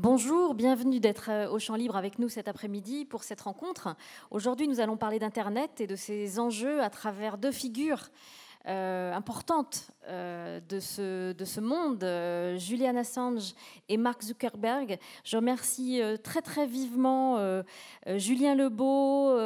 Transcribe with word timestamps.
Bonjour, 0.00 0.54
bienvenue 0.54 1.00
d'être 1.00 1.28
euh, 1.28 1.50
au 1.50 1.58
Champ 1.58 1.74
Libre 1.74 1.96
avec 1.96 2.20
nous 2.20 2.28
cet 2.28 2.46
après-midi 2.46 3.04
pour 3.04 3.24
cette 3.24 3.40
rencontre. 3.40 3.96
Aujourd'hui, 4.30 4.68
nous 4.68 4.78
allons 4.78 4.96
parler 4.96 5.18
d'Internet 5.18 5.80
et 5.80 5.88
de 5.88 5.96
ses 5.96 6.38
enjeux 6.38 6.80
à 6.80 6.88
travers 6.88 7.36
deux 7.36 7.50
figures 7.50 8.08
euh, 8.66 9.14
importantes 9.14 9.90
euh, 10.08 10.60
de, 10.68 10.80
ce, 10.80 11.32
de 11.32 11.44
ce 11.44 11.60
monde, 11.60 12.04
Julian 12.58 12.96
Assange 12.96 13.54
et 13.88 13.96
Mark 13.96 14.22
Zuckerberg. 14.22 14.98
Je 15.24 15.36
remercie 15.36 16.00
très 16.22 16.42
très 16.42 16.66
vivement 16.66 17.62
Julien 18.06 18.54
Lebeau, 18.54 19.38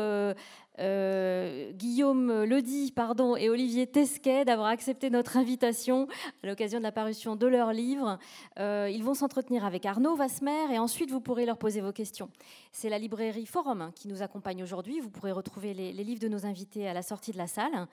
euh, 0.78 1.70
Guillaume 1.72 2.44
Ledy 2.44 2.92
pardon, 2.92 3.36
et 3.36 3.50
Olivier 3.50 3.86
Tesquet 3.86 4.44
d'avoir 4.44 4.68
accepté 4.68 5.10
notre 5.10 5.36
invitation 5.36 6.08
à 6.42 6.46
l'occasion 6.46 6.78
de 6.78 6.82
la 6.82 6.92
parution 6.92 7.36
de 7.36 7.46
leur 7.46 7.72
livre. 7.72 8.18
Euh, 8.58 8.88
ils 8.90 9.04
vont 9.04 9.14
s'entretenir 9.14 9.66
avec 9.66 9.84
Arnaud 9.84 10.16
Vasmer 10.16 10.72
et 10.72 10.78
ensuite 10.78 11.10
vous 11.10 11.20
pourrez 11.20 11.44
leur 11.44 11.58
poser 11.58 11.82
vos 11.82 11.92
questions. 11.92 12.30
C'est 12.72 12.88
la 12.88 12.98
librairie 12.98 13.44
Forum 13.44 13.92
qui 13.94 14.08
nous 14.08 14.22
accompagne 14.22 14.62
aujourd'hui. 14.62 15.00
Vous 15.00 15.10
pourrez 15.10 15.32
retrouver 15.32 15.74
les, 15.74 15.92
livres 15.92 16.20
de 16.20 16.28
nos 16.28 16.46
invités 16.46 16.88
à 16.88 16.94
la 16.94 17.02
sortie 17.02 17.32
de 17.32 17.38
la 17.38 17.46
salle. 17.46 17.86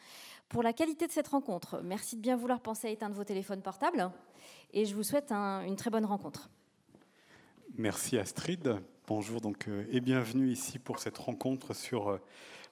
Pour 0.49 0.63
la 0.63 0.73
qualité 0.73 1.05
de 1.05 1.12
cette 1.12 1.27
rencontre, 1.27 1.80
merci 1.84 2.16
de 2.16 2.21
bien 2.21 2.35
vouloir 2.35 2.59
penser 2.59 2.88
à 2.88 2.89
éteindre 2.89 3.13
vos 3.16 3.23
téléphones 3.23 3.62
portables 3.62 4.09
et 4.73 4.85
je 4.85 4.95
vous 4.95 5.03
souhaite 5.03 5.31
une 5.31 5.75
très 5.75 5.91
bonne 5.91 6.05
rencontre. 6.05 6.49
Merci 7.77 8.17
Astrid. 8.17 8.77
Bonjour 9.08 9.41
donc, 9.41 9.67
euh, 9.67 9.85
et 9.91 10.02
bienvenue 10.02 10.49
ici 10.49 10.80
pour 10.80 10.98
cette 10.98 11.20
rencontre 11.20 11.75
sur 11.75 12.20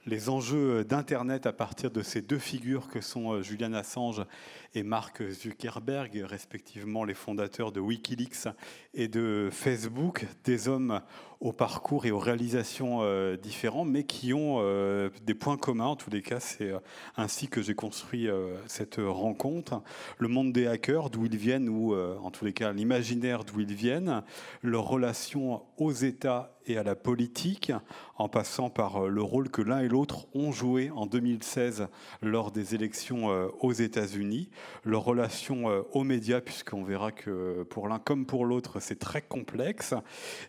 les 0.08 0.30
enjeux 0.30 0.86
d'Internet 0.86 1.46
à 1.46 1.54
partir 1.54 1.92
de 1.92 2.02
ces 2.02 2.22
deux 2.22 2.40
figures 2.40 2.88
que 2.88 3.02
sont 3.02 3.34
euh, 3.34 3.42
Julian 3.44 3.74
Assange 3.74 4.26
et 4.74 4.84
Mark 4.84 5.24
Zuckerberg, 5.30 6.24
respectivement 6.24 7.04
les 7.04 7.14
fondateurs 7.14 7.72
de 7.72 7.80
Wikileaks 7.80 8.48
et 8.94 9.08
de 9.08 9.50
Facebook, 9.52 10.26
des 10.44 10.68
hommes 10.68 11.02
au 11.40 11.52
parcours 11.52 12.06
et 12.06 12.12
aux 12.12 12.20
réalisations 12.20 13.00
euh, 13.02 13.38
différents, 13.38 13.86
mais 13.86 14.04
qui 14.04 14.34
ont 14.34 14.58
euh, 14.60 15.10
des 15.24 15.36
points 15.36 15.58
communs. 15.58 15.86
En 15.86 15.96
tous 15.96 16.10
les 16.10 16.22
cas, 16.22 16.40
c'est 16.40 16.72
ainsi 17.16 17.48
que 17.48 17.62
j'ai 17.62 17.76
construit 17.76 18.28
cette 18.66 18.98
rencontre. 18.98 19.82
Le 20.18 20.28
monde 20.28 20.52
des 20.52 20.68
hackers, 20.68 21.10
d'où 21.10 21.26
ils 21.26 21.38
viennent, 21.38 21.70
ou 21.70 21.96
en 21.96 22.32
tous 22.32 22.46
les 22.46 22.54
cas 22.54 22.72
l'imaginaire 22.72 23.44
d'où 23.44 23.60
ils 23.60 23.74
viennent, 23.74 24.24
leur 24.62 24.86
relation 24.86 25.64
aux 25.78 25.92
États 25.92 26.58
et 26.66 26.78
à 26.78 26.84
la 26.84 26.96
politique, 26.96 27.72
en 28.18 28.28
passant 28.28 28.70
par 28.70 29.08
le 29.08 29.22
rôle 29.22 29.50
que 29.50 29.62
l'un 29.62 29.80
et 29.80 29.88
l'autre 29.88 30.28
ont 30.34 30.52
joué 30.52 30.90
en 30.92 31.06
2016 31.06 31.88
lors 32.22 32.52
des 32.52 32.76
élections 32.76 33.28
aux 33.62 33.74
États-Unis, 33.74 34.50
leur 34.84 35.04
relation 35.04 35.70
euh, 35.70 35.82
aux 35.92 36.04
médias, 36.04 36.42
puisqu'on 36.42 36.84
verra 36.84 37.12
que 37.12 37.64
pour 37.64 37.88
l'un 37.88 38.00
comme 38.00 38.26
pour 38.26 38.46
l'autre, 38.46 38.80
c'est 38.80 39.00
très 39.00 39.22
complexe, 39.22 39.94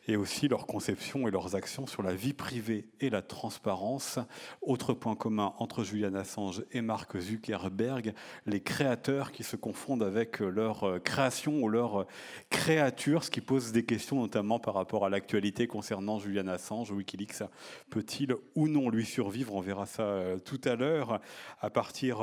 et 0.07 0.17
aussi 0.17 0.49
leur 0.49 0.67
conception 0.67 1.29
et 1.29 1.31
leurs 1.31 1.55
actions 1.55 1.87
sur 1.87 2.03
la 2.03 2.15
vie 2.15 2.33
privée 2.33 2.89
et 3.01 3.11
la 3.11 3.23
transparence. 3.23 4.19
Autre 4.63 4.95
point 4.95 5.17
commun 5.17 5.53
entre 5.59 5.85
Julian 5.85 6.15
Assange 6.15 6.63
et 6.73 6.81
Mark 6.81 7.19
Zuckerberg, 7.19 8.15
les 8.47 8.61
créateurs 8.61 9.33
qui 9.33 9.43
se 9.43 9.57
confondent 9.57 10.03
avec 10.03 10.41
leur 10.41 10.85
euh, 10.85 10.99
création 10.99 11.63
ou 11.63 11.69
leur 11.69 12.01
euh, 12.01 12.07
créature, 12.51 13.25
ce 13.25 13.31
qui 13.31 13.41
pose 13.41 13.73
des 13.73 13.85
questions 13.85 14.21
notamment 14.21 14.59
par 14.59 14.75
rapport 14.75 15.05
à 15.05 15.09
l'actualité 15.09 15.67
concernant 15.67 16.19
Julian 16.19 16.49
Assange. 16.49 16.91
Wikileaks 16.91 17.43
peut-il 17.91 18.35
ou 18.55 18.69
non 18.69 18.89
lui 18.89 19.05
survivre? 19.05 19.55
On 19.55 19.61
verra 19.61 19.87
ça 19.87 20.23
tout 20.45 20.61
à 20.65 20.77
l'heure 20.77 21.21
à 21.61 21.71
partir 21.71 22.19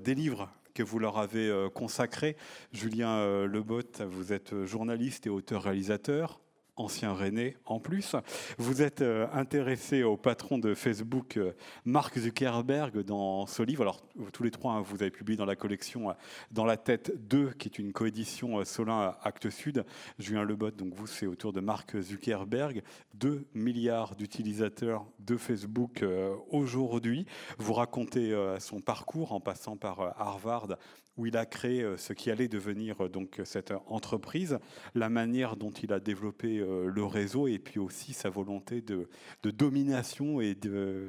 des 0.00 0.14
livres 0.14 0.48
que 0.78 0.84
vous 0.84 1.00
leur 1.00 1.18
avez 1.18 1.48
euh, 1.48 1.68
consacré. 1.68 2.36
Julien 2.72 3.16
euh, 3.18 3.48
Lebot, 3.48 3.82
vous 4.08 4.32
êtes 4.32 4.64
journaliste 4.64 5.26
et 5.26 5.30
auteur-réalisateur 5.30 6.38
ancien 6.78 7.12
René 7.12 7.56
en 7.66 7.80
plus. 7.80 8.16
Vous 8.58 8.82
êtes 8.82 9.02
euh, 9.02 9.26
intéressé 9.32 10.02
au 10.02 10.16
patron 10.16 10.58
de 10.58 10.74
Facebook, 10.74 11.36
euh, 11.36 11.52
Mark 11.84 12.18
Zuckerberg, 12.18 13.02
dans 13.02 13.46
ce 13.46 13.62
livre. 13.62 13.82
Alors, 13.82 14.02
tous 14.32 14.42
les 14.42 14.50
trois, 14.50 14.74
hein, 14.74 14.80
vous 14.82 15.02
avez 15.02 15.10
publié 15.10 15.36
dans 15.36 15.44
la 15.44 15.56
collection 15.56 16.10
euh, 16.10 16.14
Dans 16.50 16.64
la 16.64 16.76
tête 16.76 17.12
2, 17.28 17.52
qui 17.52 17.68
est 17.68 17.78
une 17.78 17.92
coédition 17.92 18.64
Solin 18.64 19.16
Actes 19.22 19.50
Sud. 19.50 19.84
Julien 20.18 20.44
Lebot, 20.44 20.70
donc 20.70 20.94
vous, 20.94 21.06
c'est 21.06 21.26
autour 21.26 21.52
de 21.52 21.60
Mark 21.60 22.00
Zuckerberg. 22.00 22.82
2 23.14 23.46
milliards 23.54 24.14
d'utilisateurs 24.14 25.04
de 25.18 25.36
Facebook 25.36 26.04
aujourd'hui. 26.50 27.26
Vous 27.58 27.72
racontez 27.72 28.32
son 28.60 28.80
parcours 28.80 29.32
en 29.32 29.40
passant 29.40 29.76
par 29.76 30.14
Harvard, 30.20 30.68
où 31.18 31.26
il 31.26 31.36
a 31.36 31.44
créé 31.44 31.84
ce 31.96 32.12
qui 32.12 32.30
allait 32.30 32.48
devenir 32.48 33.08
donc 33.10 33.40
cette 33.44 33.72
entreprise, 33.86 34.58
la 34.94 35.08
manière 35.08 35.56
dont 35.56 35.70
il 35.70 35.92
a 35.92 36.00
développé 36.00 36.58
euh, 36.58 36.90
le 36.90 37.04
réseau 37.04 37.46
et 37.48 37.58
puis 37.58 37.78
aussi 37.78 38.12
sa 38.12 38.30
volonté 38.30 38.80
de, 38.80 39.08
domination 39.42 40.40
et 40.40 40.54
de, 40.54 41.08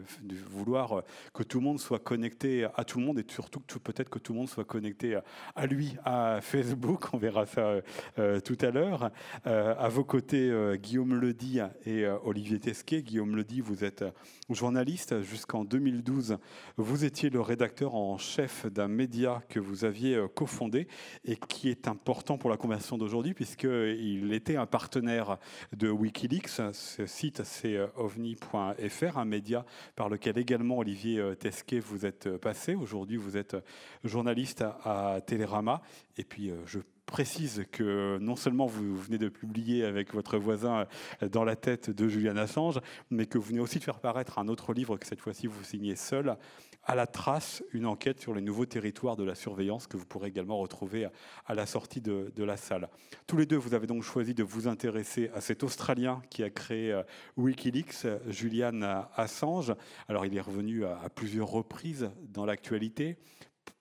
vouloir 0.49 1.03
que 1.33 1.43
tout 1.43 1.59
le 1.59 1.65
monde 1.65 1.79
soit 1.79 1.99
connecté 1.99 2.67
à 2.75 2.83
tout 2.83 2.99
le 2.99 3.05
monde 3.05 3.19
et 3.19 3.25
surtout 3.27 3.59
peut-être 3.79 4.09
que 4.09 4.19
tout 4.19 4.33
le 4.33 4.39
monde 4.39 4.49
soit 4.49 4.65
connecté 4.65 5.19
à 5.55 5.65
lui, 5.65 5.95
à 6.05 6.39
Facebook. 6.41 7.05
On 7.13 7.17
verra 7.17 7.45
ça 7.45 7.81
euh, 8.17 8.39
tout 8.39 8.57
à 8.61 8.71
l'heure. 8.71 9.11
Euh, 9.47 9.75
à 9.77 9.89
vos 9.89 10.03
côtés, 10.03 10.51
Guillaume 10.81 11.19
Ledy 11.19 11.59
et 11.85 12.05
Olivier 12.23 12.59
Tesquet. 12.59 13.01
Guillaume 13.01 13.35
Ledy, 13.35 13.61
vous 13.61 13.83
êtes 13.83 14.03
journaliste 14.49 15.21
jusqu'en 15.21 15.63
2012. 15.63 16.37
Vous 16.77 17.05
étiez 17.05 17.29
le 17.29 17.41
rédacteur 17.41 17.95
en 17.95 18.17
chef 18.17 18.65
d'un 18.67 18.87
média 18.87 19.41
que 19.49 19.59
vous 19.59 19.85
aviez 19.85 19.98
cofondé 20.33 20.87
et 21.25 21.35
qui 21.35 21.69
est 21.69 21.87
important 21.87 22.37
pour 22.37 22.49
la 22.49 22.57
conversation 22.57 22.97
d'aujourd'hui 22.97 23.33
puisqu'il 23.33 24.33
était 24.33 24.55
un 24.55 24.65
partenaire 24.65 25.37
de 25.75 25.89
Wikileaks. 25.89 26.61
Ce 26.73 27.05
site, 27.05 27.43
c'est 27.43 27.75
euh, 27.75 27.87
ovni.fr, 27.95 29.17
un 29.17 29.25
média 29.25 29.65
par 29.95 30.09
lequel 30.09 30.37
également 30.37 30.77
Olivier 30.77 31.19
euh, 31.19 31.35
Tesquet 31.35 31.79
vous 31.79 32.05
êtes 32.05 32.27
euh, 32.27 32.37
passé. 32.37 32.75
Aujourd'hui, 32.75 33.17
vous 33.17 33.37
êtes 33.37 33.55
journaliste 34.03 34.63
à 34.83 35.19
Télérama. 35.25 35.81
Et 36.17 36.23
puis, 36.23 36.51
je 36.65 36.79
précise 37.05 37.65
que 37.71 38.17
non 38.19 38.35
seulement 38.35 38.65
vous 38.65 38.97
venez 38.97 39.17
de 39.17 39.29
publier 39.29 39.85
avec 39.85 40.13
votre 40.13 40.37
voisin 40.37 40.85
dans 41.31 41.43
la 41.43 41.55
tête 41.55 41.89
de 41.89 42.07
Julian 42.07 42.37
Assange, 42.37 42.79
mais 43.09 43.25
que 43.25 43.37
vous 43.37 43.45
venez 43.45 43.59
aussi 43.59 43.79
de 43.79 43.83
faire 43.83 43.99
paraître 43.99 44.37
un 44.37 44.47
autre 44.47 44.73
livre 44.73 44.97
que 44.97 45.07
cette 45.07 45.21
fois-ci 45.21 45.47
vous 45.47 45.63
signez 45.63 45.95
seul, 45.95 46.37
à 46.83 46.95
la 46.95 47.07
trace, 47.07 47.63
une 47.71 47.85
enquête 47.85 48.19
sur 48.19 48.33
les 48.33 48.41
nouveaux 48.41 48.65
territoires 48.65 49.15
de 49.15 49.23
la 49.23 49.35
surveillance 49.35 49.87
que 49.87 49.97
vous 49.97 50.05
pourrez 50.05 50.29
également 50.29 50.57
retrouver 50.57 51.07
à 51.45 51.53
la 51.53 51.65
sortie 51.65 52.01
de, 52.01 52.43
la 52.43 52.57
salle. 52.57 52.89
Tous 53.27 53.37
les 53.37 53.45
deux, 53.45 53.57
vous 53.57 53.73
avez 53.73 53.85
donc 53.85 54.03
choisi 54.03 54.33
de 54.33 54.43
vous 54.43 54.67
intéresser 54.67 55.29
à 55.35 55.41
cet 55.41 55.63
Australien 55.63 56.21
qui 56.29 56.43
a 56.43 56.49
créé 56.49 56.91
euh, 56.91 57.03
Wikileaks, 57.37 58.07
Julian 58.27 59.05
Assange. 59.15 59.73
Alors 60.07 60.25
il 60.25 60.35
est 60.35 60.41
revenu 60.41 60.85
à 60.85 61.09
plusieurs 61.13 61.49
reprises 61.49 62.09
dans 62.29 62.45
l'actualité 62.45 63.17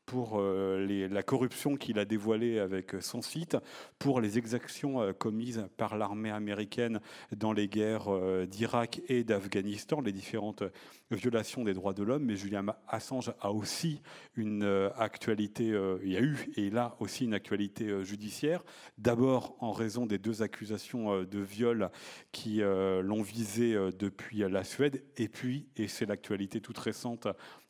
pour 0.08 0.40
euh, 0.40 1.08
la 1.10 1.22
corruption 1.22 1.76
qu'il 1.76 1.98
a 1.98 2.06
dévoilée 2.06 2.58
avec 2.58 2.96
son 3.00 3.20
site, 3.20 3.58
pour 3.98 4.22
les 4.22 4.38
exactions 4.38 5.02
euh, 5.02 5.12
commises 5.12 5.66
par 5.76 5.98
l'armée 5.98 6.30
américaine 6.30 7.00
dans 7.36 7.52
les 7.52 7.68
guerres 7.68 8.08
euh, 8.08 8.46
d'Irak 8.46 9.02
et 9.08 9.22
d'Afghanistan, 9.22 10.00
les 10.00 10.12
différentes 10.12 10.62
violations 11.10 11.64
des 11.64 11.74
droits 11.74 11.94
de 11.94 12.02
l'homme. 12.02 12.24
Mais 12.24 12.36
Julian 12.36 12.66
Assange 12.86 13.32
a 13.40 13.52
aussi 13.52 14.00
une 14.36 14.90
actualité, 14.96 15.64
il 16.02 16.12
y 16.12 16.16
a 16.16 16.20
eu 16.20 16.48
et 16.56 16.66
il 16.66 16.78
aussi 17.00 17.24
une 17.24 17.34
actualité 17.34 18.04
judiciaire. 18.04 18.64
D'abord 18.98 19.56
en 19.60 19.72
raison 19.72 20.06
des 20.06 20.18
deux 20.18 20.42
accusations 20.42 21.24
de 21.24 21.38
viol 21.38 21.90
qui 22.30 22.60
l'ont 22.60 23.22
visé 23.22 23.74
depuis 23.98 24.38
la 24.38 24.64
Suède, 24.64 25.02
et 25.16 25.28
puis, 25.28 25.66
et 25.76 25.88
c'est 25.88 26.06
l'actualité 26.06 26.60
toute 26.60 26.78
récente 26.78 27.26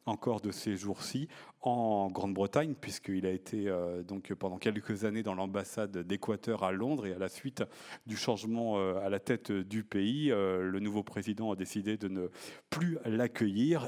encore 0.08 0.40
de 0.40 0.50
ces 0.50 0.76
jours-ci 0.76 1.28
en 1.60 2.08
Grande-Bretagne, 2.08 2.74
puisqu'il 2.80 3.26
a 3.26 3.30
été 3.30 3.68
euh, 3.68 4.02
donc 4.02 4.32
pendant 4.34 4.58
quelques 4.58 5.04
années 5.04 5.22
dans 5.22 5.34
l'ambassade 5.34 5.98
d'Équateur 5.98 6.62
à 6.62 6.72
Londres 6.72 7.06
et 7.06 7.12
à 7.12 7.18
la 7.18 7.28
suite 7.28 7.64
du 8.06 8.16
changement 8.16 8.78
euh, 8.78 9.04
à 9.04 9.08
la 9.08 9.18
tête 9.18 9.50
du 9.50 9.82
pays, 9.82 10.30
euh, 10.30 10.62
le 10.62 10.80
nouveau 10.80 11.02
président 11.02 11.52
a 11.52 11.56
décidé 11.56 11.96
de 11.96 12.08
ne 12.08 12.28
plus 12.70 12.98
l'accueillir 13.04 13.27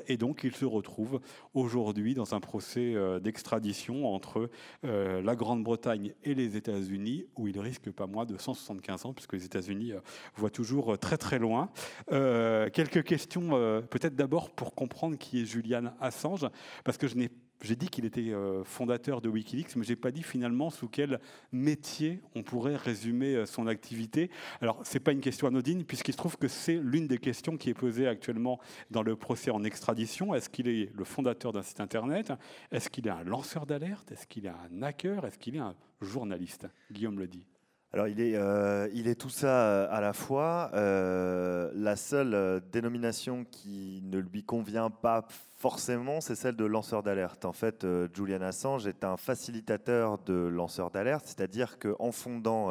et 0.06 0.16
donc 0.16 0.42
il 0.44 0.54
se 0.54 0.64
retrouve 0.64 1.20
aujourd'hui 1.54 2.14
dans 2.14 2.34
un 2.34 2.40
procès 2.40 2.94
d'extradition 3.20 4.06
entre 4.06 4.50
la 4.82 5.34
Grande-Bretagne 5.34 6.14
et 6.24 6.34
les 6.34 6.56
États-Unis 6.56 7.26
où 7.36 7.48
il 7.48 7.58
risque 7.58 7.90
pas 7.90 8.06
moins 8.06 8.26
de 8.26 8.36
175 8.36 9.06
ans 9.06 9.12
puisque 9.12 9.34
les 9.34 9.44
États-Unis 9.44 9.92
voient 10.36 10.50
toujours 10.50 10.98
très 10.98 11.16
très 11.16 11.38
loin. 11.38 11.70
quelques 12.08 13.02
questions 13.04 13.50
peut-être 13.90 14.14
d'abord 14.14 14.50
pour 14.50 14.74
comprendre 14.74 15.16
qui 15.16 15.42
est 15.42 15.44
Julian 15.44 15.92
Assange 16.00 16.46
parce 16.84 16.98
que 16.98 17.08
je 17.08 17.16
n'ai 17.16 17.30
j'ai 17.62 17.76
dit 17.76 17.88
qu'il 17.88 18.04
était 18.04 18.30
euh, 18.30 18.64
fondateur 18.64 19.20
de 19.20 19.28
Wikileaks, 19.28 19.76
mais 19.76 19.84
je 19.84 19.90
n'ai 19.90 19.96
pas 19.96 20.10
dit 20.10 20.22
finalement 20.22 20.70
sous 20.70 20.88
quel 20.88 21.20
métier 21.52 22.20
on 22.34 22.42
pourrait 22.42 22.76
résumer 22.76 23.34
euh, 23.34 23.46
son 23.46 23.66
activité. 23.66 24.30
Alors, 24.60 24.80
ce 24.84 24.94
n'est 24.94 25.00
pas 25.00 25.12
une 25.12 25.20
question 25.20 25.46
anodine, 25.46 25.84
puisqu'il 25.84 26.12
se 26.12 26.16
trouve 26.16 26.38
que 26.38 26.48
c'est 26.48 26.80
l'une 26.82 27.06
des 27.06 27.18
questions 27.18 27.56
qui 27.56 27.68
est 27.68 27.74
posée 27.74 28.06
actuellement 28.06 28.60
dans 28.90 29.02
le 29.02 29.14
procès 29.14 29.50
en 29.50 29.62
extradition. 29.62 30.34
Est-ce 30.34 30.48
qu'il 30.48 30.68
est 30.68 30.90
le 30.94 31.04
fondateur 31.04 31.52
d'un 31.52 31.62
site 31.62 31.80
Internet? 31.80 32.32
Est-ce 32.72 32.88
qu'il 32.88 33.06
est 33.06 33.10
un 33.10 33.24
lanceur 33.24 33.66
d'alerte? 33.66 34.10
Est-ce 34.10 34.26
qu'il 34.26 34.46
est 34.46 34.50
un 34.50 34.82
hacker? 34.82 35.26
Est-ce 35.26 35.38
qu'il 35.38 35.56
est 35.56 35.60
un 35.60 35.74
journaliste? 36.00 36.66
Guillaume 36.90 37.18
le 37.18 37.28
dit. 37.28 37.46
alors 37.92 38.08
il 38.08 38.20
est, 38.20 38.36
euh, 38.36 38.88
il 38.94 39.06
est 39.06 39.16
tout 39.16 39.28
ça 39.28 39.84
à 39.84 40.00
la 40.00 40.14
fois. 40.14 40.70
La 40.72 41.96
seule 41.96 42.62
dénomination 42.72 43.44
qui 43.44 44.00
ne 44.04 44.18
lui 44.18 44.44
convient 44.44 44.88
pas 44.88 45.26
forcément, 45.60 46.22
c'est 46.22 46.34
celle 46.34 46.56
de 46.56 46.64
lanceur 46.64 47.02
d'alerte. 47.02 47.44
En 47.44 47.52
fait, 47.52 47.86
Julian 48.14 48.40
Assange 48.40 48.86
est 48.86 49.04
un 49.04 49.18
facilitateur 49.18 50.16
de 50.18 50.32
lanceur 50.32 50.90
d'alerte, 50.90 51.26
c'est-à-dire 51.26 51.78
qu'en 51.78 52.12
fondant 52.12 52.70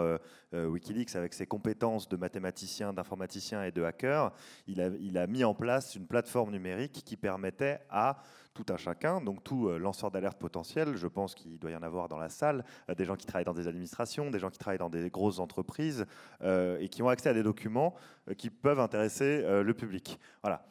Wikileaks 0.52 1.16
avec 1.16 1.36
ses 1.36 1.46
compétences 1.46 2.10
de 2.10 2.18
mathématicien, 2.18 2.92
d'informaticien 2.92 3.64
et 3.64 3.72
de 3.72 3.84
hacker, 3.84 4.34
il 4.66 4.82
a, 4.82 4.88
il 5.00 5.20
a 5.20 5.28
mis 5.28 5.44
en 5.44 5.54
place 5.54 5.96
une 5.96 6.08
plateforme 6.08 6.50
numérique 6.50 7.04
qui 7.06 7.16
permettait 7.16 7.80
à 7.92 8.24
tout 8.64 8.74
un 8.74 8.78
chacun, 8.78 9.22
donc 9.22 9.44
tout 9.44 9.70
euh, 9.70 9.78
lanceur 9.78 10.12
d'alerte 10.12 10.38
potentiel, 10.38 10.98
je 10.98 11.08
pense 11.08 11.34
qu'il 11.34 11.58
doit 11.60 11.72
y 11.72 11.76
en 11.76 11.84
avoir 11.84 12.10
dans 12.10 12.18
la 12.18 12.30
salle, 12.30 12.66
euh, 12.90 12.96
des 12.96 13.06
gens 13.06 13.16
qui 13.16 13.26
travaillent 13.26 13.46
dans 13.46 13.54
des 13.54 13.68
administrations, 13.68 14.30
des 14.32 14.40
gens 14.40 14.50
qui 14.50 14.58
travaillent 14.58 14.80
dans 14.80 14.90
des 14.90 15.10
grosses 15.10 15.40
entreprises 15.40 16.06
euh, 16.42 16.78
et 16.80 16.90
qui 16.90 17.02
ont 17.02 17.10
accès 17.10 17.30
à 17.30 17.34
des 17.34 17.44
documents 17.44 17.96
qui 18.38 18.50
peuvent 18.50 18.80
intéresser 18.80 19.44
le 19.64 19.74
public. 19.74 20.20
Voilà. 20.44 20.64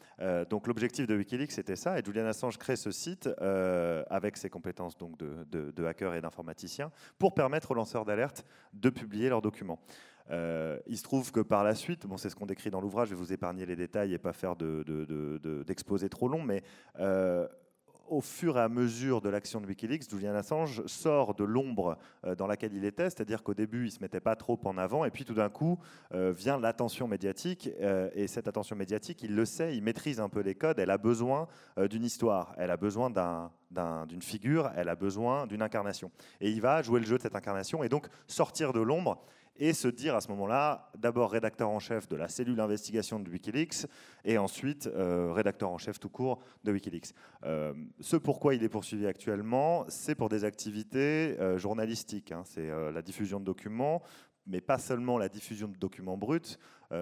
donc 0.44 0.68
l'objectif 0.68 1.08
de 1.08 1.16
Wikileaks 1.16 1.50
c'était 1.50 1.74
ça, 1.74 1.98
et 1.98 2.02
Julian 2.04 2.26
Assange 2.26 2.56
crée 2.56 2.76
ce 2.76 2.92
site 2.92 3.28
avec 4.10 4.36
ses 4.36 4.48
compétences 4.48 4.96
donc 4.96 5.18
de, 5.18 5.72
de 5.72 5.84
hacker 5.84 6.14
et 6.14 6.20
d'informaticien 6.20 6.92
pour 7.18 7.34
permettre 7.34 7.72
aux 7.72 7.74
lanceurs 7.74 8.04
d'alerte 8.04 8.44
de 8.74 8.90
publier 8.90 9.28
leurs 9.28 9.42
documents. 9.42 9.80
il 10.30 10.96
se 10.96 11.02
trouve 11.02 11.32
que 11.32 11.40
par 11.40 11.64
la 11.64 11.74
suite, 11.74 12.06
bon, 12.06 12.16
c'est 12.16 12.30
ce 12.30 12.36
qu'on 12.36 12.46
décrit 12.46 12.70
dans 12.70 12.80
l'ouvrage, 12.80 13.08
je 13.08 13.14
vais 13.14 13.20
vous 13.20 13.32
épargner 13.32 13.66
les 13.66 13.76
détails 13.76 14.14
et 14.14 14.18
pas 14.18 14.32
faire 14.32 14.54
d'exposé 14.54 16.06
de, 16.06 16.10
trop 16.10 16.28
long, 16.28 16.42
mais 16.42 16.62
au 18.10 18.20
fur 18.20 18.56
et 18.56 18.60
à 18.60 18.68
mesure 18.68 19.20
de 19.20 19.28
l'action 19.28 19.60
de 19.60 19.66
Wikileaks, 19.66 20.10
Julian 20.10 20.34
Assange 20.34 20.84
sort 20.86 21.34
de 21.34 21.44
l'ombre 21.44 21.98
euh, 22.24 22.34
dans 22.34 22.46
laquelle 22.46 22.74
il 22.74 22.84
était, 22.84 23.10
c'est-à-dire 23.10 23.42
qu'au 23.42 23.54
début, 23.54 23.82
il 23.82 23.86
ne 23.86 23.90
se 23.90 24.00
mettait 24.00 24.20
pas 24.20 24.36
trop 24.36 24.58
en 24.64 24.78
avant, 24.78 25.04
et 25.04 25.10
puis 25.10 25.24
tout 25.24 25.34
d'un 25.34 25.48
coup 25.48 25.78
euh, 26.14 26.32
vient 26.32 26.58
l'attention 26.58 27.08
médiatique, 27.08 27.70
euh, 27.80 28.10
et 28.14 28.26
cette 28.26 28.48
attention 28.48 28.76
médiatique, 28.76 29.22
il 29.22 29.34
le 29.34 29.44
sait, 29.44 29.76
il 29.76 29.82
maîtrise 29.82 30.20
un 30.20 30.28
peu 30.28 30.40
les 30.40 30.54
codes, 30.54 30.78
elle 30.78 30.90
a 30.90 30.98
besoin 30.98 31.46
d'une 31.90 32.04
histoire, 32.04 32.54
elle 32.58 32.70
a 32.70 32.76
besoin 32.76 33.10
d'une 33.70 34.22
figure, 34.22 34.70
elle 34.76 34.88
a 34.88 34.94
besoin 34.94 35.46
d'une 35.46 35.62
incarnation. 35.62 36.10
Et 36.40 36.50
il 36.50 36.60
va 36.60 36.82
jouer 36.82 37.00
le 37.00 37.06
jeu 37.06 37.16
de 37.16 37.22
cette 37.22 37.36
incarnation, 37.36 37.82
et 37.82 37.88
donc 37.88 38.08
sortir 38.26 38.72
de 38.72 38.80
l'ombre 38.80 39.22
et 39.58 39.72
se 39.72 39.88
dire 39.88 40.14
à 40.14 40.20
ce 40.20 40.28
moment-là, 40.28 40.90
d'abord 40.96 41.30
rédacteur 41.30 41.68
en 41.68 41.78
chef 41.78 42.08
de 42.08 42.16
la 42.16 42.28
cellule 42.28 42.56
d'investigation 42.56 43.18
de 43.18 43.28
Wikileaks, 43.28 43.86
et 44.24 44.38
ensuite 44.38 44.86
euh, 44.86 45.32
rédacteur 45.32 45.70
en 45.70 45.78
chef 45.78 45.98
tout 45.98 46.08
court 46.08 46.40
de 46.64 46.72
Wikileaks. 46.72 47.12
Euh, 47.44 47.72
ce 48.00 48.16
pourquoi 48.16 48.54
il 48.54 48.62
est 48.62 48.68
poursuivi 48.68 49.06
actuellement, 49.06 49.84
c'est 49.88 50.14
pour 50.14 50.28
des 50.28 50.44
activités 50.44 51.36
euh, 51.40 51.58
journalistiques. 51.58 52.32
Hein. 52.32 52.42
c'est 52.44 52.68
la 52.68 53.02
diffusion 53.02 53.40
de 53.40 53.44
documents, 53.44 54.02
mais 54.46 54.60
pas 54.60 54.78
seulement 54.78 55.18
la 55.18 55.28
diffusion 55.28 55.68
de 55.68 55.76
documents 55.76 56.16
bruts, 56.16 56.56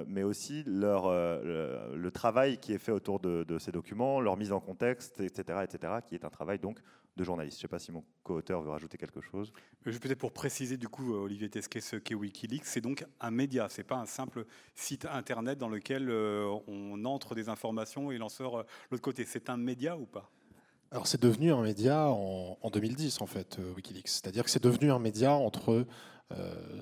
mais 0.08 0.24
aussi 0.24 0.64
leur, 0.66 1.12
le, 1.12 2.10
travail 2.10 2.58
qui 2.58 2.72
est 2.72 2.78
fait 2.78 2.90
autour 2.90 3.20
de, 3.20 3.44
de, 3.44 3.58
ces 3.58 3.70
documents, 3.70 4.20
leur 4.20 4.36
mise 4.36 4.50
en 4.50 4.58
contexte, 4.58 5.20
etc., 5.20 5.60
etc., 5.62 5.92
qui 6.04 6.16
est 6.16 6.24
un 6.24 6.30
travail 6.30 6.58
donc 6.58 6.80
de 7.16 7.24
journalistes. 7.24 7.58
Je 7.58 7.60
ne 7.60 7.62
sais 7.62 7.68
pas 7.68 7.78
si 7.78 7.92
mon 7.92 8.04
co-auteur 8.22 8.62
veut 8.62 8.70
rajouter 8.70 8.98
quelque 8.98 9.20
chose. 9.20 9.52
Peut-être 9.82 10.18
pour 10.18 10.32
préciser, 10.32 10.76
du 10.76 10.88
coup, 10.88 11.14
euh, 11.14 11.18
Olivier 11.18 11.48
Tesquet, 11.48 11.80
ce 11.80 11.96
qu'est 11.96 12.14
Wikileaks, 12.14 12.64
c'est 12.66 12.80
donc 12.80 13.04
un 13.20 13.30
média, 13.30 13.68
ce 13.68 13.80
n'est 13.80 13.84
pas 13.84 13.96
un 13.96 14.06
simple 14.06 14.44
site 14.74 15.06
internet 15.06 15.58
dans 15.58 15.68
lequel 15.68 16.08
euh, 16.10 16.54
on 16.66 17.04
entre 17.04 17.34
des 17.34 17.48
informations 17.48 18.10
et 18.10 18.18
l'en 18.18 18.28
sort 18.28 18.58
euh, 18.58 18.62
l'autre 18.90 19.02
côté. 19.02 19.24
C'est 19.24 19.50
un 19.50 19.56
média 19.56 19.96
ou 19.96 20.06
pas? 20.06 20.30
Alors 20.92 21.06
c'est 21.06 21.20
devenu 21.20 21.52
un 21.52 21.62
média 21.62 22.08
en, 22.08 22.58
en, 22.60 22.70
2010 22.70 23.20
en 23.20 23.26
fait, 23.26 23.58
Wikileaks. 23.74 24.08
C'est-à-dire 24.08 24.44
que 24.44 24.50
c'est 24.50 24.62
devenu 24.62 24.92
un 24.92 25.00
média 25.00 25.32
entre 25.32 25.72
euh, 25.72 25.86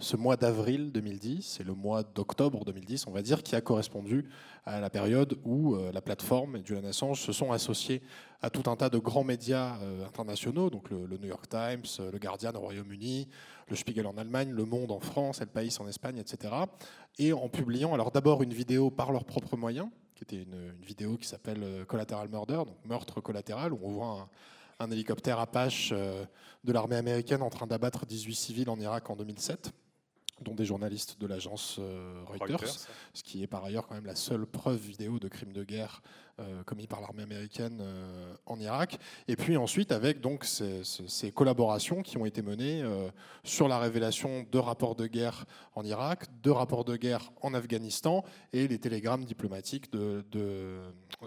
ce 0.00 0.17
mois 0.17 0.37
d'avril 0.37 0.91
2010 0.91 1.61
et 1.61 1.64
le 1.64 1.75
mois 1.75 2.02
d'octobre 2.02 2.64
2010, 2.64 3.06
on 3.06 3.11
va 3.11 3.23
dire, 3.23 3.43
qui 3.43 3.55
a 3.55 3.61
correspondu 3.61 4.26
à 4.64 4.81
la 4.81 4.91
période 4.91 5.38
où 5.44 5.75
euh, 5.75 5.93
la 5.93 6.00
plateforme 6.00 6.56
et 6.56 6.62
Julian 6.64 6.85
Assange 6.85 7.20
se 7.20 7.32
sont 7.32 7.52
associés 7.52 8.02
à 8.41 8.50
tout 8.50 8.69
un 8.70 8.76
tas 8.76 8.88
de 8.88 8.99
grands 8.99 9.25
médias 9.25 9.79
euh, 9.82 10.06
internationaux, 10.06 10.70
donc 10.70 10.91
le, 10.91 11.06
New 11.19 11.29
York 11.29 11.49
Times, 11.49 11.85
le 11.99 12.19
Guardian 12.19 12.52
au 12.55 12.61
Royaume-Uni, 12.61 13.29
le 13.69 13.76
Spiegel 13.76 14.06
en 14.06 14.17
Allemagne, 14.17 14.50
Le 14.50 14.64
Monde 14.64 14.91
en 14.91 15.00
France, 15.00 15.41
El 15.41 15.49
País 15.49 15.76
en 15.81 15.88
Espagne, 15.88 16.19
etc. 16.19 16.55
Et 17.19 17.32
en 17.32 17.49
publiant 17.49 17.94
alors 17.94 18.11
d'abord 18.11 18.43
une 18.43 18.52
vidéo 18.52 18.90
par 18.90 19.12
leurs 19.12 19.25
propres 19.25 19.56
moyens, 19.56 19.88
qui 20.14 20.25
était 20.25 20.43
une, 20.43 20.73
vidéo 20.82 21.17
qui 21.17 21.26
s'appelle 21.26 21.85
Collateral 21.87 22.29
Murder, 22.29 22.62
donc 22.67 22.76
meurtre 22.85 23.20
collatéral, 23.20 23.73
où 23.73 23.81
on 23.82 23.90
voit 23.90 24.06
un, 24.06 24.29
un 24.79 24.91
hélicoptère 24.91 25.38
Apache 25.38 25.91
euh, 25.93 26.25
de 26.65 26.73
l'armée 26.73 26.97
américaine 26.97 27.43
en 27.43 27.50
train 27.50 27.67
d'abattre 27.67 28.06
18 28.06 28.35
civils 28.35 28.71
en 28.71 28.79
Irak 28.79 29.11
en 29.11 29.17
2007 29.17 29.73
dont 30.44 30.55
des 30.55 30.64
journalistes 30.64 31.20
de 31.20 31.26
l'agence 31.26 31.79
euh, 31.81 32.23
Reuters, 32.26 32.87
ce 33.12 33.23
qui 33.23 33.43
est 33.43 33.46
par 33.46 33.64
ailleurs 33.64 33.87
quand 33.87 33.94
même 33.94 34.06
la 34.06 34.14
seule 34.14 34.46
preuve 34.46 34.79
vidéo 34.79 35.19
de 35.19 35.29
crimes 35.29 35.52
de 35.52 35.64
guerre 35.64 36.02
euh, 36.41 36.64
commis 36.64 36.88
par 36.88 37.00
l'armée 37.00 37.23
américaine 37.23 37.79
euh, 37.81 38.35
en 38.46 38.58
Irak. 38.58 38.99
Et 39.29 39.37
puis 39.37 39.56
ensuite 39.56 39.93
avec 39.93 40.20
donc 40.20 40.44
ces, 40.44 41.32
collaborations 41.32 42.02
qui 42.02 42.17
ont 42.19 42.26
été 42.26 42.43
menées 42.43 42.85
sur 43.43 43.67
la 43.69 43.79
révélation 43.79 44.44
de 44.50 44.58
rapports 44.58 44.94
de 44.94 45.06
guerre 45.06 45.46
en 45.75 45.85
Irak, 45.85 46.26
de 46.43 46.50
rapports 46.50 46.85
de 46.85 46.97
guerre 46.97 47.32
en 47.43 47.55
Afghanistan 47.55 48.25
et 48.52 48.69
les 48.69 48.79
télégrammes 48.79 49.25
diplomatiques 49.25 49.90
de, 49.93 50.23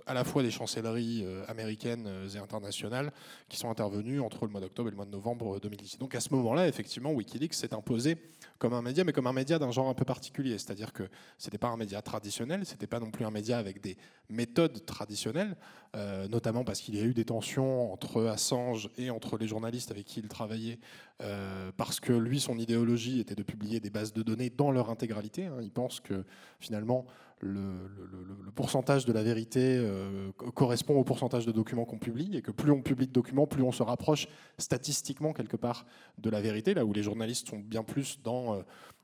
à 0.05 0.13
la 0.13 0.23
fois 0.23 0.43
des 0.43 0.51
chancelleries 0.51 1.25
américaines 1.47 2.07
et 2.33 2.37
internationales 2.37 3.11
qui 3.49 3.57
sont 3.57 3.69
intervenues 3.69 4.21
entre 4.21 4.45
le 4.45 4.51
mois 4.51 4.61
d'octobre 4.61 4.89
et 4.89 4.91
le 4.91 4.97
mois 4.97 5.05
de 5.05 5.11
novembre 5.11 5.59
2010. 5.59 5.97
Donc 5.97 6.15
à 6.15 6.19
ce 6.19 6.33
moment-là, 6.33 6.67
effectivement, 6.67 7.11
Wikileaks 7.11 7.53
s'est 7.53 7.73
imposé 7.73 8.17
comme 8.59 8.73
un 8.73 8.81
média, 8.81 9.03
mais 9.03 9.13
comme 9.13 9.27
un 9.27 9.33
média 9.33 9.59
d'un 9.59 9.71
genre 9.71 9.89
un 9.89 9.93
peu 9.93 10.05
particulier. 10.05 10.57
C'est-à-dire 10.57 10.93
que 10.93 11.03
ce 11.37 11.47
n'était 11.47 11.57
pas 11.57 11.67
un 11.67 11.77
média 11.77 12.01
traditionnel, 12.01 12.65
ce 12.65 12.71
n'était 12.71 12.87
pas 12.87 12.99
non 12.99 13.11
plus 13.11 13.25
un 13.25 13.31
média 13.31 13.57
avec 13.57 13.81
des 13.81 13.97
méthodes 14.29 14.85
traditionnelles, 14.85 15.55
euh, 15.95 16.27
notamment 16.27 16.63
parce 16.63 16.81
qu'il 16.81 16.95
y 16.95 16.99
a 16.99 17.03
eu 17.03 17.13
des 17.13 17.25
tensions 17.25 17.91
entre 17.93 18.25
Assange 18.25 18.89
et 18.97 19.09
entre 19.09 19.37
les 19.37 19.47
journalistes 19.47 19.91
avec 19.91 20.05
qui 20.05 20.19
il 20.19 20.27
travaillait, 20.27 20.79
euh, 21.21 21.71
parce 21.77 21.99
que 21.99 22.13
lui, 22.13 22.39
son 22.39 22.57
idéologie 22.57 23.19
était 23.19 23.35
de 23.35 23.43
publier 23.43 23.79
des 23.79 23.89
bases 23.89 24.13
de 24.13 24.23
données 24.23 24.49
dans 24.49 24.71
leur 24.71 24.89
intégralité. 24.89 25.45
Hein. 25.45 25.57
Il 25.61 25.71
pense 25.71 25.99
que 25.99 26.25
finalement, 26.59 27.05
le, 27.41 28.51
pourcentage 28.55 29.05
de 29.05 29.13
la 29.13 29.21
vérité 29.21 29.77
euh, 29.77 30.31
correspond 30.55 30.95
au 30.95 31.03
pourcentage 31.03 31.45
de 31.45 31.51
documents 31.51 31.85
qu'on 31.85 31.99
publie 31.99 32.35
et 32.35 32.41
que 32.41 32.51
plus 32.51 32.71
on 32.71 32.81
publie 32.81 33.07
de 33.07 33.11
documents, 33.11 33.45
plus 33.45 33.61
on 33.61 33.71
se 33.71 33.83
rapproche 33.83 34.27
statistiquement 34.57 35.33
quelque 35.33 35.57
part 35.57 35.85
de 36.17 36.29
la 36.29 36.41
vérité, 36.41 36.73
là 36.73 36.83
où 36.85 36.93
les 36.93 37.03
journalistes 37.03 37.49
sont 37.49 37.59
bien 37.59 37.83
plus 37.83 38.19
dans 38.23 38.55
euh, 38.55 38.61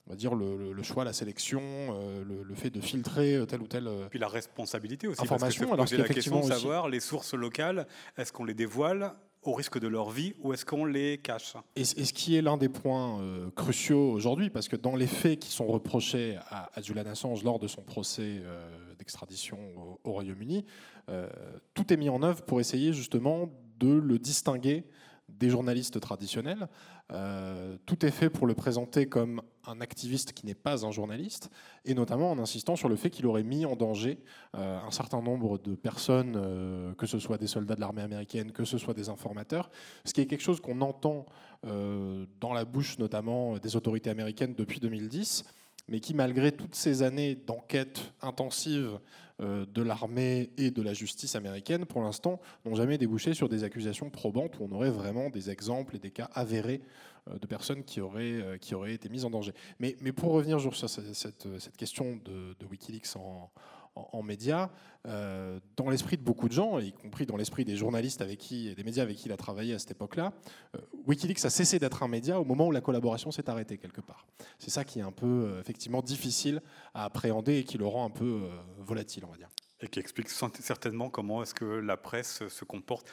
on 0.08 0.10
va 0.10 0.16
dire 0.18 0.36
le, 0.36 0.84
choix, 0.84 1.06
la 1.06 1.14
sélection, 1.14 1.62
euh, 1.62 2.26
le, 2.26 2.56
fait 2.56 2.70
de 2.70 2.82
filtrer 2.82 3.40
telle 3.48 3.62
ou 3.62 3.68
telle 3.68 3.90
Puis 4.10 4.20
la 4.20 4.28
responsabilité 4.28 5.08
aussi, 5.08 5.22
information. 5.22 5.70
Parce 5.70 5.92
que 5.92 5.96
Alors, 5.96 6.08
la 6.08 6.14
question 6.14 6.42
de 6.42 6.52
savoir 6.52 6.90
les 6.90 7.00
sources 7.00 7.34
locales, 7.34 7.88
est-ce 8.18 8.34
qu'on 8.34 8.44
les 8.44 8.54
dévoile 8.54 9.14
au 9.44 9.54
risque 9.54 9.80
de 9.80 9.88
leur 9.88 10.10
vie 10.10 10.34
ou 10.40 10.54
est-ce 10.54 10.66
qu'on 10.66 10.86
les 10.86 11.18
cache? 11.18 11.56
Et, 11.76 11.84
ce 11.86 12.14
qui 12.14 12.36
est 12.36 12.42
l'un 12.42 12.58
des 12.58 12.70
points 12.70 13.20
euh, 13.20 13.50
cruciaux 13.52 14.12
aujourd'hui, 14.12 14.50
parce 14.50 14.68
que 14.68 14.76
dans 14.76 14.96
les 14.96 15.08
faits 15.08 15.40
qui 15.40 15.52
sont 15.52 15.68
reprochés 15.68 16.38
à, 16.50 16.70
Julian 16.82 17.06
Assange 17.06 17.44
lors 17.44 17.60
de 17.60 17.68
son 17.68 17.82
procès 17.82 18.42
euh, 18.44 18.94
d'extradition 18.98 19.58
au, 20.04 20.12
Royaume-Uni, 20.12 20.66
euh, 21.10 21.28
tout 21.74 21.92
est 21.92 21.98
mis 21.98 22.10
en 22.10 22.24
œuvre 22.24 22.44
pour 22.44 22.60
essayer 22.60 22.94
justement 22.94 23.50
de 23.80 23.92
le 23.92 24.20
distinguer 24.20 24.86
des 25.30 25.50
journalistes 25.50 26.00
traditionnels. 26.00 26.68
Euh, 27.14 27.78
tout 27.86 28.06
est 28.06 28.12
fait 28.12 28.30
pour 28.30 28.48
le 28.48 28.54
présenter 28.54 29.06
comme 29.06 29.42
un 29.66 29.82
activiste 29.82 30.34
qui 30.34 30.46
n'est 30.46 30.56
pas 30.56 30.86
un 30.86 30.92
journaliste, 30.92 31.50
et 31.86 31.94
notamment 31.94 32.32
en 32.32 32.40
insistant 32.40 32.76
sur 32.76 32.90
le 32.90 32.96
fait 32.96 33.10
qu'il 33.10 33.26
aurait 33.28 33.44
mis 33.44 33.66
en 33.66 33.76
danger 33.76 34.20
euh, 34.56 34.80
un 34.80 34.92
certain 34.92 35.22
nombre 35.22 35.58
de 35.58 35.76
personnes, 35.76 36.36
euh, 36.36 36.94
que 36.96 37.06
ce 37.06 37.20
soit 37.20 37.38
des 37.38 37.48
soldats 37.48 37.76
de 37.76 37.82
l'armée 37.82 38.02
américaine, 38.02 38.52
que 38.52 38.66
ce 38.66 38.78
soit 38.78 38.94
des 38.94 39.10
informateurs, 39.10 39.70
ce 40.06 40.14
qui 40.14 40.22
est 40.22 40.26
quelque 40.26 40.42
chose 40.42 40.60
qu'on 40.60 40.82
entend 40.82 41.26
dans 41.66 42.52
la 42.52 42.66
bouche 42.66 43.00
notamment 43.00 43.58
des 43.58 43.78
autorités 43.78 44.10
américaines 44.10 44.54
depuis 44.54 44.82
2010 44.82 45.46
mais 45.88 46.00
qui, 46.00 46.14
malgré 46.14 46.52
toutes 46.52 46.76
ces 46.76 47.04
années 47.04 47.36
d'enquête 47.36 48.14
intensive 48.22 49.00
euh, 49.42 49.66
de 49.66 49.82
l'armée 49.82 50.52
et 50.58 50.72
de 50.72 50.82
la 50.82 50.94
justice 50.94 51.36
américaine, 51.36 51.86
pour 51.86 52.02
l'instant, 52.02 52.40
n'ont 52.66 52.76
jamais 52.76 52.98
débouché 52.98 53.34
sur 53.34 53.50
des 53.50 53.64
accusations 53.64 54.10
probantes 54.10 54.60
où 54.60 54.68
on 54.70 54.72
aurait 54.72 54.92
vraiment 54.92 55.30
des 55.30 55.50
exemples 55.50 55.96
et 55.96 56.00
des 56.00 56.12
cas 56.12 56.30
avérés 56.34 56.82
euh, 57.30 57.38
de 57.40 57.48
personnes 57.48 57.84
qui 57.84 58.00
auraient, 58.00 58.42
euh, 58.42 58.58
qui 58.58 58.76
auraient 58.76 58.94
été 58.94 59.10
mises 59.10 59.26
en 59.26 59.30
danger. 59.30 59.54
Mais, 59.80 59.94
pour 60.14 60.32
revenir 60.32 60.60
sur 60.60 60.76
cette, 60.76 61.48
question 61.78 62.20
de 62.24 62.66
Wikileaks 62.70 63.16
en, 63.16 63.50
en, 63.96 64.24
médias, 64.24 64.70
euh, 65.08 65.60
dans 65.76 65.90
l'esprit 65.90 66.18
de 66.18 66.24
beaucoup 66.24 66.48
de 66.48 66.54
gens, 66.54 66.80
y 66.80 66.92
compris 66.92 67.26
dans 67.26 67.38
l'esprit 67.38 67.66
des 67.66 67.76
journalistes 67.76 68.22
avec 68.22 68.40
qui, 68.40 68.70
et 68.70 68.76
des 68.76 68.84
médias 68.84 69.04
avec 69.04 69.18
qui 69.18 69.26
il 69.28 69.32
a 69.32 69.38
travaillé 69.38 69.74
à 69.74 69.80
cette 69.80 69.92
époque-là, 69.92 70.34
euh, 70.76 70.80
Wikileaks 71.06 71.46
a 71.46 71.50
cessé 71.50 71.80
d'être 71.80 72.04
un 72.04 72.08
média 72.08 72.40
au 72.40 72.46
moment 72.46 72.68
où 72.68 72.72
la 72.72 72.82
collaboration 72.82 73.32
s'est 73.32 73.50
arrêtée 73.50 73.78
quelque 73.78 74.02
part. 74.02 74.26
C'est 74.60 74.72
ça 74.72 74.84
qui 74.84 75.00
est 75.00 75.04
un 75.04 75.12
peu 75.12 75.26
euh, 75.26 75.60
effectivement 75.60 76.02
difficile 76.02 76.62
à 76.94 77.06
appréhender 77.06 77.58
et 77.58 77.64
qui 77.64 77.78
le 77.78 77.86
rend 77.86 78.06
un 78.06 78.10
peu 78.10 78.50
volatile, 78.80 79.26
on 79.26 79.32
va 79.32 79.38
dire. 79.38 79.50
Et 79.82 79.88
qui 79.88 80.00
explique 80.00 80.30
certainement 80.30 81.10
comment 81.10 81.44
est-ce 81.44 81.54
que 81.54 81.66
la 81.66 81.98
presse 81.98 82.48
se 82.48 82.66
comporte 82.66 83.06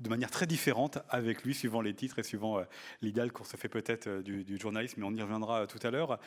de 0.00 0.08
manière 0.08 0.30
très 0.30 0.46
différente 0.46 0.98
avec 1.08 1.42
lui, 1.42 1.54
suivant 1.54 1.80
les 1.80 1.94
titres 1.94 2.18
et 2.18 2.22
suivant 2.22 2.60
l'idéal 3.02 3.32
qu'on 3.32 3.44
se 3.44 3.56
fait 3.56 3.68
peut-être 3.68 4.08
du, 4.20 4.58
journalisme, 4.58 5.00
mais 5.00 5.06
on 5.06 5.14
y 5.14 5.22
reviendra 5.22 5.66
tout 5.66 5.78
à 5.82 5.90
l'heure. 5.90 6.18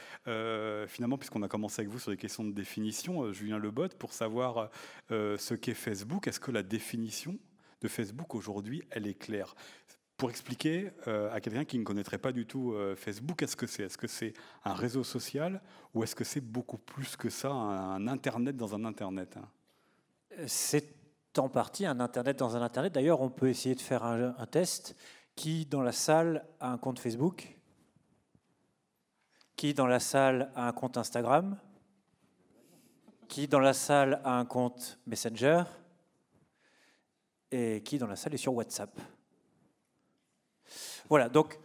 finalement, 0.88 1.18
puisqu'on 1.18 1.44
a 1.44 1.48
commencé 1.48 1.82
avec 1.82 1.92
vous 1.92 2.00
sur 2.00 2.12
des 2.12 2.18
questions 2.18 2.44
de 2.44 2.52
définition, 2.52 3.32
Julien 3.32 3.60
Lebot, 3.60 3.90
pour 4.00 4.14
savoir 4.14 4.70
ce 5.10 5.54
qu'est 5.54 5.74
Facebook, 5.74 6.28
est-ce 6.28 6.40
que 6.40 6.52
la 6.52 6.64
définition 6.64 7.38
de 7.82 7.88
Facebook 7.88 8.36
aujourd'hui, 8.36 8.84
elle 8.92 9.08
est 9.08 9.14
claire? 9.14 9.56
Pour 10.20 10.30
expliquer 10.30 10.92
euh, 11.08 11.32
à 11.32 11.40
quelqu'un 11.40 11.64
qui 11.64 11.80
ne 11.80 11.86
connaîtrait 11.86 12.18
pas 12.18 12.34
du 12.34 12.46
tout 12.46 12.74
euh, 12.74 12.94
Facebook, 12.98 13.42
est-ce 13.42 13.56
que 13.56 13.66
c'est 13.66 13.84
Est-ce 13.84 13.98
que 13.98 14.08
c'est 14.08 14.34
un 14.66 14.74
réseau 14.74 15.06
social 15.06 15.62
ou 15.94 16.04
est-ce 16.04 16.14
que 16.14 16.26
c'est 16.26 16.42
beaucoup 16.42 16.78
plus 16.78 17.16
que 17.16 17.30
ça, 17.30 17.50
un, 17.50 18.06
Internet 18.06 18.58
dans 18.58 18.76
un 18.76 18.84
Internet 18.84 19.38
hein? 19.38 19.48
C'est 20.46 20.99
en 21.40 21.50
partie 21.50 21.86
un 21.86 22.00
Internet 22.00 22.38
dans 22.38 22.56
un 22.56 22.62
Internet. 22.62 22.94
D'ailleurs, 22.94 23.22
on 23.22 23.30
peut 23.30 23.50
essayer 23.50 23.76
de 23.76 23.82
faire 23.82 24.04
un, 24.04 24.46
test. 24.46 24.96
Qui 25.36 25.66
dans 25.66 25.82
la 25.82 25.92
salle 25.92 26.46
a 26.60 26.72
un 26.72 26.78
compte 26.78 27.00
Facebook? 27.00 27.58
Qui 29.56 29.74
dans 29.74 29.88
la 29.88 30.00
salle 30.00 30.52
a 30.56 30.68
un 30.68 30.74
compte 30.74 30.98
Instagram? 30.98 31.58
Qui 33.28 33.48
dans 33.48 33.60
la 33.60 33.74
salle 33.74 34.22
a 34.24 34.38
un 34.38 34.46
compte 34.46 35.00
Messenger? 35.08 35.64
Et 37.52 37.82
qui 37.84 37.98
dans 37.98 38.08
la 38.08 38.16
salle 38.16 38.34
est 38.34 38.38
sur 38.38 38.54
WhatsApp? 38.54 39.00
Voilà, 41.08 41.30
donc 41.30 41.60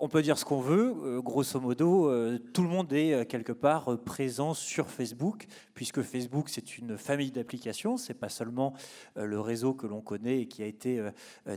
on 0.00 0.08
peut 0.08 0.22
dire 0.22 0.38
ce 0.38 0.44
qu'on 0.44 0.60
veut. 0.60 0.94
Euh, 1.04 1.20
grosso 1.20 1.60
modo, 1.60 2.08
euh, 2.08 2.38
tout 2.52 2.62
le 2.62 2.68
monde 2.68 2.92
est 2.92 3.12
euh, 3.12 3.24
quelque 3.24 3.52
part 3.52 3.98
présent 4.04 4.54
sur 4.54 4.88
Facebook, 4.88 5.46
puisque 5.74 6.02
Facebook 6.02 6.48
c'est 6.48 6.78
une 6.78 6.96
famille 6.96 7.30
d'applications. 7.30 7.96
C'est 7.96 8.14
pas 8.14 8.28
seulement 8.28 8.74
le 9.16 9.40
réseau 9.40 9.74
que 9.74 9.86
l'on 9.86 10.00
connaît 10.00 10.42
et 10.42 10.46
qui 10.46 10.62
a 10.62 10.66
été 10.66 11.02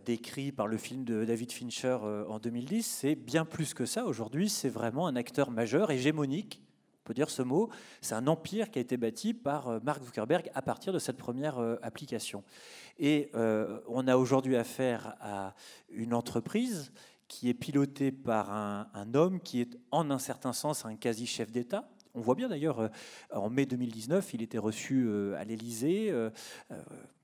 décrit 0.05 0.51
par 0.51 0.67
le 0.67 0.77
film 0.77 1.03
de 1.03 1.25
David 1.25 1.51
Fincher 1.51 1.98
en 2.27 2.39
2010. 2.39 2.86
C'est 2.86 3.15
bien 3.15 3.45
plus 3.45 3.74
que 3.74 3.86
ça. 3.86 4.05
Aujourd'hui, 4.05 4.50
c'est 4.50 4.69
vraiment 4.69 5.07
un 5.07 5.15
acteur 5.15 5.51
majeur, 5.51 5.91
hégémonique. 5.91 6.62
On 7.03 7.07
peut 7.07 7.13
dire 7.13 7.29
ce 7.29 7.41
mot. 7.41 7.69
C'est 8.01 8.15
un 8.15 8.27
empire 8.27 8.69
qui 8.69 8.79
a 8.79 8.81
été 8.81 8.98
bâti 8.98 9.33
par 9.33 9.81
Mark 9.83 10.03
Zuckerberg 10.03 10.50
à 10.53 10.62
partir 10.62 10.93
de 10.93 11.00
cette 11.00 11.17
première 11.17 11.60
application. 11.81 12.43
Et 13.00 13.31
on 13.88 14.07
a 14.07 14.17
aujourd'hui 14.17 14.55
affaire 14.55 15.15
à 15.19 15.53
une 15.89 16.13
entreprise 16.13 16.91
qui 17.31 17.47
est 17.47 17.53
piloté 17.53 18.11
par 18.11 18.51
un, 18.51 19.13
homme 19.13 19.39
qui 19.39 19.61
est 19.61 19.77
en 19.89 20.11
un 20.11 20.19
certain 20.19 20.51
sens 20.51 20.85
un 20.85 20.97
quasi-chef 20.97 21.50
d'État. 21.50 21.88
On 22.13 22.19
voit 22.19 22.35
bien 22.35 22.50
d'ailleurs, 22.50 22.81
euh, 22.81 22.89
en 23.33 23.50
mai 23.50 23.65
2019, 23.65 24.33
il 24.33 24.41
était 24.41 24.57
reçu 24.57 25.05
euh, 25.07 25.39
à 25.39 25.45
l'Élysée 25.45 26.11
euh, 26.11 26.29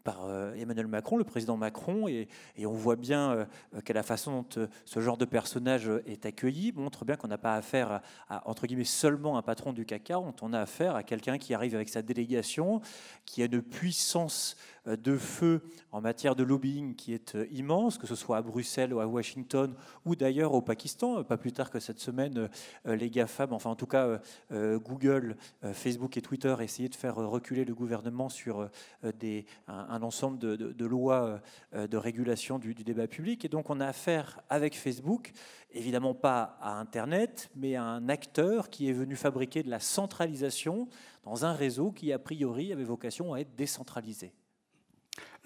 par 0.06 0.30
Emmanuel 0.56 0.88
Macron, 0.88 1.18
le 1.18 1.26
président 1.26 1.58
Macron, 1.58 2.08
et, 2.08 2.30
on 2.66 2.72
voit 2.72 2.96
bien 2.96 3.46
qu'à 3.84 3.92
la 3.92 4.04
façon 4.04 4.46
dont 4.50 4.70
ce 4.86 5.00
genre 5.02 5.18
de 5.18 5.26
personnage 5.26 5.92
est 6.06 6.26
accueilli 6.26 6.72
montre 6.72 7.04
bien 7.04 7.18
qu'on 7.18 7.28
n'a 7.28 7.38
pas 7.38 7.56
affaire 7.56 8.00
à, 8.30 8.50
entre 8.50 8.68
guillemets, 8.68 8.86
seulement 8.86 9.38
un 9.38 9.42
patron 9.42 9.74
du 9.74 9.86
CAC 9.86 10.06
40, 10.06 10.44
on 10.44 10.54
a 10.54 10.62
affaire 10.62 10.96
à 10.96 11.04
quelqu'un 11.04 11.38
qui 11.38 11.54
arrive 11.54 11.76
avec 11.76 11.90
sa 11.90 12.02
délégation, 12.02 12.80
qui 13.26 13.42
a 13.42 13.48
une 13.48 13.62
puissance 13.62 14.56
de 14.96 15.18
feu 15.18 15.62
en 15.92 16.00
matière 16.00 16.36
de 16.36 16.44
lobbying 16.44 16.96
qui 16.96 17.14
est 17.14 17.36
euh, 17.36 17.46
immense, 17.52 17.98
que 17.98 18.08
ce 18.08 18.16
soit 18.16 18.38
à 18.38 18.42
Bruxelles 18.42 18.94
ou 18.94 19.00
à 19.00 19.08
Washington 19.08 19.74
ou 20.06 20.16
d'ailleurs 20.16 20.54
au 20.54 20.62
Pakistan. 20.62 21.24
Pas 21.24 21.38
plus 21.38 21.52
tard 21.52 21.70
que 21.70 21.80
cette 21.80 22.00
semaine, 22.00 22.50
euh, 22.86 22.96
les 22.96 23.10
GAFAM, 23.10 23.52
enfin 23.54 23.70
en 23.70 23.76
tout 23.76 23.88
cas 23.88 24.20
Google, 24.52 25.36
Facebook 25.74 26.18
et 26.18 26.22
Twitter 26.22 26.56
essayaient 26.60 26.90
de 26.90 26.96
faire 26.96 27.16
reculer 27.16 27.66
le 27.66 27.74
gouvernement 27.74 28.30
sur 28.30 28.70
des, 29.20 29.46
un, 29.68 30.02
ensemble 30.02 30.38
de, 30.38 30.86
lois 30.86 31.42
de 31.74 31.98
régulation 31.98 32.60
du, 32.60 32.74
du 32.74 32.84
débat 32.84 33.08
public. 33.08 33.44
Et 33.46 33.50
donc 33.50 33.70
on 33.70 33.80
a 33.80 33.88
affaire 33.88 34.40
avec 34.50 34.78
Facebook 34.78 35.34
évidemment 35.72 36.14
pas 36.14 36.58
à 36.62 36.80
Internet, 36.80 37.50
mais 37.56 37.76
à 37.76 37.84
un 37.84 38.10
acteur 38.10 38.70
qui 38.70 38.90
est 38.90 38.94
venu 38.94 39.16
fabriquer 39.16 39.64
de 39.64 39.70
la 39.70 39.80
centralisation 39.80 40.88
dans 41.24 41.46
un 41.46 41.54
réseau 41.54 41.92
qui, 41.92 42.12
a 42.14 42.20
priori, 42.20 42.72
avait 42.72 42.84
vocation 42.84 43.34
à 43.34 43.40
être 43.40 43.56
décentralisé. 43.56 44.34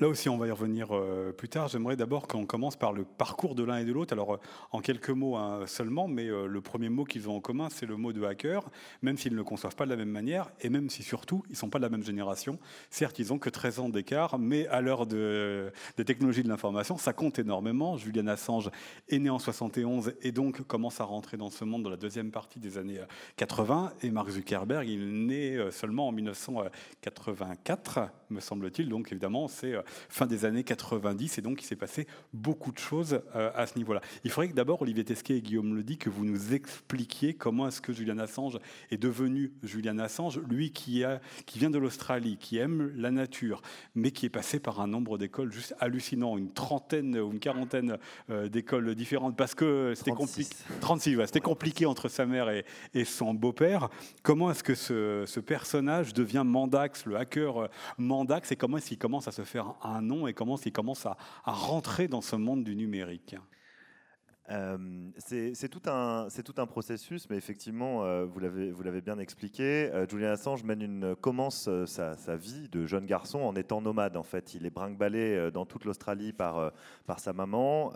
Là 0.01 0.07
aussi, 0.07 0.29
on 0.29 0.37
va 0.37 0.47
y 0.47 0.51
revenir 0.51 0.95
euh, 0.95 1.31
plus 1.31 1.47
tard. 1.47 1.67
J'aimerais 1.67 1.95
d'abord 1.95 2.27
qu'on 2.27 2.47
commence 2.47 2.75
par 2.75 2.91
le 2.91 3.03
parcours 3.03 3.53
de 3.53 3.61
l'un 3.61 3.77
et 3.77 3.85
de 3.85 3.91
l'autre. 3.91 4.13
Alors, 4.13 4.33
euh, 4.33 4.39
en 4.71 4.81
quelques 4.81 5.11
mots 5.11 5.35
hein, 5.35 5.67
seulement, 5.67 6.07
mais 6.07 6.25
euh, 6.25 6.47
le 6.47 6.59
premier 6.59 6.89
mot 6.89 7.03
qu'ils 7.03 7.29
ont 7.29 7.35
en 7.35 7.39
commun, 7.39 7.67
c'est 7.69 7.85
le 7.85 7.97
mot 7.97 8.11
de 8.11 8.23
hacker, 8.23 8.67
même 9.03 9.15
s'ils 9.15 9.33
ne 9.33 9.37
le 9.37 9.43
conçoivent 9.43 9.75
pas 9.75 9.85
de 9.85 9.91
la 9.91 9.97
même 9.97 10.09
manière, 10.09 10.49
et 10.59 10.69
même 10.69 10.89
si 10.89 11.03
surtout, 11.03 11.43
ils 11.49 11.51
ne 11.51 11.57
sont 11.57 11.69
pas 11.69 11.77
de 11.77 11.83
la 11.83 11.89
même 11.89 12.03
génération. 12.03 12.57
Certes, 12.89 13.19
ils 13.19 13.31
ont 13.31 13.37
que 13.37 13.51
13 13.51 13.79
ans 13.79 13.89
d'écart, 13.89 14.39
mais 14.39 14.65
à 14.69 14.81
l'heure 14.81 15.05
de, 15.05 15.71
des 15.97 16.03
technologies 16.03 16.41
de 16.41 16.49
l'information, 16.49 16.97
ça 16.97 17.13
compte 17.13 17.37
énormément. 17.37 17.95
Julian 17.97 18.25
Assange 18.25 18.71
est 19.07 19.19
né 19.19 19.29
en 19.29 19.37
71 19.37 20.15
et 20.23 20.31
donc 20.31 20.63
commence 20.63 20.99
à 20.99 21.03
rentrer 21.03 21.37
dans 21.37 21.51
ce 21.51 21.63
monde 21.63 21.83
dans 21.83 21.91
la 21.91 21.97
deuxième 21.97 22.31
partie 22.31 22.59
des 22.59 22.79
années 22.79 23.01
80, 23.35 23.93
et 24.01 24.09
Mark 24.09 24.31
Zuckerberg, 24.31 24.89
il 24.89 25.27
né 25.27 25.63
seulement 25.69 26.07
en 26.07 26.11
1984, 26.11 27.99
me 28.31 28.39
semble-t-il. 28.39 28.89
Donc, 28.89 29.11
évidemment, 29.11 29.47
c'est 29.47 29.75
fin 30.09 30.25
des 30.25 30.45
années 30.45 30.63
90, 30.63 31.37
et 31.37 31.41
donc 31.41 31.61
il 31.61 31.65
s'est 31.65 31.75
passé 31.75 32.07
beaucoup 32.33 32.71
de 32.71 32.79
choses 32.79 33.21
euh, 33.35 33.51
à 33.55 33.67
ce 33.67 33.77
niveau-là. 33.77 34.01
Il 34.23 34.31
faudrait 34.31 34.49
que 34.49 34.55
d'abord, 34.55 34.81
Olivier 34.81 35.03
Tesquet 35.03 35.37
et 35.37 35.41
Guillaume 35.41 35.75
le 35.75 35.83
dit, 35.83 35.97
que 35.97 36.09
vous 36.09 36.25
nous 36.25 36.53
expliquiez 36.53 37.33
comment 37.33 37.67
est-ce 37.67 37.81
que 37.81 37.93
Julian 37.93 38.17
Assange 38.19 38.57
est 38.89 38.97
devenu 38.97 39.53
Julian 39.63 39.99
Assange, 39.99 40.39
lui 40.49 40.71
qui, 40.71 41.03
a, 41.03 41.21
qui 41.45 41.59
vient 41.59 41.69
de 41.69 41.77
l'Australie, 41.77 42.37
qui 42.37 42.57
aime 42.57 42.91
la 42.95 43.11
nature, 43.11 43.61
mais 43.95 44.11
qui 44.11 44.25
est 44.25 44.29
passé 44.29 44.59
par 44.59 44.81
un 44.81 44.87
nombre 44.87 45.17
d'écoles 45.17 45.51
juste 45.51 45.75
hallucinant, 45.79 46.37
une 46.37 46.51
trentaine 46.51 47.17
ou 47.17 47.31
une 47.31 47.39
quarantaine 47.39 47.97
euh, 48.29 48.47
d'écoles 48.47 48.95
différentes, 48.95 49.35
parce 49.35 49.55
que 49.55 49.93
c'était 49.95 50.11
compliqué. 50.11 50.55
36, 50.81 51.17
c'était 51.25 51.39
compliqué 51.39 51.85
entre 51.85 52.09
sa 52.09 52.25
mère 52.25 52.49
et, 52.49 52.65
et 52.93 53.05
son 53.05 53.33
beau-père. 53.33 53.89
Comment 54.23 54.51
est-ce 54.51 54.63
que 54.63 54.75
ce, 54.75 55.23
ce, 55.25 55.39
personnage 55.39 56.13
devient 56.13 56.43
Mandax, 56.45 57.05
le 57.05 57.15
hacker 57.17 57.57
euh, 57.57 57.67
Mandax, 57.97 58.51
et 58.51 58.55
comment 58.55 58.77
est-ce 58.77 58.89
qu'il 58.89 58.97
commence 58.97 59.27
à 59.27 59.31
se 59.31 59.43
faire 59.43 59.70
un 59.83 60.01
nom 60.01 60.27
et 60.27 60.33
comment 60.33 60.57
il 60.57 60.71
commence 60.71 61.05
à, 61.05 61.17
rentrer 61.43 62.07
dans 62.07 62.21
ce 62.21 62.35
monde 62.35 62.63
du 62.63 62.75
numérique 62.75 63.35
euh, 64.49 64.77
c'est 65.17 65.69
tout, 65.69 65.81
un, 65.87 66.65
processus, 66.67 67.29
mais 67.29 67.37
effectivement, 67.37 68.03
euh, 68.03 68.25
vous 68.25 68.39
l'avez 68.39 69.01
bien 69.01 69.17
expliqué. 69.19 69.89
Euh, 69.93 70.05
Julian 70.09 70.31
Assange 70.31 70.63
mène 70.63 70.81
une, 70.81 71.15
commence 71.15 71.69
sa, 71.85 72.35
vie 72.35 72.67
de 72.69 72.85
jeune 72.85 73.05
garçon 73.05 73.39
en 73.39 73.55
étant 73.55 73.81
nomade. 73.81 74.17
En 74.17 74.23
fait, 74.23 74.53
il 74.53 74.65
est 74.65 74.69
brinque-ballé 74.69 75.51
dans 75.53 75.65
toute 75.65 75.85
l'Australie 75.85 76.33
par, 76.33 76.71
par 77.05 77.19
sa 77.19 77.33
maman, 77.33 77.93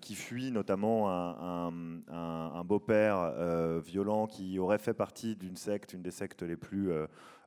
qui 0.00 0.14
fuit 0.14 0.50
notamment 0.50 1.10
un, 1.10 1.72
un 2.08 2.64
beau-père 2.64 3.80
violent 3.80 4.26
qui 4.26 4.58
aurait 4.58 4.78
fait 4.78 4.94
partie 4.94 5.36
d'une 5.36 5.56
secte, 5.56 5.92
une 5.92 6.02
des 6.02 6.10
sectes 6.10 6.42
les 6.42 6.56
plus 6.56 6.90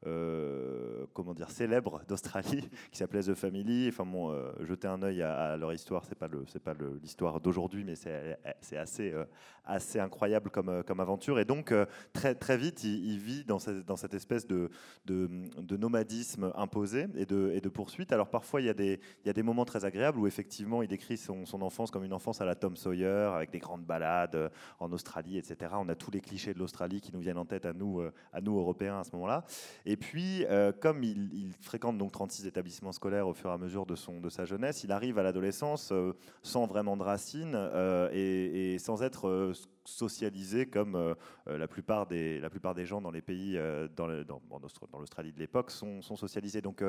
euh, 0.06 1.06
comment 1.14 1.34
dire, 1.34 1.50
célèbre 1.50 2.02
d'Australie 2.08 2.70
qui 2.92 2.98
s'appelait 2.98 3.24
The 3.24 3.34
Family. 3.34 3.90
Enfin 3.90 4.06
euh, 4.06 4.52
jeter 4.66 4.88
un 4.88 5.02
œil 5.02 5.22
à, 5.22 5.58
leur 5.58 5.74
histoire, 5.74 6.06
c'est 6.06 6.18
pas 6.18 6.28
le, 6.28 6.44
c'est 6.48 6.62
pas 6.62 6.74
l'histoire 7.02 7.40
d'aujourd'hui, 7.40 7.84
mais 7.84 7.96
c'est, 7.96 8.38
c'est 8.62 8.78
assez, 8.78 9.12
euh, 9.12 9.26
assez 9.68 10.00
incroyable 10.00 10.50
comme, 10.50 10.84
comme 10.84 11.00
aventure. 11.00 11.40
Et 11.40 11.46
donc 11.46 11.74
très, 12.14 12.36
très 12.36 12.58
vite, 12.58 12.84
il, 12.84 13.20
vit 13.20 13.44
dans 13.44 13.60
cette, 13.60 13.86
dans 13.86 13.96
cette 13.96 14.14
espèce 14.14 14.48
de, 14.48 14.70
de, 15.06 15.78
nomadisme 15.78 16.52
imposé 16.56 17.08
et 17.16 17.26
de, 17.26 17.52
et 17.54 17.62
de 17.62 17.70
poursuite. 17.70 18.12
Alors 18.12 18.30
parfois, 18.30 18.62
il 18.62 18.66
y, 18.66 18.70
a 18.70 18.74
des, 18.74 19.00
il 19.24 19.28
y 19.28 19.30
a 19.30 19.34
des 19.34 19.44
moments 19.44 19.66
très 19.66 19.86
agréables 19.86 20.20
où 20.20 20.28
effectivement, 20.28 20.82
il 20.82 20.88
décrit 20.88 21.18
son, 21.18 21.46
son 21.46 21.62
enfance 21.62 21.92
comme 21.92 22.04
une 22.04 22.14
enfance 22.14 22.42
à 22.42 22.46
la 22.46 22.56
Tom 22.56 22.76
Sawyer, 22.76 23.32
avec 23.34 23.52
des 23.52 23.60
grandes 23.60 23.86
balades 23.86 24.52
en 24.80 24.92
Australie, 24.92 25.38
etc. 25.38 25.72
On 25.78 25.90
a 25.90 25.96
tous 25.96 26.12
les 26.12 26.22
clichés 26.22 26.54
de 26.54 26.60
l'Australie 26.60 27.02
qui 27.02 27.14
nous 27.14 27.20
viennent 27.20 27.38
en 27.38 27.46
tête 27.46 27.66
à 27.66 27.74
nous, 27.74 28.02
à 28.34 28.42
nous 28.42 28.58
Européens 28.58 29.00
à 29.00 29.04
ce 29.04 29.12
moment-là. 29.14 29.44
Et 29.86 29.98
puis, 29.98 30.46
euh, 30.46 30.72
comme 30.72 31.04
il, 31.04 31.52
fréquente 31.62 31.98
donc 31.98 32.12
36 32.12 32.46
établissements 32.46 32.92
scolaires 32.92 33.28
au 33.28 33.34
fur 33.34 33.50
et 33.50 33.54
à 33.54 33.58
mesure 33.58 33.86
de, 33.86 33.96
son, 33.96 34.20
de 34.20 34.30
sa 34.30 34.46
jeunesse, 34.46 34.84
il 34.84 34.92
arrive 34.92 35.20
à 35.20 35.24
l'adolescence 35.24 35.92
euh, 35.92 36.14
sans 36.42 36.66
vraiment 36.66 36.98
de 36.98 37.04
racines 37.04 37.54
euh, 37.56 38.10
et, 38.14 38.78
sans 38.80 39.04
être 39.04 39.52
socialisé 39.88 40.66
comme 40.68 40.96
euh, 40.96 41.14
euh, 41.48 41.58
la, 41.58 41.68
plupart 41.68 42.06
des, 42.08 42.40
la 42.40 42.50
plupart 42.50 42.76
des 42.76 42.86
gens 42.86 43.02
dans 43.02 43.12
les 43.12 43.22
pays, 43.22 43.58
euh, 43.58 43.88
dans, 43.96 44.08
dans, 44.08 45.00
l'Australie 45.00 45.32
de 45.32 45.40
l'époque, 45.40 45.72
sont, 45.72 46.02
sont, 46.02 46.16
socialisés. 46.16 46.62
Donc 46.62 46.84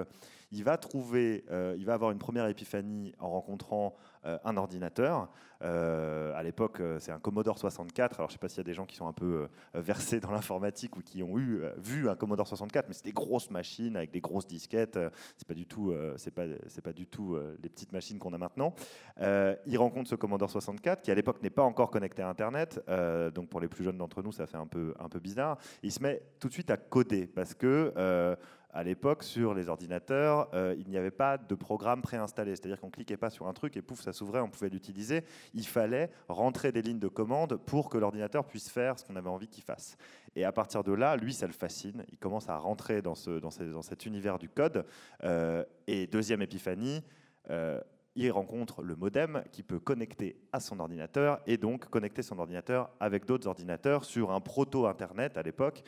il 0.50 0.64
va 0.64 0.76
trouver, 0.76 1.44
il 1.76 1.84
va 1.84 1.94
avoir 1.94 2.10
une 2.10 2.18
première 2.18 2.46
épiphanie 2.46 3.14
en 3.18 3.30
rencontrant 3.30 3.96
un 4.25 4.56
ordinateur. 4.56 5.28
à 5.60 6.42
l'époque, 6.42 6.80
c'est 6.98 7.12
un 7.12 7.18
Commodore 7.18 7.58
64. 7.58 8.18
Alors 8.18 8.28
je 8.28 8.34
ne 8.34 8.38
sais 8.38 8.38
pas 8.38 8.48
s'il 8.48 8.58
y 8.58 8.60
a 8.60 8.64
des 8.64 8.75
gens 8.75 8.87
qui 8.87 8.96
sont 8.96 9.06
un 9.06 9.12
peu 9.12 9.48
versés 9.75 10.20
dans 10.20 10.30
l'informatique 10.30 10.96
ou 10.96 11.00
qui 11.00 11.22
ont 11.22 11.38
eu, 11.38 11.62
vu 11.78 12.08
un 12.08 12.16
Commodore 12.16 12.46
64, 12.46 12.88
mais 12.88 12.94
c'est 12.94 13.04
des 13.04 13.12
grosses 13.12 13.50
machines 13.50 13.96
avec 13.96 14.10
des 14.10 14.20
grosses 14.20 14.46
disquettes. 14.46 14.98
c'est 15.37 15.46
pas 15.46 15.54
du 15.54 15.66
tout, 15.66 15.94
c'est 16.16 16.30
pas, 16.30 16.44
c'est 16.68 16.82
pas 16.82 16.92
du 16.92 17.06
tout 17.06 17.37
les 17.62 17.68
petites 17.68 17.92
machines 17.92 18.18
qu'on 18.18 18.32
a 18.32 18.38
maintenant. 18.38 18.75
il 19.20 19.78
rencontre 19.78 20.08
ce 20.08 20.14
Commodore 20.14 20.50
64 20.50 21.02
qui 21.02 21.10
à 21.10 21.14
l'époque 21.14 21.42
n'est 21.42 21.50
pas 21.50 21.62
encore 21.62 21.90
connecté 21.90 22.22
à 22.22 22.28
Internet. 22.28 22.82
Euh, 22.88 23.30
donc 23.30 23.48
pour 23.48 23.60
les 23.60 23.68
plus 23.68 23.84
jeunes 23.84 23.98
d'entre 23.98 24.22
nous, 24.22 24.32
ça 24.32 24.46
fait 24.46 24.56
un 24.56 24.66
peu, 24.66 24.94
un 24.98 25.08
peu 25.08 25.18
bizarre. 25.18 25.58
Il 25.82 25.92
se 25.92 26.02
met 26.02 26.22
tout 26.40 26.48
de 26.48 26.52
suite 26.52 26.70
à 26.70 26.76
coder 26.76 27.26
parce 27.26 27.54
que 27.54 27.92
euh, 27.96 28.37
à 28.78 28.85
l'époque, 28.85 29.25
sur 29.25 29.54
les 29.54 29.68
ordinateurs, 29.68 30.49
euh, 30.54 30.76
il 30.78 30.88
n'y 30.88 30.97
avait 30.97 31.11
pas 31.11 31.37
de 31.37 31.56
programme 31.56 32.00
préinstallé. 32.00 32.54
C'est-à-dire 32.54 32.80
qu'on 32.80 32.90
cliquait 32.90 33.16
pas 33.16 33.28
sur 33.28 33.49
un 33.49 33.52
truc 33.52 33.76
et 33.76 33.82
pouf, 33.82 34.00
ça 34.00 34.12
s'ouvrait, 34.12 34.38
on 34.38 34.49
pouvait 34.49 34.68
l'utiliser. 34.68 35.25
Il 35.52 35.66
fallait 35.66 36.12
rentrer 36.28 36.70
des 36.70 36.80
lignes 36.80 37.00
de 37.00 37.08
commande 37.08 37.56
pour 37.56 37.88
que 37.88 37.99
l'ordinateur 37.99 38.44
puisse 38.47 38.70
faire 38.70 38.97
ce 38.97 39.04
qu'on 39.04 39.16
avait 39.16 39.28
envie 39.28 39.49
qu'il 39.49 39.64
fasse. 39.64 39.97
Et 40.37 40.44
à 40.44 40.52
partir 40.52 40.85
de 40.85 40.92
là, 40.92 41.16
lui, 41.16 41.35
ça 41.35 41.49
le 41.49 41.52
fascine. 41.52 42.04
Il 42.12 42.18
commence 42.18 42.49
à 42.49 42.56
rentrer 42.56 43.02
dans 43.02 43.16
cet 43.16 44.06
univers 44.06 44.38
du 44.38 44.49
code. 44.49 44.87
Euh, 45.25 45.64
et 45.88 46.06
deuxième 46.06 46.40
épiphanie, 46.40 47.02
euh, 47.50 47.80
il 48.14 48.32
rencontre 48.32 48.82
le 48.82 48.97
modem 48.97 49.44
qui 49.52 49.62
peut 49.62 49.78
connecter 49.78 50.40
à 50.52 50.58
son 50.58 50.80
ordinateur 50.80 51.40
et 51.47 51.56
donc 51.56 51.88
connecter 51.88 52.23
son 52.23 52.38
ordinateur 52.38 52.90
avec 52.99 53.25
d'autres 53.25 53.47
ordinateurs 53.47 54.04
sur 54.04 54.32
un 54.32 54.40
proto-internet 54.40 55.37
à 55.37 55.42
l'époque. 55.42 55.85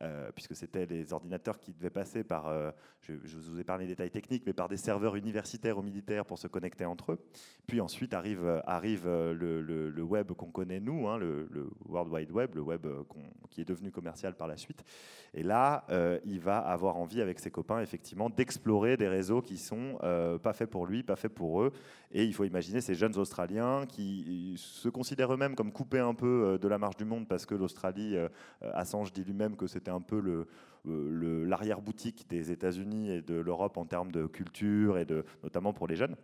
Euh, 0.00 0.30
puisque 0.34 0.56
c'était 0.56 0.86
les 0.86 1.12
ordinateurs 1.12 1.60
qui 1.60 1.72
devaient 1.72 1.90
passer 1.90 2.24
par, 2.24 2.48
euh, 2.48 2.70
je, 3.02 3.12
vous 3.36 3.60
ai 3.60 3.64
parlé 3.64 3.84
des 3.84 3.92
détails 3.92 4.10
techniques, 4.10 4.42
mais 4.46 4.54
par 4.54 4.68
des 4.68 4.78
serveurs 4.78 5.16
universitaires 5.16 5.76
ou 5.78 5.82
militaires 5.82 6.24
pour 6.24 6.38
se 6.38 6.48
connecter 6.48 6.86
entre 6.86 7.12
eux. 7.12 7.18
Puis 7.66 7.80
ensuite 7.80 8.14
arrive, 8.14 8.46
euh, 8.46 9.34
le, 9.34 10.02
web 10.02 10.32
qu'on 10.32 10.50
connaît 10.50 10.80
nous, 10.80 11.08
hein, 11.08 11.18
le, 11.18 11.46
World 11.86 12.10
Wide 12.10 12.30
Web, 12.32 12.54
le 12.54 12.62
web 12.62 12.86
qui 13.50 13.60
est 13.60 13.64
devenu 13.64 13.92
commercial 13.92 14.34
par 14.34 14.48
la 14.48 14.56
suite. 14.56 14.82
Et 15.34 15.42
là, 15.42 15.84
il 16.24 16.40
va 16.40 16.58
avoir 16.58 16.96
envie 16.96 17.20
avec 17.20 17.38
ses 17.38 17.50
copains, 17.50 17.80
effectivement, 17.80 18.28
d'explorer 18.28 18.96
des 18.96 19.08
réseaux 19.08 19.40
qui 19.40 19.56
sont 19.56 19.98
pas 20.42 20.52
faits 20.52 20.70
pour 20.70 20.86
lui, 20.86 21.02
pas 21.02 21.16
faits 21.16 21.32
pour 21.32 21.62
eux. 21.62 21.72
Et 22.10 22.24
il 22.24 22.34
faut 22.34 22.44
imaginer 22.44 22.80
ces 22.80 22.94
jeunes 22.94 23.16
Australiens 23.16 23.86
qui 23.86 24.54
se 24.56 24.88
considèrent 24.88 25.32
eux-mêmes 25.32 25.54
comme 25.54 25.72
coupés 25.72 26.00
un 26.00 26.14
peu 26.14 26.58
de 26.60 26.68
la 26.68 26.78
marge 26.78 26.96
du 26.96 27.04
monde 27.04 27.28
parce 27.28 27.46
que 27.46 27.54
l'Australie, 27.54 28.16
Assange 28.60 29.12
dit 29.12 29.24
lui-même 29.24 29.56
que 29.56 29.66
c'était 29.82 29.90
un 29.90 30.00
peu 30.00 30.46
euh, 30.86 31.44
l'arrière-boutique 31.44 32.28
des 32.28 32.52
États-Unis 32.52 33.10
et 33.10 33.20
de 33.20 33.34
l'Europe 33.34 33.76
en 33.76 33.84
termes 33.84 34.12
de 34.12 34.26
culture 34.26 34.96
et 34.96 35.04
de, 35.04 35.24
notamment 35.42 35.72
pour 35.72 35.88
les 35.88 35.96
jeunes. 35.96 36.14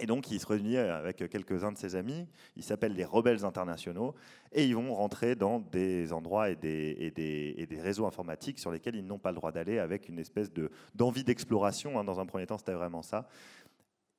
Et 0.00 0.06
donc, 0.06 0.30
il 0.30 0.38
se 0.38 0.46
réunit 0.46 0.76
avec 0.76 1.28
quelques-uns 1.28 1.72
de 1.72 1.78
ses 1.78 1.94
amis. 1.96 2.26
Ils 2.56 2.62
s'appellent 2.62 2.94
les 2.94 3.04
rebelles 3.04 3.44
internationaux. 3.44 4.14
Et 4.52 4.64
ils 4.64 4.74
vont 4.74 4.94
rentrer 4.94 5.34
dans 5.34 5.60
des 5.60 6.12
endroits 6.12 6.50
et 6.50 6.56
des, 6.56 7.10
des, 7.10 7.66
des 7.66 7.80
réseaux 7.80 8.06
informatiques 8.06 8.58
sur 8.58 8.70
lesquels 8.70 8.96
ils 8.96 9.06
n'ont 9.06 9.18
pas 9.18 9.30
le 9.30 9.36
droit 9.36 9.52
d'aller, 9.52 9.78
avec 9.78 10.08
une 10.08 10.18
espèce 10.18 10.50
d'envie 10.94 11.24
d'exploration. 11.24 11.98
Hein. 11.98 12.04
Dans 12.04 12.18
un 12.18 12.26
premier 12.26 12.46
temps, 12.46 12.56
c'était 12.56 12.72
vraiment 12.72 13.02
ça. 13.02 13.28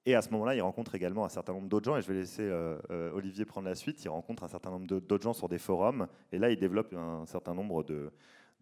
Et 0.05 0.15
à 0.15 0.21
ce 0.21 0.31
moment-là, 0.31 0.55
il 0.55 0.61
rencontre 0.61 0.95
également 0.95 1.25
un 1.25 1.29
certain 1.29 1.53
nombre 1.53 1.67
d'autres 1.67 1.85
gens, 1.85 1.97
et 1.97 2.01
je 2.01 2.07
vais 2.07 2.15
laisser 2.15 2.41
euh, 2.41 2.77
euh, 2.89 3.11
Olivier 3.13 3.45
prendre 3.45 3.67
la 3.67 3.75
suite. 3.75 4.03
Il 4.03 4.09
rencontre 4.09 4.43
un 4.43 4.47
certain 4.47 4.71
nombre 4.71 4.85
d'autres 4.85 5.23
gens 5.23 5.33
sur 5.33 5.47
des 5.47 5.59
forums, 5.59 6.07
et 6.31 6.39
là, 6.39 6.49
il 6.49 6.57
développe 6.57 6.93
un 6.93 7.25
certain 7.27 7.53
nombre 7.53 7.83
de, 7.83 8.11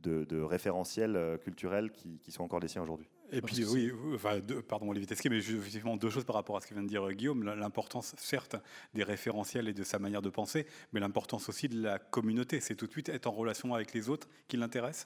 de, 0.01 0.41
référentiels 0.41 1.15
euh, 1.15 1.37
culturels 1.37 1.91
qui, 1.91 2.31
sont 2.31 2.43
encore 2.43 2.59
les 2.59 2.67
siens 2.67 2.81
aujourd'hui. 2.81 3.07
Et 3.31 3.41
puis, 3.41 3.63
oui, 3.65 3.91
enfin, 4.15 4.39
pardon, 4.67 4.89
Olivier 4.89 5.07
Tesquet, 5.07 5.29
mais 5.29 5.37
effectivement 5.37 5.97
deux 5.97 6.09
choses 6.09 6.25
par 6.25 6.35
rapport 6.35 6.57
à 6.57 6.61
ce 6.61 6.67
que 6.67 6.73
vient 6.73 6.83
de 6.83 6.87
dire 6.87 7.07
euh, 7.07 7.11
Guillaume. 7.11 7.43
L'importance, 7.43 8.15
certes, 8.17 8.55
des 8.93 9.03
référentiels 9.03 9.67
et 9.67 9.73
de 9.73 9.83
sa 9.83 9.99
manière 9.99 10.21
de 10.21 10.29
penser, 10.29 10.65
mais 10.93 10.99
l'importance 10.99 11.49
aussi 11.49 11.69
de 11.69 11.81
la 11.81 11.99
communauté. 11.99 12.59
C'est 12.59 12.75
tout 12.75 12.87
de 12.87 12.91
suite 12.91 13.09
être 13.09 13.27
en 13.27 13.31
relation 13.31 13.73
avec 13.73 13.93
les 13.93 14.09
autres 14.09 14.27
qui 14.47 14.57
l'intéresse 14.57 15.05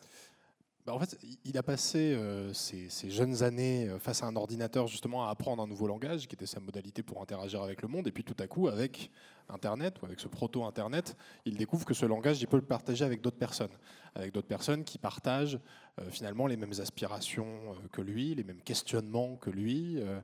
bah, 0.85 0.93
en 0.93 0.99
fait, 0.99 1.17
il 1.45 1.57
a 1.57 1.63
passé 1.63 2.13
euh, 2.13 2.51
ses, 2.53 2.89
jeunes 3.09 3.41
années 3.41 3.89
face 4.01 4.21
à 4.21 4.25
un 4.25 4.35
ordinateur 4.35 4.85
justement 4.87 5.25
à 5.25 5.31
apprendre 5.31 5.63
un 5.63 5.67
nouveau 5.67 5.87
langage, 5.87 6.27
qui 6.27 6.35
était 6.35 6.45
sa 6.45 6.59
modalité 6.59 7.03
pour 7.03 7.21
interagir 7.21 7.61
avec 7.61 7.81
le 7.81 7.87
monde. 7.87 8.05
Et 8.05 8.11
puis 8.11 8.25
tout 8.25 8.35
à 8.37 8.47
coup, 8.47 8.67
avec 8.67 9.09
Internet 9.49 10.01
ou 10.01 10.05
avec 10.05 10.19
ce 10.19 10.27
proto-Internet, 10.27 11.15
il 11.45 11.57
découvre 11.57 11.85
que 11.85 11.93
ce 11.93 12.05
langage, 12.05 12.41
il 12.41 12.47
peut 12.47 12.57
le 12.57 12.63
partager 12.63 13.05
avec 13.05 13.21
d'autres 13.21 13.37
personnes 13.37 13.71
avec 14.15 14.33
d'autres 14.33 14.47
personnes 14.47 14.83
qui 14.83 14.97
partagent 14.97 15.59
euh, 15.99 16.09
finalement 16.09 16.47
les 16.47 16.57
mêmes 16.57 16.73
aspirations 16.79 17.45
euh, 17.45 17.87
que 17.91 18.01
lui, 18.01 18.35
les 18.35 18.43
mêmes 18.43 18.61
questionnements 18.61 19.35
que 19.37 19.49
lui, 19.49 19.99
euh, 19.99 20.19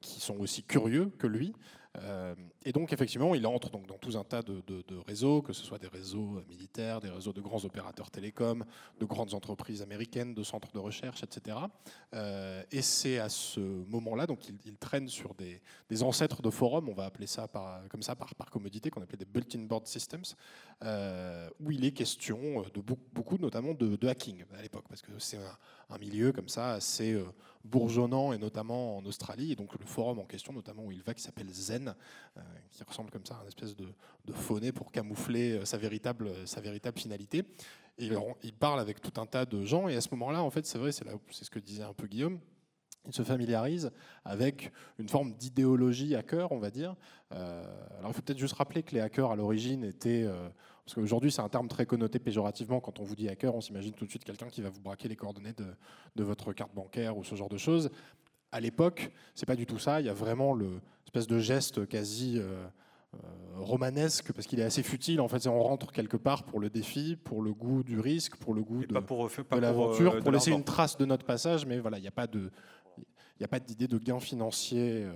qui 0.00 0.20
sont 0.20 0.38
aussi 0.38 0.62
curieux 0.62 1.12
que 1.18 1.26
lui. 1.26 1.52
Euh, 1.98 2.34
et 2.64 2.72
donc, 2.72 2.92
effectivement, 2.92 3.34
il 3.34 3.46
entre 3.46 3.70
donc 3.70 3.86
dans 3.86 3.98
tout 3.98 4.16
un 4.16 4.24
tas 4.24 4.42
de, 4.42 4.62
réseaux, 5.06 5.42
que 5.42 5.52
ce 5.52 5.64
soit 5.64 5.78
des 5.78 5.88
réseaux 5.88 6.42
militaires, 6.48 7.00
des 7.00 7.10
réseaux 7.10 7.32
de 7.32 7.40
grands 7.40 7.64
opérateurs 7.64 8.10
télécoms, 8.10 8.64
de 8.98 9.04
grandes 9.04 9.34
entreprises 9.34 9.82
américaines, 9.82 10.34
de 10.34 10.42
centres 10.42 10.72
de 10.72 10.78
recherche, 10.78 11.22
etc. 11.22 11.56
Euh, 12.14 12.62
et 12.70 12.82
c'est 12.82 13.18
à 13.18 13.28
ce 13.28 13.60
moment-là, 13.60 14.26
donc 14.26 14.48
il, 14.48 14.76
traîne 14.76 15.08
sur 15.08 15.34
des, 15.34 16.02
ancêtres 16.02 16.42
de 16.42 16.50
forums, 16.50 16.88
on 16.88 16.94
va 16.94 17.04
appeler 17.04 17.26
ça 17.26 17.48
par, 17.48 17.86
comme 17.88 18.02
ça 18.02 18.14
par, 18.14 18.50
commodité, 18.50 18.90
qu'on 18.90 19.02
appelait 19.02 19.18
des 19.18 19.24
bulletin 19.24 19.60
board 19.60 19.86
systems, 19.86 20.22
euh, 20.84 21.48
où 21.60 21.70
il 21.70 21.84
est 21.84 21.92
question 21.92 22.62
de 22.72 22.80
beaucoup, 22.80 23.36
notamment 23.38 23.74
de, 23.74 24.08
hacking 24.08 24.44
à 24.56 24.62
l'époque, 24.62 24.84
parce 24.88 25.02
que 25.02 25.12
c'est 25.18 25.38
un, 25.38 25.98
milieu 25.98 26.32
comme 26.32 26.48
ça 26.48 26.72
assez 26.74 27.20
bourgeonnant, 27.64 28.32
et 28.32 28.38
notamment 28.38 28.96
en 28.96 29.04
Australie. 29.04 29.52
Et 29.52 29.56
donc 29.56 29.78
le 29.78 29.84
forum 29.84 30.18
en 30.18 30.24
question, 30.24 30.52
notamment 30.52 30.84
où 30.84 30.92
il 30.92 31.02
va, 31.02 31.14
qui 31.14 31.22
s'appelle 31.22 31.48
Zen, 31.50 31.94
euh, 32.36 32.40
qui 32.70 32.82
ressemble 32.82 33.10
comme 33.10 33.26
ça 33.26 33.36
à 33.36 33.42
une 33.42 33.48
espèce 33.48 33.76
de, 33.76 33.86
de 34.26 34.70
pour 34.70 34.92
camoufler 34.92 35.52
euh, 35.52 35.64
sa 35.64 35.78
véritable, 35.78 36.30
sa 36.46 36.60
véritable 36.60 36.98
finalité. 36.98 37.44
Et 37.98 38.08
il, 38.42 38.54
parle 38.54 38.80
avec 38.80 39.00
tout 39.02 39.20
un 39.20 39.26
tas 39.26 39.44
de 39.44 39.62
gens. 39.64 39.88
Et 39.88 39.94
à 39.94 40.00
ce 40.00 40.08
moment-là, 40.12 40.42
en 40.42 40.48
fait, 40.48 40.64
c'est 40.64 40.78
vrai, 40.78 40.90
c'est 40.90 41.04
ce 41.30 41.50
que 41.50 41.58
disait 41.58 41.82
un 41.82 41.92
peu 41.92 42.06
Guillaume 42.06 42.40
il 43.06 43.14
se 43.14 43.22
familiarise 43.22 43.90
avec 44.24 44.72
une 44.98 45.08
forme 45.08 45.32
d'idéologie 45.34 46.14
hacker, 46.14 46.52
on 46.52 46.58
va 46.58 46.70
dire. 46.70 46.94
Euh, 47.32 47.64
alors 47.98 48.10
il 48.10 48.14
faut 48.14 48.22
peut-être 48.22 48.38
juste 48.38 48.54
rappeler 48.54 48.82
que 48.82 48.94
les 48.94 49.00
hackers 49.00 49.30
à 49.30 49.36
l'origine 49.36 49.84
étaient 49.84 50.28
parce 50.90 50.96
qu'aujourd'hui, 50.96 51.30
c'est 51.30 51.40
un 51.40 51.48
terme 51.48 51.68
très 51.68 51.86
connoté 51.86 52.18
péjorativement. 52.18 52.80
Quand 52.80 52.98
on 52.98 53.04
vous 53.04 53.14
dit 53.14 53.28
hacker, 53.28 53.54
on 53.54 53.60
s'imagine 53.60 53.92
tout 53.92 54.06
de 54.06 54.10
suite 54.10 54.24
quelqu'un 54.24 54.48
qui 54.48 54.60
va 54.60 54.70
vous 54.70 54.80
braquer 54.80 55.06
les 55.06 55.14
coordonnées 55.14 55.54
de, 56.16 56.24
votre 56.24 56.52
carte 56.52 56.74
bancaire 56.74 57.16
ou 57.16 57.22
ce 57.22 57.36
genre 57.36 57.48
de 57.48 57.56
choses. 57.56 57.90
À 58.50 58.58
l'époque, 58.58 59.12
c'est 59.36 59.46
pas 59.46 59.54
du 59.54 59.66
tout 59.66 59.78
ça. 59.78 60.00
Il 60.00 60.06
y 60.06 60.08
a 60.08 60.12
vraiment 60.12 60.52
l'espèce 60.52 61.28
de 61.28 61.38
geste 61.38 61.86
quasi 61.86 62.38
euh, 62.38 62.66
euh, 63.14 63.18
romanesque, 63.58 64.32
parce 64.32 64.48
qu'il 64.48 64.58
est 64.58 64.64
assez 64.64 64.82
futile. 64.82 65.20
En 65.20 65.28
fait, 65.28 65.46
on 65.46 65.62
rentre 65.62 65.92
quelque 65.92 66.16
part 66.16 66.42
pour 66.42 66.58
le 66.58 66.70
défi, 66.70 67.14
pour 67.14 67.40
le 67.40 67.54
goût 67.54 67.84
du 67.84 68.00
risque, 68.00 68.34
pour 68.34 68.52
le 68.52 68.64
goût 68.64 68.80
de, 68.80 68.88
de 68.88 68.94
l'aventure, 69.60 70.18
pour, 70.18 70.28
euh, 70.28 70.32
laisser 70.32 70.50
une 70.50 70.64
trace 70.64 70.96
de 70.96 71.04
notre 71.04 71.24
passage. 71.24 71.66
Mais 71.66 71.78
voilà, 71.78 71.98
il 71.98 72.02
n'y 72.02 72.08
a 72.08 72.12
pas 72.12 72.26
de, 72.26 72.50
il 73.38 73.44
a 73.44 73.48
pas 73.48 73.60
d'idée 73.60 73.86
de 73.86 73.98
gain 73.98 74.18
financier 74.18 75.06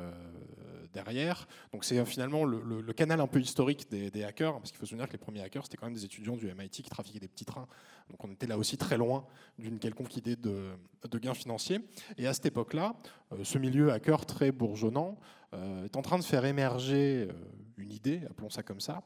derrière. 0.95 1.47
Donc 1.73 1.85
c'est 1.85 1.99
euh, 1.99 2.05
finalement 2.05 2.45
le, 2.45 2.93
canal 2.93 3.21
un 3.21 3.27
peu 3.27 3.41
historique 3.41 3.91
des, 3.91 4.25
hackers, 4.25 4.55
parce 4.55 4.71
qu'il 4.71 4.79
faut 4.79 4.87
se 4.87 4.91
souvenir 4.91 5.07
que 5.07 5.13
les 5.13 5.19
premiers 5.19 5.43
hackers, 5.43 5.65
c'était 5.65 5.77
quand 5.77 5.87
même 5.87 5.95
des 5.95 6.05
étudiants 6.05 6.37
du 6.37 6.47
MIT 6.47 6.71
qui 6.71 6.89
trafiquaient 6.89 7.21
des 7.21 7.29
petits 7.29 7.45
trains. 7.45 7.67
Donc 8.09 8.25
on 8.25 8.31
était 8.31 8.47
là 8.47 8.57
aussi 8.57 8.77
très 8.77 8.97
loin 8.97 9.27
d'une 9.59 9.79
quelconque 9.79 10.17
idée 10.17 10.37
de, 10.37 10.71
gain 11.19 11.35
financier. 11.35 11.81
Et 12.17 12.27
à 12.27 12.33
cette 12.33 12.47
époque-là, 12.47 12.95
euh, 13.33 13.45
ce 13.45 13.59
milieu 13.59 13.93
hacker 13.93 14.25
très 14.25 14.53
bourgeonnant 14.53 15.19
euh, 15.53 15.85
est 15.85 15.97
en 15.97 16.03
train 16.03 16.19
de 16.19 16.25
faire 16.25 16.45
émerger 16.45 17.29
une 17.77 17.93
idée, 17.93 18.23
appelons 18.31 18.51
ça 18.51 18.63
comme 18.63 18.81
ça, 18.81 19.03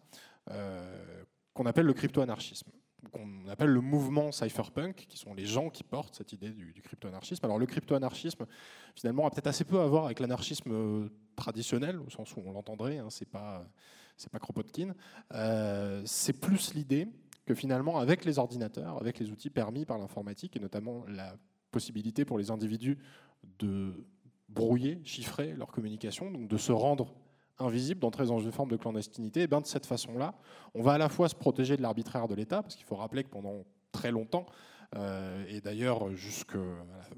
qu'on 1.55 1.67
appelle 1.67 1.87
le 1.87 1.93
crypto-anarchisme 1.93 2.71
qu'on 3.13 3.49
appelle 3.49 3.71
le 3.71 3.81
mouvement 3.81 4.33
cypherpunk, 4.33 5.07
qui 5.09 5.19
sont 5.19 5.35
les 5.35 5.47
gens 5.47 5.71
qui 5.71 5.85
portent 5.85 6.15
cette 6.15 6.33
idée 6.33 6.51
du, 6.51 6.83
crypto-anarchisme. 6.83 7.45
Alors 7.45 7.59
le 7.59 7.67
crypto-anarchisme, 7.67 8.47
finalement, 8.95 9.27
a 9.27 9.31
peut-être 9.31 9.47
assez 9.47 9.65
peu 9.65 9.81
à 9.81 9.87
voir 9.87 10.07
avec 10.07 10.21
l'anarchisme 10.21 10.73
euh, 10.73 11.09
traditionnel, 11.37 12.01
au 12.01 12.11
sens 12.11 12.35
où 12.37 12.43
on 12.45 12.53
l'entendrait, 12.53 12.99
hein, 12.99 13.09
c'est 13.11 13.29
pas, 13.29 13.67
pas 14.33 14.39
Kropotkin. 14.39 14.95
Euh, 15.33 16.03
c'est 16.05 16.33
plus 16.33 16.75
l'idée 16.75 17.09
que 17.47 17.55
finalement, 17.55 17.99
avec 17.99 18.25
les 18.25 18.39
ordinateurs, 18.39 18.99
avec 19.01 19.19
les 19.19 19.31
outils 19.31 19.51
permis 19.51 19.85
par 19.85 19.99
l'informatique, 19.99 20.57
et 20.57 20.61
notamment 20.61 21.05
la 21.07 21.37
possibilité 21.71 22.25
pour 22.25 22.39
les 22.39 22.51
individus 22.51 22.99
de 23.59 24.07
brouiller, 24.49 25.01
chiffrer 25.05 25.55
leur 25.55 25.69
communication, 25.69 26.31
donc 26.31 26.49
de 26.49 26.57
se 26.57 26.73
rendre 26.73 27.15
invisible, 27.59 28.01
dans 28.01 28.39
une 28.39 28.53
forme 28.53 28.71
de 28.71 28.77
clandestinité, 28.77 29.43
et 29.43 29.47
bien 29.47 29.61
de 29.61 29.67
cette 29.67 29.87
façon-là, 29.87 30.35
on 30.75 30.83
va 30.83 30.93
à 30.95 30.99
la 30.99 31.09
fois 31.09 31.29
se 31.29 31.35
protéger 31.35 31.77
de 31.77 31.83
l'arbitraire 31.83 32.29
de 32.29 32.35
l'État, 32.35 32.63
parce 32.63 32.77
qu'il 32.77 32.87
faut 32.87 32.97
rappeler 32.97 33.25
que 33.25 33.29
pendant 33.29 33.65
très 33.93 34.11
longtemps, 34.11 34.47
euh, 34.97 35.45
et 35.49 35.61
d'ailleurs 35.61 36.15
jusqu'au 36.15 36.65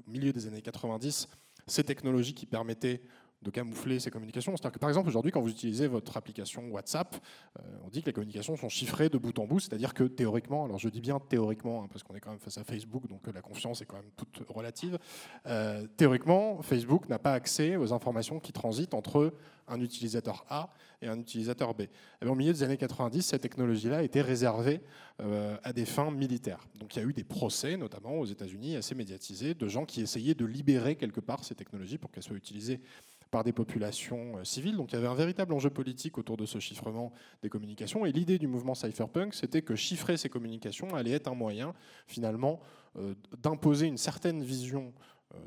milieu 0.07 0.33
des 0.33 0.47
années 0.47 0.61
90, 0.61 1.27
ces 1.67 1.83
technologies 1.83 2.33
qui 2.33 2.45
permettaient 2.45 3.01
de 3.41 3.49
camoufler 3.49 3.99
ces 3.99 4.11
communications. 4.11 4.55
C'est-à-dire 4.55 4.73
que 4.73 4.79
par 4.79 4.89
exemple 4.89 5.07
aujourd'hui 5.09 5.31
quand 5.31 5.41
vous 5.41 5.49
utilisez 5.49 5.87
votre 5.87 6.15
application 6.17 6.69
WhatsApp, 6.69 7.15
euh, 7.59 7.63
on 7.85 7.89
dit 7.89 8.01
que 8.01 8.07
les 8.07 8.13
communications 8.13 8.55
sont 8.55 8.69
chiffrées 8.69 9.09
de 9.09 9.17
bout 9.17 9.37
en 9.39 9.45
bout, 9.45 9.59
c'est-à-dire 9.59 9.93
que 9.93 10.03
théoriquement, 10.03 10.65
alors 10.65 10.77
je 10.77 10.89
dis 10.89 11.01
bien 11.01 11.19
théoriquement, 11.19 11.83
hein, 11.83 11.87
parce 11.91 12.03
qu'on 12.03 12.15
est 12.15 12.19
quand 12.19 12.29
même 12.29 12.39
face 12.39 12.57
à 12.57 12.63
Facebook, 12.63 13.07
donc 13.07 13.27
euh, 13.27 13.31
la 13.33 13.41
confiance 13.41 13.81
est 13.81 13.85
quand 13.85 13.97
même 13.97 14.11
toute 14.15 14.43
relative, 14.47 14.99
euh, 15.47 15.87
théoriquement, 15.97 16.61
Facebook 16.61 17.09
n'a 17.09 17.19
pas 17.19 17.33
accès 17.33 17.75
aux 17.75 17.93
informations 17.93 18.39
qui 18.39 18.53
transitent 18.53 18.93
entre 18.93 19.33
un 19.67 19.79
utilisateur 19.79 20.45
A 20.49 20.69
et 21.01 21.07
un 21.07 21.17
utilisateur 21.17 21.73
B. 21.73 21.81
Et 21.81 21.89
eh 22.23 22.27
au 22.27 22.35
milieu 22.35 22.51
des 22.51 22.61
années 22.61 22.77
90, 22.77 23.21
cette 23.21 23.41
technologie-là 23.41 24.03
était 24.03 24.21
réservée 24.21 24.81
à 25.63 25.71
des 25.71 25.85
fins 25.85 26.09
militaires. 26.09 26.67
Donc 26.79 26.95
il 26.95 26.99
y 26.99 27.05
a 27.05 27.07
eu 27.07 27.13
des 27.13 27.23
procès, 27.23 27.77
notamment 27.77 28.19
aux 28.19 28.25
États-Unis, 28.25 28.75
assez 28.75 28.95
médiatisés, 28.95 29.53
de 29.53 29.67
gens 29.67 29.85
qui 29.85 30.01
essayaient 30.01 30.33
de 30.33 30.45
libérer 30.45 30.95
quelque 30.95 31.19
part 31.19 31.43
ces 31.43 31.53
technologies 31.53 31.99
pour 31.99 32.11
qu'elles 32.11 32.23
soient 32.23 32.35
utilisées 32.35 32.81
par 33.31 33.43
des 33.45 33.53
populations 33.53 34.37
euh, 34.37 34.43
civiles. 34.43 34.75
Donc 34.75 34.91
il 34.91 34.95
y 34.95 34.97
avait 34.97 35.07
un 35.07 35.15
véritable 35.15 35.53
enjeu 35.53 35.69
politique 35.69 36.17
autour 36.17 36.37
de 36.37 36.45
ce 36.45 36.59
chiffrement 36.59 37.11
des 37.41 37.49
communications. 37.49 38.05
Et 38.05 38.11
l'idée 38.11 38.37
du 38.37 38.47
mouvement 38.47 38.75
cypherpunk, 38.75 39.33
c'était 39.33 39.61
que 39.61 39.75
chiffrer 39.75 40.17
ces 40.17 40.29
communications 40.29 40.93
allait 40.93 41.11
être 41.11 41.29
un 41.29 41.33
moyen, 41.33 41.73
finalement, 42.05 42.59
euh, 42.97 43.15
d'imposer 43.41 43.87
une 43.87 43.97
certaine 43.97 44.43
vision 44.43 44.93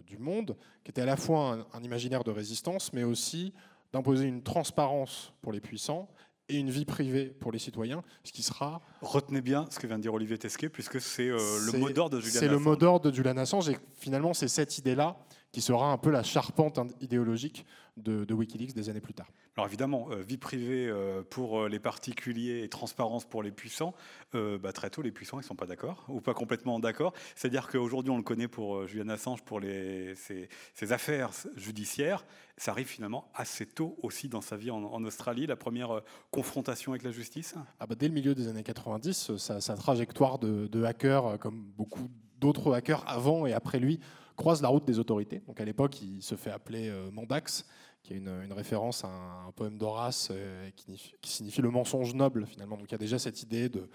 du 0.07 0.17
monde, 0.17 0.57
qui 0.83 0.91
était 0.91 1.03
à 1.03 1.05
la 1.05 1.19
fois 1.19 1.67
un, 1.75 1.83
imaginaire 1.83 2.25
de 2.25 2.31
résistance, 2.31 2.91
mais 2.95 3.05
aussi 3.05 3.53
d'imposer 3.93 4.25
une 4.25 4.43
transparence 4.43 5.35
pour 5.43 5.53
les 5.53 5.61
puissants 5.61 6.09
et 6.49 6.57
une 6.57 6.71
vie 6.71 6.87
privée 6.87 7.27
pour 7.27 7.53
les 7.53 7.59
citoyens, 7.59 8.03
ce 8.23 8.33
qui 8.33 8.43
sera... 8.43 8.81
Retenez 9.03 9.43
bien 9.43 9.67
ce 9.69 9.79
que 9.79 9.87
vient 9.87 9.99
de 9.99 10.03
dire 10.03 10.15
Olivier 10.15 10.39
Tesquet, 10.39 10.71
puisque 10.71 11.03
c'est 11.03 11.29
le 11.29 11.79
mot 11.79 11.91
d'ordre 11.91 12.17
de 12.17 12.23
Julian 12.23 12.41
C'est 12.41 12.49
le 12.49 12.59
mot 12.59 12.77
d'ordre 12.77 13.11
de 13.11 13.15
Julian 13.15 13.37
Assange, 13.37 13.69
et 13.69 13.77
finalement 13.99 14.33
c'est 14.33 14.49
cette 14.49 14.79
idée-là 14.79 15.19
qui 15.55 15.61
sera 15.61 15.93
un 15.93 15.99
peu 15.99 16.11
la 16.11 16.25
charpente 16.25 16.81
idéologique 17.01 17.65
de, 17.97 18.35
Wikileaks 18.35 18.75
des 18.75 18.89
années 18.91 19.01
plus 19.01 19.15
tard. 19.15 19.29
Alors 19.57 19.69
évidemment, 19.69 20.09
euh, 20.11 20.17
vie 20.17 20.37
privée 20.37 20.89
euh, 20.89 21.23
pour 21.23 21.61
euh, 21.61 21.69
les 21.69 21.79
particuliers 21.79 22.65
et 22.65 22.69
transparence 22.69 23.25
pour 23.25 23.41
les 23.41 23.53
puissants, 23.53 23.95
bah, 24.33 24.73
très 24.73 24.91
tôt 24.91 25.01
les 25.01 25.13
puissants 25.13 25.39
ils 25.39 25.45
sont 25.45 25.55
pas 25.55 25.67
d'accord 25.67 26.05
ou 26.09 26.21
pas 26.21 26.35
complètement 26.35 26.81
d'accord. 26.81 27.13
C'est-à-dire 27.37 27.69
qu'aujourd'hui 27.69 28.11
on 28.11 28.17
le 28.17 28.25
connaît 28.25 28.49
pour 28.49 28.89
Julian 28.89 29.11
Assange 29.11 29.45
pour 29.45 29.61
les, 29.61 30.17
ses, 30.17 30.93
affaires 30.93 31.31
judiciaires, 31.55 32.27
ça 32.57 32.73
arrive 32.73 32.89
finalement 32.89 33.31
assez 33.33 33.65
tôt 33.65 33.97
aussi 34.03 34.29
dans 34.29 34.41
sa 34.41 34.57
vie 34.57 34.73
en, 34.73 35.05
Australie, 35.05 35.47
la 35.47 35.55
première 35.55 36.03
confrontation 36.33 36.91
avec 36.91 37.05
la 37.05 37.13
justice. 37.13 37.55
Ah 37.79 37.87
bah, 37.87 37.95
dès 37.97 38.09
le 38.09 38.15
milieu 38.15 38.35
des 38.35 38.49
années 38.49 38.65
90, 38.65 39.37
sa, 39.37 39.61
sa 39.61 39.77
trajectoire 39.77 40.41
de, 40.41 40.67
de 40.67 40.83
hacker, 40.83 41.39
comme 41.39 41.63
beaucoup 41.77 42.11
d'autres 42.41 42.75
hackers 42.75 43.05
avant 43.07 43.47
et 43.47 43.53
après 43.53 43.79
lui, 43.79 44.01
croise 44.37 44.63
la 44.63 44.69
route 44.69 44.85
des 44.85 44.99
autorités. 44.99 45.41
Donc 45.47 45.61
à 45.61 45.65
l'époque, 45.65 46.01
il 46.03 46.23
se 46.23 46.35
fait 46.35 46.51
appeler 46.51 46.89
euh, 46.89 47.11
Mandax, 47.11 47.67
qui 48.03 48.15
est 48.15 48.17
une, 48.17 48.53
référence 48.53 49.05
à 49.05 49.09
un, 49.09 49.53
poème 49.53 49.79
d'Horace 49.79 50.29
euh, 50.31 50.71
qui, 50.77 51.13
signifie 51.23 51.63
le 51.63 51.71
mensonge 51.71 52.15
noble 52.15 52.47
finalement. 52.47 52.77
Donc 52.77 52.87
il 52.89 52.93
y 52.93 52.97
a 52.97 52.99
déjà 52.99 53.19
cette 53.19 53.43
idée 53.43 53.69
de, 53.69 53.89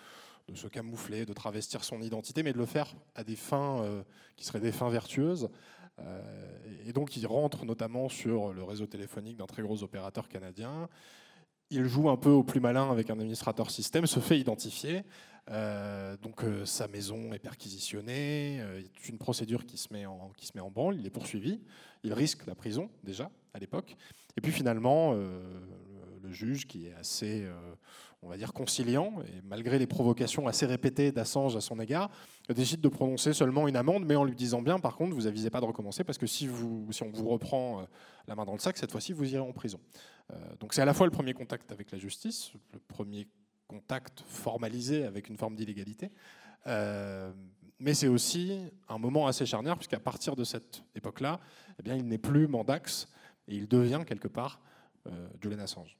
se 0.55 0.67
camoufler, 0.67 1.25
de 1.25 1.33
travestir 1.33 1.83
son 1.83 2.01
identité, 2.01 2.41
mais 2.41 2.53
de 2.53 2.57
le 2.57 2.65
faire 2.65 2.95
à 3.13 3.23
des 3.23 3.35
fins 3.35 3.81
euh, 3.81 4.01
qui 4.35 4.45
seraient 4.45 4.59
des 4.59 4.71
fins 4.71 4.89
vertueuses. 4.89 5.49
et 6.85 6.93
donc 6.93 7.17
il 7.17 7.27
rentre 7.27 7.65
notamment 7.65 8.09
sur 8.09 8.53
le 8.53 8.63
réseau 8.63 8.87
téléphonique 8.87 9.37
d'un 9.37 9.45
très 9.45 9.61
gros 9.61 9.83
opérateur 9.83 10.27
canadien. 10.27 10.89
Il 11.69 11.85
joue 11.85 12.09
un 12.09 12.17
peu 12.17 12.31
au 12.31 12.43
plus 12.43 12.61
malin 12.61 12.89
avec 12.89 13.11
un 13.11 13.19
administrateur 13.19 13.69
système, 13.69 14.07
se 14.07 14.19
fait 14.19 14.39
identifier. 14.39 15.03
Euh, 15.49 16.15
donc 16.17 16.43
euh, 16.43 16.63
sa 16.65 16.87
maison 16.87 17.33
est 17.33 17.39
perquisitionnée, 17.39 18.59
euh, 18.61 18.81
une 19.07 19.17
procédure 19.17 19.65
qui 19.65 19.77
se, 19.77 19.91
met 19.91 20.05
en, 20.05 20.69
branle, 20.69 20.97
il 20.99 21.05
est 21.05 21.11
poursuivi, 21.11 21.59
il 22.03 22.13
risque 22.13 22.45
la 22.45 22.55
prison 22.55 22.89
déjà 23.03 23.31
à 23.53 23.59
l'époque. 23.59 23.95
Et 24.37 24.41
puis 24.41 24.51
finalement, 24.51 25.13
le 25.13 26.31
juge 26.31 26.65
qui 26.65 26.87
est 26.87 26.93
assez, 26.93 27.45
on 28.21 28.29
va 28.29 28.37
dire, 28.37 28.53
conciliant, 28.53 29.15
et 29.27 29.41
malgré 29.43 29.79
les 29.79 29.87
provocations 29.87 30.47
assez 30.47 30.65
répétées 30.65 31.11
d'Assange 31.11 31.57
à 31.57 31.61
son 31.61 31.77
égard, 31.79 32.09
décide 32.47 32.79
de 32.79 32.87
prononcer 32.87 33.33
seulement 33.33 33.67
une 33.67 33.75
amende, 33.75 34.05
mais 34.05 34.15
en 34.15 34.23
lui 34.23 34.35
disant 34.35 34.61
bien, 34.61 34.79
par 34.79 34.95
contre, 34.95 35.13
vous 35.13 35.27
avisez 35.27 35.49
pas 35.49 35.59
de 35.59 35.65
recommencer, 35.65 36.05
parce 36.05 36.17
que 36.17 36.27
si, 36.27 36.47
si 36.91 37.03
on 37.03 37.09
vous 37.11 37.27
reprend 37.27 37.85
la 38.27 38.35
main 38.35 38.45
dans 38.45 38.53
le 38.53 38.59
sac, 38.59 38.77
cette 38.77 38.91
fois-ci, 38.91 39.11
vous 39.11 39.29
irez 39.29 39.41
en 39.41 39.51
prison. 39.51 39.79
donc 40.61 40.73
c'est 40.73 40.81
à 40.81 40.85
la 40.85 40.93
fois 40.93 41.07
le 41.07 41.11
premier 41.11 41.33
contact 41.33 41.71
avec 41.73 41.91
la 41.91 41.97
justice, 41.97 42.53
le 42.71 42.79
premier 42.79 43.27
contact 43.69 44.23
formalisé 44.27 45.05
avec 45.05 45.29
une 45.29 45.37
forme 45.37 45.55
d'illégalité. 45.55 46.11
Euh, 46.67 47.31
mais 47.79 47.93
c'est 47.93 48.09
aussi 48.09 48.59
un 48.89 48.97
moment 48.97 49.27
assez 49.27 49.45
charnière, 49.45 49.77
puisqu'à 49.77 49.99
partir 49.99 50.35
de 50.35 50.43
cette 50.43 50.83
époque-là, 50.95 51.39
eh 51.79 51.83
bien, 51.83 51.95
il 51.95 52.05
n'est 52.05 52.17
plus 52.17 52.47
Mandax 52.47 53.07
et 53.47 53.55
il 53.55 53.67
devient 53.67 54.01
quelque 54.05 54.27
part 54.27 54.59
euh, 55.07 55.29
Julian 55.41 55.59
Assange. 55.59 55.95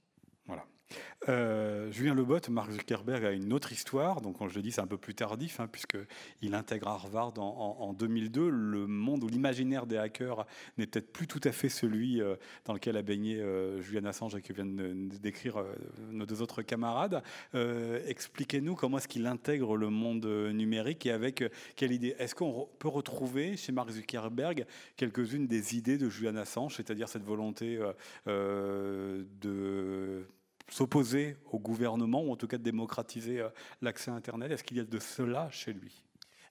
Euh, 1.28 1.92
Julien 1.92 2.16
Lebot, 2.16 2.40
Mark 2.50 2.72
Zuckerberg 2.72 3.26
a 3.26 3.32
une 3.32 3.54
autre 3.54 3.72
histoire. 3.72 4.22
Donc, 4.22 4.38
quand 4.38 4.48
je 4.48 4.56
le 4.56 4.62
dis, 4.62 4.72
c'est 4.72 4.82
un 4.82 4.88
peu 4.88 4.98
plus 4.98 5.16
tardif, 5.16 5.60
hein, 5.60 5.68
puisqu'il 5.68 6.56
intègre 6.56 6.88
Harvard 6.88 7.34
en, 7.38 7.94
2002. 7.94 8.50
Le 8.50 8.88
monde 8.88 9.24
ou 9.24 9.28
l'imaginaire 9.28 9.86
des 9.86 9.98
hackers 9.98 10.46
n'est 10.78 10.88
peut-être 10.88 11.12
plus 11.12 11.28
tout 11.28 11.42
à 11.44 11.52
fait 11.52 11.70
celui 11.70 12.22
euh, 12.22 12.36
dans 12.66 12.74
lequel 12.74 12.98
a 12.98 13.02
baigné 13.02 13.40
euh, 13.40 13.82
Julian 13.82 14.06
Assange 14.06 14.36
et 14.36 14.42
que 14.42 14.54
viennent 14.54 15.10
décrire 15.22 15.64
nos 16.12 16.26
deux 16.26 16.42
autres 16.42 16.62
camarades. 16.62 17.22
Expliquez-nous 17.54 18.76
comment 18.76 18.98
est-ce 18.98 19.08
qu'il 19.08 19.28
intègre 19.28 19.78
le 19.78 19.90
monde 19.90 20.26
numérique 20.26 21.06
et 21.06 21.12
avec 21.12 21.44
quelle 21.76 21.92
idée? 21.92 22.16
Est-ce 22.20 22.36
qu'on 22.36 22.70
peut 22.80 22.88
retrouver 22.88 23.58
chez 23.58 23.72
Mark 23.72 23.92
Zuckerberg 23.92 24.66
quelques-unes 24.96 25.48
des 25.48 25.76
idées 25.76 25.98
de 25.98 26.10
Julian 26.10 26.36
Assange, 26.38 26.76
c'est-à-dire 26.76 27.10
cette 27.10 27.24
volonté 27.24 27.80
de 28.26 30.26
s'opposer 30.70 31.38
au 31.52 31.60
gouvernement, 31.60 32.24
ou 32.24 32.32
en 32.32 32.36
tout 32.36 32.48
cas 32.48 32.58
de 32.58 32.64
démocratiser 32.64 33.40
euh, 33.40 33.50
l'accès 33.82 34.12
à 34.12 34.14
Internet? 34.14 34.52
Est-ce 34.52 34.64
qu'il 34.64 34.78
y 34.78 34.82
a 34.82 34.86
de 34.86 35.00
cela 35.00 35.50
chez 35.52 35.74
lui? 35.74 36.04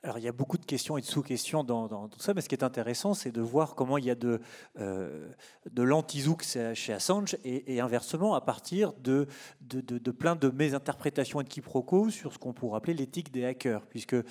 Alors 0.08 0.18
il 0.18 0.24
y 0.24 0.28
a 0.28 0.32
beaucoup 0.32 0.56
de 0.56 0.64
questions 0.64 0.96
et 0.96 1.02
de 1.02 1.06
sous-questions 1.06 1.64
dans, 1.64 2.08
tout 2.08 2.18
ça, 2.18 2.32
mais 2.32 2.40
ce 2.40 2.48
qui 2.48 2.54
est 2.54 2.64
intéressant, 2.64 3.12
c'est 3.12 3.30
de 3.30 3.42
voir 3.42 3.74
comment 3.74 3.98
il 3.98 4.06
y 4.06 4.10
a 4.10 4.14
de, 4.14 4.40
euh, 4.78 5.28
de 5.70 5.82
l'anti-zouk 5.82 6.44
chez 6.72 6.92
Assange 6.94 7.36
et, 7.44 7.78
inversement 7.80 8.34
à 8.34 8.40
partir 8.40 8.94
de, 8.94 9.26
de, 9.60 10.10
plein 10.10 10.34
de 10.34 10.48
mésinterprétations 10.48 11.42
et 11.42 11.44
de 11.44 11.48
quiproquos 11.50 12.08
sur 12.08 12.32
ce 12.32 12.38
qu'on 12.38 12.54
pourrait 12.54 12.78
appeler 12.78 12.94
l'éthique 12.94 13.30
des 13.32 13.44
hackers, 13.44 13.84
puisque 13.86 14.14
euh, 14.14 14.24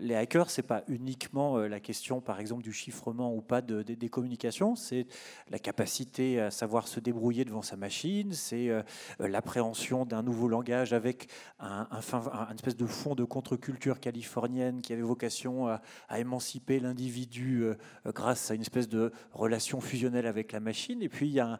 les 0.00 0.14
hackers, 0.14 0.48
c'est 0.48 0.62
pas 0.62 0.84
uniquement 0.88 1.58
euh, 1.58 1.68
la 1.68 1.80
question, 1.80 2.22
par 2.22 2.40
exemple, 2.40 2.62
du 2.62 2.72
chiffrement 2.72 3.34
ou 3.34 3.42
pas 3.42 3.60
de, 3.60 3.82
des 3.82 4.08
communications, 4.08 4.74
c'est 4.74 5.06
la 5.50 5.58
capacité 5.58 6.40
à 6.40 6.50
savoir 6.50 6.88
se 6.88 6.98
débrouiller 6.98 7.44
devant 7.44 7.62
sa 7.62 7.76
machine, 7.76 8.32
c'est 8.32 8.70
l'appréhension 9.18 10.06
d'un 10.06 10.22
nouveau 10.22 10.48
langage 10.48 10.94
avec 10.94 11.28
un, 11.58 11.86
un, 11.90 12.54
espèce 12.54 12.76
de 12.76 12.86
fond 12.86 13.14
de 13.14 13.24
contre-culture 13.24 14.00
californienne 14.00 14.80
qui 14.80 14.94
avait 14.94 15.09
vocation 15.10 15.66
à, 15.66 15.80
émanciper 16.18 16.78
l'individu 16.78 17.64
euh, 17.64 17.74
grâce 18.06 18.50
à 18.50 18.54
une 18.54 18.60
espèce 18.60 18.88
de 18.88 19.12
relation 19.32 19.80
fusionnelle 19.80 20.26
avec 20.26 20.52
la 20.52 20.60
machine. 20.60 21.02
Et 21.02 21.08
puis 21.08 21.26
il 21.26 21.32
y 21.32 21.40
a 21.40 21.58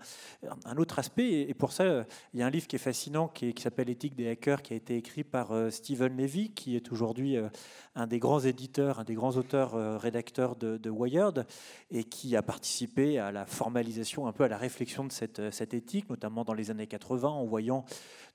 un, 0.64 0.76
autre 0.76 0.98
aspect, 1.00 1.48
et 1.48 1.54
pour 1.54 1.72
ça, 1.72 2.04
il 2.32 2.40
y 2.40 2.42
a 2.42 2.46
un 2.46 2.50
livre 2.50 2.68
qui 2.68 2.76
est 2.76 2.80
fascinant 2.80 3.26
qui, 3.26 3.52
s'appelle 3.58 3.90
Éthique 3.90 4.14
des 4.14 4.28
hackers, 4.28 4.62
qui 4.62 4.72
a 4.72 4.76
été 4.76 4.96
écrit 4.96 5.24
par 5.24 5.50
euh, 5.50 5.70
Stephen 5.70 6.16
Levy, 6.16 6.50
qui 6.50 6.76
est 6.76 6.92
aujourd'hui 6.92 7.36
euh, 7.36 7.48
un 7.96 8.06
des 8.06 8.20
grands 8.20 8.40
éditeurs, 8.40 9.00
un 9.00 9.04
des 9.04 9.14
grands 9.14 9.36
auteurs, 9.36 10.00
rédacteurs 10.00 10.54
de, 10.54 10.90
Wired, 10.90 11.44
et 11.90 12.04
qui 12.04 12.36
a 12.36 12.42
participé 12.42 13.18
à 13.18 13.32
la 13.32 13.46
formalisation, 13.46 14.28
un 14.28 14.32
peu 14.32 14.44
à 14.44 14.48
la 14.48 14.58
réflexion 14.58 15.04
de 15.04 15.10
cette 15.12 15.74
éthique, 15.74 16.08
notamment 16.08 16.44
dans 16.44 16.54
les 16.54 16.70
années 16.70 16.86
80, 16.86 17.28
en 17.28 17.44
voyant 17.44 17.84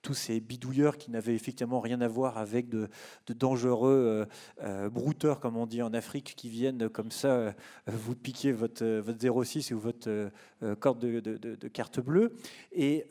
tous 0.05 0.13
ces 0.13 0.39
bidouilleurs 0.39 0.97
qui 0.97 1.09
n'avaient 1.09 1.33
effectivement 1.33 1.79
rien 1.79 1.99
à 1.99 2.07
voir 2.07 2.37
avec 2.37 2.69
de, 2.69 2.87
dangereux 3.27 4.27
euh, 4.61 4.89
brouteurs, 4.91 5.39
comme 5.39 5.57
on 5.57 5.65
dit 5.65 5.81
en 5.81 5.95
Afrique, 5.95 6.35
qui 6.37 6.47
viennent 6.47 6.89
comme 6.89 7.09
ça 7.09 7.29
euh, 7.29 7.51
vous 7.87 8.15
piquer 8.15 8.51
votre, 8.51 8.85
votre 8.99 9.43
06 9.43 9.71
ou 9.71 9.79
votre 9.79 10.07
euh, 10.07 10.75
corde 10.79 10.99
de, 10.99 11.67
carte 11.69 11.99
bleue. 11.99 12.33
Et 12.71 13.05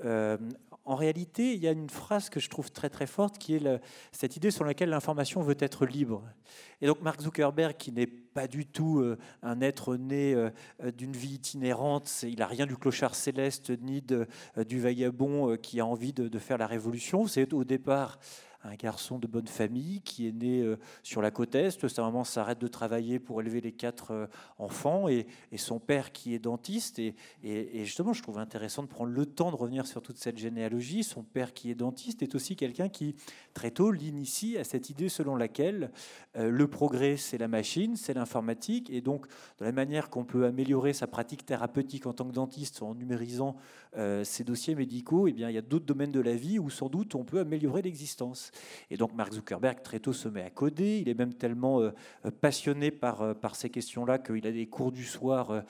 en 0.87 0.97
réalité, 0.97 1.55
il 1.55 1.63
y 1.63 1.69
a 1.69 1.73
une 1.73 1.89
phrase 1.89 2.29
que 2.29 2.41
je 2.41 2.51
trouve 2.51 2.71
très 2.71 2.91
très 2.91 3.07
forte 3.07 3.39
qui 3.39 3.55
est 3.55 3.81
cette 4.13 4.37
idée 4.37 4.51
sur 4.51 4.65
laquelle 4.65 4.91
l'information 4.91 5.41
veut 5.41 5.57
être 5.59 5.87
libre. 5.87 6.23
Et 6.83 6.87
donc 6.87 7.01
Mark 7.01 7.23
Zuckerberg, 7.23 7.77
qui 7.77 7.91
n'est 7.91 8.07
pas 8.07 8.47
du 8.47 8.67
tout 8.67 8.99
euh, 8.99 9.17
un 9.43 9.61
être 9.63 9.97
né 9.97 10.35
euh, 10.35 10.51
d'une 10.93 11.13
vie 11.13 11.35
itinérante, 11.35 12.25
il 12.25 12.39
n'a 12.39 12.47
rien 12.47 12.67
du 12.67 12.77
clochard 12.77 13.15
céleste 13.15 13.73
ni 13.81 14.03
de, 14.03 14.27
euh, 14.59 14.65
du 14.65 14.81
vagabond 14.81 15.57
qui 15.57 15.81
a 15.81 15.87
envie 15.87 16.13
de 16.13 16.39
faire 16.39 16.59
la 16.59 16.67
révolution. 16.67 17.27
C'est 17.27 17.53
au 17.55 17.65
départ 17.65 18.19
un 18.65 18.75
garçon 18.75 19.19
de 19.19 19.27
bonne 19.27 19.47
famille 19.47 20.01
qui 20.01 20.27
est 20.27 20.33
né 20.33 20.63
euh, 20.63 20.79
sur 21.03 21.21
la 21.21 21.31
côte 21.31 21.55
Est. 21.55 21.87
Sa 21.87 22.03
maman 22.03 22.25
s'arrête 22.25 22.59
de 22.59 22.67
travailler 22.67 23.19
pour 23.19 23.41
élever 23.41 23.61
les 23.61 23.73
quatre 23.73 24.13
euh, 24.13 24.27
enfants 24.59 25.09
et, 25.09 25.27
son 25.57 25.79
père 25.79 26.13
qui 26.13 26.35
est 26.35 26.39
dentiste. 26.39 26.99
Et, 26.99 27.15
justement, 27.85 28.13
je 28.13 28.23
trouve 28.23 28.39
intéressant 28.39 28.83
de 28.83 28.89
prendre 28.89 29.13
le 29.13 29.25
temps 29.25 29.51
de 29.51 29.57
revenir 29.57 29.87
sur 29.87 30.03
toute 30.03 30.19
cette 30.19 30.37
généalogie. 30.37 31.05
Son 31.05 31.23
père 31.23 31.55
qui 31.55 31.71
est 31.71 31.75
dentiste 31.75 32.23
est 32.23 32.35
aussi 32.35 32.57
quelqu'un 32.57 32.89
qui, 32.89 33.15
très 33.55 33.71
tôt, 33.71 33.93
l'initie 33.93 34.59
à 34.59 34.65
cette 34.65 34.91
idée 34.91 35.09
selon 35.09 35.37
laquelle 35.37 35.91
euh, 36.37 36.51
le 36.51 36.69
progrès, 36.69 37.17
c'est 37.17 37.39
la 37.39 37.49
machine, 37.49 37.97
c'est 37.97 38.15
l'informatique. 38.15 38.91
Et 38.91 39.01
donc, 39.01 39.27
de 39.59 39.65
la 39.65 39.73
manière 39.73 40.11
qu'on 40.11 40.25
peut 40.25 40.45
améliorer 40.45 40.93
sa 40.93 41.07
pratique 41.07 41.47
thérapeutique 41.47 42.07
en 42.07 42.13
tant 42.13 42.27
que 42.27 42.35
dentiste 42.35 42.83
en 42.83 42.95
numérisant 42.95 43.57
ses 44.25 44.43
dossiers 44.43 44.75
médicaux, 44.75 45.29
eh 45.29 45.33
bien, 45.33 45.49
il 45.49 45.55
y 45.55 45.59
a 45.59 45.63
d'autres 45.63 45.87
domaines 45.87 46.11
de 46.11 46.19
la 46.19 46.35
vie 46.35 46.59
où 46.59 46.69
sans 46.69 46.89
doute 46.89 47.15
on 47.15 47.23
peut 47.23 47.39
améliorer 47.39 47.81
l'existence. 47.81 48.51
Et 48.91 48.97
donc 48.97 49.15
Mark 49.15 49.33
Zuckerberg 49.33 49.83
très 49.83 50.01
tôt 50.01 50.13
se 50.13 50.29
met 50.29 50.43
à 50.43 50.51
coder. 50.51 50.99
Il 51.01 51.09
est 51.09 51.19
même 51.19 51.35
tellement 51.35 51.81
euh, 51.81 51.91
passionné 52.41 52.91
par, 52.91 53.23
euh, 53.23 53.35
par 53.35 53.57
ces 53.57 53.71
questions-là 53.71 54.19
qu'il 54.19 54.47
a 54.47 54.53
des 54.53 54.67
cours 54.67 54.93
du 54.93 55.05
soir 55.05 55.51
euh, 55.51 55.61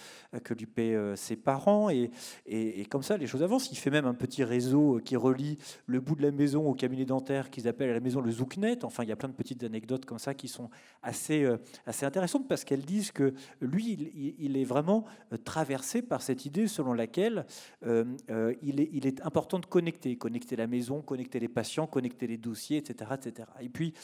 que 0.43 0.55
lui 0.55 0.67
paient 0.67 0.97
ses 1.17 1.37
parents. 1.37 1.91
Et, 1.91 2.11
et, 2.47 2.85
comme 2.87 3.03
ça, 3.03 3.17
les 3.17 3.27
choses 3.27 3.43
avancent. 3.43 3.71
Il 3.71 3.77
fait 3.77 3.91
même 3.91 4.07
un 4.07 4.15
petit 4.15 4.45
réseau 4.45 5.01
qui 5.05 5.17
relie 5.17 5.59
le 5.87 6.01
bout 6.01 6.15
de 6.17 6.23
la 6.23 6.31
maison 6.31 6.69
au 6.69 6.75
cabinet 6.75 7.05
dentaire 7.05 7.51
qu'ils 7.51 7.69
appellent 7.69 7.91
à 7.91 7.95
la 7.95 8.01
maison 8.01 8.21
le 8.21 8.31
Zouknet. 8.31 8.85
Enfin, 8.85 9.03
il 9.03 9.09
y 9.09 9.13
a 9.13 9.17
plein 9.17 9.29
de 9.29 9.35
petites 9.35 9.65
anecdotes 9.65 10.05
comme 10.05 10.19
ça 10.19 10.35
qui 10.35 10.49
sont 10.49 10.71
assez, 11.03 11.47
assez 11.87 12.07
intéressantes 12.07 12.49
parce 12.49 12.65
qu'elles 12.65 12.85
disent 12.85 13.11
que 13.11 13.35
lui, 13.61 13.93
il, 13.93 14.35
il, 14.39 14.57
est 14.57 14.65
vraiment 14.65 15.05
traversé 15.45 16.03
par 16.03 16.23
cette 16.23 16.47
idée 16.47 16.67
selon 16.67 16.93
laquelle 16.93 17.47
il, 17.85 18.81
est, 18.81 18.91
il 18.93 19.07
est 19.07 19.25
important 19.25 19.59
de 19.59 19.67
connecter, 19.67 20.17
connecter 20.17 20.57
la 20.57 20.67
maison, 20.67 21.03
connecter 21.03 21.41
les 21.41 21.49
patients, 21.49 21.87
connecter 21.87 22.27
les 22.27 22.37
dossiers 22.37 22.74
métier, 22.75 23.11
etc. 23.19 23.45
Et 23.61 23.69
puis, 23.69 23.95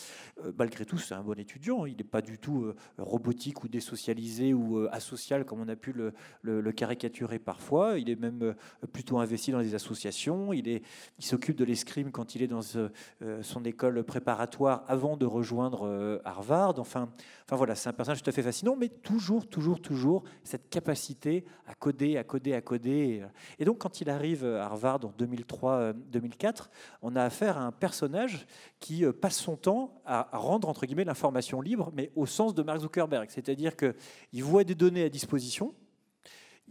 euh, 0.44 0.52
malgré 0.58 0.84
tout, 0.84 0.98
c'est 0.98 1.14
un 1.14 1.22
bon 1.22 1.38
étudiant. 1.38 1.86
Il 1.86 1.96
n'est 1.96 2.04
pas 2.04 2.22
du 2.22 2.38
tout 2.38 2.64
euh, 2.64 2.74
robotique 2.98 3.64
ou 3.64 3.68
désocialisé 3.68 4.54
ou 4.54 4.78
euh, 4.78 4.88
asocial 4.92 5.44
comme 5.44 5.60
on 5.60 5.68
a 5.68 5.76
pu 5.76 5.92
le, 5.92 6.72
caricaturer 6.72 7.38
parfois. 7.38 7.98
Il 7.98 8.08
est 8.10 8.20
même 8.20 8.54
plutôt 8.92 9.18
investi 9.18 9.50
dans 9.50 9.60
des 9.60 9.74
associations. 9.74 10.52
Il, 10.52 10.68
est, 10.68 10.82
il 11.18 11.24
s'occupe 11.24 11.56
de 11.56 11.64
l'escrime 11.64 12.10
quand 12.10 12.34
il 12.34 12.42
est 12.42 12.46
dans 12.46 12.62
son 12.62 13.64
école 13.64 14.04
préparatoire 14.04 14.84
avant 14.86 15.16
de 15.16 15.26
rejoindre 15.26 16.20
Harvard. 16.24 16.78
Enfin, 16.78 17.10
enfin 17.44 17.56
voilà, 17.56 17.74
c'est 17.74 17.88
un 17.88 17.92
personnage 17.92 18.22
tout 18.22 18.30
à 18.30 18.32
fait 18.32 18.42
fascinant, 18.42 18.76
mais 18.76 18.88
toujours, 18.88 19.48
toujours, 19.48 19.80
toujours 19.82 20.22
cette 20.44 20.70
capacité 20.70 21.44
à 21.66 21.74
coder, 21.74 22.16
à 22.16 22.24
coder, 22.24 22.54
à 22.54 22.60
coder. 22.60 23.24
Et 23.58 23.64
donc, 23.64 23.78
quand 23.78 24.00
il 24.00 24.08
arrive 24.08 24.44
à 24.44 24.66
Harvard 24.66 25.00
en 25.04 25.12
2003-2004, 25.18 26.68
on 27.02 27.16
a 27.16 27.24
affaire 27.24 27.58
à 27.58 27.62
un 27.62 27.72
personnage 27.72 28.46
qui 28.78 29.04
passe 29.20 29.36
son 29.36 29.56
temps 29.56 30.02
à 30.04 30.28
rendre 30.32 30.68
l'information 31.04 31.60
libre, 31.60 31.90
mais 31.94 32.10
au 32.16 32.26
sens 32.26 32.54
de 32.54 32.62
Mark 32.62 32.80
Zuckerberg, 32.80 33.28
c'est-à-dire 33.30 33.74
qu'il 33.76 34.44
voit 34.44 34.64
des 34.64 34.74
données 34.74 35.04
à 35.04 35.08
disposition, 35.08 35.74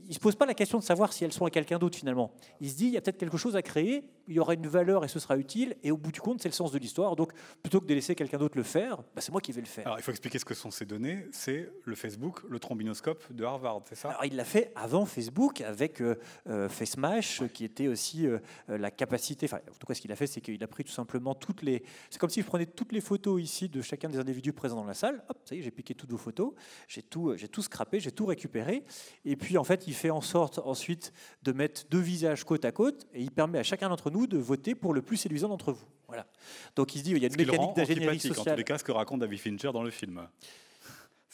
il 0.03 0.09
ne 0.09 0.13
se 0.13 0.19
pose 0.19 0.35
pas 0.35 0.45
la 0.45 0.53
question 0.53 0.77
de 0.77 0.83
savoir 0.83 1.13
si 1.13 1.23
elles 1.23 1.33
sont 1.33 1.45
à 1.45 1.49
quelqu'un 1.49 1.77
d'autre 1.77 1.97
finalement. 1.97 2.31
Il 2.61 2.69
se 2.69 2.75
dit, 2.75 2.85
il 2.85 2.91
y 2.91 2.97
a 2.97 3.01
peut-être 3.01 3.17
quelque 3.17 3.37
chose 3.37 3.55
à 3.55 3.61
créer, 3.61 4.03
il 4.27 4.35
y 4.35 4.39
aura 4.39 4.53
une 4.53 4.67
valeur 4.67 5.03
et 5.03 5.07
ce 5.07 5.19
sera 5.19 5.37
utile, 5.37 5.75
et 5.83 5.91
au 5.91 5.97
bout 5.97 6.11
du 6.11 6.21
compte, 6.21 6.41
c'est 6.41 6.49
le 6.49 6.53
sens 6.53 6.71
de 6.71 6.77
l'histoire. 6.77 7.15
Donc, 7.15 7.31
plutôt 7.61 7.81
que 7.81 7.85
de 7.85 7.93
laisser 7.93 8.15
quelqu'un 8.15 8.37
d'autre 8.37 8.57
le 8.57 8.63
faire, 8.63 8.97
bah, 8.97 9.21
c'est 9.21 9.31
moi 9.31 9.41
qui 9.41 9.51
vais 9.51 9.61
le 9.61 9.67
faire. 9.67 9.87
Alors, 9.87 9.99
il 9.99 10.03
faut 10.03 10.11
expliquer 10.11 10.39
ce 10.39 10.45
que 10.45 10.53
sont 10.53 10.71
ces 10.71 10.85
données. 10.85 11.25
C'est 11.31 11.71
le 11.83 11.95
Facebook, 11.95 12.41
le 12.47 12.59
trombinoscope 12.59 13.31
de 13.33 13.43
Harvard, 13.43 13.81
c'est 13.87 13.95
ça? 13.95 14.09
Alors, 14.09 14.25
il 14.25 14.35
l'a 14.35 14.45
fait 14.45 14.71
avant 14.75 15.05
Facebook 15.05 15.61
avec 15.61 16.01
euh, 16.01 16.15
euh 16.47 16.69
FaceMash, 16.69 17.43
qui 17.53 17.65
était 17.65 17.87
aussi 17.87 18.27
euh, 18.27 18.39
la 18.67 18.91
capacité. 18.91 19.47
Enfin, 19.47 19.57
en 19.57 19.77
tout 19.77 19.87
cas, 19.87 19.93
ce 19.93 20.01
qu'il 20.01 20.11
a 20.11 20.15
fait, 20.15 20.27
c'est 20.27 20.41
qu'il 20.41 20.63
a 20.63 20.67
pris 20.67 20.83
tout 20.83 20.91
simplement 20.91 21.33
toutes 21.35 21.61
les. 21.61 21.83
C'est 22.09 22.19
comme 22.19 22.29
si 22.29 22.41
je 22.41 22.45
prenais 22.45 22.65
toutes 22.65 22.91
les 22.91 23.01
photos 23.01 23.41
ici 23.41 23.69
de 23.69 23.81
chacun 23.81 24.09
des 24.09 24.17
individus 24.17 24.53
présents 24.53 24.77
dans 24.77 24.85
la 24.85 24.93
salle. 24.93 25.23
Hop, 25.29 25.39
ça 25.45 25.55
y 25.55 25.59
est, 25.59 25.61
j'ai 25.61 25.71
piqué 25.71 25.95
toutes 25.95 26.11
vos 26.11 26.17
photos, 26.17 26.53
j'ai 26.87 27.01
tout, 27.01 27.35
j'ai 27.35 27.47
tout 27.47 27.61
scrappé, 27.61 27.99
j'ai 27.99 28.11
tout 28.11 28.25
récupéré, 28.25 28.83
et 29.25 29.35
puis 29.35 29.57
en 29.57 29.63
fait, 29.63 29.87
il 29.89 29.95
fait 29.95 30.11
en 30.11 30.21
sorte 30.21 30.59
ensuite 30.59 31.11
de 31.43 31.51
mettre 31.51 31.83
deux 31.89 31.99
visages 31.99 32.43
côte 32.43 32.63
à 32.63 32.71
côte 32.71 33.07
et 33.13 33.21
il 33.21 33.31
permet 33.31 33.57
à 33.57 33.63
chacun 33.63 33.89
d'entre 33.89 34.11
nous 34.11 34.27
de 34.27 34.37
voter 34.37 34.75
pour 34.75 34.93
le 34.93 35.01
plus 35.01 35.17
séduisant 35.17 35.49
d'entre 35.49 35.71
vous. 35.71 35.85
Voilà. 36.07 36.27
Donc 36.75 36.95
il 36.95 36.99
se 36.99 37.03
dit 37.03 37.11
il 37.11 37.17
y 37.17 37.25
a 37.25 37.27
une 37.27 37.35
mécanique 37.35 37.75
d'ingénierie 37.75 38.19
sociale. 38.19 38.49
En 38.49 38.51
tous 38.51 38.57
les 38.57 38.63
cas, 38.63 38.77
ce 38.77 38.83
que 38.83 38.91
raconte 38.91 39.21
David 39.21 39.39
Fincher 39.39 39.71
dans 39.73 39.83
le 39.83 39.91
film 39.91 40.27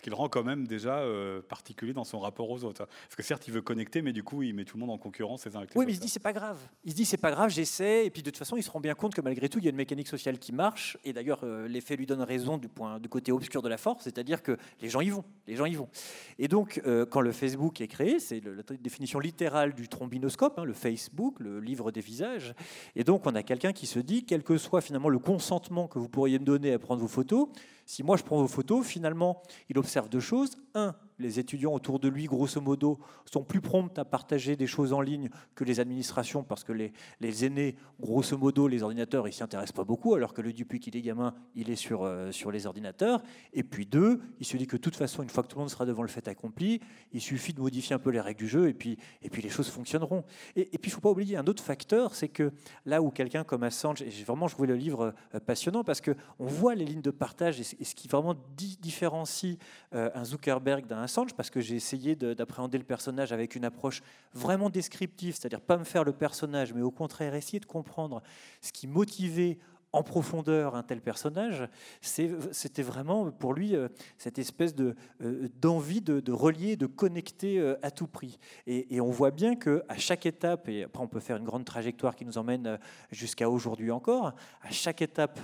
qu'il 0.05 0.13
rend 0.13 0.29
quand 0.29 0.43
même 0.43 0.67
déjà 0.67 0.99
euh, 0.99 1.41
particulier 1.41 1.91
dans 1.91 2.03
son 2.03 2.19
rapport 2.19 2.51
aux 2.51 2.63
autres. 2.63 2.85
Parce 2.85 3.15
que 3.15 3.23
certes, 3.23 3.47
il 3.47 3.53
veut 3.53 3.63
connecter, 3.63 4.03
mais 4.03 4.13
du 4.13 4.21
coup, 4.21 4.43
il 4.43 4.53
met 4.53 4.63
tout 4.63 4.77
le 4.77 4.81
monde 4.81 4.91
en 4.91 4.99
concurrence 4.99 5.47
les 5.47 5.55
uns 5.55 5.59
avec 5.59 5.73
les 5.73 5.79
oui, 5.79 5.85
mais 5.87 5.93
il 5.93 5.95
se 5.95 6.01
dit 6.01 6.09
c'est 6.09 6.19
pas 6.19 6.31
grave. 6.31 6.59
Il 6.83 6.91
se 6.91 6.95
dit 6.95 7.05
c'est 7.05 7.17
pas 7.17 7.31
grave, 7.31 7.49
j'essaie. 7.49 8.05
Et 8.05 8.11
puis 8.11 8.21
de 8.21 8.29
toute 8.29 8.37
façon, 8.37 8.55
il 8.55 8.61
se 8.61 8.69
rend 8.69 8.79
bien 8.79 8.93
compte 8.93 9.15
que 9.15 9.21
malgré 9.21 9.49
tout, 9.49 9.57
il 9.57 9.65
y 9.65 9.67
a 9.67 9.71
une 9.71 9.75
mécanique 9.75 10.07
sociale 10.07 10.37
qui 10.37 10.53
marche. 10.53 10.99
Et 11.03 11.11
d'ailleurs, 11.11 11.39
euh, 11.41 11.67
l'effet 11.67 11.95
lui 11.95 12.05
donne 12.05 12.21
raison 12.21 12.59
du 12.59 12.67
point, 12.67 12.99
du 12.99 13.09
côté 13.09 13.31
obscur 13.31 13.63
de 13.63 13.67
la 13.67 13.77
force, 13.77 14.03
c'est-à-dire 14.03 14.43
que 14.43 14.57
les 14.79 14.89
gens 14.89 15.01
y 15.01 15.09
vont. 15.09 15.25
Les 15.47 15.55
gens 15.55 15.65
y 15.65 15.73
vont. 15.73 15.89
Et 16.37 16.47
donc, 16.47 16.79
euh, 16.85 17.07
quand 17.07 17.21
le 17.21 17.31
Facebook 17.31 17.81
est 17.81 17.87
créé, 17.87 18.19
c'est 18.19 18.41
la 18.43 18.61
définition 18.79 19.19
littérale 19.19 19.73
du 19.73 19.87
trombinoscope, 19.87 20.59
hein, 20.59 20.65
le 20.65 20.73
Facebook, 20.73 21.39
le 21.39 21.59
livre 21.59 21.91
des 21.91 22.01
visages. 22.01 22.53
Et 22.95 23.03
donc, 23.03 23.25
on 23.25 23.33
a 23.33 23.41
quelqu'un 23.41 23.73
qui 23.73 23.87
se 23.87 23.97
dit, 23.97 24.23
quel 24.23 24.43
que 24.43 24.59
soit 24.59 24.81
finalement 24.81 25.09
le 25.09 25.17
consentement 25.17 25.87
que 25.87 25.97
vous 25.97 26.09
pourriez 26.09 26.37
me 26.37 26.45
donner 26.45 26.73
à 26.73 26.77
prendre 26.77 27.01
vos 27.01 27.07
photos, 27.07 27.47
si 27.85 28.03
moi 28.03 28.17
je 28.17 28.23
prends 28.23 28.41
vos 28.41 28.47
photos, 28.47 28.85
finalement, 28.85 29.41
il 29.69 29.77
observe 29.77 30.09
deux 30.09 30.19
choses. 30.19 30.57
Un, 30.73 30.95
les 31.19 31.39
étudiants 31.39 31.73
autour 31.73 31.99
de 31.99 32.07
lui, 32.07 32.25
grosso 32.25 32.59
modo, 32.59 32.99
sont 33.25 33.43
plus 33.43 33.61
prompts 33.61 33.97
à 33.97 34.05
partager 34.05 34.55
des 34.55 34.67
choses 34.67 34.93
en 34.93 35.01
ligne 35.01 35.29
que 35.53 35.63
les 35.63 35.79
administrations, 35.79 36.43
parce 36.43 36.63
que 36.63 36.73
les, 36.73 36.91
les 37.21 37.45
aînés, 37.45 37.75
grosso 37.99 38.37
modo, 38.37 38.67
les 38.67 38.83
ordinateurs, 38.83 39.27
ils 39.27 39.33
s'y 39.33 39.43
intéressent 39.43 39.75
pas 39.75 39.83
beaucoup, 39.83 40.15
alors 40.15 40.33
que 40.33 40.41
le 40.41 40.55
depuis 40.55 40.79
qu'il 40.79 40.95
est 40.95 41.01
gamin, 41.01 41.33
il 41.55 41.69
est 41.69 41.75
sur, 41.75 42.03
euh, 42.03 42.31
sur 42.31 42.51
les 42.51 42.65
ordinateurs. 42.65 43.21
Et 43.53 43.63
puis 43.63 43.85
deux, 43.85 44.21
il 44.39 44.45
se 44.45 44.57
dit 44.57 44.67
que 44.67 44.77
de 44.77 44.81
toute 44.81 44.95
façon, 44.95 45.23
une 45.23 45.29
fois 45.29 45.43
que 45.43 45.49
tout 45.49 45.57
le 45.57 45.61
monde 45.61 45.69
sera 45.69 45.85
devant 45.85 46.01
le 46.01 46.07
fait 46.07 46.27
accompli, 46.27 46.81
il 47.11 47.21
suffit 47.21 47.53
de 47.53 47.61
modifier 47.61 47.95
un 47.95 47.99
peu 47.99 48.09
les 48.09 48.21
règles 48.21 48.39
du 48.39 48.47
jeu, 48.47 48.67
et 48.67 48.73
puis, 48.73 48.97
et 49.21 49.29
puis 49.29 49.41
les 49.41 49.49
choses 49.49 49.69
fonctionneront. 49.69 50.23
Et, 50.55 50.65
puis 50.65 50.89
il 50.89 50.91
faut 50.91 51.01
pas 51.01 51.11
oublier 51.11 51.37
un 51.37 51.45
autre 51.45 51.63
facteur, 51.63 52.15
c'est 52.15 52.29
que 52.29 52.51
là 52.85 53.01
où 53.01 53.11
quelqu'un 53.11 53.43
comme 53.43 53.63
Assange, 53.63 54.01
et 54.01 54.09
vraiment 54.25 54.47
je 54.47 54.53
trouvais 54.53 54.67
le 54.67 54.75
livre 54.75 55.13
euh, 55.33 55.39
passionnant, 55.39 55.83
parce 55.83 56.01
qu'on 56.01 56.15
voit 56.39 56.75
les 56.75 56.85
lignes 56.85 57.01
de 57.01 57.11
partage, 57.11 57.59
et, 57.59 57.63
ce 57.63 57.95
qui 57.95 58.07
vraiment 58.07 58.35
différencie 58.57 59.57
euh, 59.93 60.09
un 60.13 60.23
Zuckerberg 60.23 60.85
d'un 60.87 61.01
Parce 61.35 61.49
que 61.49 61.61
j'ai 61.61 61.75
essayé 61.75 62.15
d'appréhender 62.15 62.77
le 62.77 62.83
personnage 62.83 63.31
avec 63.31 63.55
une 63.55 63.65
approche 63.65 64.01
vraiment 64.33 64.69
descriptive, 64.69 65.35
c'est-à-dire 65.35 65.61
pas 65.61 65.77
me 65.77 65.83
faire 65.83 66.03
le 66.03 66.13
personnage, 66.13 66.73
mais 66.73 66.81
au 66.81 66.91
contraire 66.91 67.35
essayer 67.35 67.59
de 67.59 67.65
comprendre 67.65 68.21
ce 68.61 68.71
qui 68.71 68.87
motivait 68.87 69.57
en 69.95 70.03
profondeur 70.03 70.75
un 70.75 70.83
tel 70.83 70.99
personnage, 70.99 71.67
c'était 72.01 72.81
vraiment 72.81 73.31
pour 73.31 73.53
lui 73.53 73.75
euh, 73.75 73.87
cette 74.17 74.37
espèce 74.37 74.73
euh, 74.79 75.47
d'envie 75.61 76.01
de, 76.01 76.31
relier, 76.31 76.75
de 76.75 76.85
connecter 76.85 77.59
euh, 77.59 77.77
à 77.81 77.91
tout 77.91 78.07
prix. 78.07 78.37
Et, 78.67 78.99
on 78.99 79.11
voit 79.11 79.31
bien 79.31 79.55
qu'à 79.55 79.97
chaque 79.97 80.25
étape, 80.25 80.67
et 80.67 80.83
après 80.83 81.01
on 81.01 81.07
peut 81.07 81.19
faire 81.19 81.37
une 81.37 81.45
grande 81.45 81.63
trajectoire 81.63 82.15
qui 82.15 82.25
nous 82.25 82.37
emmène 82.37 82.79
jusqu'à 83.11 83.49
aujourd'hui 83.49 83.91
encore, 83.91 84.33
à 84.61 84.71
chaque 84.71 85.01
étape 85.01 85.39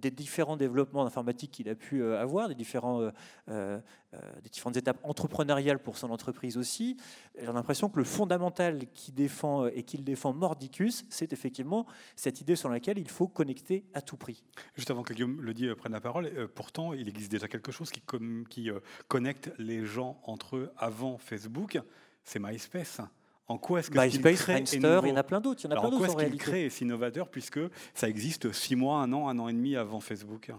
des 0.00 0.10
différents 0.10 0.56
développements 0.56 1.04
informatiques 1.04 1.50
qu'il 1.50 1.68
a 1.68 1.74
pu 1.74 2.02
avoir, 2.02 2.48
des, 2.48 2.54
des 2.56 4.50
différentes 4.50 4.76
étapes 4.76 4.98
entrepreneuriales 5.02 5.80
pour 5.80 5.98
son 5.98 6.10
entreprise 6.10 6.56
aussi, 6.56 6.96
j'ai 7.38 7.52
l'impression 7.52 7.90
que 7.90 7.98
le 7.98 8.04
fondamental 8.04 8.86
qui 8.94 9.12
défend 9.12 9.66
et 9.66 9.82
qu'il 9.82 10.02
défend 10.02 10.32
Mordicus, 10.32 11.04
c'est 11.10 11.34
effectivement 11.34 11.84
cette 12.16 12.40
idée 12.40 12.56
sur 12.56 12.70
laquelle 12.70 12.98
il 12.98 13.10
faut 13.10 13.28
connecter 13.28 13.67
à 13.94 14.02
tout 14.02 14.16
prix. 14.16 14.42
Juste 14.74 14.90
avant 14.90 15.02
que 15.02 15.12
Guillaume 15.12 15.40
le 15.40 15.54
dise, 15.54 15.74
prenne 15.74 15.92
la 15.92 16.00
parole, 16.00 16.26
euh, 16.26 16.48
pourtant, 16.52 16.92
il 16.92 17.08
existe 17.08 17.30
déjà 17.30 17.48
quelque 17.48 17.72
chose 17.72 17.90
qui, 17.90 18.02
qui 18.48 18.70
euh, 18.70 18.80
connecte 19.08 19.50
les 19.58 19.84
gens 19.84 20.20
entre 20.24 20.56
eux 20.56 20.70
avant 20.76 21.18
Facebook, 21.18 21.78
c'est 22.24 22.38
MySpace. 22.38 23.00
En 23.46 23.56
quoi 23.56 23.80
est-ce 23.80 23.90
que 23.90 23.98
MySpace, 23.98 24.42
Friendster, 24.42 25.00
il 25.04 25.08
y 25.08 25.12
en 25.12 25.16
a 25.16 25.22
plein 25.22 25.40
d'autres. 25.40 25.62
Il 25.64 25.64
y 25.64 25.68
en 25.68 25.76
a 25.76 25.80
plein 25.80 25.90
d'autres. 25.90 26.04
En 26.04 26.12
quoi 26.12 26.22
est-ce 26.22 26.30
qu'il 26.30 26.38
crée 26.38 26.66
et 26.66 26.82
innovateur 26.82 27.30
puisque 27.30 27.60
ça 27.94 28.08
existe 28.08 28.52
six 28.52 28.76
mois, 28.76 29.00
un 29.00 29.12
an, 29.14 29.28
un 29.28 29.38
an 29.38 29.48
et 29.48 29.54
demi 29.54 29.74
avant 29.74 30.00
Facebook? 30.00 30.50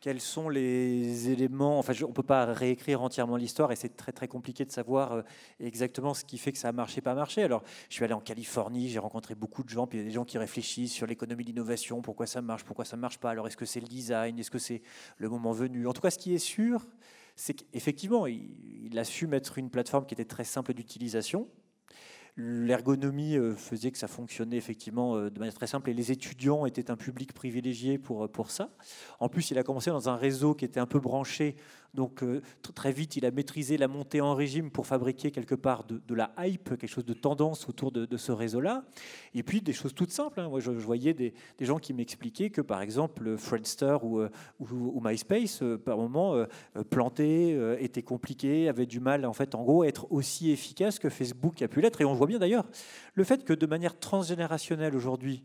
Quels 0.00 0.20
sont 0.20 0.48
les 0.48 1.30
éléments 1.30 1.78
Enfin, 1.78 1.92
on 2.04 2.08
ne 2.08 2.12
peut 2.12 2.22
pas 2.22 2.46
réécrire 2.46 3.02
entièrement 3.02 3.36
l'histoire 3.36 3.72
et 3.72 3.76
c'est 3.76 3.96
très 3.96 4.12
très 4.12 4.28
compliqué 4.28 4.64
de 4.64 4.70
savoir 4.70 5.12
euh, 5.12 5.22
exactement 5.60 6.14
ce 6.14 6.24
qui 6.24 6.38
fait 6.38 6.52
que 6.52 6.58
ça 6.58 6.68
a 6.68 6.72
marché, 6.72 7.00
pas 7.00 7.14
marché. 7.14 7.42
Alors, 7.42 7.62
je 7.88 7.94
suis 7.94 8.04
allé 8.04 8.14
en 8.14 8.20
Californie, 8.20 8.88
j'ai 8.88 8.98
rencontré 8.98 9.34
beaucoup 9.34 9.62
de 9.62 9.68
gens, 9.68 9.86
puis 9.86 9.98
il 9.98 10.02
y 10.02 10.04
a 10.04 10.08
des 10.08 10.14
gens 10.14 10.24
qui 10.24 10.38
réfléchissent 10.38 10.92
sur 10.92 11.06
l'économie 11.06 11.44
de 11.44 11.48
l'innovation, 11.50 12.02
pourquoi 12.02 12.26
ça 12.26 12.42
marche, 12.42 12.64
pourquoi 12.64 12.84
ça 12.84 12.96
ne 12.96 13.00
marche 13.00 13.18
pas. 13.18 13.30
Alors, 13.30 13.46
est-ce 13.46 13.56
que 13.56 13.66
c'est 13.66 13.80
le 13.80 13.88
design 13.88 14.38
Est-ce 14.38 14.50
que 14.50 14.58
c'est 14.58 14.82
le 15.18 15.28
moment 15.28 15.52
venu? 15.52 15.86
En 15.86 15.92
tout 15.92 16.02
cas, 16.02 16.10
ce 16.10 16.18
qui 16.18 16.34
est 16.34 16.38
sûr, 16.38 16.86
c'est 17.34 17.54
qu'effectivement, 17.54 18.26
il 18.26 18.98
a 18.98 19.04
su 19.04 19.26
mettre 19.26 19.58
une 19.58 19.70
plateforme 19.70 20.06
qui 20.06 20.14
était 20.14 20.24
très 20.24 20.44
simple 20.44 20.72
d'utilisation, 20.74 21.48
L'ergonomie 22.38 23.36
euh, 23.36 23.54
faisait 23.54 23.90
que 23.90 23.96
ça 23.96 24.08
fonctionnait 24.08 24.58
effectivement 24.58 25.16
euh, 25.16 25.30
de 25.30 25.38
manière 25.38 25.54
très 25.54 25.66
simple 25.66 25.88
et 25.88 25.94
les 25.94 26.12
étudiants 26.12 26.66
étaient 26.66 26.90
un 26.90 26.96
public 26.96 27.32
privilégié 27.32 27.96
pour, 27.96 28.24
euh, 28.24 28.28
pour 28.28 28.50
ça. 28.50 28.68
En 29.20 29.30
plus, 29.30 29.50
il 29.50 29.58
a 29.58 29.62
commencé 29.62 29.88
dans 29.88 30.10
un 30.10 30.16
réseau 30.16 30.54
qui 30.54 30.66
était 30.66 30.78
un 30.80 30.86
peu 30.86 31.00
branché 31.00 31.56
donc 31.94 32.22
euh, 32.22 32.42
très 32.74 32.92
vite, 32.92 33.16
il 33.16 33.24
a 33.24 33.30
maîtrisé 33.30 33.76
la 33.76 33.88
montée 33.88 34.20
en 34.20 34.34
régime 34.34 34.70
pour 34.70 34.86
fabriquer 34.86 35.30
quelque 35.30 35.54
part 35.54 35.84
de, 35.84 36.14
la 36.14 36.32
hype, 36.38 36.76
quelque 36.76 36.86
chose 36.86 37.04
de 37.04 37.14
tendance 37.14 37.68
autour 37.68 37.92
de, 37.92 38.16
ce 38.16 38.32
réseau-là. 38.32 38.84
Et 39.34 39.42
puis 39.42 39.60
des 39.60 39.72
choses 39.72 39.94
toutes 39.94 40.10
simples. 40.10 40.40
Hein. 40.40 40.48
Moi, 40.48 40.60
je, 40.60 40.70
voyais 40.70 41.14
des, 41.14 41.34
gens 41.60 41.78
qui 41.78 41.94
m'expliquaient 41.94 42.50
que, 42.50 42.60
par 42.60 42.82
exemple, 42.82 43.36
Friendster 43.36 43.96
ou, 44.02 44.20
euh, 44.20 44.30
MySpace, 45.02 45.62
euh, 45.62 45.78
par 45.78 45.96
moment, 45.96 46.44
planté, 46.90 47.56
était 47.80 48.02
compliqué, 48.02 48.68
avait 48.68 48.86
du 48.86 49.00
mal, 49.00 49.24
en 49.24 49.32
fait, 49.32 49.54
en 49.54 49.64
gros, 49.64 49.82
à 49.82 49.88
être 49.88 50.10
aussi 50.10 50.50
efficace 50.50 50.98
que 50.98 51.08
Facebook 51.08 51.62
a 51.62 51.68
pu 51.68 51.80
l'être. 51.80 52.00
Et 52.00 52.04
on 52.04 52.14
voit 52.14 52.26
bien 52.26 52.38
d'ailleurs 52.38 52.66
le 53.14 53.24
fait 53.24 53.44
que 53.44 53.52
de 53.52 53.66
manière 53.66 53.98
transgénérationnelle 53.98 54.94
aujourd'hui, 54.94 55.44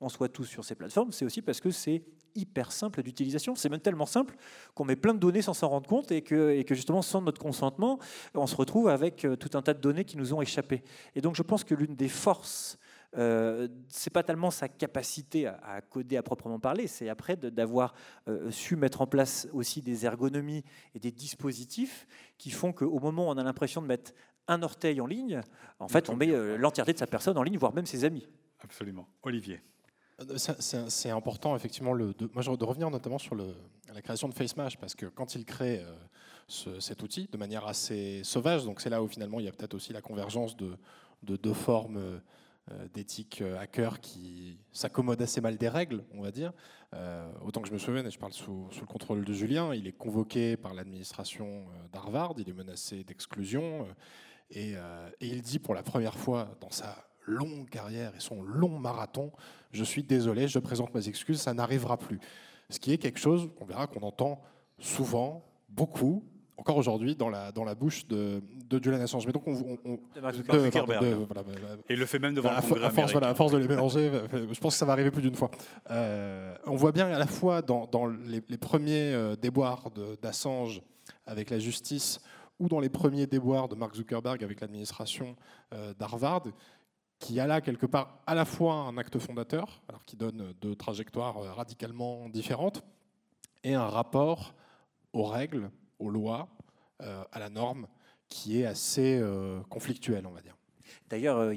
on 0.00 0.08
soit 0.08 0.28
tous 0.28 0.44
sur 0.44 0.64
ces 0.64 0.74
plateformes, 0.74 1.12
c'est 1.12 1.24
aussi 1.24 1.42
parce 1.42 1.60
que 1.60 1.70
c'est 1.70 2.02
hyper 2.34 2.72
simple 2.72 3.02
d'utilisation. 3.02 3.54
C'est 3.54 3.68
même 3.68 3.80
tellement 3.80 4.06
simple 4.06 4.36
qu'on 4.74 4.84
met 4.84 4.96
plein 4.96 5.14
de 5.14 5.18
données 5.18 5.42
sans 5.42 5.54
s'en 5.54 5.68
rendre 5.68 5.88
compte 5.88 6.12
et 6.12 6.22
que, 6.22 6.50
et 6.50 6.64
que, 6.64 6.74
justement, 6.74 7.02
sans 7.02 7.22
notre 7.22 7.40
consentement, 7.40 7.98
on 8.34 8.46
se 8.46 8.56
retrouve 8.56 8.88
avec 8.88 9.24
euh, 9.24 9.36
tout 9.36 9.56
un 9.56 9.62
tas 9.62 9.74
de 9.74 9.80
données 9.80 10.04
qui 10.04 10.16
nous 10.16 10.34
ont 10.34 10.42
échappé. 10.42 10.82
Et 11.14 11.20
donc, 11.20 11.36
je 11.36 11.42
pense 11.42 11.64
que 11.64 11.74
l'une 11.74 11.96
des 11.96 12.08
forces 12.08 12.78
euh, 13.16 13.66
c'est 13.88 14.10
pas 14.10 14.22
tellement 14.22 14.50
sa 14.50 14.68
capacité 14.68 15.46
à, 15.46 15.80
coder 15.80 16.16
à 16.16 16.22
proprement 16.22 16.60
parler, 16.60 16.86
c'est 16.86 17.08
après 17.08 17.36
d'avoir 17.36 17.94
euh, 18.28 18.50
su 18.50 18.76
mettre 18.76 19.00
en 19.00 19.06
place 19.06 19.48
aussi 19.52 19.80
des 19.80 20.06
ergonomies 20.06 20.62
et 20.94 21.00
des 21.00 21.10
dispositifs 21.10 22.06
qui 22.38 22.50
font 22.50 22.72
qu'au 22.72 23.00
moment 23.00 23.28
où 23.28 23.30
on 23.30 23.38
a 23.38 23.42
l'impression 23.42 23.82
de 23.82 23.86
mettre 23.88 24.12
un 24.46 24.62
orteil 24.62 25.00
en 25.00 25.06
ligne, 25.06 25.40
en 25.80 25.88
fait, 25.88 26.08
on 26.08 26.16
met 26.16 26.30
euh, 26.30 26.56
l'entièreté 26.56 26.92
de 26.92 26.98
sa 26.98 27.06
personne 27.06 27.36
en 27.36 27.42
ligne, 27.42 27.58
voire 27.58 27.74
même 27.74 27.86
ses 27.86 28.04
amis. 28.04 28.28
Absolument. 28.60 29.08
Olivier. 29.22 29.60
Euh, 30.20 30.36
c'est 30.88 31.10
important, 31.10 31.56
effectivement, 31.56 31.96
de, 31.96 32.64
revenir 32.64 32.90
notamment 32.90 33.18
sur 33.18 33.34
la 33.34 34.02
création 34.02 34.28
de 34.28 34.34
FaceMash, 34.34 34.76
parce 34.76 34.94
que 34.94 35.06
quand 35.06 35.34
il 35.34 35.44
crée 35.44 35.84
euh, 35.84 36.80
cet 36.80 37.02
outil 37.02 37.28
de 37.30 37.36
manière 37.36 37.66
assez 37.66 38.22
sauvage, 38.24 38.64
donc 38.64 38.80
c'est 38.80 38.90
là 38.90 39.02
où 39.02 39.08
finalement 39.08 39.40
il 39.40 39.46
y 39.46 39.48
a 39.48 39.52
peut-être 39.52 39.74
aussi 39.74 39.92
la 39.92 40.02
convergence 40.02 40.56
de, 40.56 40.76
deux 41.22 41.54
formes 41.54 42.20
d'éthique 42.94 43.42
hacker 43.60 44.00
qui 44.00 44.58
s'accommode 44.72 45.20
assez 45.22 45.40
mal 45.40 45.56
des 45.56 45.68
règles, 45.68 46.04
on 46.14 46.22
va 46.22 46.30
dire. 46.30 46.52
autant 47.44 47.60
que 47.60 47.68
je 47.68 47.72
me 47.72 47.78
souvienne, 47.78 48.06
et 48.06 48.10
je 48.10 48.18
parle 48.18 48.32
sous, 48.32 48.68
le 48.80 48.86
contrôle 48.86 49.24
de 49.24 49.32
Julien, 49.32 49.74
il 49.74 49.86
est 49.86 49.92
convoqué 49.92 50.56
par 50.56 50.74
l'administration 50.74 51.66
d'Harvard, 51.92 52.34
il 52.38 52.48
est 52.48 52.54
menacé 52.54 53.04
d'exclusion, 53.04 53.86
et 54.50 54.74
il 55.20 55.42
dit 55.42 55.58
pour 55.58 55.74
la 55.74 55.82
première 55.82 56.16
fois 56.16 56.56
dans 56.60 56.70
sa 56.70 57.09
longue 57.30 57.68
carrière 57.68 58.12
et 58.16 58.20
son 58.20 58.42
long 58.42 58.78
marathon, 58.78 59.32
je 59.72 59.84
suis 59.84 60.02
désolé, 60.02 60.48
je 60.48 60.58
présente 60.58 60.94
mes 60.94 61.08
excuses, 61.08 61.40
ça 61.40 61.54
n'arrivera 61.54 61.96
plus. 61.96 62.20
Ce 62.68 62.78
qui 62.78 62.92
est 62.92 62.98
quelque 62.98 63.18
chose, 63.18 63.48
on 63.60 63.64
verra, 63.64 63.86
qu'on 63.86 64.00
entend 64.00 64.40
souvent, 64.78 65.44
beaucoup, 65.68 66.24
encore 66.60 66.76
aujourd'hui, 66.76 67.16
dans 67.16 67.30
la, 67.30 67.52
dans 67.52 67.64
la 67.64 67.74
bouche 67.74 68.06
de, 68.06 68.42
de 68.68 68.82
Julian 68.82 69.00
Assange. 69.00 69.26
Mais 69.26 69.32
donc, 69.32 69.46
on, 69.46 69.78
on, 69.84 69.98
Et 71.88 71.96
le 71.96 72.06
fait 72.06 72.18
même 72.18 72.34
devant 72.34 72.50
à, 72.50 72.60
le 72.60 72.68
Congrès 72.68 72.84
à 72.84 72.90
force, 72.90 73.16
à 73.16 73.34
force 73.34 73.52
de 73.52 73.58
les 73.58 73.66
mélanger, 73.66 74.10
je 74.32 74.60
pense 74.60 74.74
que 74.74 74.78
ça 74.78 74.84
va 74.84 74.92
arriver 74.92 75.10
plus 75.10 75.22
d'une 75.22 75.34
fois. 75.34 75.50
Euh, 75.90 76.54
on 76.66 76.76
voit 76.76 76.92
bien 76.92 77.06
à 77.06 77.18
la 77.18 77.26
fois 77.26 77.62
dans, 77.62 77.86
dans 77.86 78.06
les, 78.06 78.40
premiers 78.58 79.14
euh, 79.14 79.36
déboires 79.36 79.88
d'Assange 80.20 80.82
avec 81.26 81.48
la 81.48 81.58
justice 81.58 82.20
ou 82.58 82.68
dans 82.68 82.78
les 82.78 82.90
premiers 82.90 83.26
déboires 83.26 83.68
de 83.68 83.74
Mark 83.74 83.94
Zuckerberg 83.96 84.44
avec 84.44 84.60
l'administration 84.60 85.34
euh, 85.72 85.94
d'Harvard, 85.98 86.42
qui 87.20 87.38
a 87.38 87.46
là 87.46 87.60
quelque 87.60 87.86
part 87.86 88.18
à 88.26 88.34
la 88.34 88.44
fois 88.44 88.74
un 88.74 88.96
acte 88.96 89.18
fondateur, 89.18 89.82
alors 89.88 90.04
qui 90.04 90.16
donne 90.16 90.54
deux 90.60 90.74
trajectoires 90.74 91.36
euh, 91.36 91.52
radicalement 91.52 92.28
différentes, 92.28 92.82
et 93.62 93.74
un 93.74 93.86
rapport 93.86 94.54
aux 95.12 95.24
règles, 95.24 95.70
aux 95.98 96.10
lois, 96.10 96.48
euh, 97.02 97.22
à 97.30 97.38
la 97.38 97.50
norme, 97.50 97.86
qui 98.28 98.60
est 98.60 98.66
assez 98.66 99.18
euh, 99.20 99.60
conflictuel, 99.68 100.26
on 100.26 100.30
va 100.30 100.40
dire. 100.40 100.56
D'ailleurs, 101.08 101.52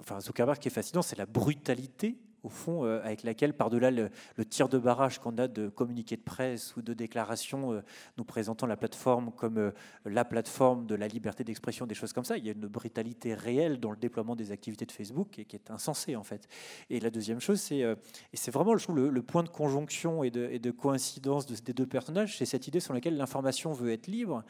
enfin, 0.00 0.20
Zuckerberg, 0.20 0.58
qui 0.58 0.68
est 0.68 0.72
fascinant, 0.72 1.02
c'est 1.02 1.16
la 1.16 1.26
brutalité 1.26 2.18
au 2.42 2.48
fond, 2.48 2.84
euh, 2.84 3.00
avec 3.04 3.22
laquelle, 3.22 3.54
par-delà 3.54 3.90
le, 3.90 4.10
tir 4.48 4.68
de 4.68 4.78
barrage 4.78 5.18
qu'on 5.18 5.36
a 5.38 5.48
de 5.48 5.68
communiqués 5.68 6.16
de 6.16 6.22
presse 6.22 6.76
ou 6.76 6.82
de 6.82 6.94
déclarations 6.94 7.72
euh, 7.72 7.82
nous 8.16 8.24
présentant 8.24 8.66
la 8.66 8.76
plateforme 8.76 9.30
comme 9.32 9.58
euh, 9.58 9.70
la 10.04 10.24
plateforme 10.24 10.86
de 10.86 10.94
la 10.94 11.08
liberté 11.08 11.44
d'expression, 11.44 11.86
des 11.86 11.94
choses 11.94 12.12
comme 12.12 12.24
ça, 12.24 12.36
il 12.36 12.46
y 12.46 12.48
a 12.48 12.52
une 12.52 12.66
brutalité 12.66 13.34
réelle 13.34 13.78
dans 13.78 13.90
le 13.90 13.96
déploiement 13.96 14.36
des 14.36 14.52
activités 14.52 14.86
de 14.86 14.92
Facebook 14.92 15.38
et 15.38 15.44
qui 15.44 15.56
est 15.56 15.70
insensée 15.70 16.16
en 16.16 16.24
fait. 16.24 16.48
Et 16.88 17.00
la 17.00 17.10
deuxième 17.10 17.40
chose, 17.40 17.60
c'est, 17.60 17.80
et 17.80 17.96
c'est 18.34 18.50
vraiment 18.50 18.76
je 18.76 18.84
trouve, 18.84 18.98
le, 18.98 19.22
point 19.22 19.42
de 19.42 19.48
conjonction 19.48 20.24
et 20.24 20.30
de, 20.30 20.70
coïncidence 20.70 21.46
de, 21.46 21.54
des 21.56 21.72
deux 21.72 21.86
personnages, 21.86 22.38
c'est 22.38 22.46
cette 22.46 22.66
idée 22.66 22.80
sur 22.80 22.94
laquelle 22.94 23.16
l'information 23.16 23.72
veut 23.72 23.92
être 23.92 24.06
libre. 24.06 24.42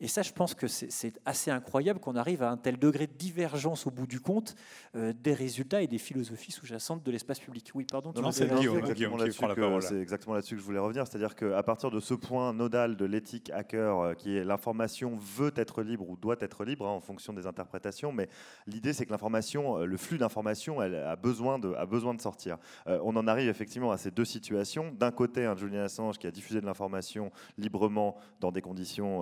Et 0.00 0.08
ça, 0.08 0.22
je 0.22 0.32
pense 0.32 0.54
que 0.54 0.66
c'est, 0.66 1.18
assez 1.24 1.50
incroyable 1.50 2.00
qu'on 2.00 2.16
arrive 2.16 2.42
à 2.42 2.50
un 2.50 2.56
tel 2.56 2.78
degré 2.78 3.06
de 3.06 3.12
divergence 3.12 3.86
au 3.86 3.90
bout 3.90 4.06
du 4.06 4.20
compte 4.20 4.54
des 4.94 5.34
résultats 5.34 5.82
et 5.82 5.86
des 5.86 5.98
philosophies 5.98 6.52
sous-jacentes 6.52 7.02
de 7.02 7.10
l'espace 7.10 7.37
public. 7.40 7.70
Oui, 7.74 7.84
pardon. 7.90 8.12
c'est 9.80 10.00
exactement 10.00 10.34
là-dessus 10.34 10.54
que 10.54 10.60
je 10.60 10.66
voulais 10.66 10.78
revenir. 10.78 11.06
C'est-à-dire 11.06 11.34
qu'à 11.34 11.62
partir 11.62 11.90
de 11.90 12.00
ce 12.00 12.14
point 12.14 12.52
nodal 12.52 12.96
de 12.96 13.04
l'éthique 13.04 13.50
hacker, 13.50 14.00
euh, 14.00 14.14
qui 14.14 14.36
est 14.36 14.44
l'information 14.44 15.16
veut 15.16 15.52
être 15.56 15.82
libre 15.82 16.08
ou 16.08 16.16
doit 16.16 16.36
être 16.40 16.64
libre 16.64 16.86
hein, 16.86 16.92
en 16.92 17.00
fonction 17.00 17.32
des 17.32 17.46
interprétations, 17.46 18.12
mais 18.12 18.28
l'idée 18.66 18.92
c'est 18.92 19.06
que 19.06 19.10
l'information, 19.10 19.78
euh, 19.78 19.84
le 19.84 19.96
flux 19.96 20.18
d'information, 20.18 20.82
elle 20.82 20.94
a 20.94 21.16
besoin 21.16 21.58
de, 21.58 21.72
a 21.74 21.86
besoin 21.86 22.14
de 22.14 22.20
sortir. 22.20 22.58
Euh, 22.86 22.98
on 23.02 23.16
en 23.16 23.26
arrive 23.26 23.48
effectivement 23.48 23.90
à 23.90 23.96
ces 23.96 24.10
deux 24.10 24.24
situations. 24.24 24.92
D'un 24.92 25.10
côté, 25.10 25.44
un 25.44 25.56
Julian 25.56 25.82
Assange 25.82 26.18
qui 26.18 26.26
a 26.26 26.30
diffusé 26.30 26.60
de 26.60 26.66
l'information 26.66 27.30
librement 27.56 28.16
dans 28.40 28.52
des 28.52 28.62
conditions 28.62 29.20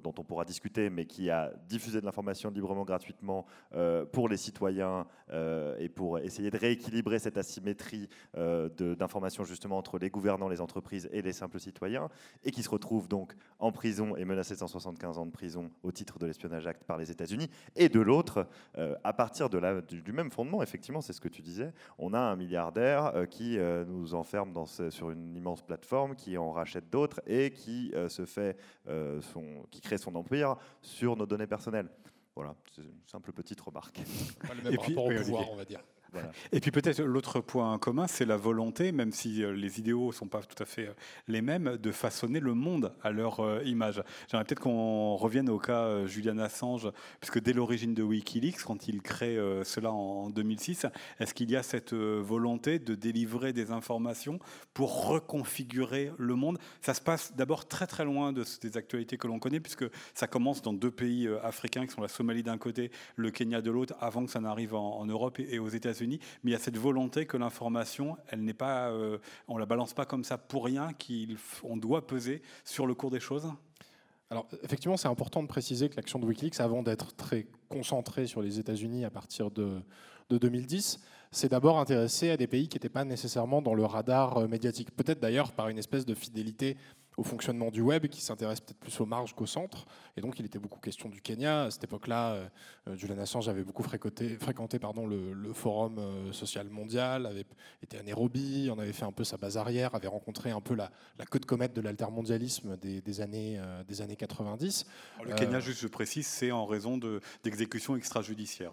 dont 0.00 0.14
on 0.16 0.24
pourra 0.24 0.44
discuter, 0.44 0.90
mais 0.90 1.06
qui 1.06 1.30
a 1.30 1.52
diffusé 1.68 2.00
de 2.00 2.06
l'information 2.06 2.50
librement, 2.50 2.84
gratuitement 2.84 3.46
pour 4.12 4.28
les 4.28 4.36
citoyens 4.36 5.06
et 5.78 5.88
pour 5.88 6.18
essayer 6.18 6.50
de 6.50 6.58
rééquilibrer 6.58 7.18
cette 7.18 7.36
asymétrie 7.52 7.62
symétrie 7.62 8.08
euh, 8.36 8.68
d'informations 8.96 9.44
justement 9.44 9.78
entre 9.78 9.98
les 9.98 10.10
gouvernants, 10.10 10.48
les 10.48 10.60
entreprises 10.60 11.08
et 11.12 11.22
les 11.22 11.32
simples 11.32 11.60
citoyens, 11.60 12.08
et 12.44 12.50
qui 12.50 12.62
se 12.62 12.70
retrouve 12.70 13.08
donc 13.08 13.34
en 13.58 13.72
prison 13.72 14.16
et 14.16 14.24
menacé 14.24 14.54
de 14.54 14.58
175 14.58 15.18
ans 15.18 15.26
de 15.26 15.30
prison 15.30 15.70
au 15.82 15.92
titre 15.92 16.18
de 16.18 16.26
l'espionnage 16.26 16.66
acte 16.66 16.84
par 16.84 16.98
les 16.98 17.10
États-Unis. 17.10 17.48
Et 17.76 17.88
de 17.88 18.00
l'autre, 18.00 18.46
euh, 18.78 18.94
à 19.04 19.12
partir 19.12 19.48
de 19.48 19.58
la, 19.58 19.80
du, 19.80 20.12
même 20.12 20.30
fondement, 20.30 20.62
effectivement, 20.62 21.00
c'est 21.00 21.12
ce 21.12 21.20
que 21.20 21.28
tu 21.28 21.42
disais, 21.42 21.72
on 21.98 22.14
a 22.14 22.18
un 22.18 22.36
milliardaire 22.36 23.12
euh, 23.14 23.26
qui 23.26 23.58
nous 23.86 24.14
enferme 24.14 24.52
dans 24.52 24.66
sur 24.66 25.10
une 25.10 25.36
immense 25.36 25.62
plateforme, 25.62 26.14
qui 26.16 26.38
en 26.38 26.52
rachète 26.52 26.90
d'autres 26.90 27.20
et 27.26 27.50
qui 27.50 27.92
se 28.08 28.24
fait 28.24 28.56
son, 28.86 29.44
qui 29.70 29.80
crée 29.80 29.98
son 29.98 30.14
empire 30.14 30.56
sur 30.80 31.16
nos 31.16 31.26
données 31.26 31.46
personnelles. 31.46 31.88
Voilà, 32.34 32.54
c'est 32.74 32.82
une 32.82 33.00
simple 33.06 33.32
petite 33.32 33.60
remarque. 33.60 34.00
le 34.48 34.62
même 34.62 34.72
et 34.72 34.76
rapport 34.76 35.04
au 35.04 35.10
pouvoir, 35.10 35.50
on 35.50 35.56
va 35.56 35.64
dire. 35.64 35.80
Et 36.52 36.60
puis 36.60 36.70
peut-être 36.70 37.02
l'autre 37.02 37.40
point 37.40 37.78
commun, 37.78 38.06
c'est 38.06 38.24
la 38.24 38.36
volonté, 38.36 38.92
même 38.92 39.12
si 39.12 39.42
euh, 39.42 39.52
les 39.52 39.78
idéaux 39.78 40.08
ne 40.08 40.12
sont 40.12 40.26
pas 40.26 40.42
tout 40.42 40.60
à 40.62 40.66
fait 40.66 40.88
euh, 40.88 40.94
les 41.28 41.42
mêmes, 41.42 41.76
de 41.78 41.92
façonner 41.92 42.40
le 42.40 42.54
monde 42.54 42.92
à 43.02 43.10
leur 43.10 43.40
euh, 43.40 43.62
image. 43.64 44.02
J'aimerais 44.28 44.44
peut-être 44.44 44.60
qu'on 44.60 45.16
revienne 45.16 45.48
au 45.48 45.58
cas 45.58 46.06
Julian 46.06 46.38
Assange, 46.38 46.90
puisque 47.20 47.40
dès 47.40 47.52
l'origine 47.52 47.94
de 47.94 48.02
Wikileaks, 48.02 48.62
quand 48.62 48.88
il 48.88 49.02
crée 49.02 49.36
cela 49.64 49.92
en 49.92 50.30
2006, 50.30 50.86
est-ce 51.18 51.34
qu'il 51.34 51.50
y 51.50 51.56
a 51.56 51.62
cette 51.62 51.94
volonté 51.94 52.78
de 52.78 52.94
délivrer 52.94 53.52
des 53.52 53.70
informations 53.70 54.38
pour 54.74 55.06
reconfigurer 55.06 56.12
le 56.18 56.34
monde? 56.34 56.58
Ça 56.80 56.94
se 56.94 57.00
passe 57.00 57.34
d'abord 57.34 57.66
très 57.66 57.86
très 57.86 58.04
loin 58.04 58.32
de, 58.32 58.44
des 58.62 58.76
actualités 58.76 59.16
que 59.16 59.26
l'on 59.26 59.38
connaît, 59.38 59.60
puisque 59.60 59.84
ça 60.14 60.26
commence 60.26 60.62
dans 60.62 60.72
deux 60.72 60.90
pays 60.90 61.28
africains 61.42 61.86
qui 61.86 61.92
sont 61.92 62.02
la 62.02 62.08
Somalie 62.08 62.42
d'un 62.42 62.58
côté, 62.58 62.90
le 63.16 63.30
Kenya 63.30 63.62
de 63.62 63.70
l'autre, 63.70 63.94
avant 64.00 64.24
que 64.24 64.30
ça 64.30 64.40
n'arrive 64.40 64.74
en, 64.74 64.98
en 64.98 65.06
Europe 65.06 65.38
et 65.38 65.58
aux 65.58 65.68
États-Unis 65.68 66.01
mais 66.06 66.50
il 66.50 66.52
y 66.52 66.54
a 66.54 66.58
cette 66.58 66.78
volonté 66.78 67.26
que 67.26 67.36
l'information, 67.36 68.16
elle 68.28 68.42
n'est 68.42 68.54
pas, 68.54 68.90
euh, 68.90 69.18
on 69.48 69.58
la 69.58 69.66
balance 69.66 69.94
pas 69.94 70.04
comme 70.04 70.24
ça 70.24 70.38
pour 70.38 70.64
rien, 70.64 70.90
qu'on 70.92 71.76
doit 71.76 72.06
peser 72.06 72.42
sur 72.64 72.86
le 72.86 72.94
cours 72.94 73.10
des 73.10 73.20
choses. 73.20 73.50
Alors 74.30 74.46
effectivement, 74.62 74.96
c'est 74.96 75.08
important 75.08 75.42
de 75.42 75.48
préciser 75.48 75.88
que 75.88 75.96
l'action 75.96 76.18
de 76.18 76.26
WikiLeaks, 76.26 76.60
avant 76.60 76.82
d'être 76.82 77.14
très 77.14 77.46
concentrée 77.68 78.26
sur 78.26 78.40
les 78.40 78.58
États-Unis 78.58 79.04
à 79.04 79.10
partir 79.10 79.50
de, 79.50 79.80
de 80.30 80.38
2010, 80.38 81.00
s'est 81.30 81.48
d'abord 81.48 81.78
intéressé 81.78 82.30
à 82.30 82.36
des 82.36 82.46
pays 82.46 82.68
qui 82.68 82.76
n'étaient 82.76 82.88
pas 82.88 83.04
nécessairement 83.04 83.62
dans 83.62 83.74
le 83.74 83.84
radar 83.84 84.38
euh, 84.38 84.48
médiatique. 84.48 84.90
Peut-être 84.94 85.20
d'ailleurs 85.20 85.52
par 85.52 85.68
une 85.68 85.78
espèce 85.78 86.06
de 86.06 86.14
fidélité 86.14 86.76
au 87.16 87.22
fonctionnement 87.22 87.70
du 87.70 87.80
web, 87.80 88.06
qui 88.06 88.20
s'intéresse 88.20 88.60
peut-être 88.60 88.78
plus 88.78 89.00
aux 89.00 89.06
marges 89.06 89.34
qu'au 89.34 89.46
centre. 89.46 89.86
Et 90.16 90.20
donc, 90.20 90.38
il 90.38 90.46
était 90.46 90.58
beaucoup 90.58 90.80
question 90.80 91.08
du 91.08 91.20
Kenya. 91.20 91.64
À 91.64 91.70
cette 91.70 91.84
époque-là, 91.84 92.32
euh, 92.32 92.48
euh, 92.88 92.96
Julian 92.96 93.18
Assange 93.18 93.48
avait 93.48 93.64
beaucoup 93.64 93.82
fréquenté, 93.82 94.36
fréquenté 94.36 94.78
pardon, 94.78 95.06
le, 95.06 95.52
Forum 95.52 95.98
euh, 95.98 96.32
social 96.32 96.68
mondial, 96.68 97.26
avait 97.26 97.44
été 97.82 97.98
à 97.98 98.02
Nairobi, 98.02 98.70
en 98.70 98.78
avait 98.78 98.92
fait 98.92 99.04
un 99.04 99.12
peu 99.12 99.24
sa 99.24 99.36
base 99.36 99.56
arrière, 99.56 99.94
avait 99.94 100.08
rencontré 100.08 100.50
un 100.50 100.60
peu 100.60 100.74
la, 100.74 100.90
queue 101.30 101.38
de 101.38 101.46
comète 101.46 101.74
de 101.74 101.80
l'altermondialisme 101.80 102.76
des, 102.78 103.00
des, 103.00 103.20
années, 103.20 103.60
des 103.86 104.00
années 104.00 104.16
90. 104.16 104.86
le 105.24 105.34
Kenya, 105.34 105.60
juste 105.60 105.80
je 105.80 105.88
précise, 105.88 106.26
c'est 106.26 106.50
en 106.50 106.66
raison 106.66 106.98
d'exécutions 107.42 107.96
extrajudiciaires 107.96 108.72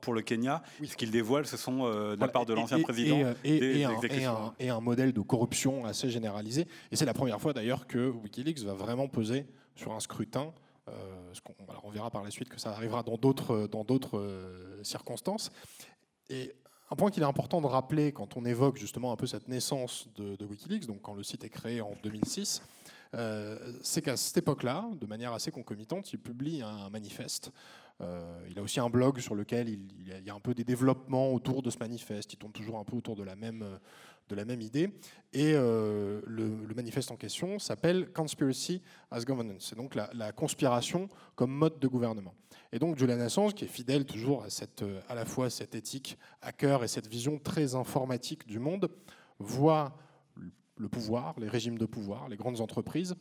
pour 0.00 0.14
le 0.14 0.22
Kenya. 0.22 0.62
Ce 0.84 0.96
qu'il 0.96 1.10
dévoile, 1.10 1.46
ce 1.46 1.56
sont 1.56 1.84
euh, 1.84 2.14
de 2.16 2.20
la 2.20 2.28
part 2.28 2.46
de 2.46 2.54
l'ancien 2.54 2.80
président 2.80 3.34
et, 3.42 3.58
des, 3.58 3.78
et, 3.78 3.84
un, 4.24 4.54
et, 4.58 4.68
un, 4.68 4.80
modèle 4.80 5.12
de 5.12 5.20
corruption 5.20 5.84
assez 5.84 6.08
généralisé. 6.08 6.66
Et 6.92 6.96
c'est 6.96 7.04
la 7.04 7.14
première 7.14 7.40
fois 7.40 7.52
d'ailleurs 7.52 7.86
que 7.86 8.08
Wikileaks 8.08 8.60
va 8.60 8.74
vraiment 8.74 9.08
poser 9.08 9.46
sur 9.74 9.92
un 9.92 10.00
scrutin. 10.00 10.52
Euh, 10.88 10.92
on, 11.82 11.90
verra 11.90 12.10
par 12.10 12.22
la 12.22 12.30
suite 12.30 12.48
que 12.48 12.60
ça 12.60 12.70
arrivera 12.70 13.02
dans 13.02 13.16
d'autres 13.16 13.66
dans 13.66 13.84
d'autres 13.84 14.18
euh, 14.18 14.82
circonstances. 14.82 15.50
Et 16.28 16.54
un 16.90 16.96
point 16.96 17.10
qu'il 17.10 17.22
est 17.22 17.26
important 17.26 17.60
de 17.60 17.66
rappeler 17.66 18.12
quand 18.12 18.36
on 18.36 18.44
évoque 18.44 18.76
justement 18.76 19.10
un 19.10 19.16
peu 19.16 19.26
cette 19.26 19.48
naissance 19.48 20.08
de, 20.16 20.36
de 20.36 20.44
Wikileaks, 20.44 20.86
donc 20.86 21.00
quand 21.00 21.14
le 21.14 21.22
site 21.22 21.42
est 21.42 21.48
créé 21.48 21.80
en 21.80 21.92
2006, 22.02 22.62
c'est 23.82 24.02
qu'à 24.02 24.16
cette 24.16 24.38
époque-là, 24.38 24.88
de 25.00 25.06
manière 25.06 25.32
assez 25.32 25.50
concomitante, 25.50 26.12
il 26.12 26.18
publie 26.18 26.62
un 26.62 26.90
manifeste 26.90 27.52
euh, 28.00 28.46
il 28.50 28.58
a 28.58 28.62
aussi 28.62 28.80
un 28.80 28.90
blog 28.90 29.20
sur 29.20 29.34
lequel 29.34 29.68
il, 29.68 30.24
y 30.24 30.30
a 30.30 30.34
un 30.34 30.40
peu 30.40 30.54
des 30.54 30.64
développements 30.64 31.32
autour 31.32 31.62
de 31.62 31.70
ce 31.70 31.78
manifeste. 31.78 32.32
Il 32.32 32.36
tourne 32.36 32.52
toujours 32.52 32.78
un 32.78 32.84
peu 32.84 32.96
autour 32.96 33.14
de 33.14 33.22
la 33.22 33.36
même, 33.36 33.62
euh, 33.62 34.56
idée. 34.60 34.90
Et 35.32 35.52
euh, 35.54 36.20
le, 36.26 36.74
manifeste 36.74 37.10
en 37.12 37.16
question 37.16 37.58
s'appelle 37.58 38.10
Conspiracy 38.12 38.82
as 39.10 39.24
Governance. 39.24 39.66
C'est 39.68 39.76
donc 39.76 39.94
la, 39.94 40.32
conspiration 40.32 41.08
comme 41.36 41.52
mode 41.52 41.78
de 41.78 41.86
gouvernement. 41.86 42.34
Et 42.72 42.80
donc 42.80 42.98
Julian 42.98 43.20
Assange, 43.20 43.54
qui 43.54 43.64
est 43.64 43.68
fidèle 43.68 44.04
toujours 44.04 44.42
à, 44.42 44.50
cette, 44.50 44.84
à 45.08 45.14
la 45.14 45.24
fois 45.24 45.48
cette 45.48 45.76
éthique 45.76 46.18
hacker 46.42 46.82
et 46.82 46.88
cette 46.88 47.06
vision 47.06 47.38
très 47.38 47.76
informatique 47.76 48.46
du 48.48 48.58
monde, 48.58 48.90
voit 49.38 49.96
le 50.76 50.88
pouvoir, 50.88 51.34
les 51.38 51.48
régimes 51.48 51.78
de 51.78 51.86
pouvoir, 51.86 52.28
les 52.28 52.36
grandes 52.36 52.60
entreprises, 52.60 53.14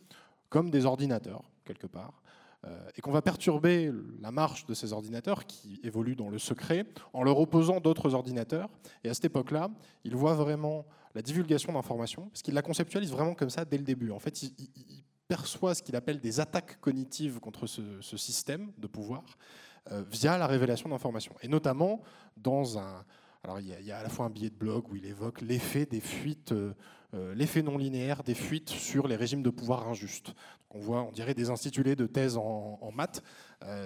comme 0.49 0.69
des 0.69 0.85
ordinateurs, 0.85 1.43
quelque 1.65 1.87
part, 1.87 2.21
euh, 2.65 2.89
et 2.95 3.01
qu'on 3.01 3.11
va 3.11 3.21
perturber 3.21 3.91
la 4.21 4.31
marche 4.31 4.65
de 4.65 4.73
ces 4.73 4.93
ordinateurs 4.93 5.45
qui 5.45 5.81
évoluent 5.83 6.15
dans 6.15 6.29
le 6.29 6.39
secret 6.39 6.85
en 7.11 7.23
leur 7.23 7.39
opposant 7.39 7.81
d'autres 7.81 8.13
ordinateurs. 8.13 8.69
Et 9.03 9.09
à 9.09 9.13
cette 9.13 9.25
époque-là, 9.25 9.69
il 10.03 10.15
voit 10.15 10.35
vraiment 10.35 10.85
la 11.13 11.21
divulgation 11.21 11.73
d'informations, 11.73 12.29
parce 12.29 12.41
qu'il 12.41 12.53
la 12.53 12.61
conceptualise 12.61 13.11
vraiment 13.11 13.35
comme 13.35 13.49
ça 13.49 13.65
dès 13.65 13.77
le 13.77 13.83
début. 13.83 14.11
En 14.11 14.19
fait, 14.19 14.43
il, 14.43 15.03
perçoit 15.27 15.73
ce 15.73 15.81
qu'il 15.81 15.95
appelle 15.95 16.19
des 16.19 16.39
attaques 16.41 16.79
cognitives 16.79 17.39
contre 17.39 17.65
ce, 17.65 18.17
système 18.17 18.71
de 18.77 18.87
pouvoir, 18.87 19.23
via 20.11 20.37
la 20.37 20.45
révélation 20.45 20.89
d'informations. 20.89 21.33
Et 21.41 21.47
notamment 21.47 22.01
dans 22.37 22.77
un... 22.77 23.03
Alors 23.43 23.59
il 23.59 23.67
y, 23.67 23.91
a, 23.91 23.97
à 23.97 24.03
la 24.03 24.09
fois 24.09 24.25
un 24.25 24.29
billet 24.29 24.49
de 24.49 24.55
blog 24.55 24.89
où 24.89 24.95
il 24.95 25.05
évoque 25.05 25.41
l'effet 25.41 25.85
des 25.85 26.01
fuites, 26.01 26.53
l'effet 27.35 27.61
non 27.61 27.77
linéaire 27.77 28.23
des 28.23 28.33
fuites 28.33 28.69
sur 28.69 29.07
les 29.07 29.15
régimes 29.15 29.43
de 29.43 29.49
pouvoir 29.49 29.87
injustes. 29.87 30.33
on 30.71 30.79
voit, 30.79 31.03
on 31.03 31.11
dirait 31.11 31.33
des 31.33 31.49
institulés 31.49 31.95
de 31.95 32.07
thèse 32.07 32.37
en, 32.37 32.91
maths. 32.93 33.23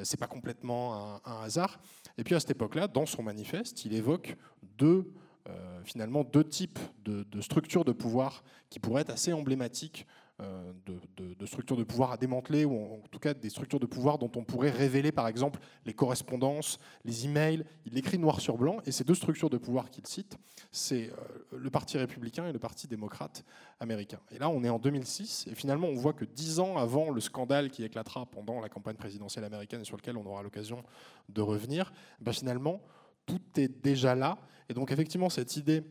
c'est 0.04 0.20
pas 0.20 0.28
complètement 0.28 1.20
un, 1.26 1.42
hasard. 1.44 1.80
Et 2.18 2.24
puis 2.24 2.36
à 2.36 2.40
cette 2.40 2.52
époque-là, 2.52 2.88
dans 2.88 3.06
son 3.06 3.24
manifeste, 3.24 3.86
il 3.86 3.94
évoque 3.94 4.38
deux 4.78 5.12
euh, 5.50 5.82
finalement 5.84 6.26
deux 6.26 6.44
types 6.44 6.80
de, 7.06 7.26
structures 7.40 7.86
de 7.86 7.94
pouvoir 7.94 8.44
qui 8.70 8.80
pourraient 8.80 9.04
être 9.04 9.12
assez 9.12 9.32
emblématiques 9.32 10.06
euh, 10.40 10.72
de, 10.86 11.46
structures 11.48 11.78
de 11.78 11.84
pouvoir 11.84 12.12
à 12.12 12.18
démanteler, 12.18 12.64
ou 12.64 12.76
en, 12.76 13.00
tout 13.10 13.18
cas 13.18 13.34
des 13.34 13.50
structures 13.50 13.80
de 13.80 13.88
pouvoir 13.88 14.20
dont 14.20 14.30
on 14.36 14.44
pourrait 14.44 14.70
révéler 14.70 15.12
par 15.12 15.28
exemple 15.28 15.60
les 15.86 15.94
correspondances, 15.94 16.78
les 17.06 17.26
emails. 17.26 17.64
Il 17.86 17.94
l'écrit 17.94 18.20
noir 18.20 18.40
sur 18.40 18.58
blanc, 18.58 18.78
et 18.86 18.92
ces 18.92 19.04
deux 19.04 19.16
structures 19.16 19.50
de 19.50 19.58
pouvoir 19.58 19.90
qu'il 19.90 20.06
cite, 20.06 20.38
c'est 20.72 21.10
euh, 21.10 21.58
le 21.58 21.70
Parti 21.72 21.98
républicain 21.98 22.48
et 22.48 22.52
le 22.52 22.60
Parti 22.60 22.88
démocrate 22.88 23.44
américain. 23.80 24.20
Et 24.30 24.38
là, 24.38 24.50
on 24.50 24.64
est 24.64 24.70
en 24.70 24.78
2006, 24.78 25.48
et 25.50 25.56
finalement, 25.56 25.88
on 25.88 25.96
voit 25.96 26.14
que 26.14 26.26
dix 26.26 26.60
ans 26.60 26.78
avant 26.78 27.10
le 27.10 27.22
scandale 27.22 27.72
qui 27.72 27.84
éclatera 27.84 28.26
pendant 28.28 28.60
la 28.60 28.70
campagne 28.70 28.96
présidentielle 28.96 29.46
américaine 29.46 29.82
et 29.82 29.86
sur 29.86 29.98
lequel 29.98 30.18
on 30.18 30.26
aura 30.26 30.44
l'occasion 30.44 30.84
de 31.30 31.42
revenir, 31.42 31.92
ben 32.20 32.32
finalement, 32.32 32.82
tout 33.26 33.42
est 33.56 33.70
déjà 33.70 34.14
là. 34.14 34.38
Et 34.70 34.74
donc 34.74 34.92
effectivement, 34.92 35.30
cette 35.30 35.58
idée 35.58 35.84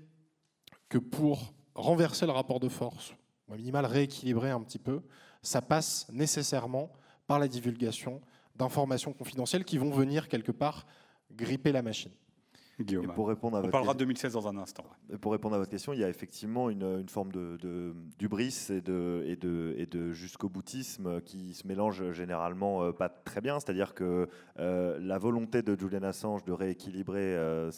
que 0.89 0.99
pour 0.99 1.53
renverser 1.75 2.27
le 2.27 2.33
rapport 2.33 2.61
de 2.61 2.69
force, 2.69 3.13
minimal 3.49 3.87
rééquilibrer 3.87 4.51
un 4.51 4.61
petit 4.61 4.79
peu, 4.79 5.03
ça 5.43 5.63
passe 5.63 6.07
nécessairement 6.11 6.91
par 7.27 7.39
la 7.39 7.49
divulgation 7.49 8.21
d'informations 8.57 9.13
confidentielles 9.13 9.65
qui 9.65 9.79
vont 9.79 9.91
venir 9.91 10.29
quelque 10.29 10.53
part 10.53 10.87
gripper 11.33 11.73
la 11.73 11.83
machine. 11.83 12.13
Guillaume. 12.81 13.07
pour 13.15 13.29
répondre 13.29 13.57
à 13.57 13.63
On 13.63 13.69
parlera 13.69 13.95
de 13.95 14.01
2016 14.01 14.35
dans 14.35 14.49
un 14.49 14.57
instant. 14.59 14.85
pour 15.21 15.33
répondre 15.33 15.55
à 15.55 15.59
votre 15.59 15.71
question, 15.71 15.93
il 15.93 16.01
y 16.01 16.05
a 16.05 16.09
effectivement 16.09 16.69
une, 16.69 17.09
forme 17.09 17.33
de, 17.33 17.57
de 17.57 17.95
d'ubris 18.19 18.69
et 18.71 18.81
de, 18.81 19.25
et 19.27 19.37
de, 19.37 19.75
et 19.79 19.87
de 19.87 20.13
jusqu'au 20.13 20.49
boutisme 20.49 21.21
qui 21.23 21.55
se 21.55 21.67
mélange 21.67 22.13
généralement 22.13 22.85
euh, 22.85 22.93
pas 22.93 23.09
très 23.09 23.41
bien. 23.41 23.59
C'est-à-dire 23.61 23.95
que 23.95 24.29
euh, 24.59 24.99
la 25.01 25.19
volonté 25.19 25.63
de 25.63 25.79
Julian 25.79 26.03
Assange 26.03 26.45
de 26.45 26.53
rééquilibrer 26.53 27.37
euh, 27.37 27.71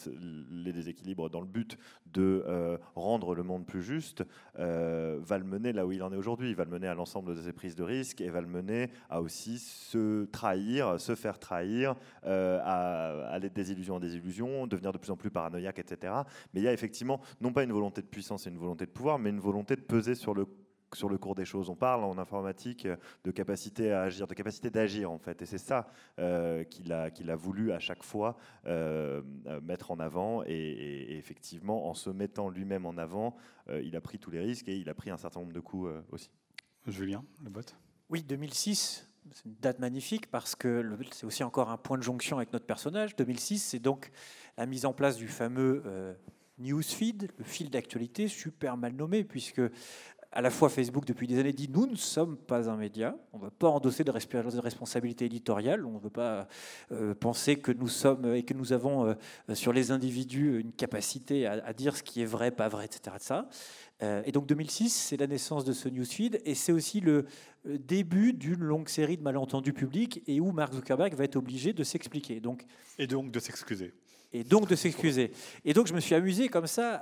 les 0.51 0.73
déséquilibres 0.73 1.29
dans 1.29 1.41
le 1.41 1.47
but 1.47 1.77
de 2.13 2.43
rendre 2.95 3.35
le 3.35 3.43
monde 3.43 3.67
plus 3.67 3.83
juste 3.83 4.23
va 4.55 5.37
le 5.37 5.43
mener 5.43 5.73
là 5.73 5.85
où 5.85 5.91
il 5.91 6.01
en 6.01 6.11
est 6.11 6.15
aujourd'hui. 6.15 6.49
Il 6.49 6.55
va 6.55 6.63
le 6.63 6.71
mener 6.71 6.87
à 6.87 6.95
l'ensemble 6.95 7.35
de 7.35 7.41
ses 7.41 7.53
prises 7.53 7.75
de 7.75 7.83
risques 7.83 8.19
et 8.21 8.29
va 8.29 8.41
le 8.41 8.47
mener 8.47 8.89
à 9.09 9.21
aussi 9.21 9.59
se 9.59 10.25
trahir, 10.25 10.99
se 10.99 11.13
faire 11.13 11.37
trahir, 11.37 11.95
à 12.23 13.27
aller 13.29 13.49
de 13.49 13.53
désillusion 13.53 13.95
en 13.95 13.99
désillusion, 13.99 14.65
devenir 14.65 14.88
de 14.91 14.97
plus 14.97 15.11
en 15.11 15.17
plus 15.17 15.31
paranoïaque, 15.31 15.79
etc. 15.79 16.13
Mais 16.53 16.61
il 16.61 16.63
y 16.63 16.67
a 16.67 16.73
effectivement 16.73 17.21
non 17.41 17.51
pas 17.51 17.63
une 17.63 17.73
volonté 17.73 18.01
de 18.01 18.07
puissance 18.07 18.47
et 18.47 18.49
une 18.49 18.57
volonté 18.57 18.85
de 18.85 18.91
pouvoir, 18.91 19.19
mais 19.19 19.29
une 19.29 19.39
volonté 19.39 19.75
de 19.75 19.81
peser 19.81 20.15
sur 20.15 20.33
le 20.33 20.45
sur 20.95 21.09
le 21.09 21.17
cours 21.17 21.35
des 21.35 21.45
choses. 21.45 21.69
On 21.69 21.75
parle 21.75 22.03
en 22.03 22.17
informatique 22.17 22.87
de 23.23 23.31
capacité 23.31 23.91
à 23.91 24.03
agir, 24.03 24.27
de 24.27 24.33
capacité 24.33 24.69
d'agir 24.69 25.11
en 25.11 25.19
fait. 25.19 25.41
Et 25.41 25.45
c'est 25.45 25.57
ça 25.57 25.91
euh, 26.19 26.63
qu'il 26.63 26.91
a, 26.91 27.11
qu'il 27.11 27.29
a 27.29 27.35
voulu 27.35 27.71
à 27.71 27.79
chaque 27.79 28.03
fois 28.03 28.37
euh, 28.65 29.21
mettre 29.61 29.91
en 29.91 29.99
avant. 29.99 30.43
Et, 30.45 31.17
effectivement, 31.17 31.89
en 31.89 31.93
se 31.93 32.09
mettant 32.09 32.49
lui-même 32.49 32.85
en 32.85 32.97
avant, 32.97 33.35
euh, 33.69 33.81
il 33.83 33.95
a 33.95 34.01
pris 34.01 34.19
tous 34.19 34.31
les 34.31 34.39
risques 34.39 34.67
et 34.67 34.77
il 34.77 34.89
a 34.89 34.93
pris 34.93 35.09
un 35.09 35.17
certain 35.17 35.39
nombre 35.41 35.53
de 35.53 35.59
coups 35.59 35.89
aussi. 36.11 36.31
Julien, 36.87 37.23
le 37.43 37.51
vote? 37.51 37.75
Oui, 38.09 38.23
2006, 38.23 39.08
c'est 39.33 39.45
une 39.45 39.55
date 39.61 39.79
magnifique 39.79 40.29
parce 40.29 40.55
que 40.55 40.85
c'est 41.11 41.25
aussi 41.25 41.43
encore 41.43 41.69
un 41.69 41.77
point 41.77 41.97
de 41.97 42.03
jonction 42.03 42.37
avec 42.37 42.53
notre 42.53 42.65
personnage. 42.65 43.15
2006, 43.15 43.59
c'est 43.59 43.79
donc 43.79 44.11
la 44.57 44.65
mise 44.65 44.85
en 44.85 44.93
place 44.93 45.17
du 45.17 45.27
fameux 45.27 45.83
euh, 45.85 46.13
newsfeed, 46.57 47.31
le 47.37 47.43
fil 47.43 47.69
d'actualité, 47.69 48.27
super 48.27 48.77
mal 48.77 48.93
nommé, 48.93 49.23
puisque 49.23 49.61
à 50.31 50.41
la 50.41 50.51
fois 50.51 50.69
Facebook 50.69 51.05
depuis 51.05 51.27
des 51.27 51.39
années 51.39 51.53
dit 51.53 51.69
nous 51.69 51.87
ne 51.87 51.95
sommes 51.95 52.37
pas 52.37 52.69
un 52.69 52.77
média, 52.77 53.15
on 53.33 53.37
ne 53.37 53.43
va 53.43 53.49
pas 53.49 53.69
endosser 53.69 54.03
de 54.03 54.11
responsabilité 54.11 55.25
éditoriale, 55.25 55.85
on 55.85 55.93
ne 55.93 55.99
veut 55.99 56.09
pas 56.09 56.47
euh, 56.91 57.15
penser 57.15 57.55
que 57.55 57.71
nous 57.71 57.87
sommes 57.87 58.33
et 58.33 58.43
que 58.43 58.53
nous 58.53 58.73
avons 58.73 59.05
euh, 59.07 59.55
sur 59.55 59.73
les 59.73 59.91
individus 59.91 60.59
une 60.59 60.71
capacité 60.71 61.47
à, 61.47 61.73
dire 61.73 61.95
ce 61.95 62.03
qui 62.03 62.21
est 62.21 62.25
vrai, 62.25 62.51
pas 62.51 62.67
vrai, 62.67 62.85
etc. 62.85 63.15
Euh, 64.01 64.21
et 64.25 64.31
donc 64.31 64.45
2006, 64.45 64.89
c'est 64.89 65.17
la 65.17 65.27
naissance 65.27 65.65
de 65.65 65.73
ce 65.73 65.89
newsfeed 65.89 66.41
et 66.45 66.55
c'est 66.55 66.71
aussi 66.71 67.01
le 67.01 67.25
début 67.65 68.33
d'une 68.33 68.61
longue 68.61 68.87
série 68.87 69.17
de 69.17 69.23
malentendus 69.23 69.73
publics 69.73 70.21
et 70.27 70.39
où 70.39 70.51
Mark 70.51 70.73
Zuckerberg 70.73 71.13
va 71.15 71.23
être 71.23 71.35
obligé 71.35 71.73
de 71.73 71.83
s'expliquer. 71.83 72.39
Donc, 72.39 72.65
et 72.97 73.07
donc 73.07 73.31
de 73.31 73.39
s'excuser 73.39 73.93
et 74.31 74.43
donc 74.43 74.67
de 74.67 74.75
s'excuser. 74.75 75.31
Et 75.65 75.73
donc 75.73 75.87
je 75.87 75.93
me 75.93 75.99
suis 75.99 76.15
amusé 76.15 76.49
comme 76.49 76.67
ça 76.67 76.95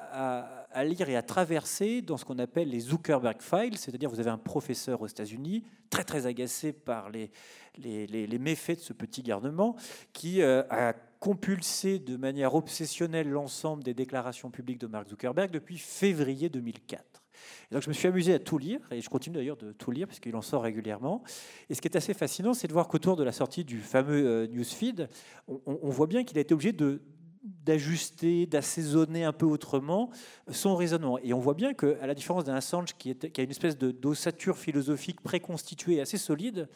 à, 0.72 0.84
lire 0.84 1.10
et 1.10 1.16
à 1.16 1.22
traverser 1.22 2.02
dans 2.02 2.18
ce 2.18 2.26
qu'on 2.26 2.40
appelle 2.40 2.70
les 2.70 2.80
Zuckerberg 2.80 3.42
Files, 3.42 3.78
c'est-à-dire 3.78 4.10
vous 4.10 4.20
avez 4.20 4.30
un 4.30 4.38
professeur 4.38 5.02
aux 5.02 5.08
États-Unis 5.08 5.64
très 5.90 6.04
très 6.04 6.26
agacé 6.26 6.74
par 6.74 7.10
les, 7.10 7.32
les, 7.78 8.40
méfaits 8.40 8.78
de 8.78 8.82
ce 8.82 8.94
petit 8.94 9.24
garnement 9.24 9.76
qui 10.14 10.42
euh, 10.42 10.64
a 10.70 10.94
compulsé 11.20 12.00
de 12.00 12.16
manière 12.16 12.56
obsessionnelle 12.56 13.30
l'ensemble 13.30 13.84
des 13.84 13.94
déclarations 13.94 14.52
publiques 14.52 14.80
de 14.80 14.88
Mark 14.88 15.10
Zuckerberg 15.10 15.52
depuis 15.52 15.78
février 15.78 16.50
2004. 16.50 17.24
Et 17.70 17.76
donc 17.76 17.84
je 17.84 17.90
me 17.90 17.94
suis 17.94 18.08
amusé 18.08 18.34
à 18.34 18.40
tout 18.40 18.58
lire, 18.58 18.80
et 18.92 19.02
je 19.02 19.10
continue 19.10 19.36
d'ailleurs 19.36 19.58
de 19.58 19.72
tout 19.72 19.92
lire, 19.92 20.08
puisqu'il 20.08 20.36
en 20.36 20.42
sort 20.42 20.64
régulièrement. 20.64 21.24
Et 21.70 21.76
ce 21.76 21.82
qui 21.82 21.88
est 21.88 21.98
assez 21.98 22.14
fascinant, 22.14 22.54
c'est 22.54 22.68
de 22.68 22.74
voir 22.74 22.88
qu'autour 22.88 23.16
de 23.16 23.24
la 23.24 23.32
sortie 23.32 23.64
du 23.64 23.80
fameux 23.80 24.28
euh, 24.28 24.48
newsfeed, 24.48 25.10
on 25.48 25.90
voit 25.90 26.08
bien 26.08 26.24
qu'il 26.24 26.38
a 26.38 26.42
été 26.42 26.54
obligé 26.54 26.72
de, 26.72 27.02
d'ajuster, 27.44 28.46
d'assaisonner 28.46 29.24
un 29.24 29.34
peu 29.34 29.46
autrement 29.46 30.10
son 30.52 30.76
raisonnement. 30.76 31.20
Et 31.20 31.34
on 31.34 31.40
voit 31.40 31.54
bien 31.54 31.74
qu'à 31.74 32.06
la 32.08 32.14
différence 32.14 32.44
d'un 32.44 32.56
Assange 32.56 32.96
qui, 32.98 33.16
qui, 33.16 33.42
a 33.42 33.44
une 33.44 33.52
espèce 33.52 33.78
d'ossature 33.78 34.58
philosophique 34.58 35.22
préconstituée 35.22 36.02
assez 36.02 36.18
solide, 36.18 36.68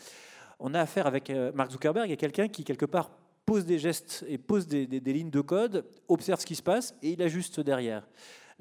on 0.59 0.73
a 0.73 0.79
affaire 0.79 1.07
avec 1.07 1.29
euh, 1.29 1.51
Mark 1.53 1.71
Zuckerberg 1.71 2.11
et 2.11 2.17
quelqu'un 2.17 2.47
qui, 2.47 2.63
quelque 2.63 2.85
part, 2.85 3.11
pose 3.45 3.65
des 3.65 3.79
gestes 3.79 4.23
et 4.27 4.37
pose 4.37 4.67
des, 4.67 4.85
des, 4.85 5.13
lignes 5.13 5.31
de 5.31 5.41
code, 5.41 5.85
observe 6.07 6.39
ce 6.39 6.45
qui 6.45 6.55
se 6.55 6.61
passe 6.61 6.95
et 7.01 7.11
il 7.11 7.21
ajuste 7.21 7.59
derrière 7.59 8.07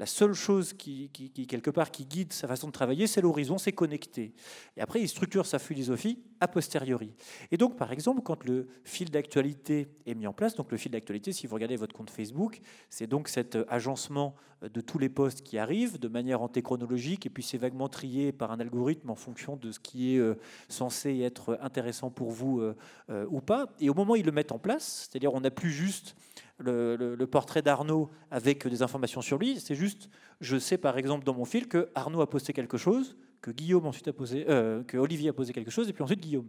la 0.01 0.07
seule 0.07 0.33
chose 0.33 0.73
qui, 0.73 1.11
quelque 1.47 1.69
part, 1.69 1.91
qui 1.91 2.07
guide 2.07 2.33
sa 2.33 2.49
façon 2.49 2.69
de 2.69 2.73
travailler, 2.73 3.07
c'est 3.07 3.21
l'horizon, 3.21 3.59
c'est 3.59 3.73
connecté. 3.73 4.33
Et 4.79 4.81
après, 4.81 5.03
il 5.03 5.09
structure 5.09 5.45
sa 5.45 5.59
philosophie 5.59 6.19
a 6.41 6.49
posteriori. 6.49 7.13
Et 7.51 7.59
donc, 7.59 7.77
par 7.77 7.93
exemple, 7.93 8.23
quand 8.23 8.43
le 8.45 8.67
fil 8.83 9.11
d'actualité 9.11 9.89
est 10.07 10.15
mis 10.15 10.27
en 10.27 10.33
place, 10.33 10.55
donc 10.55 10.73
le 10.73 10.79
fil 10.79 10.91
d'actualité, 10.91 11.35
si 11.35 11.47
vous 11.47 11.55
regardez 11.55 11.77
votre 11.77 11.95
compte 11.95 12.09
Facebook, 12.09 12.61
c'est 12.89 13.07
donc 13.07 13.29
cet 13.29 13.59
agencement 13.69 14.35
de 14.63 14.81
tous 14.81 14.99
les 14.99 15.11
posts 15.11 15.43
qui 15.43 15.59
arrivent 15.59 15.99
de 15.99 16.09
manière 16.09 16.41
antéchronologique, 16.41 17.27
et 17.27 17.31
puis 17.31 17.43
c'est 17.43 17.59
vaguement 17.59 17.91
trié 17.91 18.33
par 18.33 18.53
un 18.53 18.61
algorithme 18.61 19.11
en 19.11 19.17
fonction 19.17 19.57
de 19.57 19.71
ce 19.71 19.81
qui 19.81 20.15
est 20.15 20.19
euh, 20.19 20.35
censé 20.69 21.19
être 21.21 21.59
intéressant 21.61 22.11
pour 22.11 22.31
vous 22.31 22.61
euh, 22.61 22.75
euh, 23.11 23.27
ou 23.29 23.43
pas. 23.43 23.67
Et 23.81 23.91
au 23.91 23.95
moment 23.95 24.15
où 24.15 24.17
ils 24.17 24.25
le 24.25 24.33
mettent 24.33 24.53
en 24.53 24.59
place, 24.59 25.09
c'est-à-dire 25.11 25.35
on 25.35 25.41
n'a 25.41 25.51
plus 25.51 25.71
juste 25.71 26.17
le, 26.61 27.25
portrait 27.27 27.63
d'Arnaud 27.63 28.11
avec 28.31 28.67
des 28.67 28.83
informations 28.83 29.21
sur 29.21 29.39
lui. 29.39 29.61
C'est 29.61 29.75
juste, 29.75 30.09
je 30.41 30.59
sais 30.59 30.79
par 30.79 30.99
exemple 30.99 31.25
dans 31.25 31.35
mon 31.35 31.45
fil 31.45 31.69
que 31.69 31.91
Arnaud 31.95 32.21
a 32.21 32.29
posté 32.29 32.53
quelque 32.53 32.79
chose, 32.79 33.17
que 33.41 33.51
Guillaume 33.51 33.87
ensuite 33.87 34.09
a 34.09 34.13
posé, 34.13 34.47
euh, 34.49 34.83
que 34.85 34.97
Olivier 34.97 35.31
a 35.31 35.33
posé 35.33 35.53
quelque 35.53 35.71
chose, 35.71 35.89
et 35.89 35.93
puis 35.93 36.03
ensuite 36.03 36.21
Guillaume. 36.21 36.49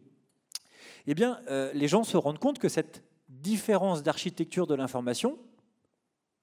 Eh 1.07 1.14
bien, 1.14 1.39
euh, 1.49 1.72
les 1.74 1.88
gens 1.88 2.03
se 2.03 2.18
rendent 2.18 2.39
compte 2.39 2.59
que 2.59 2.70
cette 2.70 3.03
différence 3.30 4.03
d'architecture 4.03 4.68
de 4.68 4.76
l'information, 4.76 5.39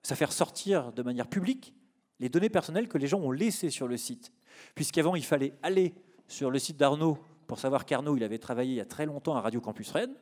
ça 0.02 0.16
fait 0.16 0.24
ressortir 0.24 0.92
de 0.92 1.02
manière 1.02 1.28
publique 1.28 1.74
les 2.20 2.28
données 2.28 2.48
personnelles 2.48 2.88
que 2.88 2.98
les 2.98 3.06
gens 3.06 3.20
ont 3.20 3.30
laissées 3.30 3.70
sur 3.70 3.86
le 3.86 3.96
site. 3.96 4.32
Puisqu'avant, 4.74 5.14
il 5.14 5.24
fallait 5.24 5.54
aller 5.62 5.94
sur 6.26 6.50
le 6.50 6.58
site 6.58 6.76
d'Arnaud 6.76 7.18
pour 7.46 7.58
savoir 7.58 7.86
qu'Arnaud, 7.86 8.16
il 8.16 8.24
avait 8.24 8.38
travaillé 8.38 8.72
il 8.72 8.76
y 8.76 8.80
a 8.80 8.84
très 8.84 9.06
longtemps 9.06 9.36
à 9.36 9.40
Radio 9.40 9.60
Campus 9.60 9.90
Rennes. 9.90 10.14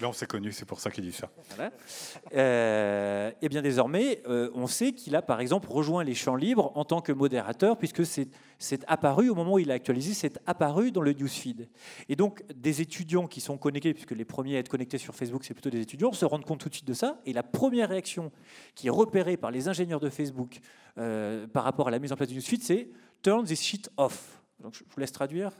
Là, 0.00 0.08
on 0.08 0.12
s'est 0.12 0.26
connu, 0.26 0.52
c'est 0.52 0.64
pour 0.64 0.78
ça 0.78 0.90
qu'il 0.92 1.04
dit 1.04 1.12
ça. 1.12 1.28
et 1.58 2.36
euh, 2.36 3.32
eh 3.42 3.48
bien 3.48 3.62
désormais, 3.62 4.22
euh, 4.28 4.48
on 4.54 4.68
sait 4.68 4.92
qu'il 4.92 5.16
a 5.16 5.22
par 5.22 5.40
exemple 5.40 5.68
rejoint 5.68 6.04
les 6.04 6.14
champs 6.14 6.36
libres 6.36 6.70
en 6.76 6.84
tant 6.84 7.00
que 7.00 7.10
modérateur, 7.10 7.76
puisque 7.76 8.06
c'est 8.06 8.84
apparu 8.86 9.28
au 9.28 9.34
moment 9.34 9.54
où 9.54 9.58
il 9.58 9.72
a 9.72 9.74
actualisé, 9.74 10.14
c'est 10.14 10.38
apparu 10.46 10.92
dans 10.92 11.02
le 11.02 11.12
newsfeed. 11.14 11.68
Et 12.08 12.14
donc, 12.14 12.44
des 12.54 12.80
étudiants 12.80 13.26
qui 13.26 13.40
sont 13.40 13.58
connectés, 13.58 13.92
puisque 13.92 14.12
les 14.12 14.24
premiers 14.24 14.56
à 14.56 14.60
être 14.60 14.68
connectés 14.68 14.98
sur 14.98 15.16
Facebook, 15.16 15.42
c'est 15.44 15.54
plutôt 15.54 15.70
des 15.70 15.80
étudiants, 15.80 16.12
se 16.12 16.24
rendent 16.24 16.44
compte 16.44 16.60
tout 16.60 16.68
de 16.68 16.74
suite 16.74 16.86
de 16.86 16.94
ça. 16.94 17.20
Et 17.26 17.32
la 17.32 17.42
première 17.42 17.88
réaction 17.88 18.30
qui 18.76 18.86
est 18.86 18.90
repérée 18.90 19.36
par 19.36 19.50
les 19.50 19.66
ingénieurs 19.66 20.00
de 20.00 20.10
Facebook 20.10 20.60
euh, 20.98 21.48
par 21.48 21.64
rapport 21.64 21.88
à 21.88 21.90
la 21.90 21.98
mise 21.98 22.12
en 22.12 22.16
place 22.16 22.28
du 22.28 22.36
newsfeed, 22.36 22.62
c'est 22.62 22.88
Turn 23.22 23.44
this 23.44 23.60
shit 23.60 23.90
off. 23.96 24.40
Donc, 24.60 24.74
je 24.74 24.84
vous 24.88 25.00
laisse 25.00 25.12
traduire. 25.12 25.50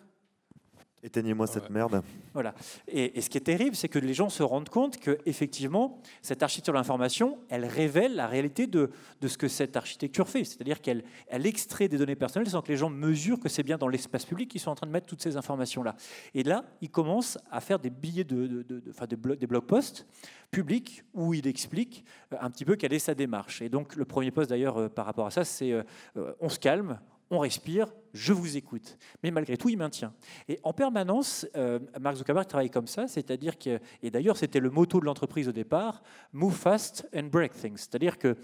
Éteignez-moi 1.03 1.47
cette 1.47 1.71
merde. 1.71 2.03
Voilà. 2.35 2.55
Et, 2.89 3.21
ce 3.21 3.31
qui 3.31 3.39
est 3.39 3.43
terrible, 3.43 3.77
c'est 3.77 3.89
que 3.89 3.99
les 3.99 4.15
gens 4.15 4.29
se 4.29 4.43
rendent 4.43 4.69
compte 4.69 4.99
que 4.99 5.19
effectivement, 5.27 6.01
cette 6.23 6.43
architecture 6.43 6.73
de 6.73 6.79
l'information, 6.79 7.39
elle 7.49 7.65
révèle 7.65 8.17
la 8.17 8.27
réalité 8.27 8.67
de, 8.67 8.91
de 9.21 9.29
ce 9.29 9.39
que 9.39 9.49
cette 9.49 9.77
architecture 9.77 10.29
fait. 10.29 10.45
C'est-à-dire 10.45 10.81
qu'elle 10.81 11.05
elle 11.29 11.47
extrait 11.47 11.89
des 11.89 11.99
données 11.99 12.17
personnelles 12.17 12.51
sans 12.51 12.63
que 12.63 12.69
les 12.69 12.77
gens 12.77 12.91
mesurent 12.91 13.41
que 13.41 13.49
c'est 13.49 13.63
bien 13.63 13.79
dans 13.79 13.89
l'espace 13.89 14.25
public 14.25 14.51
qu'ils 14.51 14.61
sont 14.61 14.71
en 14.71 14.75
train 14.75 14.87
de 14.87 14.93
mettre 14.93 15.07
toutes 15.07 15.23
ces 15.23 15.37
informations-là. 15.37 15.95
Et 16.35 16.43
là, 16.43 16.65
il 16.81 16.91
commence 16.91 17.39
à 17.51 17.61
faire 17.61 17.79
des 17.79 17.91
billets 17.91 18.25
de, 18.25 18.47
de, 18.47 18.83
enfin, 18.91 19.07
des, 19.07 19.17
blog, 19.17 19.39
des 19.39 19.47
blog 19.47 19.65
posts 19.65 20.07
publics 20.51 21.05
où 21.15 21.35
il 21.35 21.47
explique 21.47 22.05
euh, 22.33 22.37
un 22.41 22.51
petit 22.51 22.65
peu 22.65 22.77
quelle 22.77 22.93
est 22.93 22.99
sa 22.99 23.15
démarche. 23.15 23.63
Et 23.63 23.69
donc, 23.69 23.97
le 23.97 24.05
premier 24.05 24.31
post 24.31 24.51
d'ailleurs 24.51 24.79
euh, 24.79 24.89
par 24.89 25.07
rapport 25.07 25.27
à 25.27 25.31
ça, 25.31 25.45
c'est 25.45 25.73
euh, 25.73 25.83
on 26.41 26.49
se 26.49 26.59
calme, 26.59 26.99
on 27.31 27.39
respire, 27.39 27.93
je 28.13 28.33
vous 28.33 28.57
écoute. 28.57 28.97
Mais 29.23 29.31
malgré 29.31 29.57
tout, 29.57 29.69
il 29.69 29.77
maintient. 29.77 30.13
Et 30.49 30.59
en 30.63 30.73
permanence, 30.73 31.47
euh, 31.57 31.79
Mark 32.01 32.17
Zuckerberg 32.17 32.47
travaille 32.47 32.71
comme 32.71 32.87
ça, 32.87 33.07
c'est-à-dire 33.07 33.59
que, 33.59 33.81
et 34.03 34.11
d'ailleurs 34.11 34.37
c'était 34.37 34.61
le 34.61 34.71
motto 34.71 35.01
de 35.01 35.05
l'entreprise 35.05 35.49
au 35.49 35.53
départ, 35.53 36.03
move 36.33 36.55
fast 36.55 37.09
and 37.15 37.25
break 37.25 37.53
things. 37.53 37.77
C'est-à-dire 37.77 38.19
que 38.19 38.37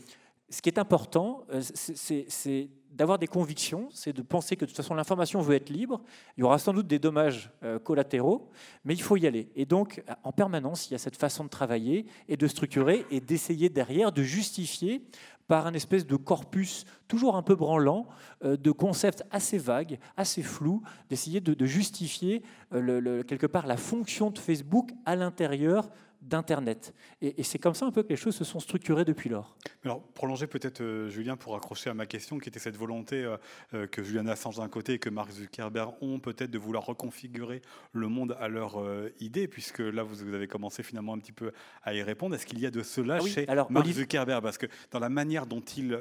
ce 0.51 0.61
qui 0.61 0.69
est 0.69 0.79
important, 0.79 1.45
euh, 1.51 1.61
c'est 1.63 2.71
d'avoir 2.91 3.19
des 3.19 3.27
convictions, 3.27 3.89
c'est 3.93 4.13
de 4.13 4.23
penser 4.23 4.55
que 4.57 4.65
de 4.65 4.67
toute 4.67 4.77
façon 4.77 4.95
l'information 4.95 5.41
veut 5.41 5.57
être 5.57 5.71
libre, 5.71 6.03
il 6.37 6.43
y 6.43 6.45
aura 6.45 6.59
sans 6.59 6.73
doute 6.73 6.87
des 6.87 7.01
dommages 7.01 7.51
euh, 7.65 7.79
collatéraux, 7.79 8.51
mais 8.85 8.95
il 8.95 9.03
faut 9.03 9.17
y 9.17 9.27
aller. 9.27 9.51
Et 9.57 9.65
donc, 9.65 10.05
en 10.23 10.31
permanence, 10.31 10.89
il 10.89 10.93
y 10.93 10.95
a 10.95 10.99
cette 10.99 11.17
façon 11.17 11.45
de 11.45 11.49
travailler 11.49 12.07
et 12.29 12.37
de 12.37 12.47
structurer 12.47 13.05
et 13.11 13.21
d'essayer 13.21 13.69
derrière 13.69 14.13
de 14.13 14.23
justifier 14.23 15.03
par 15.49 15.67
un 15.67 15.75
espèce 15.75 16.07
de 16.07 16.17
corpus 16.17 16.85
toujours 17.09 17.37
un 17.37 17.43
peu 17.43 17.55
branlant, 17.55 18.07
euh, 18.45 18.57
de 18.57 18.71
concepts 18.71 19.25
assez 19.31 19.59
vagues, 19.59 19.99
assez 20.17 20.43
flous, 20.43 20.83
d'essayer 21.09 21.41
de, 21.41 21.67
justifier 21.67 22.43
quelque 22.71 23.47
part 23.47 23.67
la 23.67 23.77
fonction 23.77 24.31
de 24.31 24.39
Facebook 24.39 24.91
à 25.05 25.17
l'intérieur 25.17 25.89
d'Internet. 26.25 26.95
Et, 27.21 27.43
c'est 27.43 27.59
comme 27.59 27.75
ça 27.75 27.87
un 27.87 27.91
peu 27.91 28.03
que 28.03 28.09
les 28.09 28.17
choses 28.17 28.35
se 28.35 28.45
sont 28.45 28.61
structurées 28.61 29.05
depuis 29.05 29.29
lors. 29.29 29.57
Alors, 29.85 30.03
prolonger 30.03 30.47
peut-être, 30.47 30.81
euh, 30.81 31.09
Julien, 31.11 31.37
pour 31.37 31.55
accrocher 31.55 31.91
à 31.91 31.95
ma 31.95 32.07
question, 32.07 32.39
qui 32.39 32.49
était 32.49 32.59
cette 32.59 32.77
volonté 32.77 33.23
euh, 33.23 33.37
euh, 33.75 33.87
que 33.87 34.03
Julian 34.03 34.27
Assange 34.27 34.57
d'un 34.57 34.69
côté 34.69 34.95
et 34.95 34.99
que 34.99 35.11
Mark 35.11 35.31
Zuckerberg 35.31 35.95
ont 36.01 36.19
peut-être 36.19 36.51
de 36.51 36.59
vouloir 36.59 36.87
reconfigurer 36.87 37.61
le 37.93 38.09
monde 38.09 38.37
à 38.41 38.49
leur 38.49 38.83
idée, 39.21 39.47
puisque 39.49 39.81
là, 39.81 40.03
vous, 40.03 40.23
avez 40.35 40.49
commencé 40.49 40.83
finalement 40.83 41.15
un 41.15 41.19
petit 41.19 41.33
peu 41.33 41.53
à 41.83 41.95
y 41.95 42.03
répondre. 42.03 42.35
Est-ce 42.35 42.47
qu'il 42.47 42.59
y 42.59 42.67
a 42.67 42.71
de 42.71 42.83
cela 42.83 43.19
ah 43.21 43.27
chez 43.27 43.47
Mark 43.71 43.87
Zuckerberg? 43.87 44.43
Parce 44.43 44.59
que 44.59 44.67
dans 44.91 44.99
la 44.99 45.09
manière 45.09 45.47
dont 45.47 45.61
il 45.61 45.99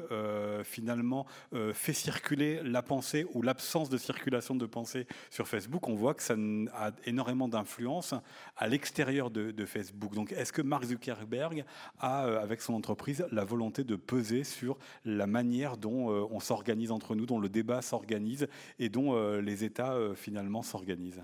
finalement 0.63 1.25
fait 1.73 1.93
circuler 1.93 2.61
la 2.63 2.81
pensée 2.81 3.25
ou 3.33 3.41
l'absence 3.41 3.89
de 3.89 3.97
circulation 3.97 4.55
de 4.55 4.65
pensée 4.65 5.07
sur 5.29 5.47
Facebook, 5.47 5.87
on 5.87 5.95
voit 5.95 6.13
que 6.13 6.23
ça 6.23 6.35
a 6.73 6.91
énormément 7.05 7.47
d'influence 7.47 8.13
à 8.57 8.67
l'extérieur 8.67 9.29
de 9.29 9.65
Facebook. 9.65 10.12
Donc, 10.13 10.31
est-ce 10.31 10.53
que 10.53 10.61
Mark 10.61 10.85
Zuckerberg 10.85 11.65
a, 11.99 12.25
euh, 12.25 12.41
avec 12.41 12.61
son 12.61 12.73
entreprise, 12.73 13.25
la 13.31 13.43
volonté 13.43 13.83
de 13.83 13.95
peser 13.95 14.43
sur 14.43 14.77
la 15.05 15.27
manière 15.27 15.77
dont 15.77 16.11
euh, 16.11 16.25
on 16.31 16.39
s'organise 16.39 16.91
entre 16.91 17.15
nous, 17.15 17.25
dont 17.25 17.39
le 17.39 17.49
débat 17.49 17.81
s'organise 17.81 18.47
et 18.79 18.89
dont 18.89 19.15
euh, 19.15 19.41
les 19.41 19.63
États 19.63 19.97
finalement 20.15 20.61
s'organisent? 20.61 21.23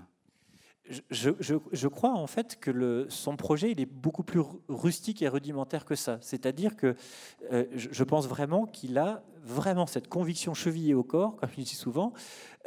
Je, 1.10 1.86
crois 1.86 2.14
en 2.14 2.26
fait 2.26 2.58
que 2.58 3.06
son 3.08 3.36
projet 3.36 3.70
il 3.70 3.80
est 3.80 3.86
beaucoup 3.86 4.24
plus 4.24 4.40
rustique 4.68 5.22
et 5.22 5.28
rudimentaire 5.28 5.84
que 5.84 5.94
ça. 5.94 6.18
C'est-à-dire 6.20 6.74
que 6.74 6.96
je 7.50 8.02
pense 8.02 8.26
vraiment 8.26 8.66
qu'il 8.66 8.98
a 8.98 9.22
vraiment 9.42 9.86
cette 9.86 10.08
conviction 10.08 10.54
chevillée 10.54 10.94
au 10.94 11.02
corps, 11.02 11.36
comme 11.36 11.48
je 11.50 11.62
dis 11.62 11.74
souvent, 11.74 12.12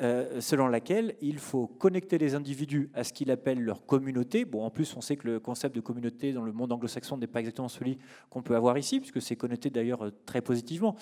euh, 0.01 0.41
selon 0.41 0.67
laquelle 0.67 1.15
il 1.21 1.37
faut 1.37 1.67
connecter 1.67 2.17
les 2.17 2.33
individus 2.33 2.89
à 2.95 3.03
ce 3.03 3.13
qu'il 3.13 3.29
appelle 3.29 3.61
leur 3.61 3.85
communauté. 3.85 4.43
Bon, 4.43 4.63
en 4.63 4.71
plus, 4.71 4.95
on 4.97 5.01
sait 5.01 5.17
que 5.17 5.27
le 5.27 5.39
concept 5.39 5.75
de 5.75 5.81
communauté 5.81 6.33
dans 6.33 6.41
le 6.41 6.51
monde 6.51 6.71
anglo-saxon 6.71 7.17
n'est 7.17 7.27
pas 7.27 7.41
exactement 7.41 7.67
celui 7.67 7.99
qu'on 8.31 8.41
peut 8.41 8.55
avoir 8.55 8.77
ici, 8.79 8.99
puisque 8.99 9.21
c'est 9.21 9.35
connoté 9.35 9.69
d'ailleurs 9.69 10.05
euh, 10.05 10.11
très 10.25 10.41
positivement. 10.41 10.95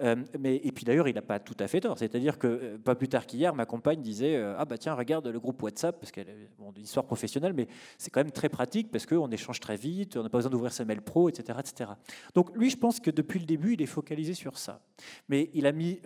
Euh, 0.00 0.14
mais, 0.38 0.60
et 0.62 0.70
puis 0.70 0.84
d'ailleurs, 0.84 1.08
il 1.08 1.14
n'a 1.14 1.22
pas 1.22 1.40
tout 1.40 1.56
à 1.58 1.66
fait 1.66 1.80
tort. 1.80 1.98
C'est-à-dire 1.98 2.38
que 2.38 2.76
pas 2.76 2.94
plus 2.94 3.08
tard 3.08 3.26
qu'hier, 3.26 3.52
ma 3.52 3.66
compagne 3.66 4.00
disait 4.00 4.36
Ah 4.56 4.64
bah 4.64 4.78
tiens, 4.78 4.94
regarde 4.94 5.26
le 5.26 5.40
groupe 5.40 5.60
WhatsApp, 5.62 5.98
parce 5.98 6.12
qu'elle 6.12 6.28
est 6.28 6.48
bon, 6.56 6.72
histoire 6.76 7.04
professionnelle, 7.04 7.52
mais 7.52 7.66
c'est 7.98 8.10
quand 8.10 8.20
même 8.20 8.30
très 8.30 8.48
pratique 8.48 8.92
parce 8.92 9.06
qu'on 9.06 9.28
échange 9.30 9.58
très 9.58 9.76
vite, 9.76 10.16
on 10.16 10.22
n'a 10.22 10.28
pas 10.28 10.38
besoin 10.38 10.50
d'ouvrir 10.50 10.72
sa 10.72 10.84
mail 10.84 11.02
pro, 11.02 11.28
etc., 11.28 11.58
etc. 11.58 11.90
Donc 12.34 12.56
lui, 12.56 12.70
je 12.70 12.76
pense 12.76 13.00
que 13.00 13.10
depuis 13.10 13.40
le 13.40 13.46
début, 13.46 13.72
il 13.74 13.82
est 13.82 13.86
focalisé 13.86 14.34
sur 14.34 14.56
ça. 14.56 14.80
Mais 15.28 15.50
il 15.54 15.66
a 15.66 15.72
mis 15.72 16.00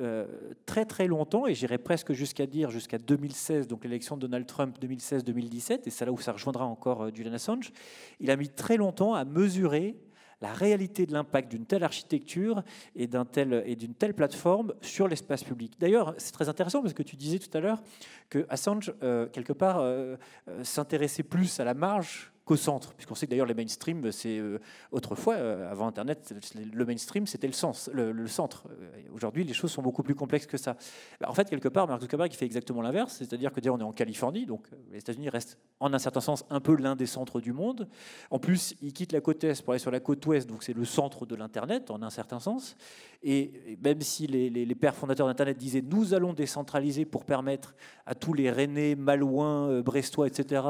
très 0.67 0.85
très 0.85 1.07
longtemps, 1.07 1.47
et 1.47 1.55
j'irais 1.55 1.79
presque 1.79 2.13
jusqu'à 2.13 2.47
dire 2.47 2.71
jusqu'à 2.71 2.99
2016, 2.99 3.67
donc 3.67 3.85
l'élection 3.85 4.17
de 4.17 4.23
Donald 4.23 4.47
Trump 4.47 4.77
2016-2017, 4.81 5.81
et 5.87 5.91
c'est 5.91 6.05
là 6.05 6.13
où 6.13 6.19
ça 6.19 6.33
rejoindra 6.33 6.65
encore 6.65 7.03
euh, 7.03 7.11
Julian 7.15 7.33
Assange, 7.33 7.73
il 8.21 8.31
a 8.31 8.37
mis 8.37 8.49
très 8.49 8.77
longtemps 8.77 9.15
à 9.15 9.25
mesurer 9.25 9.97
la 10.41 10.53
réalité 10.55 11.05
de 11.05 11.13
l'impact 11.13 11.51
d'une 11.51 11.67
telle 11.67 11.85
architecture 11.85 12.63
et 12.97 13.07
d'une 13.07 13.95
telle 13.95 14.15
plateforme 14.15 14.73
sur 14.81 15.07
l'espace 15.07 15.45
public. 15.45 15.75
D'ailleurs, 15.79 16.15
c'est 16.17 16.33
très 16.33 16.49
intéressant 16.49 16.81
parce 16.81 16.95
que 16.95 17.03
tu 17.03 17.15
disais 17.15 17.39
tout 17.39 17.51
à 17.53 17.61
l'heure 17.61 17.83
que 18.31 18.47
Assange, 18.49 18.95
euh, 19.03 19.27
quelque 19.27 19.53
part, 19.53 19.81
euh, 19.81 20.17
s'intéressait 20.63 21.25
plus 21.25 21.61
à 21.61 21.65
la 21.65 21.75
marge 21.75 22.33
centre, 22.57 22.95
puisqu'on 22.95 23.15
sait 23.15 23.27
que 23.27 23.31
d'ailleurs 23.31 23.47
les 23.47 23.55
mainstream, 23.55 24.11
c'est 24.13 24.39
euh, 24.39 24.59
autrefois, 24.93 25.35
euh, 25.35 25.71
avant 25.71 25.87
Internet, 25.87 26.35
le 26.73 26.85
mainstream, 26.85 27.27
c'était 27.27 27.47
le, 27.47 27.53
sens, 27.53 27.91
le, 27.93 28.27
centre. 28.27 28.65
Euh, 28.71 29.03
aujourd'hui, 29.13 29.45
les 29.45 29.53
choses 29.53 29.71
sont 29.71 29.83
beaucoup 29.83 30.03
plus 30.03 30.15
complexes 30.15 30.47
que 30.47 30.57
ça. 30.57 30.77
Bah, 31.21 31.29
en 31.29 31.35
fait, 31.35 31.49
quelque 31.49 31.69
part, 31.69 31.87
Mark 31.87 32.01
Zuckerberg 32.01 32.33
il 32.33 32.37
fait 32.37 32.47
exactement 32.47 32.83
l'inverse, 32.83 33.17
c'est-à-dire 33.19 33.53
que 33.53 33.61
on 33.69 33.79
est 33.79 33.83
en 33.83 33.93
Californie, 33.93 34.47
donc 34.47 34.67
les 34.91 34.99
États-Unis 34.99 35.29
restent 35.29 35.59
en 35.79 35.93
un 35.93 35.99
certain 35.99 36.21
sens 36.21 36.45
un 36.51 36.61
peu 36.61 36.75
l'un 36.77 36.97
des 36.97 37.07
centres 37.07 37.41
du 37.41 37.53
monde. 37.53 37.89
En 38.31 38.39
plus, 38.39 38.75
il 38.83 38.93
quitte 38.93 39.13
la 39.13 39.21
côte 39.21 39.45
est 39.45 39.63
pour 39.63 39.73
aller 39.73 39.79
sur 39.79 39.91
la 39.91 40.01
côte 40.01 40.25
ouest, 40.27 40.49
donc 40.49 40.63
c'est 40.63 40.73
le 40.73 40.85
centre 40.85 41.27
de 41.27 41.35
l'Internet 41.35 41.91
en 41.91 42.03
un 42.03 42.11
certain 42.11 42.41
sens. 42.41 42.77
Et 43.23 43.77
même 43.85 44.01
si 44.01 44.27
les, 44.27 44.75
pères 44.75 44.95
fondateurs 44.95 45.27
d'Internet 45.27 45.59
disaient 45.59 45.83
nous 45.83 46.15
allons 46.15 46.33
décentraliser 46.33 47.05
pour 47.05 47.25
permettre 47.27 47.75
à 48.07 48.15
tous 48.15 48.33
les 48.33 48.51
Rennais, 48.51 48.95
Malouins, 48.95 49.83
Brestois, 49.83 50.27
etc., 50.27 50.63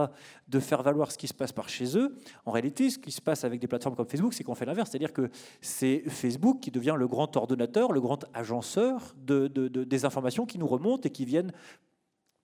de 0.48 0.58
faire 0.58 0.82
valoir 0.82 1.12
ce 1.12 1.18
qui 1.18 1.28
se 1.28 1.34
passe 1.34 1.52
par 1.52 1.68
chez 1.68 1.96
eux. 1.96 2.16
En 2.44 2.50
réalité, 2.50 2.90
ce 2.90 2.98
qui 2.98 3.12
se 3.12 3.20
passe 3.20 3.44
avec 3.44 3.60
des 3.60 3.68
plateformes 3.68 3.94
comme 3.94 4.08
Facebook, 4.08 4.34
c'est 4.34 4.42
qu'on 4.42 4.56
fait 4.56 4.66
l'inverse, 4.66 4.90
c'est-à-dire 4.90 5.12
que 5.12 5.30
c'est 5.60 6.02
Facebook 6.08 6.58
qui 6.60 6.72
devient 6.72 6.96
le 6.98 7.06
grand 7.06 7.36
ordonnateur, 7.36 7.92
le 7.92 8.00
grand 8.00 8.24
agenceur 8.34 9.14
de, 9.16 9.46
des 9.46 10.04
informations 10.04 10.44
qui 10.44 10.58
nous 10.58 10.66
remontent 10.66 11.02
et 11.04 11.10
qui 11.10 11.24
viennent 11.24 11.52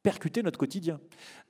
percuter 0.04 0.40
notre 0.44 0.58
quotidien. 0.58 1.00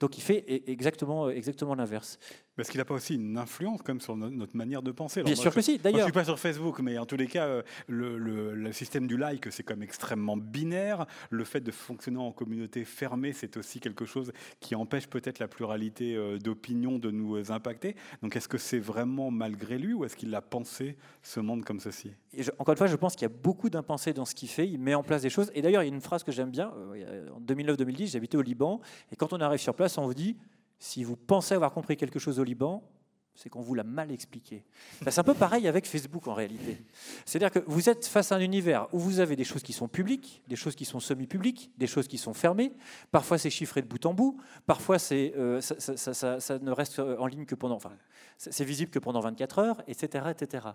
Donc 0.00 0.16
il 0.16 0.22
fait 0.22 0.46
e-, 0.48 0.70
exactement 0.70 1.74
l'inverse. 1.74 2.18
Est-ce 2.58 2.70
qu'il 2.70 2.78
n'a 2.78 2.84
pas 2.84 2.94
aussi 2.94 3.16
une 3.16 3.36
influence 3.36 3.82
comme 3.82 4.00
sur 4.00 4.16
notre 4.16 4.56
manière 4.56 4.82
de 4.82 4.90
penser? 4.90 5.22
Bien 5.22 5.34
sûr 5.34 5.54
que 5.54 5.60
si, 5.60 5.78
d'ailleurs. 5.78 6.00
Je 6.00 6.04
ne 6.04 6.06
suis 6.06 6.12
pas 6.12 6.24
sur 6.24 6.38
Facebook, 6.38 6.80
mais 6.80 6.96
en 6.98 7.04
tous 7.04 7.16
les 7.16 7.26
cas, 7.26 7.46
euh, 7.46 7.62
le, 7.88 8.72
système 8.72 9.06
du 9.06 9.16
like, 9.16 9.46
c'est 9.52 9.62
quand 9.62 9.74
même 9.74 9.82
extrêmement 9.82 10.36
binaire. 10.36 11.06
Le 11.30 11.44
fait 11.44 11.60
de 11.60 11.70
fonctionner 11.70 12.18
en 12.18 12.32
communauté 12.32 12.84
fermée, 12.84 13.32
c'est 13.32 13.56
aussi 13.56 13.80
quelque 13.80 14.04
chose 14.04 14.32
qui 14.60 14.74
empêche 14.74 15.06
peut-être 15.06 15.38
la 15.38 15.48
pluralité 15.48 16.16
euh, 16.16 16.38
d'opinions 16.38 16.98
de 16.98 17.10
nous 17.10 17.52
impacter. 17.52 17.94
Donc 18.22 18.36
est-ce 18.36 18.48
que 18.48 18.58
c'est 18.58 18.78
vraiment 18.78 19.30
malgré 19.30 19.78
lui 19.78 19.92
ou 19.92 20.04
est-ce 20.04 20.16
qu'il 20.16 20.34
a 20.34 20.42
pensé 20.42 20.96
ce 21.22 21.40
monde 21.40 21.64
comme 21.64 21.80
ceci? 21.80 22.12
Encore 22.58 22.72
une 22.72 22.78
fois, 22.78 22.86
je 22.86 22.96
pense 22.96 23.14
qu'il 23.14 23.22
y 23.22 23.30
a 23.30 23.34
beaucoup 23.34 23.70
d'impensés 23.70 24.12
dans 24.12 24.24
ce 24.24 24.34
qu'il 24.34 24.48
fait. 24.48 24.68
Il 24.68 24.78
met 24.78 24.94
en 24.94 25.02
place 25.02 25.22
des 25.22 25.30
choses. 25.30 25.50
Et 25.54 25.62
d'ailleurs, 25.62 25.82
il 25.82 25.88
y 25.88 25.90
a 25.90 25.94
une 25.94 26.00
phrase 26.00 26.22
que 26.22 26.32
j'aime 26.32 26.50
bien. 26.50 26.72
Euh, 26.94 27.30
en 27.30 27.40
2009-2010, 27.40 28.12
j'habitais 28.12 28.36
au 28.36 28.42
Liban. 28.42 28.80
Et 29.12 29.16
quand 29.16 29.32
on 29.32 29.40
arrive 29.40 29.60
sur 29.60 29.74
place, 29.74 29.96
on 29.98 30.06
vous 30.06 30.14
dit 30.14 30.36
si 30.78 31.04
vous 31.04 31.16
pensez 31.16 31.54
avoir 31.54 31.72
compris 31.72 31.96
quelque 31.96 32.18
chose 32.18 32.38
au 32.38 32.44
Liban, 32.44 32.82
c'est 33.36 33.50
qu'on 33.50 33.60
vous 33.60 33.74
l'a 33.74 33.84
mal 33.84 34.10
expliqué. 34.10 34.64
c'est 35.02 35.18
un 35.18 35.24
peu 35.24 35.34
pareil 35.34 35.68
avec 35.68 35.86
Facebook 35.86 36.26
en 36.26 36.34
réalité. 36.34 36.78
C'est-à-dire 37.26 37.50
que 37.50 37.64
vous 37.68 37.88
êtes 37.88 38.06
face 38.06 38.32
à 38.32 38.36
un 38.36 38.40
univers 38.40 38.88
où 38.92 38.98
vous 38.98 39.20
avez 39.20 39.36
des 39.36 39.44
choses 39.44 39.62
qui 39.62 39.74
sont 39.74 39.88
publiques, 39.88 40.42
des 40.48 40.56
choses 40.56 40.74
qui 40.74 40.86
sont 40.86 41.00
semi-publiques, 41.00 41.70
des 41.76 41.86
choses 41.86 42.08
qui 42.08 42.18
sont 42.18 42.32
fermées. 42.32 42.72
Parfois 43.12 43.36
c'est 43.36 43.50
chiffré 43.50 43.82
de 43.82 43.86
bout 43.86 44.04
en 44.06 44.14
bout, 44.14 44.40
parfois 44.64 44.98
c'est, 44.98 45.34
euh, 45.36 45.60
ça, 45.60 46.58
ne 46.58 46.70
reste 46.70 46.98
en 46.98 47.26
ligne 47.26 47.44
que 47.44 47.54
pendant, 47.54 47.76
enfin, 47.76 47.92
c'est 48.38 48.64
visible 48.64 48.90
que 48.90 48.98
pendant 48.98 49.20
24 49.20 49.58
heures, 49.58 49.82
etc., 49.86 50.26
etc. 50.30 50.68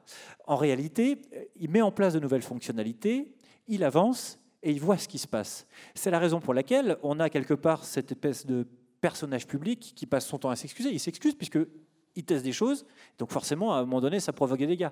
En 0.46 0.56
réalité, 0.56 1.20
il 1.60 1.70
met 1.72 1.82
en 1.82 1.92
place 1.92 2.14
de 2.14 2.20
nouvelles 2.20 2.44
fonctionnalités, 2.44 3.34
il 3.68 3.84
avance 3.84 4.40
et 4.64 4.72
il 4.72 4.80
voit 4.80 4.98
ce 4.98 5.08
qui 5.08 5.18
se 5.18 5.28
passe. 5.28 5.66
C'est 5.96 6.12
la 6.12 6.20
raison 6.20 6.40
pour 6.40 6.54
laquelle 6.54 6.98
on 7.02 7.20
a 7.20 7.30
quelque 7.30 7.56
part 7.56 7.84
cette 7.84 8.12
espèce 8.12 8.46
de 8.46 8.68
personnage 9.02 9.48
public 9.48 9.94
qui 9.96 10.06
passe 10.06 10.28
son 10.28 10.38
temps 10.38 10.50
à 10.50 10.56
s'excuser. 10.56 10.92
Il 10.92 11.00
s'excuse 11.00 11.36
puisqu'il 11.36 12.24
teste 12.24 12.44
des 12.44 12.54
choses, 12.54 12.86
donc 13.18 13.32
forcément, 13.32 13.74
à 13.74 13.78
un 13.78 13.82
moment 13.82 14.02
donné, 14.02 14.20
ça 14.20 14.32
provoque 14.32 14.60
des 14.60 14.68
dégâts. 14.68 14.90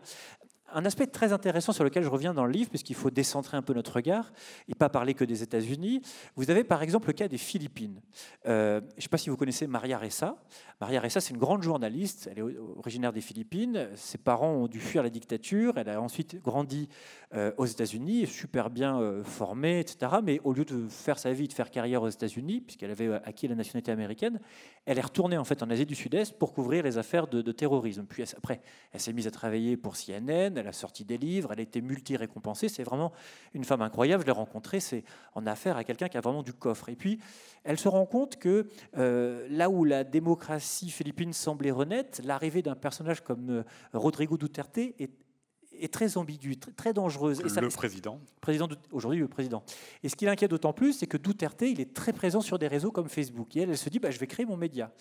Un 0.74 0.86
aspect 0.86 1.07
très 1.07 1.34
intéressant 1.34 1.72
sur 1.72 1.84
lequel 1.84 2.03
je 2.03 2.09
reviens 2.09 2.34
dans 2.34 2.45
le 2.45 2.51
livre, 2.51 2.70
puisqu'il 2.70 2.95
faut 2.95 3.09
décentrer 3.09 3.57
un 3.57 3.61
peu 3.61 3.74
notre 3.74 3.93
regard 3.93 4.32
et 4.67 4.76
pas 4.76 4.89
parler 4.89 5.13
que 5.13 5.24
des 5.24 5.43
États-Unis. 5.43 6.01
Vous 6.36 6.49
avez 6.49 6.63
par 6.63 6.82
exemple 6.82 7.07
le 7.07 7.13
cas 7.13 7.28
des 7.28 7.38
Philippines. 7.38 8.01
Euh, 8.47 8.82
je 8.91 8.95
ne 8.97 9.01
sais 9.01 9.09
pas 9.09 9.17
si 9.17 9.30
vous 9.30 9.38
connaissez 9.38 9.67
Maria 9.67 9.97
Ressa. 9.97 10.38
Maria 10.82 11.01
Ressa, 11.01 11.20
c'est 11.20 11.34
une 11.34 11.39
grande 11.39 11.63
journaliste. 11.63 12.30
Elle 12.32 12.39
est 12.39 12.57
originaire 12.78 13.11
des 13.11 13.22
Philippines. 13.22 13.89
Ses 13.95 14.17
parents 14.17 14.51
ont 14.51 14.67
dû 14.67 14.80
fuir 14.80 15.03
la 15.03 15.09
dictature. 15.09 15.78
Elle 15.78 15.89
a 15.89 16.01
ensuite 16.01 16.41
grandi 16.41 16.88
euh, 17.34 17.51
aux 17.57 17.65
États-Unis, 17.65 18.28
super 18.28 18.70
bien 18.70 18.99
euh, 18.99 19.24
formée, 19.24 19.80
etc. 19.80 20.13
Mais 20.24 20.39
au 20.43 20.53
lieu 20.53 20.65
de 20.65 20.88
faire 20.88 21.20
sa 21.20 21.34
vie, 21.34 21.47
de 21.47 21.53
faire 21.53 21.72
carrière 21.72 22.03
aux 22.03 22.09
États-Unis, 22.09 22.61
puisqu'elle 22.61 22.91
avait 22.91 23.13
acquis 23.26 23.47
la 23.47 23.55
nationalité 23.55 23.91
américaine, 23.91 24.39
elle 24.86 24.97
est 24.97 25.01
retournée 25.01 25.38
en 25.38 25.43
fait 25.43 25.61
en 25.63 25.70
Asie 25.70 25.86
du 25.86 25.95
Sud-Est 25.95 26.38
pour 26.38 26.53
couvrir 26.53 26.84
les 26.84 26.97
affaires 26.97 27.28
de, 27.28 27.41
de 27.41 27.51
terrorisme. 27.51 28.05
Puis 28.07 28.24
après, 28.38 28.61
elle 28.91 28.99
s'est 28.99 29.13
mise 29.13 29.28
à 29.28 29.32
travailler 29.32 29.78
pour 29.78 29.95
CNN 29.95 30.59
elle 30.60 30.68
a 30.68 30.74
sorti 30.74 31.05
des 31.05 31.18
livres, 31.18 31.51
elle 31.51 31.60
a 31.60 31.64
été 31.64 31.82
multi-récompensée. 31.82 32.70
C'est 32.70 32.84
vraiment 32.84 33.12
une 33.53 33.64
femme 33.64 33.82
incroyable. 33.82 34.22
Je 34.24 34.28
l'ai 34.28 34.34
rencontrée, 34.34 34.80
c'est 34.80 35.03
en 35.36 35.45
affaire 35.47 35.78
à 35.78 35.84
quelqu'un 35.84 36.10
qui 36.10 36.18
a 36.18 36.22
vraiment 36.22 36.43
du 36.43 36.53
coffre. 36.53 36.89
Et 36.89 36.95
puis, 36.95 37.20
elle 37.64 37.80
se 37.80 37.88
rend 37.88 38.05
compte 38.05 38.38
que 38.38 38.68
euh, 38.97 39.47
là 39.49 39.70
où 39.70 39.84
la 39.84 40.03
démocratie 40.03 40.89
philippine 40.89 41.34
semblait 41.34 41.72
renaître, 41.72 42.22
l'arrivée 42.24 42.62
d'un 42.62 42.76
personnage 42.76 43.22
comme 43.22 43.49
euh, 43.49 43.64
Rodrigo 43.93 44.38
Duterte 44.38 44.78
est 44.78 45.12
est 45.82 45.94
très 45.94 46.18
ambiguë, 46.18 46.58
très, 46.58 46.94
dangereuse. 46.94 47.40
Et 47.40 47.62
le 47.62 47.70
président. 47.70 48.20
président 48.42 48.68
Aujourd'hui, 48.92 49.20
le 49.20 49.28
président. 49.28 49.64
Et 50.04 50.10
ce 50.10 50.16
qui 50.16 50.26
l'inquiète 50.26 50.52
d'autant 50.52 50.74
plus, 50.74 50.94
c'est 50.94 51.08
que 51.08 51.18
Duterte, 51.18 51.62
il 51.62 51.80
est 51.80 51.94
très 51.94 52.14
présent 52.14 52.42
sur 52.42 52.60
des 52.60 52.68
réseaux 52.68 52.92
comme 52.92 53.10
Facebook. 53.10 53.56
Et 53.56 53.62
elle, 53.62 53.70
elle 53.70 53.78
se 53.78 53.90
dit, 53.90 54.00
bah, 54.00 54.12
je 54.12 54.20
vais 54.20 54.28
créer 54.28 54.46
mon 54.46 54.58
média. 54.58 54.92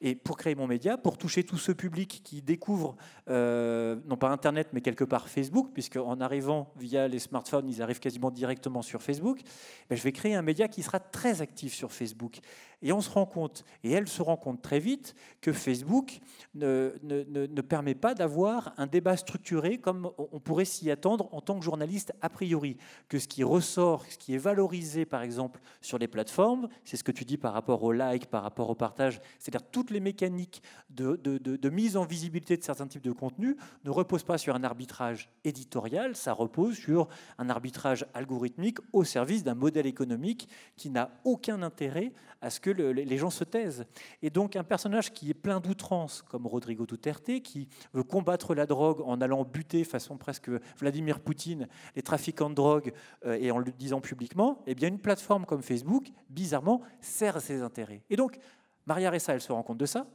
Et 0.00 0.14
pour 0.14 0.36
créer 0.36 0.54
mon 0.54 0.66
média, 0.66 0.96
pour 0.96 1.18
toucher 1.18 1.44
tout 1.44 1.58
ce 1.58 1.72
public 1.72 2.20
qui 2.24 2.42
découvre, 2.42 2.96
euh, 3.28 3.96
non 4.06 4.16
pas 4.16 4.28
Internet, 4.30 4.68
mais 4.72 4.80
quelque 4.80 5.04
part 5.04 5.28
Facebook, 5.28 5.70
puisqu'en 5.72 6.20
arrivant 6.20 6.72
via 6.76 7.08
les 7.08 7.18
smartphones, 7.18 7.68
ils 7.68 7.82
arrivent 7.82 8.00
quasiment 8.00 8.30
directement 8.30 8.82
sur 8.82 9.02
Facebook, 9.02 9.40
bah, 9.88 9.96
je 9.96 10.02
vais 10.02 10.12
créer 10.12 10.34
un 10.34 10.42
média 10.42 10.68
qui 10.68 10.82
sera 10.82 11.00
très 11.00 11.42
actif 11.42 11.74
sur 11.74 11.92
Facebook. 11.92 12.40
Et 12.82 12.92
on 12.92 13.00
se 13.00 13.10
rend 13.10 13.26
compte, 13.26 13.64
et 13.82 13.90
elle 13.90 14.06
se 14.06 14.20
rend 14.20 14.36
compte 14.36 14.60
très 14.60 14.78
vite, 14.78 15.14
que 15.40 15.52
Facebook 15.52 16.20
ne, 16.54 16.94
ne, 17.02 17.24
ne, 17.24 17.60
permet 17.62 17.94
pas 17.94 18.14
d'avoir 18.14 18.74
un 18.76 18.86
débat 18.86 19.16
structuré 19.16 19.78
comme 19.78 20.10
on 20.18 20.40
pourrait 20.40 20.64
s'y 20.64 20.90
attendre 20.90 21.28
en 21.32 21.40
tant 21.40 21.58
que 21.58 21.64
journaliste 21.64 22.12
a 22.20 22.28
priori. 22.28 22.76
Que 23.08 23.18
ce 23.18 23.28
qui 23.28 23.44
ressort, 23.44 24.04
ce 24.06 24.18
qui 24.18 24.34
est 24.34 24.38
valorisé 24.38 25.06
par 25.06 25.22
exemple 25.22 25.60
sur 25.80 25.98
les 25.98 26.08
plateformes, 26.08 26.68
c'est 26.84 26.96
ce 26.96 27.04
que 27.04 27.12
tu 27.12 27.24
dis 27.24 27.38
par 27.38 27.52
rapport 27.52 27.82
au 27.82 27.92
like, 27.92 28.26
par 28.26 28.42
rapport 28.42 28.68
au 28.70 28.74
partage, 28.74 29.20
c'est-à-dire 29.38 29.66
toutes 29.70 29.90
les 29.90 30.00
mécaniques 30.00 30.62
de, 30.90 31.16
de, 31.16 31.38
de, 31.38 31.70
mise 31.70 31.96
en 31.96 32.04
visibilité 32.04 32.56
de 32.56 32.62
certains 32.62 32.86
types 32.86 33.02
de 33.02 33.12
contenus 33.12 33.56
ne 33.84 33.90
reposent 33.90 34.24
pas 34.24 34.38
sur 34.38 34.54
un 34.54 34.64
arbitrage 34.64 35.28
éditorial, 35.44 36.16
ça 36.16 36.32
repose 36.32 36.76
sur 36.76 37.08
un 37.38 37.48
arbitrage 37.50 38.06
algorithmique 38.14 38.78
au 38.92 39.04
service 39.04 39.44
d'un 39.44 39.54
modèle 39.54 39.86
économique 39.86 40.48
qui 40.76 40.90
n'a 40.90 41.10
aucun 41.24 41.62
intérêt 41.62 42.12
à 42.40 42.50
ce 42.50 42.60
que 42.60 42.65
les 42.70 43.18
gens 43.18 43.30
se 43.30 43.44
taisent. 43.44 43.84
Et 44.22 44.30
donc 44.30 44.56
un 44.56 44.64
personnage 44.64 45.12
qui 45.12 45.30
est 45.30 45.34
plein 45.34 45.60
d'outrance, 45.60 46.22
comme 46.22 46.46
Rodrigo 46.46 46.86
Duterte, 46.86 47.40
qui 47.42 47.68
veut 47.92 48.02
combattre 48.02 48.54
la 48.54 48.66
drogue 48.66 49.00
en 49.04 49.20
allant 49.20 49.44
buter 49.44 49.84
façon 49.84 50.16
presque 50.16 50.50
Vladimir 50.78 51.20
Poutine 51.20 51.68
les 51.94 52.02
trafiquants 52.02 52.50
de 52.50 52.54
drogue 52.54 52.92
euh, 53.24 53.38
et 53.40 53.50
en 53.50 53.58
le 53.58 53.70
disant 53.72 54.00
publiquement, 54.00 54.62
eh 54.66 54.74
bien 54.74 54.88
une 54.88 54.98
plateforme 54.98 55.46
comme 55.46 55.62
Facebook, 55.62 56.08
bizarrement, 56.30 56.82
sert 57.00 57.36
à 57.36 57.40
ses 57.40 57.62
intérêts. 57.62 58.02
Et 58.10 58.16
donc 58.16 58.38
Maria 58.86 59.10
Ressa, 59.10 59.34
elle 59.34 59.40
se 59.40 59.52
rend 59.52 59.62
compte 59.62 59.78
de 59.78 59.86
ça, 59.86 60.06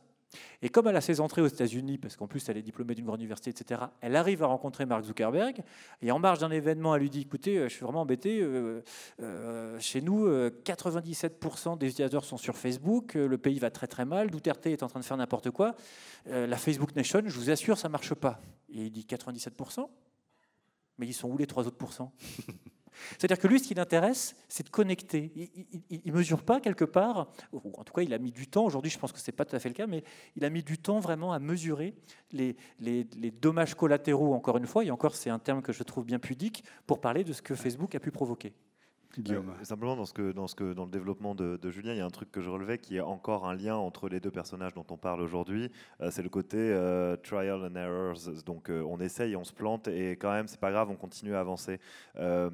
et 0.62 0.70
comme 0.70 0.88
elle 0.88 0.96
a 0.96 1.02
ses 1.02 1.20
entrées 1.20 1.42
aux 1.42 1.48
États-Unis, 1.48 1.98
parce 1.98 2.16
qu'en 2.16 2.28
plus 2.28 2.48
elle 2.50 2.58
est 2.58 2.62
diplômée 2.62 2.96
d'une 2.96 3.06
grande 3.06 3.20
université, 3.20 3.50
etc., 3.50 3.82
elle 4.02 4.16
arrive 4.16 4.44
à 4.44 4.48
rencontrer 4.48 4.86
Mark 4.86 5.04
Zuckerberg. 5.04 5.62
Et 6.02 6.12
en 6.12 6.20
marge 6.20 6.40
d'un 6.40 6.52
événement, 6.52 6.96
elle 6.96 7.02
lui 7.02 7.10
dit 7.10 7.22
Écoutez, 7.22 7.58
euh, 7.58 7.68
je 7.68 7.74
suis 7.74 7.84
vraiment 7.84 8.02
embêté. 8.02 8.42
Euh, 8.42 8.82
euh, 9.22 9.80
chez 9.80 10.02
nous, 10.02 10.28
97% 10.28 11.78
des 11.78 11.88
utilisateurs 11.88 12.26
sont 12.26 12.38
sur 12.38 12.56
Facebook. 12.56 13.14
Le 13.16 13.38
pays 13.38 13.60
va 13.60 13.72
très 13.72 13.88
très 13.88 14.06
mal. 14.06 14.30
Duterte 14.30 14.66
est 14.68 14.84
en 14.84 14.88
train 14.88 15.00
de 15.00 15.06
faire 15.06 15.18
n'importe 15.18 15.52
quoi. 15.52 15.76
la 16.26 16.58
Facebook 16.58 16.96
Nation, 16.96 17.22
je 17.26 17.36
vous 17.36 17.50
assure, 17.50 17.78
ça 17.78 17.90
marche 17.90 18.14
pas. 18.14 18.40
Et 18.70 18.86
il 18.86 18.92
dit 18.92 19.06
97%. 19.08 19.88
Mais 20.98 21.08
ils 21.08 21.14
sont 21.14 21.30
où 21.30 21.38
les 21.38 21.48
trois 21.48 21.66
autres 21.66 21.78
pourcents 21.78 22.14
c'est-à-dire 23.12 23.40
que 23.40 23.48
lui, 23.48 23.60
ce 23.60 23.68
qui 23.68 23.74
l'intéresse, 23.74 24.36
c'est 24.48 24.64
de 24.64 24.70
connecter. 24.70 25.32
Il 25.90 26.02
ne 26.06 26.12
mesure 26.12 26.44
pas 26.44 26.60
quelque 26.60 26.86
part, 26.86 27.32
ou 27.52 27.62
en 27.78 27.84
tout 27.84 27.94
cas, 27.94 28.02
il 28.02 28.14
a 28.14 28.18
mis 28.18 28.32
du 28.32 28.48
temps, 28.48 28.66
aujourd'hui 28.66 28.92
je 28.92 29.00
pense 29.00 29.12
que 29.12 29.20
ce 29.20 29.30
n'est 29.30 29.36
pas 29.36 29.46
tout 29.46 29.56
à 29.56 29.60
fait 29.60 29.70
le 29.70 29.76
cas, 29.76 29.88
mais 29.88 30.04
il 30.36 30.46
a 30.46 30.50
mis 30.50 30.64
du 30.64 30.78
temps 30.78 31.00
vraiment 31.00 31.34
à 31.34 31.40
mesurer 31.40 31.94
les, 32.32 32.56
les, 32.80 33.08
les 33.16 33.32
dommages 33.32 33.76
collatéraux, 33.76 34.34
encore 34.34 34.58
une 34.58 34.68
fois, 34.68 34.84
et 34.84 34.92
encore 34.92 35.16
c'est 35.16 35.30
un 35.30 35.40
terme 35.40 35.62
que 35.62 35.74
je 35.74 35.84
trouve 35.84 36.06
bien 36.06 36.20
pudique, 36.20 36.64
pour 36.88 37.02
parler 37.02 37.24
de 37.24 37.34
ce 37.34 37.42
que 37.42 37.56
Facebook 37.56 37.96
a 37.96 38.00
pu 38.00 38.12
provoquer. 38.12 38.54
Simplement, 39.64 39.96
dans, 39.96 40.06
ce 40.06 40.14
que, 40.14 40.32
dans, 40.32 40.48
ce 40.48 40.56
que, 40.56 40.74
dans 40.74 40.86
le 40.86 40.92
développement 40.92 41.36
de, 41.36 41.58
Julien, 41.70 41.94
il 41.94 41.98
y 41.98 42.02
a 42.02 42.06
un 42.06 42.10
truc 42.10 42.32
que 42.32 42.42
je 42.42 42.50
relevais 42.50 42.78
qui 42.78 42.98
est 42.98 43.02
encore 43.02 43.48
un 43.48 43.56
lien 43.56 43.76
entre 43.76 44.10
les 44.10 44.20
deux 44.20 44.32
personnages 44.32 44.74
dont 44.74 44.86
on 44.90 44.98
parle 44.98 45.22
aujourd'hui. 45.22 45.72
Euh, 46.02 46.12
c'est 46.12 46.24
le 46.24 46.30
côté 46.30 46.58
euh, 46.58 47.16
trial 47.18 47.64
and 47.64 47.76
errors. 47.76 48.44
Donc, 48.46 48.70
euh, 48.70 48.84
on 48.88 49.00
essaye, 49.00 49.36
on 49.36 49.44
se 49.44 49.54
plante, 49.54 49.88
et 49.88 50.12
quand 50.12 50.32
même, 50.32 50.48
c'est 50.48 50.60
pas 50.60 50.72
grave, 50.72 50.90
on 50.90 50.96
continue 50.96 51.36
à 51.36 51.40
avancer. 51.40 51.80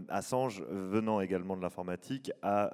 Assange, 0.09 0.61
venant 0.61 1.21
également 1.21 1.55
de 1.57 1.61
l'informatique, 1.61 2.31
a 2.41 2.71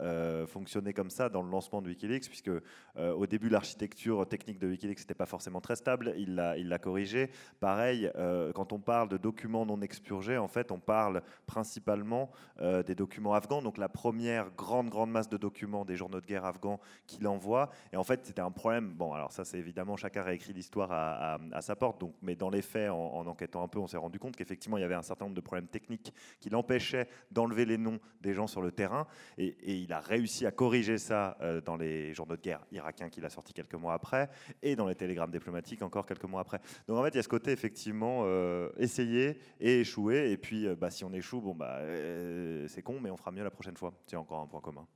fonctionné 0.47 0.93
comme 0.93 1.09
ça 1.09 1.29
dans 1.29 1.41
le 1.41 1.49
lancement 1.49 1.81
de 1.81 1.87
Wikileaks, 1.87 2.27
puisque 2.27 2.51
au 2.97 3.25
début, 3.25 3.49
l'architecture 3.49 4.27
technique 4.27 4.59
de 4.59 4.67
Wikileaks 4.67 4.99
n'était 4.99 5.13
pas 5.13 5.25
forcément 5.25 5.61
très 5.61 5.75
stable. 5.75 6.13
Il 6.17 6.35
l'a, 6.35 6.57
il 6.57 6.73
corrigé. 6.81 7.29
Pareil, 7.59 8.11
quand 8.55 8.73
on 8.73 8.79
parle 8.79 9.09
de 9.09 9.17
documents 9.17 9.65
non 9.65 9.81
expurgés, 9.81 10.37
en 10.37 10.47
fait, 10.47 10.71
on 10.71 10.79
parle 10.79 11.21
principalement 11.45 12.31
des 12.59 12.95
documents 12.95 13.33
afghans. 13.33 13.61
Donc, 13.61 13.72
la 13.77 13.89
première 13.89 14.51
grande, 14.51 14.89
grande 14.89 15.11
masse 15.11 15.29
de 15.29 15.37
documents 15.37 15.85
des 15.85 15.95
journaux 15.95 16.21
de 16.21 16.25
guerre 16.25 16.45
afghans 16.45 16.79
qu'il 17.07 17.27
envoie. 17.27 17.69
Et 17.91 17.97
en 17.97 18.03
fait, 18.03 18.25
c'était 18.25 18.41
un 18.41 18.51
problème. 18.51 18.93
Bon, 18.93 19.13
alors 19.13 19.31
ça, 19.31 19.45
c'est 19.45 19.57
évidemment, 19.57 19.95
chacun 19.95 20.23
réécrit 20.23 20.53
l'histoire 20.53 20.91
à, 20.91 21.61
sa 21.61 21.75
porte. 21.75 21.99
Donc, 22.01 22.13
mais 22.21 22.35
dans 22.35 22.49
les 22.49 22.61
faits, 22.61 22.89
en, 22.89 23.25
enquêtant 23.25 23.63
un 23.63 23.67
peu, 23.67 23.79
on 23.79 23.87
s'est 23.87 23.97
rendu 23.97 24.19
compte 24.19 24.35
qu'effectivement, 24.35 24.77
il 24.77 24.81
y 24.81 24.83
avait 24.83 24.95
un 24.95 25.01
certain 25.01 25.25
nombre 25.25 25.35
de 25.35 25.41
problèmes 25.41 25.67
techniques 25.67 26.13
qui 26.39 26.49
l'empêchaient 26.49 27.07
d'enlever 27.31 27.65
les 27.65 27.77
noms 27.77 27.99
des 28.21 28.33
gens 28.33 28.47
sur 28.47 28.61
le 28.61 28.71
terrain. 28.71 29.07
Et, 29.37 29.55
il 29.65 29.91
a 29.93 29.99
réussi 29.99 30.45
à 30.45 30.51
corriger 30.51 30.97
ça 30.97 31.37
euh, 31.41 31.61
dans 31.61 31.77
les 31.77 32.13
journaux 32.13 32.35
de 32.35 32.41
guerre 32.41 32.65
irakiens 32.71 33.09
qu'il 33.09 33.25
a 33.25 33.29
sorti 33.29 33.53
quelques 33.53 33.75
mois 33.75 33.93
après 33.93 34.29
et 34.61 34.75
dans 34.75 34.87
les 34.87 34.95
télégrammes 34.95 35.31
diplomatiques 35.31 35.81
encore 35.81 36.05
quelques 36.05 36.25
mois 36.25 36.41
après. 36.41 36.59
Donc, 36.87 36.97
en 36.97 37.03
fait, 37.03 37.09
il 37.09 37.15
y 37.15 37.19
a 37.19 37.23
ce 37.23 37.29
côté, 37.29 37.51
effectivement, 37.51 38.21
euh, 38.23 38.69
essayer 38.77 39.39
et 39.59 39.81
échouer. 39.81 40.31
Et 40.31 40.37
puis, 40.37 40.67
euh, 40.67 40.75
bah, 40.75 40.91
si 40.91 41.03
on 41.03 41.13
échoue, 41.13 41.41
bon, 41.41 41.55
bah, 41.55 41.79
c'est 42.67 42.81
con, 42.81 42.99
mais 43.01 43.09
on 43.09 43.17
fera 43.17 43.31
mieux 43.31 43.43
la 43.43 43.51
prochaine 43.51 43.62
fois. 43.77 43.93
C'est 44.07 44.15
encore 44.15 44.41
un 44.41 44.47
point 44.47 44.61
commun. 44.61 44.87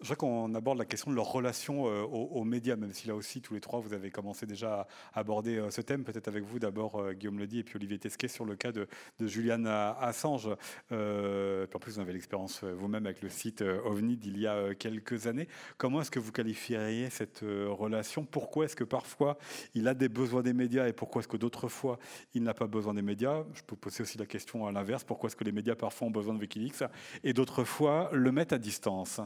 Je 0.00 0.12
crois 0.12 0.16
qu'on 0.16 0.54
aborde 0.54 0.76
la 0.76 0.84
question 0.84 1.10
de 1.10 1.16
leur 1.16 1.32
relation 1.32 1.88
euh, 1.88 2.02
aux, 2.02 2.44
médias, 2.44 2.76
même 2.76 2.92
si 2.92 3.08
là 3.08 3.14
aussi, 3.14 3.40
tous 3.40 3.54
les 3.54 3.62
trois, 3.62 3.80
vous 3.80 3.94
avez 3.94 4.10
commencé 4.10 4.44
déjà 4.44 4.86
à 5.14 5.20
aborder 5.20 5.56
euh, 5.56 5.70
ce 5.70 5.80
thème. 5.80 6.04
Peut-être 6.04 6.28
avec 6.28 6.44
vous 6.44 6.58
d'abord, 6.58 6.96
euh, 6.96 7.12
Guillaume 7.14 7.38
Ledy, 7.38 7.60
et 7.60 7.64
puis 7.64 7.76
Olivier 7.76 7.98
Tesquet, 7.98 8.28
sur 8.28 8.44
le 8.44 8.56
cas 8.56 8.72
de, 8.72 8.86
Julian 9.20 9.64
Assange. 9.64 10.48
en 10.90 11.78
plus, 11.80 11.94
vous 11.94 12.00
avez 12.00 12.12
l'expérience 12.12 12.62
vous-même 12.62 13.06
avec 13.06 13.22
le 13.22 13.30
site 13.30 13.62
OVNI 13.62 14.18
d'il 14.18 14.38
y 14.38 14.46
a 14.46 14.74
quelques 14.74 15.26
années. 15.26 15.48
Comment 15.78 16.02
est-ce 16.02 16.10
que 16.10 16.18
vous 16.18 16.32
qualifieriez 16.32 17.08
cette 17.08 17.40
relation? 17.40 18.26
Pourquoi 18.26 18.66
est-ce 18.66 18.76
que 18.76 18.84
parfois 18.84 19.38
il 19.74 19.88
a 19.88 19.94
des 19.94 20.10
besoins 20.10 20.42
des 20.42 20.52
médias 20.52 20.86
et 20.88 20.92
pourquoi 20.92 21.20
est-ce 21.20 21.28
que 21.28 21.38
d'autres 21.38 21.68
fois 21.68 21.98
il 22.34 22.42
n'a 22.42 22.54
pas 22.54 22.66
besoin 22.66 22.92
des 22.92 23.02
médias? 23.02 23.44
Je 23.54 23.62
peux 23.62 23.76
poser 23.76 24.02
aussi 24.02 24.18
la 24.18 24.26
question 24.26 24.66
à 24.66 24.72
l'inverse. 24.72 25.04
Pourquoi 25.04 25.28
est-ce 25.28 25.36
que 25.36 25.44
les 25.44 25.52
médias 25.52 25.74
parfois 25.74 26.08
ont 26.08 26.12
besoin 26.12 26.34
de 26.34 26.40
Wikileaks? 26.40 26.84
Et 27.24 27.32
d'autres 27.32 27.64
fois 27.64 28.10
le 28.12 28.30
mettent 28.30 28.52
à 28.52 28.58
distance? 28.58 29.20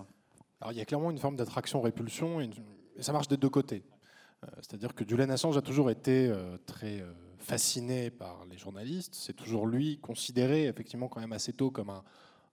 Alors 0.60 0.72
il 0.72 0.78
y 0.78 0.80
a 0.80 0.84
clairement 0.84 1.10
une 1.10 1.18
forme 1.18 1.36
d'attraction-répulsion, 1.36 2.40
et, 2.40 2.50
ça 3.00 3.12
marche 3.12 3.28
des 3.28 3.36
deux 3.36 3.48
côtés. 3.48 3.82
Euh, 4.44 4.48
c'est-à-dire 4.56 4.94
que 4.94 5.08
Julian 5.08 5.30
Assange 5.30 5.56
a 5.56 5.62
toujours 5.62 5.90
été 5.90 6.28
euh, 6.28 6.56
très 6.66 7.00
euh, 7.00 7.12
fasciné 7.38 8.10
par 8.10 8.44
les 8.50 8.58
journalistes. 8.58 9.14
C'est 9.14 9.34
toujours 9.34 9.66
lui 9.66 9.98
considéré 9.98 10.66
effectivement 10.66 11.08
quand 11.08 11.20
même 11.20 11.32
assez 11.32 11.52
tôt 11.52 11.70
comme 11.70 11.90
un, 11.90 12.02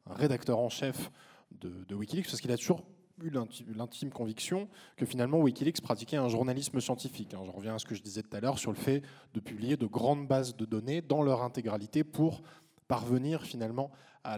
rédacteur 0.10 0.58
en 0.60 0.70
chef 0.70 1.12
de, 1.52 1.94
Wikileaks, 1.94 2.28
parce 2.28 2.40
qu'il 2.40 2.52
a 2.52 2.58
toujours 2.58 2.86
eu 3.22 3.30
l'intime 3.76 4.10
conviction 4.10 4.70
que 4.96 5.06
finalement 5.06 5.40
Wikileaks 5.40 5.82
pratiquait 5.82 6.16
un 6.16 6.30
journalisme 6.30 6.80
scientifique. 6.80 7.34
Hein, 7.34 7.42
je 7.46 7.52
reviens 7.52 7.76
à 7.76 7.80
ce 7.80 7.86
que 7.86 7.94
je 7.94 8.02
disais 8.02 8.22
tout 8.22 8.34
à 8.36 8.40
l'heure 8.40 8.58
sur 8.58 8.72
le 8.72 8.78
fait 8.78 9.02
de 9.34 9.42
publier 9.42 9.76
de 9.76 9.86
grandes 9.86 10.26
bases 10.26 10.56
de 10.56 10.64
données 10.64 11.02
dans 11.02 11.24
leur 11.24 11.44
intégralité 11.44 12.06
pour 12.06 12.42
parvenir 12.88 13.44
finalement 13.44 13.92
à 14.28 14.38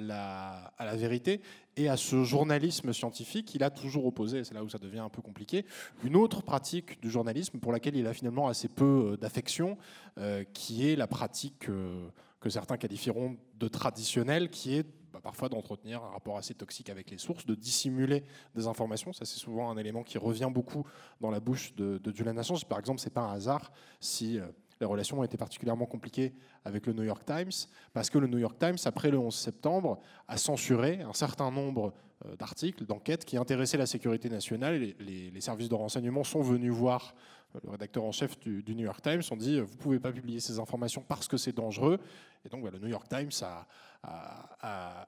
la, 0.85 0.95
vérité 0.95 1.41
et 1.75 1.89
à 1.89 1.97
ce 1.97 2.23
journalisme 2.23 2.93
scientifique, 2.93 3.55
il 3.55 3.63
a 3.63 3.69
toujours 3.69 4.05
opposé, 4.05 4.43
c'est 4.43 4.53
là 4.53 4.63
où 4.63 4.69
ça 4.69 4.77
devient 4.77 4.99
un 4.99 5.09
peu 5.09 5.21
compliqué, 5.21 5.65
une 6.03 6.15
autre 6.15 6.43
pratique 6.43 7.01
du 7.01 7.09
journalisme 7.09 7.59
pour 7.59 7.71
laquelle 7.71 7.95
il 7.95 8.05
a 8.05 8.13
finalement 8.13 8.47
assez 8.47 8.67
peu 8.67 9.13
euh, 9.13 9.17
d'affection, 9.17 9.77
euh, 10.17 10.43
qui 10.53 10.89
est 10.89 10.95
la 10.95 11.07
pratique 11.07 11.69
euh, 11.69 12.09
que 12.39 12.49
certains 12.49 12.77
qualifieront 12.77 13.37
de 13.57 13.67
traditionnelle, 13.67 14.49
qui 14.49 14.75
est 14.75 14.85
bah, 15.11 15.21
parfois 15.23 15.49
d'entretenir 15.49 16.03
un 16.03 16.09
rapport 16.09 16.37
assez 16.37 16.53
toxique 16.53 16.89
avec 16.89 17.09
les 17.09 17.17
sources, 17.17 17.45
de 17.45 17.55
dissimuler 17.55 18.23
des 18.55 18.67
informations. 18.67 19.11
Ça, 19.11 19.25
c'est 19.25 19.39
souvent 19.39 19.71
un 19.71 19.77
élément 19.77 20.03
qui 20.03 20.19
revient 20.19 20.49
beaucoup 20.51 20.85
dans 21.19 21.31
la 21.31 21.39
bouche 21.39 21.73
de, 21.75 21.97
de 21.97 22.15
Julian 22.15 22.37
Assange. 22.37 22.65
Par 22.65 22.77
exemple, 22.77 22.99
c'est 22.99 23.13
pas 23.13 23.21
un 23.21 23.33
hasard 23.33 23.71
si 23.99 24.39
les 24.79 24.85
relations 24.85 25.19
ont 25.19 25.23
été 25.23 25.37
particulièrement 25.37 25.85
compliquées 25.85 26.33
avec 26.63 26.85
le 26.85 26.93
New 26.93 27.03
York 27.03 27.23
Times, 27.25 27.51
parce 27.93 28.09
que 28.09 28.17
le 28.17 28.27
New 28.27 28.37
York 28.37 28.57
Times, 28.59 28.77
après 28.85 29.11
le 29.11 29.17
11 29.17 29.33
septembre, 29.35 29.99
a 30.27 30.37
censuré 30.37 31.01
un 31.01 31.13
certain 31.13 31.51
nombre 31.51 31.93
euh, 32.25 32.35
d'articles, 32.35 32.85
d'enquêtes 32.85 33.25
qui 33.25 33.37
intéressaient 33.37 33.77
la 33.77 33.85
sécurité 33.85 34.29
nationale. 34.29 34.79
Les, 34.99 35.41
services 35.41 35.69
de 35.69 35.75
renseignement 35.75 36.23
sont 36.23 36.41
venus 36.41 36.71
voir 36.71 37.13
euh, 37.55 37.59
le 37.63 37.71
rédacteur 37.71 38.03
en 38.03 38.11
chef 38.11 38.39
du, 38.39 38.63
New 38.67 38.85
York 38.85 39.01
Times, 39.01 39.21
ont 39.31 39.37
dit, 39.37 39.59
vous 39.59 39.73
ne 39.73 39.77
pouvez 39.79 39.99
pas 39.99 40.11
publier 40.11 40.39
ces 40.39 40.59
informations 40.59 41.03
parce 41.05 41.27
que 41.27 41.37
c'est 41.37 41.55
dangereux. 41.55 41.99
Et 42.45 42.49
donc 42.49 42.63
bah, 42.63 42.69
le 42.71 42.79
New 42.79 42.87
York 42.87 43.07
Times 43.09 43.31
a, 43.41 43.67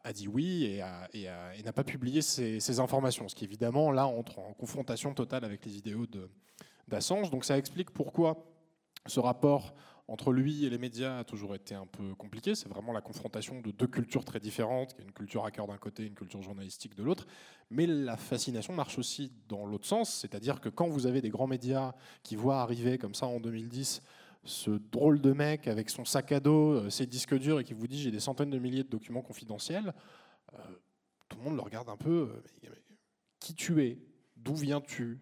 a, 0.03 0.13
dit 0.13 0.27
oui 0.27 0.65
et, 1.13 1.63
n'a 1.63 1.73
pas 1.73 1.83
publié 1.83 2.21
ces, 2.21 2.59
ces, 2.59 2.79
informations, 2.81 3.29
ce 3.29 3.35
qui 3.35 3.45
évidemment 3.45 3.91
là 3.91 4.05
entre 4.05 4.39
en 4.39 4.53
confrontation 4.53 5.13
totale 5.13 5.45
avec 5.45 5.65
les 5.65 5.77
idéaux 5.77 6.07
d'Assange. 6.87 7.29
Donc 7.29 7.45
ça 7.45 7.57
explique 7.57 7.91
pourquoi 7.91 8.45
ce 9.07 9.19
rapport 9.19 9.73
entre 10.07 10.33
lui 10.33 10.65
et 10.65 10.69
les 10.69 10.77
médias 10.77 11.19
a 11.19 11.23
toujours 11.23 11.55
été 11.55 11.73
un 11.73 11.85
peu 11.85 12.15
compliqué. 12.15 12.53
C'est 12.53 12.67
vraiment 12.67 12.91
la 12.91 13.01
confrontation 13.01 13.61
de 13.61 13.71
deux 13.71 13.87
cultures 13.87 14.25
très 14.25 14.41
différentes, 14.41 14.93
une 14.99 15.11
culture 15.11 15.45
hacker 15.45 15.67
d'un 15.67 15.77
côté, 15.77 16.05
une 16.05 16.15
culture 16.15 16.41
journalistique 16.41 16.95
de 16.95 17.03
l'autre. 17.03 17.25
Mais 17.69 17.87
la 17.87 18.17
fascination 18.17 18.73
marche 18.73 18.97
aussi 18.97 19.31
dans 19.47 19.65
l'autre 19.65 19.87
sens, 19.87 20.13
c'est-à-dire 20.13 20.59
que 20.59 20.67
quand 20.67 20.89
vous 20.89 21.05
avez 21.05 21.21
des 21.21 21.29
grands 21.29 21.47
médias 21.47 21.93
qui 22.23 22.35
voient 22.35 22.61
arriver 22.61 22.97
comme 22.97 23.15
ça 23.15 23.25
en 23.25 23.39
2010 23.39 24.01
ce 24.43 24.71
drôle 24.71 25.21
de 25.21 25.31
mec 25.33 25.67
avec 25.67 25.89
son 25.89 26.05
sac 26.05 26.31
à 26.31 26.39
dos, 26.39 26.71
euh, 26.71 26.89
ses 26.89 27.05
disques 27.05 27.37
durs 27.37 27.59
et 27.59 27.63
qui 27.63 27.73
vous 27.73 27.87
dit 27.87 28.01
j'ai 28.01 28.11
des 28.11 28.19
centaines 28.19 28.49
de 28.49 28.57
milliers 28.57 28.83
de 28.83 28.89
documents 28.89 29.21
confidentiels, 29.21 29.93
euh, 30.53 30.57
tout 31.29 31.37
le 31.37 31.43
monde 31.43 31.55
le 31.55 31.61
regarde 31.61 31.89
un 31.89 31.97
peu. 31.97 32.31
Euh, 32.65 32.69
qui 33.39 33.55
tu 33.55 33.83
es? 33.83 33.99
D'où 34.35 34.55
viens-tu? 34.55 35.19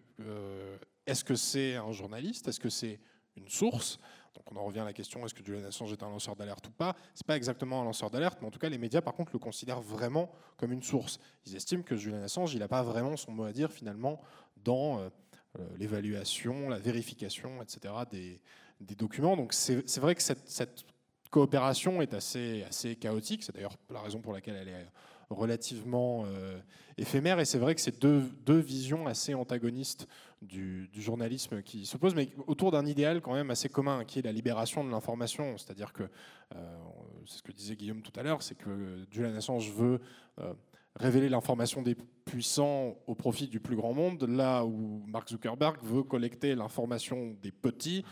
Est-ce 1.06 1.24
que 1.24 1.34
c'est 1.34 1.76
un 1.76 1.92
journaliste? 1.92 2.48
Est-ce 2.48 2.60
que 2.60 2.68
c'est 2.68 3.00
une 3.36 3.48
source 3.48 3.98
donc 4.34 4.44
on 4.52 4.56
en 4.56 4.64
revient 4.64 4.80
à 4.80 4.84
la 4.84 4.92
question 4.92 5.24
est-ce 5.24 5.34
que 5.34 5.44
Julian 5.44 5.66
Assange 5.66 5.92
est 5.92 6.02
un 6.02 6.08
lanceur 6.08 6.36
d'alerte 6.36 6.68
ou 6.68 6.70
pas? 6.70 6.94
C'est 7.14 7.26
pas 7.26 7.36
exactement 7.36 7.82
un 7.82 7.84
lanceur 7.84 8.10
d'alerte, 8.10 8.38
mais 8.40 8.46
en 8.46 8.50
tout 8.50 8.58
cas 8.58 8.68
les 8.68 8.78
médias 8.78 9.00
par 9.00 9.14
contre 9.14 9.32
le 9.32 9.38
considèrent 9.38 9.80
vraiment 9.80 10.30
comme 10.56 10.72
une 10.72 10.82
source. 10.82 11.18
Ils 11.46 11.56
estiment 11.56 11.82
que 11.82 11.96
Julian 11.96 12.22
Assange 12.22 12.54
il 12.54 12.60
n'a 12.60 12.68
pas 12.68 12.82
vraiment 12.82 13.16
son 13.16 13.32
mot 13.32 13.44
à 13.44 13.52
dire 13.52 13.72
finalement 13.72 14.20
dans 14.64 15.10
l'évaluation, 15.78 16.68
la 16.68 16.78
vérification, 16.78 17.60
etc. 17.60 17.92
des, 18.10 18.40
documents. 18.94 19.36
Donc 19.36 19.52
c'est 19.52 19.98
vrai 19.98 20.14
que 20.14 20.22
cette, 20.22 20.84
coopération 21.30 22.02
est 22.02 22.12
assez 22.12 22.96
chaotique. 23.00 23.44
C'est 23.44 23.54
d'ailleurs 23.54 23.76
la 23.88 24.00
raison 24.00 24.20
pour 24.20 24.32
laquelle 24.32 24.56
elle 24.56 24.68
est 24.68 24.86
relativement 25.30 26.24
euh, 26.26 26.58
éphémère. 26.98 27.38
Et 27.40 27.44
c'est 27.44 27.58
vrai 27.58 27.74
que 27.74 27.80
c'est 27.80 28.00
deux, 28.00 28.22
deux, 28.44 28.58
visions 28.58 29.06
assez 29.06 29.32
antagonistes 29.32 30.08
du, 30.42 30.90
journalisme 30.94 31.62
qui 31.62 31.86
s'opposent, 31.86 32.14
mais 32.14 32.30
autour 32.46 32.72
d'un 32.72 32.84
idéal 32.84 33.20
quand 33.20 33.34
même 33.34 33.50
assez 33.50 33.68
commun, 33.68 34.04
qui 34.04 34.18
est 34.18 34.22
la 34.22 34.32
libération 34.32 34.84
de 34.84 34.90
l'information. 34.90 35.56
C'est-à-dire 35.56 35.92
que, 35.92 36.02
euh, 36.54 36.78
c'est 37.26 37.38
ce 37.38 37.42
que 37.42 37.52
disait 37.52 37.76
Guillaume 37.76 38.02
tout 38.02 38.18
à 38.18 38.22
l'heure, 38.22 38.42
c'est 38.42 38.56
que 38.56 39.04
Julian 39.10 39.34
Assange 39.36 39.70
veut 39.70 40.00
euh, 40.40 40.52
révéler 40.96 41.28
l'information 41.28 41.82
des 41.82 41.96
puissants 42.24 42.96
au 43.06 43.14
profit 43.14 43.46
du 43.46 43.60
plus 43.60 43.76
grand 43.76 43.94
monde, 43.94 44.24
là 44.24 44.64
où 44.64 45.04
Mark 45.06 45.28
Zuckerberg 45.28 45.78
veut 45.82 46.02
collecter 46.02 46.54
l'information 46.54 47.36
des 47.40 47.52
petits 47.52 48.04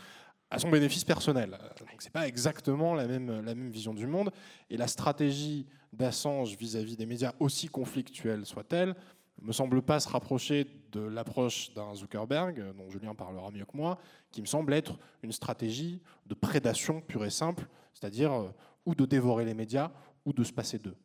à 0.51 0.57
son 0.57 0.69
bénéfice 0.69 1.03
personnel. 1.03 1.51
Donc 1.79 1.89
c'est 1.99 2.11
pas 2.11 2.27
exactement 2.27 2.95
la 2.95 3.07
même, 3.07 3.41
la 3.41 3.53
même 3.53 3.69
vision 3.69 3.93
du 3.93 4.07
monde. 4.07 4.31
Et 4.69 4.77
la 4.77 4.87
stratégie 4.87 5.67
d'Assange 5.93 6.55
vis-à-vis 6.55 6.97
des 6.97 7.05
médias, 7.05 7.33
aussi 7.39 7.67
conflictuelle 7.67 8.45
soit-elle, 8.45 8.95
me 9.41 9.51
semble 9.51 9.81
pas 9.81 9.99
se 9.99 10.09
rapprocher 10.09 10.67
de 10.91 11.01
l'approche 11.01 11.73
d'un 11.73 11.93
Zuckerberg, 11.95 12.73
dont 12.77 12.89
Julien 12.89 13.15
parlera 13.15 13.51
mieux 13.51 13.65
que 13.65 13.77
moi, 13.77 13.99
qui 14.31 14.41
me 14.41 14.45
semble 14.45 14.73
être 14.73 14.97
une 15.23 15.31
stratégie 15.31 16.01
de 16.25 16.33
prédation 16.33 17.01
pure 17.01 17.25
et 17.25 17.29
simple, 17.29 17.67
c'est-à-dire 17.93 18.33
euh, 18.33 18.49
ou 18.85 18.95
de 18.95 19.05
dévorer 19.05 19.45
les 19.45 19.53
médias 19.53 19.91
ou 20.25 20.33
de 20.33 20.43
se 20.43 20.51
passer 20.51 20.79
d'eux. 20.79 20.95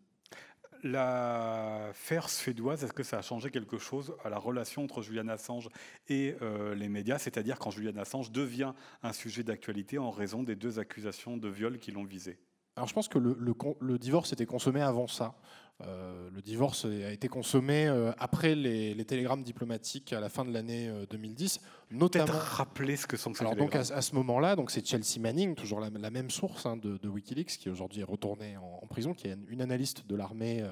L'affaire 0.83 2.29
suédoise, 2.29 2.85
est-ce 2.85 2.93
que 2.93 3.03
ça 3.03 3.19
a 3.19 3.23
changé 3.23 3.51
quelque 3.51 3.79
chose 3.79 4.15
à 4.23 4.29
la 4.29 4.39
relation 4.39 4.85
entre 4.85 5.01
Julian 5.01 5.29
Assange 5.29 5.71
et 6.09 6.37
euh, 6.43 6.75
les 6.75 6.91
médias? 6.91 7.19
C'est-à-dire 7.19 7.59
quand 7.59 7.71
Julian 7.71 7.97
Assange 7.97 8.31
devient 8.31 8.75
un 9.03 9.15
sujet 9.15 9.43
d'actualité 9.43 9.97
en 9.97 10.11
raison 10.11 10.43
des 10.43 10.57
deux 10.57 10.79
accusations 10.79 11.39
de 11.39 11.49
viol 11.49 11.79
qui 11.79 11.91
l'ont 11.91 12.05
visé 12.05 12.39
alors 12.77 12.89
je 12.89 12.95
pense 12.95 13.09
que 13.09 13.19
le, 13.19 13.37
le, 13.81 13.99
divorce 13.99 14.33
était 14.33 14.47
consommé 14.47 14.81
avant 14.81 15.07
ça. 15.07 15.35
Euh, 15.83 16.29
le 16.31 16.43
divorce 16.43 16.85
a 16.85 17.13
été 17.13 17.29
consommé 17.29 17.87
euh, 17.87 18.13
après 18.19 18.55
les, 18.57 19.05
télégrammes 19.05 19.43
diplomatiques 19.45 20.13
à 20.13 20.21
la 20.21 20.29
fin 20.29 20.45
de 20.45 20.53
l'année 20.53 20.93
2010, 21.11 21.61
euh, 21.63 21.97
notamment. 21.97 22.33
rappeler 22.33 22.97
ce 22.97 23.07
que 23.07 23.17
sont 23.17 23.33
ces 23.33 23.43
Alors 23.43 23.55
donc 23.55 23.77
à, 23.77 23.85
ce 23.85 24.15
moment-là, 24.17 24.57
donc 24.57 24.73
c'est 24.73 24.85
Chelsea 24.85 25.21
Manning, 25.21 25.55
toujours 25.55 25.79
la, 25.79 25.91
même 25.91 26.31
source 26.31 26.67
hein, 26.67 26.77
de, 26.77 27.09
WikiLeaks, 27.09 27.59
qui 27.59 27.71
aujourd'hui 27.71 28.01
est 28.01 28.05
retournée 28.05 28.57
en, 28.57 28.87
prison, 28.89 29.15
qui 29.15 29.29
est 29.29 29.37
une 29.49 29.63
analyste 29.63 30.07
de 30.07 30.17
l'armée 30.17 30.65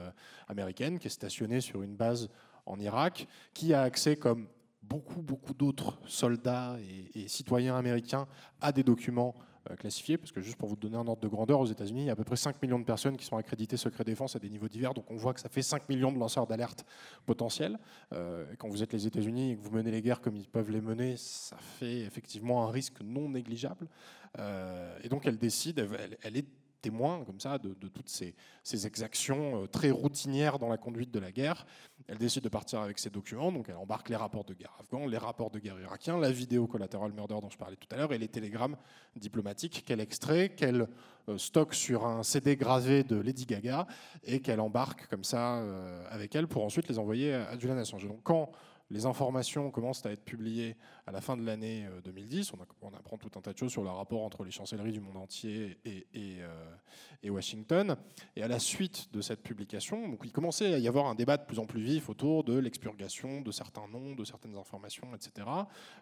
américaine, 0.49 0.99
qui 0.99 1.07
est 1.07 1.11
stationnée 1.11 1.61
sur 1.61 1.83
une 1.83 1.95
base 1.95 2.29
en 2.67 2.81
Irak, 2.81 3.29
qui 3.55 3.75
a 3.75 3.83
accès 3.83 4.17
comme 4.17 4.49
beaucoup 4.83 5.23
beaucoup 5.23 5.55
d'autres 5.55 6.01
soldats 6.07 6.77
et, 7.15 7.23
et 7.23 7.29
citoyens 7.29 7.77
américains 7.77 8.27
à 8.61 8.73
des 8.73 8.83
documents 8.83 9.35
euh, 9.37 9.52
classifiés, 9.79 10.19
parce 10.19 10.33
que 10.33 10.41
juste 10.41 10.57
pour 10.57 10.69
vous 10.69 10.77
donner 10.77 10.97
un 10.97 11.07
ordre 11.07 11.21
de 11.21 11.29
grandeur, 11.29 11.61
aux 11.61 11.67
États-Unis, 11.67 12.03
il 12.03 12.07
y 12.07 12.11
a 12.11 12.13
à 12.13 12.17
peu 12.17 12.25
près 12.25 12.37
5 12.37 12.61
millions 12.63 12.79
de 12.79 12.85
personnes 12.85 13.17
qui 13.17 13.25
sont 13.25 13.37
accréditées 13.37 13.77
secret 13.77 14.05
défense 14.05 14.37
à 14.37 14.39
des 14.39 14.49
niveaux 14.49 14.69
divers, 14.69 14.95
donc 14.95 15.11
on 15.11 15.17
voit 15.17 15.35
que 15.35 15.41
ça 15.41 15.49
fait 15.49 15.63
5 15.63 15.89
millions 15.89 16.13
de 16.13 16.19
lanceurs 16.19 16.47
d'alerte 16.47 16.85
potentiels. 17.27 17.79
Euh, 18.13 18.45
quand 18.59 18.69
vous 18.69 18.83
êtes 18.83 18.93
les 18.93 19.07
États-Unis 19.07 19.53
et 19.53 19.57
que 19.57 19.63
vous 19.63 19.71
menez 19.71 19.91
les 19.91 20.03
guerres 20.03 20.21
comme 20.21 20.37
ils 20.37 20.49
peuvent 20.49 20.71
les 20.71 20.81
mener, 20.81 21.17
ça 21.17 21.57
fait 21.57 22.01
effectivement 22.01 22.67
un 22.67 22.71
risque 22.71 23.01
non 23.03 23.29
négligeable. 23.29 23.89
Euh, 24.39 24.99
et 25.03 25.09
donc 25.09 25.27
elle 25.27 25.39
décide, 25.39 25.87
elle 26.23 26.37
est 26.37 26.47
témoin 26.83 27.25
comme 27.25 27.41
ça 27.41 27.59
de, 27.59 27.89
toutes 27.89 28.09
ces, 28.09 28.35
exactions 28.87 29.63
euh, 29.63 29.67
très 29.67 29.91
routinières 29.91 30.59
dans 30.59 30.69
la 30.69 30.77
conduite 30.77 31.11
de 31.11 31.19
la 31.19 31.33
guerre. 31.33 31.65
Elle 32.09 32.19
décide 32.19 32.43
de 32.43 32.49
partir 32.49 32.81
avec 32.81 32.99
ses 32.99 33.09
documents, 33.09 33.53
donc 33.53 33.69
elle 33.69 33.77
embarque 33.77 34.09
les 34.09 34.17
rapports 34.17 34.45
de 34.45 34.53
guerre 34.53 34.77
afghans, 34.81 35.07
les 35.07 35.17
rapports 35.17 35.51
de 35.51 35.61
guerre 35.61 35.81
irakiens, 35.81 36.19
la 36.19 36.33
vidéo 36.33 36.67
collateral 36.67 37.13
murder 37.13 37.39
dont 37.41 37.51
je 37.51 37.57
parlais 37.57 37.77
tout 37.77 37.89
à 37.93 37.97
l'heure 37.97 38.13
et 38.13 38.19
les 38.19 38.29
télégrammes 38.29 38.77
diplomatiques 39.17 39.85
qu'elle 39.87 40.01
extrait, 40.01 40.51
qu'elle 40.51 40.89
euh, 41.29 41.39
stocke 41.39 41.75
sur 41.75 42.05
un 42.05 42.23
CD 42.23 42.57
gravé 42.57 43.05
de 43.05 43.17
Lady 43.17 43.47
Gaga 43.47 43.87
et 44.25 44.41
qu'elle 44.41 44.61
embarque 44.61 45.07
comme 45.07 45.25
ça 45.25 45.59
euh, 45.59 46.05
avec 46.11 46.35
elle 46.35 46.49
pour 46.49 46.65
ensuite 46.65 46.89
les 46.89 46.99
envoyer 46.99 47.33
à 47.35 47.57
Julian 47.57 47.79
Assange. 47.79 48.07
Donc 48.09 48.21
quand 48.25 48.51
les 48.93 49.07
informations 49.07 49.71
commencent 49.71 50.05
à 50.05 50.13
être 50.13 50.25
publiées 50.25 50.77
à 51.07 51.13
la 51.13 51.21
fin 51.23 51.37
de 51.37 51.45
l'année 51.45 51.89
2010. 52.05 52.53
Euh, 52.53 52.57
on, 52.83 52.93
apprend 52.95 53.17
tout 53.17 53.31
un 53.37 53.41
tas 53.41 53.53
de 53.53 53.59
choses 53.59 53.73
sur 53.73 53.83
le 53.83 53.89
rapport 53.89 54.23
entre 54.23 54.45
les 54.45 54.51
chancelleries 54.51 54.93
du 54.93 55.01
monde 55.01 55.17
entier 55.17 55.79
euh, 55.87 56.77
et, 57.23 57.31
Washington. 57.31 57.97
Et 58.37 58.43
à 58.43 58.49
la 58.49 58.59
suite 58.59 59.09
de 59.13 59.23
cette 59.23 59.43
publication, 59.43 60.09
donc 60.09 60.21
il 60.25 60.33
commençait 60.33 60.75
à 60.75 60.79
y 60.79 60.89
avoir 60.89 61.07
un 61.07 61.15
débat 61.15 61.39
de 61.39 61.45
plus 61.45 61.59
en 61.59 61.65
plus 61.65 61.81
vif 61.81 62.11
autour 62.11 62.45
de 62.45 62.59
l'expurgation 62.59 63.41
de 63.41 63.51
certains 63.51 63.89
noms, 63.89 64.15
de 64.15 64.25
certaines 64.25 64.57
informations, 64.57 65.09
etc. 65.15 65.49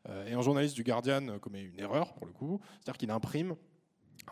Euh, 0.09 0.26
et 0.26 0.32
un 0.32 0.43
journaliste 0.43 0.74
du 0.74 0.82
Guardian 0.82 1.38
commet 1.38 1.62
une 1.62 1.78
erreur, 1.78 2.12
pour 2.14 2.26
le 2.26 2.32
coup, 2.32 2.61
c'est-à-dire 2.80 2.99
qu'il 2.99 3.11
imprime 3.12 3.55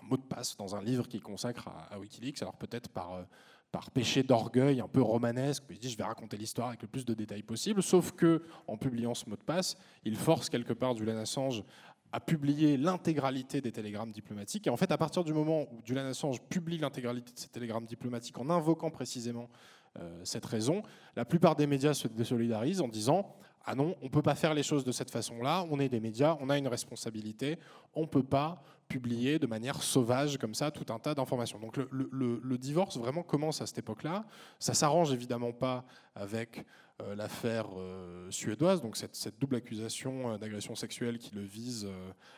un 0.03 0.07
mot 0.07 0.17
de 0.17 0.23
passe 0.23 0.57
dans 0.57 0.75
un 0.75 0.83
livre 0.83 1.07
qu'il 1.07 1.23
consacre 1.23 1.69
à, 1.69 1.95
à 1.95 1.99
Wikileaks, 1.99 2.43
alors 2.43 2.57
peut-être 2.57 2.89
par 2.89 3.25
par 3.71 3.91
péché 3.91 4.23
d'orgueil 4.23 4.81
un 4.81 4.89
peu 4.89 5.03
romanesque, 5.03 5.65
il 5.71 5.79
dit 5.79 5.91
je 5.91 5.97
vais 5.97 6.05
raconter 6.05 6.37
l'histoire 6.37 6.69
avec 6.69 6.83
le 6.83 6.89
plus 6.89 7.05
de 7.05 7.15
détails 7.15 7.43
possible, 7.43 7.83
sauf 7.83 8.13
que 8.13 8.43
en 8.67 8.77
publiant 8.77 9.15
ce 9.15 9.29
mot 9.29 9.37
de 9.37 9.43
passe, 9.43 9.77
il 10.05 10.17
force 10.17 10.49
quelque 10.49 10.73
part 10.73 10.97
Julian 10.97 11.19
Assange 11.19 11.63
à 12.11 12.21
publier 12.21 12.79
l'intégralité 12.79 13.61
des 13.61 13.71
télégrammes 13.71 14.13
diplomatiques. 14.13 14.67
Et 14.67 14.71
en 14.71 14.79
fait, 14.79 14.91
à 14.91 14.97
partir 14.97 15.25
du 15.25 15.35
moment 15.35 15.63
où 15.73 15.83
Julian 15.85 16.07
Assange 16.07 16.41
publie 16.49 16.79
l'intégralité 16.79 17.33
de 17.33 17.39
ces 17.39 17.49
télégrammes 17.49 17.85
diplomatiques 17.85 18.39
en 18.39 18.49
invoquant 18.49 18.91
précisément 18.91 19.51
euh, 19.99 20.21
cette 20.25 20.47
raison, 20.47 20.83
la 21.17 21.27
plupart 21.27 21.55
des 21.55 21.67
médias 21.67 21.93
se 21.93 22.09
désolidarisent 22.09 22.81
en 22.81 22.89
disant 22.89 23.35
ah 23.71 23.75
non, 23.75 23.97
on 24.01 24.07
ne 24.07 24.11
peut 24.11 24.23
pas 24.23 24.35
faire 24.35 24.55
les 24.55 24.63
choses 24.63 24.83
de 24.83 24.93
cette 24.93 25.11
façon-là, 25.11 25.67
on 25.71 25.79
est 25.79 25.91
des 25.91 26.01
médias, 26.01 26.39
on 26.41 26.49
a 26.49 26.57
une 26.57 26.69
responsabilité, 26.69 27.59
on 27.95 28.03
ne 28.03 28.07
peut 28.07 28.23
pas 28.23 28.63
publier 28.89 29.39
de 29.39 29.47
manière 29.47 29.83
sauvage 29.83 30.39
comme 30.39 30.55
ça 30.55 30.71
tout 30.71 30.93
un 30.93 30.99
tas 30.99 31.15
d'informations. 31.15 31.59
Donc 31.59 31.77
le, 31.77 32.59
divorce 32.59 32.97
vraiment 32.97 33.23
commence 33.23 33.61
à 33.63 33.67
cette 33.67 33.79
époque-là. 33.79 34.25
Ça 34.59 34.75
s'arrange 34.75 35.13
évidemment 35.13 35.53
pas 35.53 35.85
avec 36.15 36.65
euh, 37.01 37.15
l'affaire 37.15 37.67
euh, 37.77 38.29
suédoise, 38.31 38.83
donc 38.83 38.97
cette, 38.97 39.39
double 39.39 39.57
accusation 39.57 40.33
euh, 40.33 40.39
d'agression 40.39 40.75
sexuelle 40.75 41.19
qui 41.19 41.33
le 41.35 41.43
vise 41.43 41.89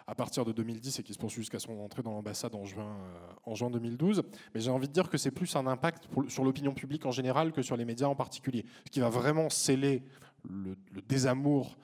à 0.06 0.14
partir 0.14 0.44
de 0.44 0.52
2010 0.52 0.98
et 0.98 1.02
qui 1.02 1.14
se 1.14 1.18
poursuit 1.18 1.42
jusqu'à 1.42 1.58
son 1.58 1.78
entrée 1.78 2.02
dans 2.02 2.12
l'ambassade 2.12 2.54
en 2.54 2.66
juin, 2.66 2.98
en 3.44 3.54
juin 3.54 3.70
2012. 3.70 4.22
Mais 4.54 4.60
j'ai 4.60 4.70
envie 4.70 4.88
de 4.88 4.92
dire 4.92 5.08
que 5.08 5.16
c'est 5.16 5.30
plus 5.30 5.56
un 5.56 5.66
impact 5.66 6.08
sur 6.28 6.44
l'opinion 6.44 6.74
publique 6.74 7.06
en 7.06 7.12
général 7.12 7.52
que 7.52 7.62
sur 7.62 7.76
les 7.76 7.86
médias 7.86 8.08
en 8.08 8.16
particulier. 8.16 8.66
Ce 8.84 8.90
qui 8.90 9.00
va 9.00 9.08
vraiment 9.08 9.48
sceller 9.48 10.02
le, 10.44 10.76
désamour 11.08 11.78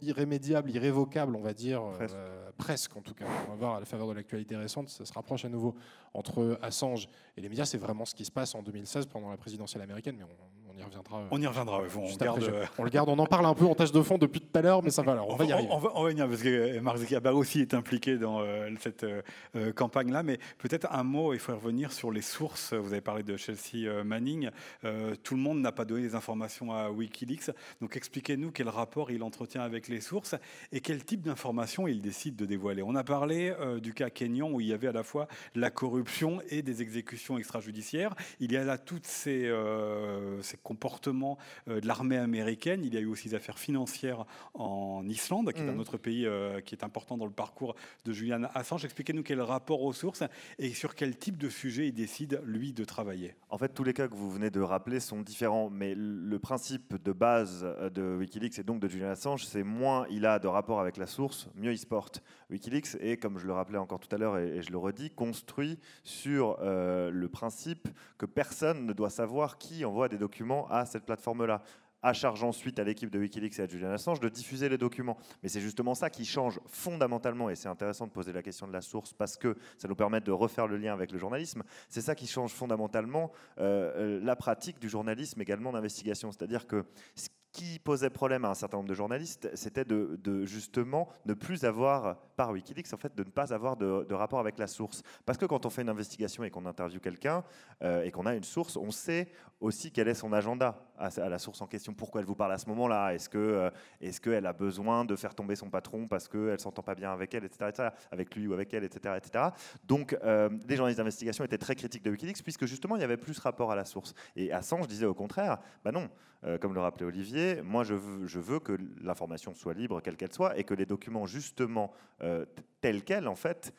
irrémédiable, 0.00 0.70
irrévocable, 0.70 1.36
on 1.36 1.40
va 1.40 1.52
dire, 1.52 1.82
euh, 2.00 2.45
presque. 2.56 2.96
en 2.96 3.00
tout 3.00 3.14
cas. 3.14 3.24
On 3.46 3.50
va 3.50 3.56
voir 3.56 3.74
à 3.76 3.80
la 3.80 3.86
faveur 3.86 4.08
de 4.08 4.12
l'actualité 4.12 4.56
récente, 4.56 4.88
ça 4.88 5.04
se 5.04 5.12
rapproche 5.12 5.44
à 5.44 5.48
nouveau 5.48 5.74
entre 6.14 6.58
Assange 6.62 7.08
et 7.36 7.40
les 7.40 7.48
médias. 7.48 7.64
C'est 7.64 7.78
vraiment 7.78 8.04
ce 8.04 8.14
qui 8.14 8.24
se 8.24 8.32
passe 8.32 8.54
en 8.54 8.62
2016 8.62 9.06
pendant 9.06 9.30
la 9.30 9.36
présidentielle 9.36 9.82
américaine, 9.82 10.16
mais 10.16 10.24
on, 10.24 10.55
on 10.76 10.80
y 10.80 10.84
reviendra. 10.84 11.22
On 11.30 11.40
y 11.40 11.46
reviendra. 11.46 11.80
On, 11.96 12.06
juste 12.06 12.20
garde, 12.20 12.42
après. 12.42 12.56
euh, 12.56 12.64
on 12.78 12.84
le 12.84 12.90
garde, 12.90 13.08
on 13.08 13.18
en 13.18 13.26
parle 13.26 13.46
un 13.46 13.54
peu 13.54 13.64
en 13.64 13.74
tâche 13.74 13.92
de 13.92 14.02
fond 14.02 14.18
depuis 14.18 14.40
tout 14.40 14.58
à 14.58 14.62
l'heure, 14.62 14.82
mais 14.82 14.90
ça 14.90 15.02
va. 15.02 15.12
Alors, 15.12 15.28
on, 15.28 15.36
va 15.36 15.44
y 15.44 15.52
arriver. 15.52 15.68
On 15.70 15.78
va, 15.78 15.90
on 15.94 16.02
va 16.02 16.10
y 16.10 16.12
venir 16.12 16.28
parce 16.28 16.42
que 16.42 16.78
Mark 16.80 16.98
Zuckerberg 16.98 17.36
aussi 17.36 17.60
est 17.60 17.74
impliqué 17.74 18.18
dans 18.18 18.40
euh, 18.40 18.68
cette 18.80 19.04
euh, 19.04 19.22
euh, 19.54 19.72
campagne-là. 19.72 20.22
Mais 20.22 20.38
peut-être 20.58 20.86
un 20.92 21.02
mot, 21.02 21.32
il 21.32 21.38
faut 21.38 21.54
revenir 21.54 21.92
sur 21.92 22.10
les 22.10 22.22
sources. 22.22 22.72
Vous 22.72 22.92
avez 22.92 23.00
parlé 23.00 23.22
de 23.22 23.36
Chelsea 23.36 23.86
euh, 23.86 24.04
Manning. 24.04 24.50
Euh, 24.84 25.14
tout 25.22 25.34
le 25.34 25.40
monde 25.40 25.60
n'a 25.60 25.72
pas 25.72 25.84
donné 25.84 26.02
les 26.02 26.14
informations 26.14 26.72
à 26.72 26.90
Wikileaks. 26.90 27.50
Donc 27.80 27.96
expliquez-nous 27.96 28.50
quel 28.50 28.68
rapport 28.68 29.10
il 29.10 29.22
entretient 29.22 29.62
avec 29.62 29.88
les 29.88 30.00
sources 30.00 30.34
et 30.72 30.80
quel 30.80 31.04
type 31.04 31.22
d'informations 31.22 31.86
il 31.86 32.00
décide 32.00 32.36
de 32.36 32.46
dévoiler. 32.46 32.82
On 32.82 32.94
a 32.94 33.04
parlé 33.04 33.54
euh, 33.60 33.80
du 33.80 33.94
cas 33.94 34.10
Kenyan 34.10 34.50
où 34.50 34.60
il 34.60 34.68
y 34.68 34.72
avait 34.72 34.88
à 34.88 34.92
la 34.92 35.02
fois 35.02 35.28
la 35.54 35.70
corruption 35.70 36.40
et 36.50 36.62
des 36.62 36.82
exécutions 36.82 37.38
extrajudiciaires. 37.38 38.14
Il 38.40 38.52
y 38.52 38.56
a 38.56 38.64
là 38.64 38.78
ces, 39.02 39.46
euh, 39.46 40.40
ces 40.42 40.56
comportements 40.70 41.38
euh, 41.68 41.80
de 41.80 41.86
l'armée 41.86 42.18
américaine. 42.18 42.80
Il 42.84 42.92
y 42.92 42.96
a 42.96 43.00
eu 43.00 43.06
aussi 43.06 43.28
des 43.28 43.34
affaires 43.36 43.58
financières 43.58 44.24
en 44.54 45.02
Islande, 45.08 45.52
qui 45.52 45.60
est 45.62 45.68
un 45.68 45.72
Mhm. 45.72 45.80
autre 45.80 45.96
pays 45.98 46.26
euh, 46.26 46.60
qui 46.60 46.74
est 46.74 46.84
important 46.84 47.16
dans 47.16 47.26
le 47.26 47.32
parcours 47.44 47.74
de 48.04 48.12
Julian 48.12 48.42
Assange. 48.54 48.84
Expliquez-nous 48.84 49.22
quel 49.22 49.40
rapport 49.40 49.82
aux 49.82 49.92
sources 49.92 50.24
et 50.58 50.70
sur 50.74 50.94
quel 50.94 51.16
type 51.16 51.38
de 51.38 51.48
sujet 51.48 51.86
il 51.88 51.92
décide, 51.94 52.40
lui, 52.44 52.72
de 52.72 52.84
travailler. 52.84 53.34
En 53.50 53.58
fait, 53.58 53.68
tous 53.74 53.84
les 53.84 53.92
cas 53.94 54.08
que 54.08 54.14
vous 54.14 54.30
venez 54.30 54.50
de 54.50 54.60
rappeler 54.60 54.98
sont 55.00 55.20
différents, 55.22 55.70
mais 55.70 55.94
le 55.96 56.38
principe 56.38 57.00
de 57.02 57.12
base 57.12 57.60
euh, 57.64 57.88
de 57.90 58.16
Wikileaks 58.18 58.58
et 58.58 58.64
donc 58.64 58.80
de 58.80 58.88
Julian 58.88 59.10
Assange, 59.10 59.44
c'est 59.44 59.62
moins 59.62 60.06
il 60.10 60.26
a 60.26 60.38
de 60.38 60.48
rapport 60.48 60.80
avec 60.80 60.96
la 60.96 61.06
source, 61.06 61.48
mieux 61.54 61.72
il 61.72 61.78
se 61.78 61.86
porte. 61.86 62.22
Wikileaks 62.50 62.96
est, 63.00 63.16
comme 63.22 63.38
je 63.38 63.46
le 63.46 63.52
rappelais 63.52 63.78
encore 63.78 64.00
tout 64.00 64.12
à 64.14 64.18
l'heure 64.18 64.36
et, 64.38 64.48
et 64.56 64.62
je 64.62 64.70
le 64.72 64.78
redis, 64.78 65.10
construit 65.10 65.78
sur 66.02 66.58
euh, 66.60 67.10
le 67.10 67.28
principe 67.28 67.88
que 68.18 68.26
personne 68.26 68.86
ne 68.86 68.92
doit 68.92 69.10
savoir 69.10 69.58
qui 69.58 69.84
envoie 69.84 70.08
des 70.08 70.18
documents 70.18 70.55
à 70.64 70.86
cette 70.86 71.04
plateforme-là 71.04 71.62
à 72.02 72.12
charge 72.12 72.44
ensuite 72.44 72.78
à 72.78 72.84
l'équipe 72.84 73.10
de 73.10 73.18
Wikileaks 73.18 73.58
et 73.58 73.62
à 73.62 73.66
Julian 73.66 73.90
Assange 73.90 74.20
de 74.20 74.28
diffuser 74.28 74.68
les 74.68 74.78
documents. 74.78 75.16
Mais 75.42 75.48
c'est 75.48 75.60
justement 75.60 75.94
ça 75.94 76.08
qui 76.08 76.24
change 76.24 76.60
fondamentalement, 76.66 77.50
et 77.50 77.56
c'est 77.56 77.68
intéressant 77.68 78.06
de 78.06 78.12
poser 78.12 78.32
la 78.32 78.42
question 78.42 78.68
de 78.68 78.72
la 78.72 78.80
source 78.80 79.12
parce 79.12 79.36
que 79.36 79.56
ça 79.76 79.88
nous 79.88 79.96
permet 79.96 80.20
de 80.20 80.30
refaire 80.30 80.68
le 80.68 80.76
lien 80.76 80.92
avec 80.92 81.10
le 81.10 81.18
journalisme, 81.18 81.62
c'est 81.88 82.02
ça 82.02 82.14
qui 82.14 82.28
change 82.28 82.52
fondamentalement 82.52 83.32
euh, 83.58 84.20
la 84.22 84.36
pratique 84.36 84.78
du 84.78 84.88
journalisme 84.88 85.40
également 85.40 85.72
d'investigation. 85.72 86.30
C'est-à-dire 86.30 86.66
que 86.66 86.84
ce 87.16 87.28
qui 87.56 87.78
posait 87.78 88.10
problème 88.10 88.44
à 88.44 88.50
un 88.50 88.54
certain 88.54 88.76
nombre 88.76 88.88
de 88.90 88.94
journalistes, 88.94 89.48
c'était 89.54 89.86
de, 89.86 90.20
de 90.22 90.44
justement 90.44 91.08
ne 91.24 91.32
plus 91.32 91.64
avoir, 91.64 92.18
par 92.36 92.50
Wikileaks, 92.50 92.92
en 92.92 92.98
fait, 92.98 93.16
de 93.16 93.24
ne 93.24 93.30
pas 93.30 93.54
avoir 93.54 93.78
de, 93.78 94.04
de 94.06 94.14
rapport 94.14 94.40
avec 94.40 94.58
la 94.58 94.66
source. 94.66 95.02
Parce 95.24 95.38
que 95.38 95.46
quand 95.46 95.64
on 95.64 95.70
fait 95.70 95.80
une 95.80 95.88
investigation 95.88 96.44
et 96.44 96.50
qu'on 96.50 96.66
interviewe 96.66 97.00
quelqu'un 97.00 97.42
euh, 97.82 98.02
et 98.02 98.10
qu'on 98.10 98.26
a 98.26 98.34
une 98.34 98.44
source, 98.44 98.76
on 98.76 98.90
sait 98.90 99.28
aussi 99.60 99.90
quel 99.90 100.08
est 100.08 100.14
son 100.14 100.32
agenda 100.32 100.78
à, 100.98 101.28
la 101.28 101.38
source 101.38 101.60
en 101.60 101.66
question. 101.66 101.94
Pourquoi 101.94 102.20
elle 102.20 102.26
vous 102.26 102.34
parle 102.34 102.52
à 102.52 102.58
ce 102.58 102.68
moment-là? 102.68 103.14
Est-ce 103.14 103.28
que 103.28 103.38
euh, 103.38 103.70
est-ce 104.00 104.20
qu'elle 104.20 104.46
a 104.46 104.52
besoin 104.52 105.04
de 105.04 105.16
faire 105.16 105.34
tomber 105.34 105.56
son 105.56 105.70
patron 105.70 106.06
parce 106.08 106.28
qu'elle 106.28 106.60
s'entend 106.60 106.82
pas 106.82 106.94
bien 106.94 107.12
avec 107.12 107.34
elle, 107.34 107.44
etc., 107.44 107.66
etc., 107.68 107.88
avec 108.10 108.34
lui 108.34 108.46
ou 108.46 108.52
avec 108.52 108.72
elle, 108.74 108.84
etc., 108.84 109.14
etc. 109.16 109.44
Donc, 109.84 110.16
euh, 110.24 110.50
les 110.68 110.76
journalistes 110.76 110.98
d'investigation 110.98 111.44
étaient 111.44 111.58
très 111.58 111.74
critiques 111.74 112.02
de 112.02 112.10
Wikileaks 112.10 112.42
puisque 112.42 112.66
justement 112.66 112.96
il 112.96 113.00
y 113.00 113.04
avait 113.04 113.16
plus 113.16 113.38
rapport 113.38 113.72
à 113.72 113.76
la 113.76 113.84
source. 113.84 114.14
Et 114.36 114.52
Assange 114.52 114.86
disait 114.86 115.06
au 115.06 115.14
contraire, 115.14 115.58
bah 115.84 115.92
non, 115.92 116.08
euh, 116.44 116.58
comme 116.58 116.74
le 116.74 116.80
rappelait 116.80 117.06
Olivier, 117.06 117.62
moi 117.62 117.82
je 117.82 117.94
veux, 117.94 118.60
que 118.60 118.76
l'information 119.02 119.54
soit 119.54 119.74
libre, 119.74 120.00
quelle 120.00 120.16
qu'elle 120.16 120.32
soit, 120.32 120.58
et 120.58 120.64
que 120.64 120.74
les 120.74 120.86
documents 120.86 121.26
justement 121.26 121.92
euh, 122.22 122.44
tels 122.80 123.04
quels, 123.04 123.28
en 123.28 123.36
fait, 123.36 123.72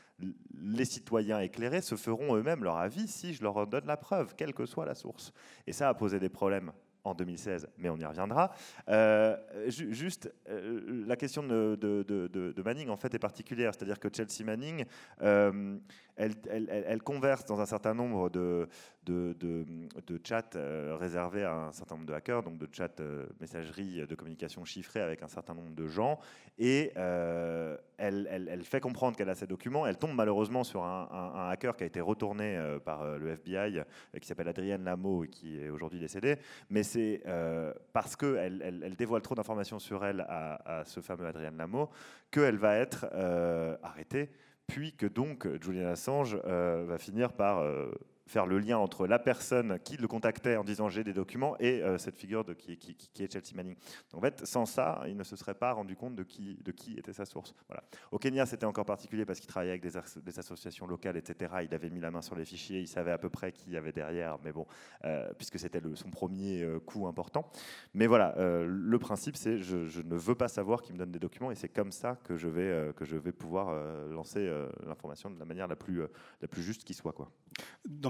les 0.60 0.86
citoyens 0.86 1.40
éclairés 1.40 1.82
se 1.82 1.96
feront 1.96 2.36
eux-mêmes 2.36 2.64
leur 2.64 2.78
avis 2.78 3.08
si 3.08 3.34
je 3.34 3.44
leur 3.44 3.68
donne 3.68 3.86
la 3.86 3.98
preuve, 3.98 4.36
quelle 4.36 4.54
que 4.54 4.66
soit 4.66 4.86
la 4.86 4.96
source. 4.96 5.32
Et 5.66 5.74
ça 5.74 5.90
a 5.90 5.94
posé 5.94 6.20
des 6.20 6.30
problèmes 6.30 6.72
en 7.08 7.14
2016, 7.14 7.68
mais 7.78 7.90
on 7.90 7.98
y 7.98 8.06
reviendra. 8.06 8.52
Euh, 8.90 9.38
ju 9.68 9.94
juste, 9.94 10.34
euh, 10.50 11.06
la 11.08 11.16
question 11.16 11.44
de, 11.44 12.62
Manning 12.64 12.90
en 12.90 12.98
fait 12.98 13.14
est 13.14 13.20
particulière, 13.20 13.74
c'est-à-dire 13.74 14.00
que 14.00 14.10
Chelsea 14.14 14.44
Manning, 14.46 14.86
euh, 15.22 15.78
elle, 16.18 17.02
converse 17.04 17.46
dans 17.46 17.62
un 17.62 17.66
certain 17.66 17.94
nombre 17.94 18.30
de, 18.30 18.68
chats 20.24 20.42
euh, 20.56 20.98
réservés 21.00 21.44
à 21.44 21.54
un 21.54 21.72
certain 21.72 21.96
nombre 21.96 22.08
de 22.08 22.14
hackers, 22.14 22.44
donc 22.44 22.58
de 22.58 22.68
chats 22.72 22.90
euh, 23.00 23.26
messagerie 23.40 24.06
de 24.08 24.16
communication 24.16 24.66
chiffrée 24.66 25.02
avec 25.02 25.22
un 25.22 25.28
certain 25.28 25.54
nombre 25.54 25.76
de 25.76 25.88
gens, 25.88 26.20
et 26.58 26.92
euh, 26.98 27.78
elle, 27.98 28.64
fait 28.64 28.80
comprendre 28.80 29.16
qu'elle 29.16 29.30
a 29.30 29.36
ces 29.36 29.48
documents. 29.48 29.86
Elle 29.86 29.98
tombe 29.98 30.16
malheureusement 30.16 30.64
sur 30.64 30.84
un, 30.84 31.50
hacker 31.52 31.76
qui 31.76 31.84
a 31.84 31.88
été 31.88 32.02
retourné 32.02 32.60
par 32.84 33.18
le 33.18 33.30
FBI, 33.30 33.82
qui 34.20 34.28
s'appelle 34.28 34.48
Adrienne 34.48 34.84
Lamo 34.84 35.24
et 35.24 35.28
qui 35.28 35.60
est 35.62 35.70
aujourd'hui 35.70 36.00
décédé, 36.00 36.38
mais 36.70 36.84
c'est 36.84 37.22
parce 37.94 38.16
qu'elle 38.16 38.82
elle, 38.84 38.96
dévoile 38.96 39.22
trop 39.22 39.36
d'informations 39.36 39.80
sur 39.80 40.04
elle 40.06 40.22
à, 40.22 40.84
ce 40.86 41.00
fameux 41.00 41.26
Adrienne 41.26 41.58
Lamo 41.58 41.90
qu'elle 42.32 42.58
va 42.58 42.76
être 42.76 43.06
arrêtée 43.84 44.30
puis 44.68 44.94
que 44.94 45.06
donc 45.06 45.48
Julian 45.62 45.88
Assange 45.88 46.38
euh, 46.46 46.86
va 46.88 46.98
finir 46.98 47.34
par 47.34 47.60
euh, 47.60 47.90
faire 48.28 48.46
le 48.46 48.60
lien 48.60 48.78
entre 48.78 49.08
la 49.08 49.20
personne 49.20 49.80
qui 49.80 49.98
le 49.98 50.08
contactait 50.08 50.58
en 50.58 50.64
disant 50.64 50.90
j'ai 50.90 51.04
des 51.04 51.14
documents 51.14 51.58
et 51.60 51.82
euh, 51.82 51.98
cette 51.98 52.18
figure 52.18 52.44
de 52.44 52.54
qui, 52.54 52.74
est 53.20 53.32
Chelsea 53.32 53.56
Manning. 53.56 53.76
En 54.14 54.22
fait, 54.22 54.46
sans 54.46 54.66
ça, 54.66 55.02
il 55.08 55.16
ne 55.16 55.24
se 55.24 55.36
serait 55.36 55.54
pas 55.54 55.72
rendu 55.72 55.96
compte 55.96 56.16
de 56.16 56.24
qui, 56.24 56.58
était 56.98 57.14
sa 57.14 57.26
source. 57.26 57.56
Voilà. 57.68 57.84
Au 58.12 58.20
Kenya, 58.20 58.46
c'était 58.46 58.66
encore 58.66 58.86
particulier 58.86 59.26
parce 59.26 59.40
qu'il 59.40 59.48
travaillait 59.48 59.72
avec 59.72 59.82
des, 59.82 60.40
associations 60.40 60.88
locales, 60.88 61.18
etc. 61.18 61.56
Il 61.64 61.74
avait 61.74 61.90
mis 61.90 62.00
la 62.00 62.12
main 62.12 62.22
sur 62.22 62.36
les 62.36 62.46
fichiers, 62.46 62.82
il 62.82 62.88
savait 62.88 63.12
à 63.12 63.18
peu 63.18 63.30
près 63.30 63.52
qui 63.52 63.72
y 63.72 63.78
avait 63.78 63.92
derrière, 63.92 64.38
mais 64.44 64.52
bon, 64.52 64.66
euh, 65.06 65.32
puisque 65.38 65.60
c'était 65.60 65.82
son 65.96 66.10
premier 66.10 66.62
euh, 66.62 66.80
coup 66.80 67.08
important. 67.08 67.50
Mais 67.94 68.08
voilà, 68.08 68.36
le 68.38 69.00
principe, 69.00 69.38
c'est 69.38 69.60
je, 69.60 70.02
ne 70.02 70.16
veux 70.16 70.36
pas 70.36 70.48
savoir 70.48 70.82
qui 70.82 70.94
me 70.94 70.98
donne 70.98 71.12
des 71.12 71.20
documents 71.20 71.52
et 71.52 71.56
c'est 71.56 71.70
comme 71.70 71.92
ça 71.92 72.18
que 72.24 72.36
je 72.36 72.48
vais, 72.48 72.94
que 72.94 73.06
je 73.06 73.16
vais 73.16 73.32
pouvoir 73.32 73.74
lancer 74.10 74.50
l'information 74.86 75.30
de 75.30 75.40
la 75.40 75.46
manière 75.46 75.68
la 75.68 75.76
plus, 75.76 76.02
la 76.42 76.48
plus 76.48 76.62
juste 76.62 76.84
qui 76.84 76.94
soit. 76.94 77.14
Quoi. 77.14 77.32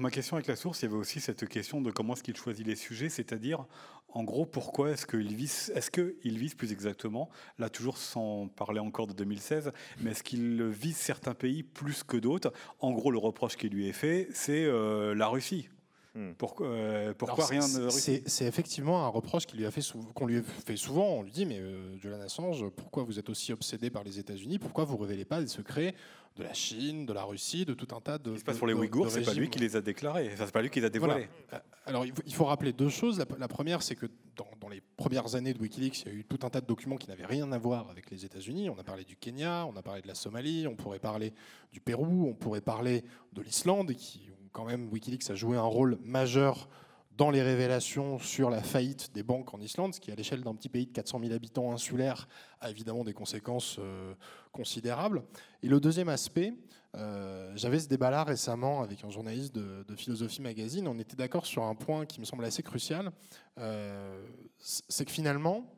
Question 0.09 0.35
avec 0.35 0.47
la 0.47 0.55
source, 0.55 0.81
il 0.81 0.85
y 0.85 0.87
avait 0.87 0.97
aussi 0.97 1.19
cette 1.19 1.47
question 1.47 1.81
de 1.81 1.91
comment 1.91 2.13
est-ce 2.13 2.23
qu'il 2.23 2.35
choisit 2.35 2.65
les 2.65 2.75
sujets, 2.75 3.09
c'est-à-dire, 3.09 3.65
en 4.09 4.23
gros, 4.23 4.45
pourquoi 4.45 4.91
est-ce 4.91 5.05
qu'il 5.05 5.35
vise, 5.35 5.71
est-ce 5.75 5.91
vise 6.23 6.55
plus 6.55 6.71
exactement, 6.71 7.29
là 7.59 7.69
toujours 7.69 7.97
sans 7.97 8.47
parler 8.47 8.79
encore 8.79 9.07
de 9.07 9.13
2016, 9.13 9.71
mais 10.01 10.11
est-ce 10.11 10.23
qu'il 10.23 10.63
vise 10.63 10.97
certains 10.97 11.33
pays 11.33 11.63
plus 11.63 12.03
que 12.03 12.17
d'autres? 12.17 12.53
En 12.79 12.91
gros, 12.91 13.11
le 13.11 13.17
reproche 13.17 13.55
qui 13.55 13.69
lui 13.69 13.87
est 13.87 13.93
fait, 13.93 14.27
c'est 14.33 14.65
euh, 14.65 15.13
la 15.13 15.27
Russie. 15.27 15.69
Hmm. 16.17 16.33
Pourquoi, 16.35 16.65
euh, 16.65 17.13
pourquoi 17.15 17.45
rien 17.45 17.59
de 17.59 17.83
Russie 17.83 18.23
C'est 18.25 18.45
effectivement 18.45 19.05
un 19.05 19.07
reproche 19.07 19.45
qu'on 19.45 19.55
lui, 19.55 19.67
a 19.67 19.71
fait 19.71 19.83
qu'on 20.15 20.25
lui 20.25 20.41
fait 20.65 20.75
souvent. 20.75 21.09
On 21.09 21.21
lui 21.21 21.29
dit, 21.29 21.45
mais 21.45 21.59
euh, 21.59 21.95
Julian 21.99 22.19
Assange, 22.21 22.65
pourquoi 22.75 23.03
vous 23.03 23.19
êtes 23.19 23.29
aussi 23.29 23.53
obsédé 23.53 23.91
par 23.91 24.03
les 24.03 24.17
États-Unis? 24.17 24.57
Pourquoi 24.57 24.83
vous 24.83 24.97
révélez 24.97 25.25
pas 25.25 25.39
des 25.41 25.47
secrets 25.47 25.93
de 26.35 26.41
la 26.41 26.53
Chine, 26.55 27.05
de 27.05 27.13
la 27.13 27.23
Russie, 27.23 27.65
de 27.65 27.75
tout 27.75 27.95
un 27.95 28.01
tas 28.01 28.17
de. 28.17 28.31
Ce 28.31 28.33
qui 28.33 28.39
se 28.39 28.45
passe 28.45 28.57
pour 28.57 28.65
les 28.65 28.73
Ouïghours, 28.73 29.11
c'est 29.11 29.21
pas 29.21 29.35
lui 29.35 29.51
qui 29.51 29.59
les 29.59 29.75
a 29.75 29.81
déclarés. 29.81 30.31
C'est 30.35 30.51
pas 30.51 30.63
lui 30.63 30.71
qui 30.71 30.79
les 30.79 30.87
a 30.87 30.89
dévoilés. 30.89 31.29
Voilà. 31.49 31.63
Alors 31.85 32.03
il 32.03 32.33
faut 32.33 32.45
rappeler 32.45 32.73
deux 32.73 32.89
choses. 32.89 33.19
La, 33.19 33.25
la 33.37 33.47
première, 33.47 33.83
c'est 33.83 33.95
que 33.95 34.07
dans, 34.35 34.47
dans, 34.59 34.69
les 34.69 34.81
premières 34.97 35.35
années 35.35 35.53
de 35.53 35.59
WikiLeaks, 35.59 36.01
il 36.01 36.07
y 36.07 36.11
a 36.11 36.13
eu 36.15 36.23
tout 36.23 36.39
un 36.45 36.49
tas 36.49 36.61
de 36.61 36.65
documents 36.65 36.97
qui 36.97 37.09
n'avaient 37.09 37.27
rien 37.27 37.51
à 37.51 37.59
voir 37.59 37.91
avec 37.91 38.09
les 38.09 38.25
États-Unis. 38.25 38.71
On 38.71 38.79
a 38.79 38.83
parlé 38.83 39.03
du 39.03 39.15
Kenya, 39.17 39.67
on 39.67 39.75
a 39.75 39.83
parlé 39.83 40.01
de 40.01 40.07
la 40.07 40.15
Somalie, 40.15 40.67
on 40.67 40.75
pourrait 40.75 40.99
parler 40.99 41.31
du 41.71 41.79
Pérou, 41.79 42.27
on 42.27 42.33
pourrait 42.33 42.61
parler 42.61 43.03
de 43.33 43.41
l'Islande, 43.41 43.93
qui 43.93 44.29
quand 44.57 44.65
même 44.65 44.89
WikiLeaks 44.91 45.29
a 45.29 45.35
joué 45.35 45.55
un 45.55 45.61
rôle 45.61 45.99
majeur 46.03 46.67
dans 47.15 47.29
les 47.29 47.43
révélations 47.43 48.17
sur 48.17 48.49
la 48.49 48.63
faillite 48.63 49.13
des 49.13 49.21
banques 49.21 49.53
en 49.53 49.61
Islande, 49.61 49.93
ce 49.93 49.99
qui, 49.99 50.11
à 50.11 50.15
l'échelle 50.15 50.41
d'un 50.41 50.55
petit 50.55 50.67
pays 50.67 50.87
de 50.87 50.91
400 50.91 51.19
000 51.19 51.33
habitants 51.33 51.71
insulaires, 51.71 52.27
a 52.59 52.71
évidemment 52.71 53.03
des 53.03 53.13
conséquences 53.13 53.77
euh, 53.77 54.15
considérables. 54.51 55.21
Et 55.61 55.67
le 55.67 55.79
deuxième 55.79 56.09
aspect, 56.09 56.55
euh, 56.95 57.51
j'avais 57.55 57.77
ce 57.77 57.87
débat-là 57.87 58.23
récemment 58.23 58.81
avec 58.81 59.03
un 59.03 59.11
journaliste 59.11 59.53
de, 59.53 59.83
de 59.87 59.95
Philosophie 59.95 60.41
Magazine. 60.41 60.87
On 60.87 60.97
était 60.97 61.15
d'accord 61.15 61.45
sur 61.45 61.61
un 61.61 61.75
point 61.75 62.07
qui 62.07 62.19
me 62.19 62.25
semble 62.25 62.43
assez 62.43 62.63
crucial. 62.63 63.11
Euh, 63.59 64.25
c'est 64.57 65.05
que 65.05 65.11
finalement, 65.11 65.71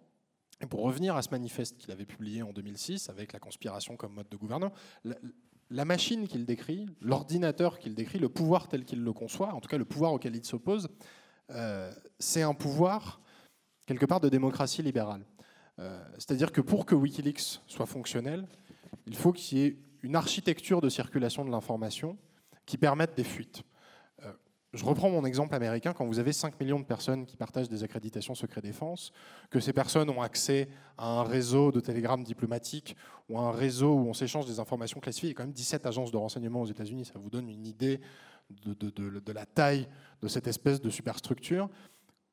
et 0.62 0.68
pour 0.68 0.84
revenir 0.84 1.18
à 1.18 1.22
ce 1.22 1.32
manifeste 1.32 1.78
qu'il 1.78 1.92
avait 1.92 2.06
publié 2.06 2.44
en 2.44 2.54
2006 2.54 3.10
avec 3.10 3.34
la 3.34 3.40
conspiration 3.40 3.98
comme 3.98 4.14
mode 4.14 4.30
de 4.30 4.38
gouvernance, 4.38 4.72
la, 5.70 5.86
machine 5.86 6.28
qu'il 6.28 6.46
décrit, 6.46 6.88
l'ordinateur 7.02 7.80
qu'il 7.80 7.96
décrit, 7.96 8.20
le 8.20 8.30
pouvoir 8.30 8.68
tel 8.68 8.86
qu'il 8.86 9.04
le 9.04 9.14
conçoit, 9.14 9.54
en 9.54 9.60
tout 9.60 9.70
cas 9.70 9.78
le 9.78 9.86
pouvoir 9.86 10.14
auquel 10.14 10.36
il 10.36 10.46
s'oppose, 10.46 10.90
euh, 11.52 11.92
c'est 12.20 12.42
un 12.42 12.54
pouvoir, 12.54 13.22
quelque 13.86 14.06
part, 14.06 14.20
de 14.20 14.30
démocratie 14.30 14.82
libérale. 14.82 15.26
Euh, 15.80 16.04
C'est-à-dire 16.14 16.52
que 16.52 16.62
pour 16.62 16.86
que 16.86 16.96
Wikileaks 16.96 17.62
soit 17.68 17.86
fonctionnel, 17.86 18.48
il 19.08 19.16
faut 19.16 19.32
qu'il 19.32 19.58
y 19.58 19.62
ait 19.64 19.78
une 20.04 20.16
architecture 20.16 20.82
de 20.82 20.90
circulation 20.90 21.46
de 21.46 21.52
l'information 21.52 22.18
qui 22.66 22.78
permette 22.78 23.16
des 23.16 23.24
fuites. 23.24 23.64
Je 24.74 24.86
reprends 24.86 25.10
mon 25.10 25.26
exemple 25.26 25.56
américain, 25.56 25.94
quand 25.94 26.06
vous 26.06 26.20
avez 26.20 26.32
5 26.32 26.60
millions 26.60 26.80
de 26.80 26.86
personnes 26.86 27.26
qui 27.26 27.36
partagent 27.38 27.70
des 27.70 27.84
accréditations 27.84 28.36
secret 28.36 28.62
défense, 28.62 29.12
que 29.50 29.60
ces 29.60 29.74
personnes 29.74 30.12
ont 30.12 30.22
accès 30.22 30.70
à 30.96 31.08
un 31.20 31.24
réseau 31.24 31.72
de 31.72 31.80
télégrammes 31.80 32.24
diplomatiques 32.24 32.96
ou 33.30 33.40
à 33.40 33.42
un 33.42 33.52
réseau 33.52 33.96
où 33.96 34.08
on 34.08 34.14
s'échange 34.14 34.46
des 34.46 34.60
informations 34.60 35.00
classifiées, 35.00 35.30
il 35.30 35.32
y 35.32 35.36
a 35.36 35.38
quand 35.38 35.44
même 35.44 35.54
17 35.54 35.88
agences 35.88 36.12
de 36.12 36.18
renseignement 36.18 36.62
aux 36.62 36.68
États-Unis, 36.68 37.06
ça 37.06 37.18
vous 37.18 37.32
donne 37.32 37.50
une 37.50 37.66
idée 37.66 38.00
de, 38.64 38.74
de, 38.74 39.32
la 39.32 39.46
taille 39.48 39.88
de 40.22 40.28
cette 40.28 40.48
espèce 40.48 40.82
de 40.82 40.90
superstructure. 40.90 41.70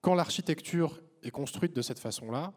quand 0.03 0.15
l'architecture 0.15 1.01
est 1.23 1.31
construite 1.31 1.75
de 1.75 1.83
cette 1.83 1.99
façon-là, 1.99 2.53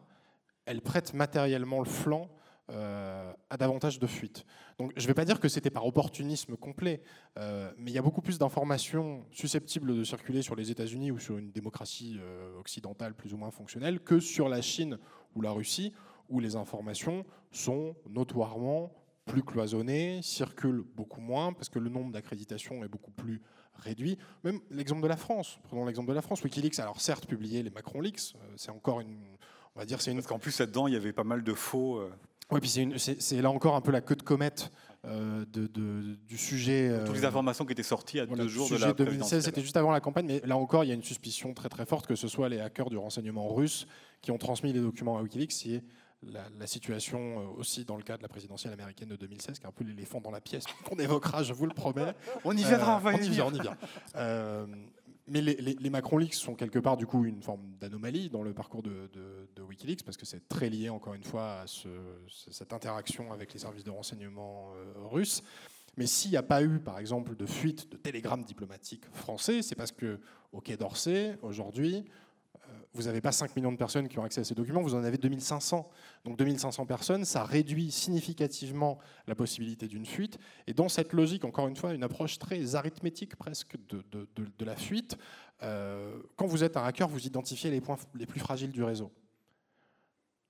elle 0.66 0.82
prête 0.82 1.14
matériellement 1.14 1.80
le 1.80 1.88
flanc 1.88 2.28
euh, 2.70 3.32
à 3.48 3.56
davantage 3.56 3.98
de 3.98 4.06
fuites. 4.06 4.46
Donc 4.78 4.92
je 4.96 5.02
ne 5.02 5.06
vais 5.08 5.14
pas 5.14 5.24
dire 5.24 5.40
que 5.40 5.48
c'était 5.48 5.70
par 5.70 5.84
opportunisme 5.86 6.56
complet, 6.56 7.02
euh, 7.36 7.68
mais 7.76 7.90
il 7.90 7.94
y 7.94 7.98
a 7.98 8.02
beaucoup 8.02 8.22
plus 8.22 8.38
d'informations 8.38 9.24
susceptibles 9.32 9.96
de 9.96 10.04
circuler 10.04 10.40
sur 10.40 10.54
les 10.54 10.70
États-Unis 10.70 11.10
ou 11.10 11.18
sur 11.18 11.36
une 11.36 11.50
démocratie 11.50 12.18
euh, 12.20 12.56
occidentale 12.60 13.14
plus 13.14 13.34
ou 13.34 13.38
moins 13.38 13.50
fonctionnelle 13.50 13.98
que 13.98 14.20
sur 14.20 14.48
la 14.48 14.62
Chine 14.62 14.98
ou 15.34 15.40
la 15.40 15.50
Russie, 15.50 15.92
où 16.28 16.38
les 16.38 16.54
informations 16.54 17.24
sont 17.50 17.96
notoirement 18.08 18.92
plus 19.24 19.42
cloisonnées, 19.42 20.20
circulent 20.22 20.84
beaucoup 20.94 21.20
moins, 21.20 21.52
parce 21.52 21.68
que 21.68 21.80
le 21.80 21.90
nombre 21.90 22.12
d'accréditations 22.12 22.84
est 22.84 22.88
beaucoup 22.88 23.10
plus 23.10 23.42
réduit. 23.74 24.16
Même 24.44 24.60
l'exemple 24.70 25.02
de 25.02 25.08
la 25.08 25.16
France, 25.16 25.58
prenons 25.64 25.86
l'exemple 25.86 26.08
de 26.08 26.14
la 26.14 26.22
France. 26.22 26.44
Wikileaks, 26.44 26.78
alors 26.78 27.00
certes, 27.00 27.26
publié 27.26 27.64
les 27.64 27.70
Macron 27.70 28.00
Leaks, 28.00 28.36
c'est 28.54 28.70
encore 28.70 29.00
une... 29.00 29.18
On 29.74 29.80
va 29.80 29.86
dire, 29.86 30.00
c'est 30.00 30.12
une... 30.12 30.18
Parce 30.18 30.28
qu'en 30.28 30.38
plus, 30.38 30.58
là-dedans, 30.58 30.86
il 30.86 30.94
y 30.94 30.96
avait 30.96 31.12
pas 31.12 31.24
mal 31.24 31.42
de 31.42 31.52
faux... 31.52 32.00
Oui, 32.50 32.60
puis 32.60 32.68
c'est 32.68 33.42
là 33.42 33.50
encore 33.50 33.74
un 33.76 33.80
peu 33.80 33.92
la 33.92 34.00
queue 34.00 34.16
de 34.16 34.22
comète 34.22 34.70
euh, 35.06 35.44
de, 35.52 35.66
du 36.28 36.36
sujet. 36.36 36.92
Toutes 37.06 37.16
les 37.16 37.24
euh, 37.24 37.28
informations 37.28 37.64
qui 37.64 37.72
étaient 37.72 37.82
sorties 37.82 38.20
à 38.20 38.26
deux 38.26 38.48
jours 38.48 38.68
de 38.68 38.76
la 38.76 38.92
2016, 38.92 39.44
c'était 39.44 39.62
juste 39.62 39.76
avant 39.76 39.92
la 39.92 40.00
campagne, 40.00 40.26
mais 40.26 40.42
là 40.44 40.56
encore, 40.56 40.84
il 40.84 40.88
y 40.88 40.90
a 40.90 40.94
une 40.94 41.02
suspicion 41.02 41.54
très 41.54 41.68
très 41.68 41.86
forte 41.86 42.06
que 42.06 42.14
ce 42.14 42.28
soit 42.28 42.48
les 42.48 42.60
hackers 42.60 42.90
du 42.90 42.98
renseignement 42.98 43.48
russe 43.48 43.86
qui 44.20 44.30
ont 44.30 44.38
transmis 44.38 44.72
les 44.72 44.80
documents 44.80 45.16
à 45.16 45.22
Wikileaks. 45.22 45.52
Si 45.52 45.80
la, 46.22 46.40
la, 46.58 46.66
situation 46.66 47.18
euh, 47.18 47.58
aussi 47.58 47.86
dans 47.86 47.96
le 47.96 48.02
cas 48.02 48.18
de 48.18 48.22
la 48.22 48.28
présidentielle 48.28 48.74
américaine 48.74 49.08
de 49.08 49.16
2016, 49.16 49.58
qui 49.58 49.64
est 49.64 49.68
un 49.68 49.72
peu 49.72 49.84
l'éléphant 49.84 50.20
dans 50.20 50.30
la 50.30 50.42
pièce 50.42 50.64
qu'on 50.84 50.96
évoquera, 50.96 51.42
je 51.42 51.54
vous 51.54 51.64
le 51.64 51.72
promets. 51.72 52.12
on 52.44 52.54
y 52.54 52.62
viendra, 52.62 53.00
on 53.02 53.16
y 53.16 53.28
vient, 53.30 53.46
on 53.46 53.54
y 53.54 53.60
vient 53.60 53.76
mais 55.30 55.40
les, 55.40 55.90
Macron 55.90 56.18
Leaks 56.18 56.34
sont 56.34 56.54
quelque 56.54 56.78
part 56.78 56.96
du 56.96 57.06
coup 57.06 57.24
une 57.24 57.42
forme 57.42 57.62
d'anomalie 57.80 58.28
dans 58.28 58.42
le 58.42 58.52
parcours 58.52 58.82
de, 58.82 59.08
Wikileaks 59.68 60.02
parce 60.02 60.16
que 60.16 60.26
c'est 60.26 60.48
très 60.48 60.68
lié 60.68 60.88
encore 60.88 61.14
une 61.14 61.22
fois 61.22 61.60
à 61.60 61.64
cette 62.50 62.72
interaction 62.72 63.32
avec 63.32 63.52
les 63.52 63.60
services 63.60 63.84
de 63.84 63.90
renseignement 63.90 64.72
euh, 64.74 65.06
russes. 65.08 65.42
Mais 65.96 66.06
s'il 66.06 66.32
n'y 66.32 66.36
a 66.36 66.42
pas 66.42 66.62
eu, 66.62 66.80
par 66.80 66.98
exemple, 66.98 67.36
de 67.36 67.46
fuite 67.46 67.90
de 67.92 67.96
télégrammes 67.96 68.44
diplomatiques 68.44 69.04
français, 69.12 69.62
c'est 69.62 69.74
parce 69.74 69.92
que 69.92 70.18
au 70.52 70.60
Quai 70.60 70.76
d'Orsay, 70.76 71.36
aujourd'hui, 71.42 72.04
vous 72.92 73.04
n'avez 73.04 73.20
pas 73.20 73.30
5 73.30 73.54
millions 73.54 73.70
de 73.70 73.76
personnes 73.76 74.08
qui 74.08 74.18
ont 74.18 74.24
accès 74.24 74.40
à 74.40 74.44
ces 74.44 74.54
documents, 74.54 74.82
vous 74.82 74.94
en 74.94 75.04
avez 75.04 75.16
2500. 75.16 75.88
Donc 76.24 76.36
2500 76.36 76.86
personnes, 76.86 77.24
ça 77.24 77.44
réduit 77.44 77.90
significativement 77.92 78.98
la 79.28 79.34
possibilité 79.34 79.86
d'une 79.86 80.04
fuite. 80.04 80.38
Et 80.66 80.74
dans 80.74 80.88
cette 80.88 81.12
logique, 81.12 81.44
encore 81.44 81.68
une 81.68 81.76
fois, 81.76 81.94
une 81.94 82.02
approche 82.02 82.38
très 82.38 82.74
arithmétique 82.74 83.36
presque 83.36 83.76
de, 83.88 84.64
la 84.64 84.76
fuite, 84.76 85.16
euh, 85.62 86.20
quand 86.36 86.46
vous 86.46 86.64
êtes 86.64 86.76
un 86.76 86.84
hacker, 86.84 87.08
vous 87.08 87.26
identifiez 87.26 87.70
les 87.70 87.80
points 87.80 87.96
les 88.14 88.26
plus 88.26 88.40
fragiles 88.40 88.72
du 88.72 88.82
réseau. 88.82 89.12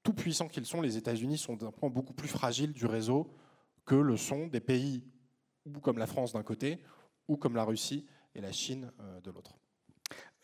Tout 0.02 0.14
puissants 0.14 0.48
qu'ils 0.48 0.66
sont, 0.66 0.80
les 0.80 0.96
États-Unis 0.96 1.36
sont 1.36 1.56
d'un 1.56 1.70
point 1.70 1.90
beaucoup 1.90 2.14
plus 2.14 2.28
fragile 2.28 2.72
du 2.72 2.86
réseau 2.86 3.30
que 3.84 3.94
le 3.94 4.16
sont 4.16 4.46
des 4.46 4.60
pays 4.60 5.04
comme 5.82 5.98
la 5.98 6.06
France 6.06 6.32
d'un 6.32 6.42
côté, 6.42 6.80
ou 7.28 7.36
comme 7.36 7.54
la 7.54 7.64
Russie 7.64 8.06
et 8.34 8.40
la 8.40 8.52
Chine 8.52 8.90
euh, 9.00 9.20
de 9.20 9.30
l'autre. 9.30 9.54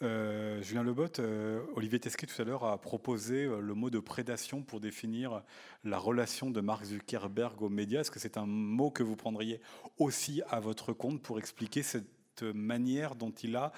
Euh, 0.02 0.62
Julien 0.62 0.82
Lebot, 0.82 1.20
euh, 1.20 1.62
Olivier 1.74 1.98
Tesquet 1.98 2.26
tout 2.26 2.40
à 2.40 2.44
l'heure 2.44 2.64
a 2.64 2.78
proposé 2.78 3.44
euh, 3.44 3.60
le 3.60 3.72
mot 3.72 3.88
de 3.88 3.98
prédation 3.98 4.60
pour 4.60 4.78
définir 4.78 5.42
la 5.84 5.98
relation 5.98 6.50
de 6.50 6.60
Mark 6.60 6.84
Zuckerberg 6.84 7.62
aux 7.62 7.70
médias. 7.70 8.00
Est-ce 8.00 8.10
que 8.10 8.18
c'est 8.18 8.36
un 8.36 8.44
mot 8.44 8.90
que 8.90 9.02
vous 9.02 9.16
prendriez 9.16 9.60
aussi 9.98 10.42
à 10.50 10.60
votre 10.60 10.92
compte 10.92 11.22
pour 11.22 11.38
expliquer 11.38 11.82
cette 11.82 12.42
manière 12.42 13.14
dont 13.14 13.30
il 13.30 13.56
a 13.56 13.72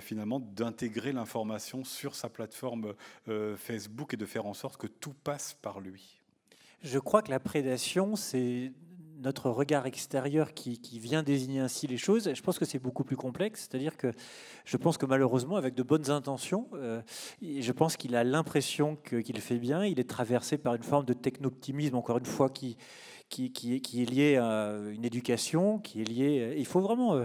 finalement 0.00 0.40
d'intégrer 0.40 1.12
l'information 1.12 1.84
sur 1.84 2.14
sa 2.14 2.30
plateforme 2.30 2.94
Facebook 3.58 4.14
et 4.14 4.16
de 4.16 4.24
faire 4.24 4.46
en 4.46 4.54
sorte 4.54 4.78
que 4.78 4.86
tout 4.86 5.12
passe 5.12 5.52
par 5.60 5.78
lui? 5.78 6.22
Je 6.82 6.98
crois 6.98 7.20
que 7.20 7.30
la 7.30 7.38
prédation, 7.38 8.16
c'est 8.16 8.72
notre 9.22 9.50
regard 9.50 9.86
extérieur 9.86 10.54
qui, 10.54 10.78
vient 10.98 11.22
désigner 11.22 11.60
ainsi 11.60 11.86
les 11.86 11.96
choses, 11.96 12.30
je 12.34 12.42
pense 12.42 12.58
que 12.58 12.64
c'est 12.64 12.78
beaucoup 12.78 13.04
plus 13.04 13.16
complexe. 13.16 13.68
C'est-à-dire 13.68 13.96
que 13.96 14.12
je 14.64 14.76
pense 14.76 14.98
que 14.98 15.06
malheureusement, 15.06 15.56
avec 15.56 15.74
de 15.74 15.82
bonnes 15.82 16.10
intentions, 16.10 16.68
euh, 16.74 17.00
je 17.40 17.72
pense 17.72 17.96
qu'il 17.96 18.14
a 18.16 18.24
l'impression 18.24 18.96
qu'il 18.96 19.40
fait 19.40 19.58
bien. 19.58 19.84
Il 19.84 19.98
est 19.98 20.08
traversé 20.08 20.58
par 20.58 20.74
une 20.74 20.82
forme 20.82 21.04
de 21.04 21.12
techno-optimisme, 21.12 21.96
encore 21.96 22.18
une 22.18 22.26
fois, 22.26 22.50
qui, 22.50 22.76
est, 23.38 23.48
qui, 23.50 23.74
est, 23.74 24.10
lié 24.10 24.36
à 24.36 24.76
une 24.92 25.04
éducation, 25.04 25.78
qui 25.78 26.02
est 26.02 26.04
lié. 26.04 26.54
Il 26.58 26.66
faut 26.66 26.80
vraiment. 26.80 27.24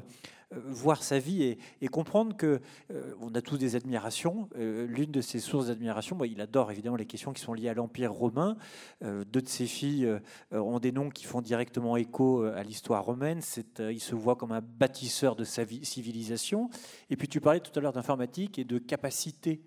Euh, 0.53 0.59
voir 0.67 1.03
sa 1.03 1.19
vie 1.19 1.57
et, 1.81 1.87
comprendre 1.89 2.37
que 2.37 2.61
euh, 2.91 3.13
on 3.19 3.35
a 3.35 3.41
tous 3.41 3.57
des 3.57 3.75
admirations. 3.75 4.49
Euh, 4.55 4.87
l'une 4.87 5.11
de 5.11 5.19
ses 5.19 5.39
sources 5.39 5.67
d'admiration, 5.67 6.17
il 6.23 6.39
adore 6.39 6.71
évidemment 6.71 6.95
les 6.95 7.05
questions 7.05 7.33
qui 7.33 7.41
sont 7.41 7.53
liées 7.53 7.67
à 7.67 7.73
l'Empire 7.73 8.13
romain. 8.13 8.55
deux 9.01 9.41
de 9.41 9.47
ses 9.47 9.65
filles 9.65 10.07
ont 10.51 10.79
des 10.79 10.91
noms 10.91 11.09
qui 11.09 11.25
font 11.25 11.41
directement 11.41 11.97
écho 11.97 12.43
à 12.43 12.63
l'histoire 12.63 13.03
romaine. 13.03 13.41
il 13.79 13.99
se 13.99 14.15
voit 14.15 14.35
comme 14.35 14.51
un 14.51 14.61
bâtisseur 14.61 15.35
de 15.35 15.43
sa 15.43 15.65
civilisation. 15.65 16.69
Et 17.09 17.17
puis 17.17 17.27
tu 17.27 17.41
parlais 17.41 17.59
tout 17.59 17.77
à 17.77 17.81
l'heure 17.81 17.93
d'informatique 17.93 18.59
et 18.59 18.63
de 18.63 18.77
capacité 18.77 19.61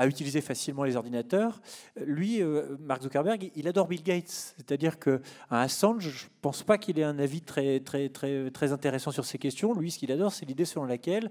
à 0.00 0.06
utiliser 0.06 0.40
facilement 0.40 0.84
les 0.84 0.96
ordinateurs. 0.96 1.60
Lui, 2.02 2.42
euh, 2.42 2.78
Mark 2.80 3.02
Zuckerberg, 3.02 3.50
il 3.54 3.68
adore 3.68 3.86
Bill 3.86 4.02
Gates. 4.02 4.54
C'est-à-dire 4.56 4.98
qu'à 4.98 5.18
Assange, 5.50 6.08
je 6.08 6.24
ne 6.24 6.30
pense 6.40 6.62
pas 6.62 6.78
qu'il 6.78 6.98
ait 6.98 7.04
un 7.04 7.18
avis 7.18 7.42
très, 7.42 7.80
très, 7.80 8.08
très, 8.08 8.50
très 8.50 8.72
intéressant 8.72 9.10
sur 9.10 9.26
ces 9.26 9.36
questions. 9.36 9.74
Lui, 9.74 9.90
ce 9.90 9.98
qu'il 9.98 10.10
adore, 10.10 10.32
c'est 10.32 10.46
l'idée 10.46 10.64
selon 10.64 10.86
laquelle 10.86 11.28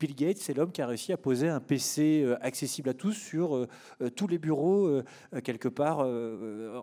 Bill 0.00 0.14
Gates, 0.14 0.38
c'est 0.38 0.54
l'homme 0.54 0.72
qui 0.72 0.80
a 0.80 0.86
réussi 0.86 1.12
à 1.12 1.16
poser 1.16 1.48
un 1.48 1.60
PC 1.60 2.22
euh, 2.24 2.36
accessible 2.40 2.88
à 2.88 2.94
tous 2.94 3.12
sur 3.12 3.54
euh, 3.54 3.68
tous 4.16 4.26
les 4.26 4.38
bureaux, 4.38 5.02
quelque 5.44 5.68
part, 5.68 5.98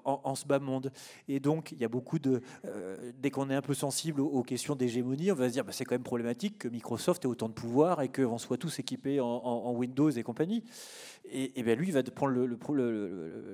en, 0.06 0.36
ce 0.36 0.46
bas 0.46 0.60
monde. 0.60 0.92
Et 1.28 1.40
donc, 1.40 1.72
il 1.72 1.80
y 1.80 1.86
a 1.86 1.88
beaucoup 1.88 2.20
de... 2.20 2.42
dès 3.20 3.32
qu'on 3.32 3.50
est 3.50 3.56
un 3.56 3.62
peu 3.62 3.74
sensible 3.74 4.22
aux, 4.22 4.44
questions 4.44 4.76
d'hégémonie, 4.76 5.32
on 5.32 5.36
va 5.36 5.48
se 5.48 5.54
dire, 5.54 5.66
bah, 5.66 5.72
c'est 5.72 5.84
quand 5.84 5.96
même 5.96 6.04
problématique 6.04 6.60
que 6.60 6.68
Microsoft 6.68 7.26
ait 7.26 7.28
autant 7.28 7.50
de 7.50 7.54
pouvoir 7.54 8.02
et 8.02 8.10
qu'on 8.10 8.38
soit 8.38 8.58
tous 8.58 8.80
équipés 8.80 9.20
en, 9.20 9.74
Windows 9.74 10.10
et 10.10 10.24
compagnie. 10.24 10.64
Et, 11.32 11.64
ben 11.64 11.78
lui, 11.78 11.88
il 11.88 11.94
va 11.94 12.04
prendre 12.04 12.34
le, 12.34 12.46
le, 12.46 12.58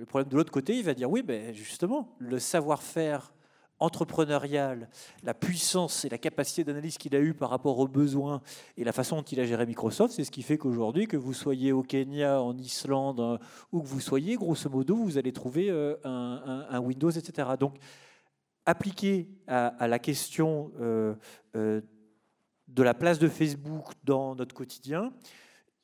problème 0.05 0.30
de 0.30 0.36
l'autre 0.36 0.51
côté. 0.51 0.78
Il 0.78 0.84
va 0.84 0.93
dire 0.93 1.09
oui, 1.09 1.24
ben 1.24 1.53
justement, 1.53 2.16
le 2.20 2.39
savoir-faire 2.39 3.34
entrepreneurial, 3.80 4.89
la 5.24 5.34
puissance 5.34 6.05
et 6.05 6.09
la 6.09 6.17
capacité 6.17 6.63
d'analyse 6.63 6.97
qu'il 6.97 7.15
a 7.15 7.19
eu 7.19 7.34
par 7.34 7.49
rapport 7.49 7.80
aux 7.80 7.88
besoins 7.88 8.41
et 8.78 8.84
la 8.84 8.91
façon 8.91 9.17
dont 9.17 9.24
il 9.24 9.39
a 9.39 9.45
géré 9.45 9.65
Microsoft, 9.65 10.13
c'est 10.13 10.24
ce 10.24 10.32
qui 10.32 10.41
fait 10.41 10.57
qu'aujourd'hui, 10.57 11.07
que 11.07 11.17
vous 11.17 11.34
soyez 11.34 11.71
au 11.71 11.84
Kenya, 11.84 12.41
en 12.41 12.57
Islande, 12.57 13.19
euh, 13.19 13.38
où 13.71 13.82
que 13.82 13.88
vous 13.88 13.99
soyez, 13.99 14.36
grosso 14.36 14.69
modo, 14.69 14.95
vous 14.95 15.17
allez 15.17 15.34
trouver 15.34 15.69
euh, 15.69 15.95
un, 16.03 16.80
Windows, 16.80 17.09
etc. 17.09 17.49
Donc, 17.59 17.76
appliqué 18.65 19.28
à, 19.47 19.88
la 19.88 19.99
question 19.99 20.71
euh, 20.80 21.15
de 21.53 22.84
la 22.84 22.93
place 22.93 23.19
de 23.19 23.28
Facebook 23.28 23.91
dans 24.03 24.36
notre 24.36 24.55
quotidien, 24.55 25.11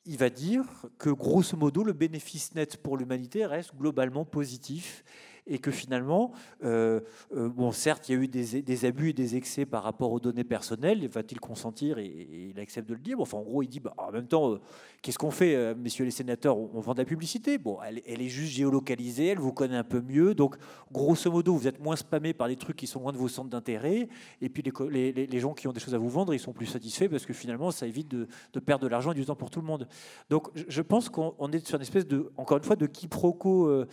il 0.06 0.16
va 0.16 0.30
dire 0.30 0.64
que 0.98 1.10
grosso 1.10 1.56
modo, 1.56 1.84
le 1.84 1.92
bénéfice 1.92 2.54
net 2.54 2.78
pour 2.78 2.96
l'humanité 2.96 3.44
reste 3.44 3.74
globalement 3.76 4.24
positif 4.24 5.04
et 5.50 5.58
que 5.58 5.72
finalement, 5.72 6.32
euh, 6.64 7.00
euh, 7.36 7.48
bon, 7.48 7.72
certes, 7.72 8.08
il 8.08 8.14
y 8.14 8.18
a 8.18 8.22
eu 8.22 8.28
des, 8.28 8.84
abus 8.84 9.10
et 9.10 9.12
des 9.12 9.34
excès 9.36 9.66
par 9.66 9.82
rapport 9.82 10.12
aux 10.12 10.20
données 10.20 10.44
personnelles. 10.44 11.06
Va-t-il 11.08 11.40
consentir 11.40 11.98
et, 11.98 12.52
il 12.54 12.58
accepte 12.60 12.88
de 12.88 12.94
le 12.94 13.00
dire 13.00 13.20
Enfin, 13.20 13.38
en 13.38 13.42
gros, 13.42 13.62
il 13.62 13.68
dit, 13.68 13.80
bah, 13.80 13.92
en 13.98 14.12
même 14.12 14.28
temps, 14.28 14.52
euh, 14.52 14.60
qu'est-ce 15.02 15.18
qu'on 15.18 15.32
fait, 15.32 15.74
messieurs 15.74 16.04
les 16.04 16.12
sénateurs 16.12 16.56
on, 16.56 16.80
vend 16.80 16.94
de 16.94 16.98
la 16.98 17.04
publicité. 17.04 17.58
Bon, 17.58 17.78
elle, 17.82 18.22
est 18.22 18.28
juste 18.28 18.52
géolocalisée, 18.52 19.26
elle 19.26 19.40
vous 19.40 19.52
connaît 19.52 19.76
un 19.76 19.84
peu 19.84 20.00
mieux. 20.00 20.34
Donc, 20.34 20.56
grosso 20.92 21.30
modo, 21.30 21.54
vous 21.54 21.66
êtes 21.66 21.80
moins 21.80 21.96
spammé 21.96 22.32
par 22.32 22.46
des 22.46 22.56
trucs 22.56 22.76
qui 22.76 22.86
sont 22.86 23.00
loin 23.00 23.12
de 23.12 23.18
vos 23.18 23.28
centres 23.28 23.50
d'intérêt. 23.50 24.08
Et 24.40 24.48
puis, 24.48 24.62
les, 24.88 25.12
les, 25.12 25.40
gens 25.40 25.52
qui 25.52 25.66
ont 25.66 25.72
des 25.72 25.80
choses 25.80 25.96
à 25.96 25.98
vous 25.98 26.08
vendre, 26.08 26.32
ils 26.32 26.38
sont 26.38 26.52
plus 26.52 26.66
satisfaits 26.66 27.08
parce 27.08 27.26
que 27.26 27.32
finalement, 27.32 27.72
ça 27.72 27.88
évite 27.88 28.08
de, 28.08 28.28
perdre 28.60 28.84
de 28.84 28.88
l'argent 28.88 29.10
et 29.10 29.16
du 29.16 29.24
temps 29.24 29.34
pour 29.34 29.50
tout 29.50 29.60
le 29.60 29.66
monde. 29.66 29.88
Donc, 30.28 30.48
je 30.54 30.82
pense 30.82 31.08
qu'on 31.08 31.50
est 31.50 31.66
sur 31.66 31.74
une 31.74 31.82
espèce 31.82 32.06
de, 32.06 32.30
encore 32.36 32.58
une 32.58 32.64
fois, 32.64 32.76
de 32.76 32.86
quiproquo 32.86 33.84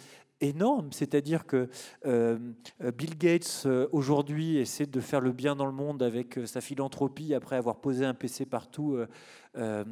énorme, 0.42 0.92
c'est-à-dire 0.92 1.46
que 1.46 1.70
euh, 2.06 2.38
Bill 2.98 3.18
Gates 3.18 3.64
euh, 3.66 3.88
aujourd'hui 3.92 4.58
essaie 4.58 4.86
de 4.86 5.00
faire 5.00 5.22
le 5.22 5.32
bien 5.32 5.56
dans 5.56 5.66
le 5.66 5.72
monde 5.72 6.04
avec 6.04 6.38
euh, 6.38 6.46
sa 6.46 6.62
philanthropie 6.62 7.34
après 7.34 7.56
avoir 7.56 7.78
posé 7.78 8.06
un 8.06 8.14
PC 8.14 8.46
partout 8.46 8.98
en 9.56 9.86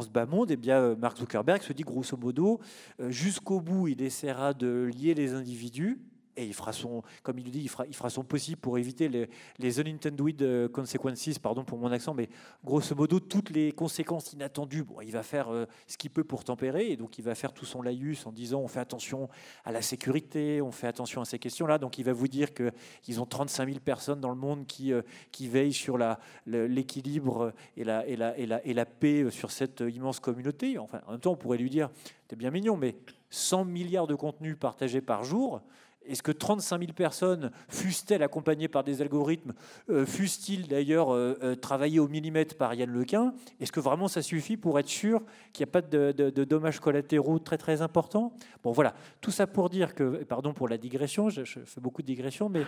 ce 0.00 0.08
bas 0.08 0.26
monde, 0.26 0.50
et 0.50 0.54
eh 0.54 0.56
bien 0.56 0.96
Mark 0.96 1.18
Zuckerberg 1.18 1.62
se 1.62 1.72
dit 1.72 1.84
grosso 1.84 2.16
modo 2.16 2.58
jusqu'au 3.08 3.60
bout 3.60 3.86
il 3.88 4.02
essaiera 4.02 4.54
de 4.54 4.90
lier 4.92 5.14
les 5.14 5.34
individus 5.34 6.00
et 6.36 6.46
il 6.46 6.54
fera 6.54 6.72
son, 6.72 7.02
comme 7.22 7.38
il 7.38 7.44
le 7.44 7.50
dit, 7.50 7.60
il 7.60 7.94
fera, 7.94 8.10
son 8.10 8.24
possible 8.24 8.60
pour 8.60 8.78
éviter 8.78 9.08
les, 9.08 9.28
les 9.58 9.80
unintended 9.80 10.42
euh, 10.42 10.68
consequences, 10.68 11.38
pardon 11.38 11.64
pour 11.64 11.78
mon 11.78 11.90
accent, 11.92 12.14
mais 12.14 12.28
grosso 12.64 12.94
modo, 12.94 13.20
toutes 13.20 13.50
les 13.50 13.72
conséquences 13.72 14.32
inattendues. 14.32 14.82
Bon, 14.82 15.00
il 15.00 15.10
va 15.12 15.22
faire 15.22 15.52
euh, 15.52 15.66
ce 15.86 15.96
qu'il 15.96 16.10
peut 16.10 16.24
pour 16.24 16.44
tempérer, 16.44 16.90
et 16.90 16.96
donc 16.96 17.18
il 17.18 17.24
va 17.24 17.34
faire 17.34 17.52
tout 17.52 17.64
son 17.64 17.82
laïus 17.82 18.26
en 18.26 18.32
disant 18.32 18.60
on 18.60 18.68
fait 18.68 18.80
attention 18.80 19.28
à 19.64 19.72
la 19.72 19.82
sécurité, 19.82 20.62
on 20.62 20.72
fait 20.72 20.86
attention 20.86 21.20
à 21.20 21.24
ces 21.24 21.38
questions-là. 21.38 21.78
Donc 21.78 21.98
il 21.98 22.04
va 22.04 22.12
vous 22.12 22.28
dire 22.28 22.48
qu'ils 22.54 23.20
ont 23.20 23.26
35 23.26 23.66
000 23.66 23.80
personnes 23.80 24.20
dans 24.20 24.30
le 24.30 24.36
monde 24.36 24.66
qui, 24.66 24.92
euh, 24.92 25.02
veillent 25.42 25.72
sur 25.72 25.98
l'équilibre 26.46 27.52
et, 27.76 27.82
la, 27.82 28.06
et 28.06 28.74
la 28.74 28.86
paix 28.86 29.28
sur 29.30 29.50
cette 29.50 29.80
immense 29.80 30.20
communauté. 30.20 30.78
Enfin, 30.78 31.00
en 31.08 31.12
même 31.12 31.20
temps, 31.20 31.32
on 31.32 31.36
pourrait 31.36 31.58
lui 31.58 31.68
dire, 31.68 31.90
t'es 32.28 32.36
bien 32.36 32.52
mignon, 32.52 32.76
mais 32.76 32.94
100 33.30 33.64
milliards 33.64 34.06
de 34.06 34.14
contenus 34.14 34.56
partagés 34.58 35.00
par 35.00 35.24
jour, 35.24 35.62
est-ce 36.06 36.22
que 36.22 36.32
35 36.32 36.80
000 36.80 36.92
personnes, 36.92 37.50
fussent-elles 37.68 38.22
accompagnées 38.22 38.68
par 38.68 38.84
des 38.84 39.02
algorithmes, 39.02 39.52
euh, 39.90 40.06
fussent-ils 40.06 40.68
d'ailleurs 40.68 41.12
euh, 41.12 41.38
euh, 41.42 41.54
travaillés 41.54 41.98
au 41.98 42.08
millimètre 42.08 42.56
par 42.56 42.74
Yann 42.74 42.90
Lequin, 42.90 43.34
est-ce 43.60 43.72
que 43.72 43.80
vraiment 43.80 44.08
ça 44.08 44.22
suffit 44.22 44.56
pour 44.56 44.78
être 44.78 44.88
sûr 44.88 45.22
qu'il 45.52 45.64
n'y 45.64 45.70
a 45.70 45.72
pas 45.72 45.82
de, 45.82 46.30
dommages 46.44 46.80
collatéraux 46.80 47.38
très 47.38 47.58
très 47.58 47.82
importants? 47.82 48.32
Bon 48.62 48.72
voilà, 48.72 48.94
tout 49.20 49.30
ça 49.30 49.46
pour 49.46 49.70
dire 49.70 49.94
que, 49.94 50.24
pardon 50.24 50.52
pour 50.52 50.68
la 50.68 50.78
digression, 50.78 51.30
je, 51.30 51.44
je 51.44 51.60
fais 51.60 51.80
beaucoup 51.80 52.02
de 52.02 52.06
digressions, 52.06 52.48
mais 52.48 52.62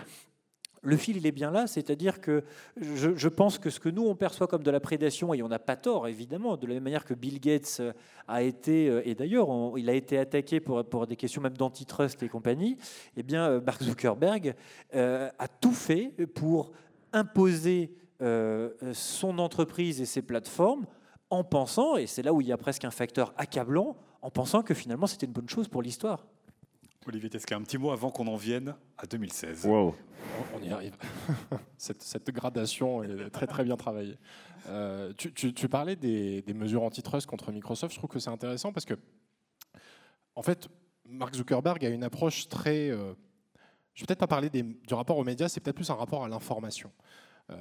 le 0.85 0.97
fil, 0.97 1.17
il 1.17 1.25
est 1.25 1.31
bien 1.31 1.51
là, 1.51 1.67
c'est-à-dire 1.67 2.21
que 2.21 2.43
je, 2.77 3.27
pense 3.27 3.57
que 3.57 3.69
ce 3.69 3.79
que 3.79 3.89
nous, 3.89 4.05
on 4.05 4.15
perçoit 4.15 4.47
comme 4.47 4.63
de 4.63 4.71
la 4.71 4.79
prédation, 4.79 5.33
et 5.33 5.41
on 5.41 5.47
n'a 5.47 5.59
pas 5.59 5.75
tort, 5.75 6.07
évidemment, 6.07 6.57
de 6.57 6.67
la 6.67 6.75
même 6.75 6.83
manière 6.83 7.05
que 7.05 7.13
Bill 7.13 7.39
Gates 7.39 7.81
a 8.27 8.43
été, 8.43 8.89
euh, 8.89 9.01
et 9.05 9.15
d'ailleurs, 9.15 9.49
il 9.77 9.89
a 9.89 9.93
été 9.93 10.17
attaqué 10.17 10.59
pour, 10.59 11.07
des 11.07 11.15
questions 11.15 11.41
même 11.41 11.57
d'antitrust 11.57 12.21
et 12.23 12.29
compagnie, 12.29 12.77
eh 13.17 13.23
bien, 13.23 13.49
euh, 13.49 13.61
Mark 13.61 13.81
Zuckerberg 13.81 14.55
euh, 14.93 15.29
a 15.39 15.47
tout 15.47 15.73
fait 15.73 16.13
pour 16.33 16.71
imposer 17.13 17.91
son 18.93 19.39
entreprise 19.39 19.99
et 19.99 20.05
ses 20.05 20.21
plateformes 20.21 20.85
en 21.29 21.43
pensant, 21.43 21.97
et 21.97 22.07
c'est 22.07 22.21
là 22.21 22.33
où 22.33 22.39
il 22.39 22.47
y 22.47 22.51
a 22.53 22.57
presque 22.57 22.85
un 22.85 22.91
facteur 22.91 23.33
accablant, 23.37 23.97
en 24.21 24.31
pensant 24.31 24.63
que 24.63 24.73
finalement 24.73 25.05
c'était 25.05 25.25
une 25.25 25.33
bonne 25.33 25.49
chose 25.49 25.67
pour 25.67 25.81
l'histoire. 25.81 26.25
Olivier 27.07 27.29
Tesca, 27.29 27.55
un 27.55 27.61
petit 27.61 27.77
mot 27.77 27.91
avant 27.91 28.09
qu'on 28.09 28.25
en 28.27 28.35
vienne 28.35 28.75
à 28.97 29.05
2016. 29.05 29.65
Wow. 29.65 29.95
On 30.55 30.63
y 30.63 30.69
arrive. 30.69 30.95
cette, 31.77 32.31
gradation 32.31 33.03
est 33.03 33.29
très 33.29 33.45
très 33.45 33.63
bien 33.63 33.77
travaillée. 33.77 34.17
Euh, 34.67 35.13
tu, 35.13 35.69
parlais 35.69 35.95
des, 35.95 36.43
mesures 36.55 36.83
antitrust 36.83 37.27
contre 37.27 37.51
Microsoft. 37.51 37.93
Je 37.93 37.99
trouve 37.99 38.09
que 38.09 38.19
c'est 38.19 38.31
intéressant 38.31 38.73
parce 38.73 38.85
que, 38.85 38.95
en 40.35 40.41
fait, 40.41 40.67
Mark 41.05 41.35
Zuckerberg 41.35 41.85
a 41.85 41.89
une 41.89 42.03
approche 42.03 42.49
très. 42.49 42.89
Euh, 42.89 43.13
je 43.93 44.01
vais 44.01 44.07
peut-être 44.07 44.19
pas 44.19 44.27
parler 44.27 44.49
du 44.49 44.93
rapport 44.93 45.17
aux 45.17 45.23
médias, 45.23 45.47
c'est 45.47 45.59
peut-être 45.59 45.75
plus 45.75 45.89
un 45.91 45.95
rapport 45.95 46.23
à 46.23 46.27
l'information. 46.27 46.91
Euh, 47.51 47.55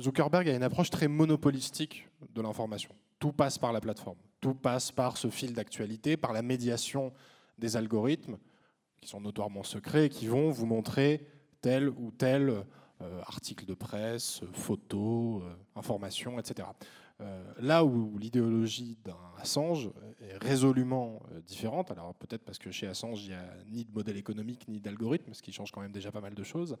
Zuckerberg 0.00 0.48
a 0.48 0.54
une 0.54 0.62
approche 0.62 0.90
très 0.90 1.08
monopolistique 1.08 2.08
de 2.34 2.42
l'information. 2.42 2.90
Tout 3.20 3.32
passe 3.32 3.58
par 3.58 3.72
la 3.72 3.80
plateforme, 3.80 4.18
tout 4.40 4.54
passe 4.54 4.90
par 4.90 5.16
ce 5.16 5.28
fil 5.28 5.52
d'actualité, 5.52 6.16
par 6.16 6.32
la 6.32 6.42
médiation 6.42 7.12
des 7.58 7.76
algorithmes 7.76 8.38
qui 9.00 9.08
sont 9.08 9.20
notoirement 9.20 9.62
secrets 9.62 10.06
et 10.06 10.08
qui 10.08 10.26
vont 10.26 10.50
vous 10.50 10.66
montrer 10.66 11.26
tel 11.60 11.88
ou 11.88 12.10
tel 12.10 12.64
euh, 13.02 13.20
article 13.26 13.66
de 13.66 13.74
presse, 13.74 14.42
photo, 14.52 15.42
euh, 15.42 15.54
information, 15.76 16.38
etc. 16.38 16.68
Euh, 17.20 17.44
là 17.60 17.84
où 17.84 18.18
l'idéologie 18.18 18.98
d'un 19.04 19.16
Assange 19.38 19.90
est 20.20 20.36
résolument 20.42 21.22
différente, 21.46 21.90
alors 21.90 22.14
peut-être 22.14 22.44
parce 22.44 22.58
que 22.58 22.70
chez 22.70 22.86
Assange, 22.86 23.22
il 23.24 23.28
n'y 23.28 23.34
a 23.34 23.54
ni 23.70 23.84
de 23.84 23.92
modèle 23.92 24.16
économique 24.16 24.66
ni 24.68 24.80
d'algorithme, 24.80 25.32
ce 25.34 25.42
qui 25.42 25.52
change 25.52 25.70
quand 25.70 25.80
même 25.80 25.92
déjà 25.92 26.10
pas 26.10 26.20
mal 26.20 26.34
de 26.34 26.42
choses, 26.42 26.76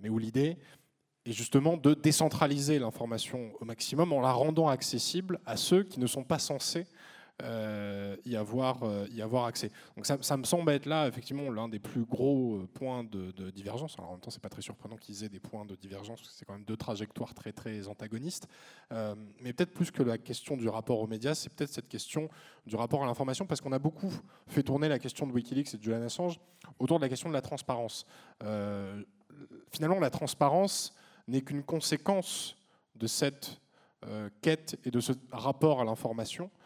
mais 0.00 0.08
où 0.08 0.18
l'idée 0.18 0.56
est 1.26 1.32
justement 1.32 1.76
de 1.76 1.94
décentraliser 1.94 2.78
l'information 2.78 3.52
au 3.60 3.64
maximum 3.64 4.12
en 4.12 4.20
la 4.20 4.32
rendant 4.32 4.68
accessible 4.68 5.40
à 5.46 5.56
ceux 5.56 5.82
qui 5.82 6.00
ne 6.00 6.06
sont 6.06 6.24
pas 6.24 6.38
censés 6.38 6.86
euh, 6.86 6.99
y, 8.24 8.36
avoir, 8.36 8.82
euh, 8.82 9.06
y 9.10 9.22
avoir 9.22 9.46
accès. 9.46 9.70
Donc 9.96 10.06
ça, 10.06 10.36
me 10.36 10.44
semble 10.44 10.70
être 10.72 10.86
là 10.86 11.06
effectivement 11.06 11.50
l'un 11.50 11.68
des 11.68 11.78
plus 11.78 12.04
gros 12.04 12.56
euh, 12.56 12.68
points 12.72 13.04
de, 13.04 13.50
divergence. 13.50 13.94
Alors 13.98 14.10
en 14.10 14.12
même 14.12 14.20
temps, 14.20 14.30
c'est 14.30 14.42
pas 14.42 14.48
très 14.48 14.62
surprenant 14.62 14.96
qu'ils 14.96 15.24
aient 15.24 15.28
des 15.28 15.40
points 15.40 15.64
de 15.64 15.74
divergence 15.74 16.20
parce 16.20 16.32
que 16.32 16.38
c'est 16.38 16.44
quand 16.44 16.54
même 16.54 16.64
deux 16.64 16.76
trajectoires 16.76 17.34
très 17.34 17.52
très 17.52 17.88
antagonistes. 17.88 18.46
mais 19.40 19.52
peut-être 19.52 19.72
plus 19.72 19.90
que 19.90 20.02
la 20.02 20.18
question 20.18 20.56
du 20.56 20.68
rapport 20.68 21.00
aux 21.00 21.06
médias, 21.06 21.34
c'est 21.34 21.52
peut-être 21.52 21.72
cette 21.72 21.88
question 21.88 22.28
du 22.66 22.76
rapport 22.76 23.02
à 23.02 23.06
l'information 23.06 23.46
parce 23.46 23.60
qu'on 23.60 23.72
a 23.72 23.78
beaucoup 23.78 24.12
fait 24.46 24.62
tourner 24.62 24.88
la 24.88 24.98
question 24.98 25.26
de 25.26 25.32
WikiLeaks 25.32 25.74
et 25.74 25.78
de 25.78 25.82
Julian 25.82 26.02
Assange 26.02 26.40
autour 26.78 26.98
de 26.98 27.04
la 27.04 27.08
question 27.08 27.28
de 27.28 27.34
la 27.34 27.42
transparence. 27.42 28.06
finalement, 29.70 30.00
la 30.00 30.10
transparence 30.10 30.94
n'est 31.28 31.42
qu'une 31.42 31.62
conséquence 31.62 32.56
de 32.96 33.06
cette 33.06 33.60
quête 34.40 34.78
et 34.84 34.90
de 34.90 35.00
ce 35.00 35.12
rapport 35.32 35.80
à 35.80 35.84
l'information 35.84 36.50
euh, 36.50 36.59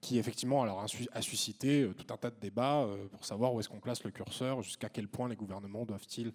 qui 0.00 0.18
effectivement 0.18 0.64
a 0.64 1.22
suscité 1.22 1.82
euh, 1.82 1.94
tout 1.94 2.12
un 2.12 2.16
tas 2.16 2.30
de 2.30 2.40
débats 2.40 2.82
euh, 2.82 3.06
pour 3.08 3.24
savoir 3.24 3.54
où 3.54 3.60
est-ce 3.60 3.68
qu'on 3.68 3.78
place 3.78 4.02
le 4.02 4.10
curseur, 4.10 4.60
jusqu'à 4.62 4.88
quel 4.88 5.06
point 5.06 5.28
les 5.28 5.36
gouvernements 5.36 5.84
doivent-ils 5.84 6.32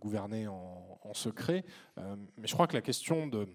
gouverner 0.00 0.48
en, 0.48 1.12
secret. 1.12 1.62
mais 1.98 2.46
je 2.46 2.54
crois 2.54 2.66
que 2.66 2.72
la 2.72 2.80
question 2.80 3.26
de, 3.26 3.46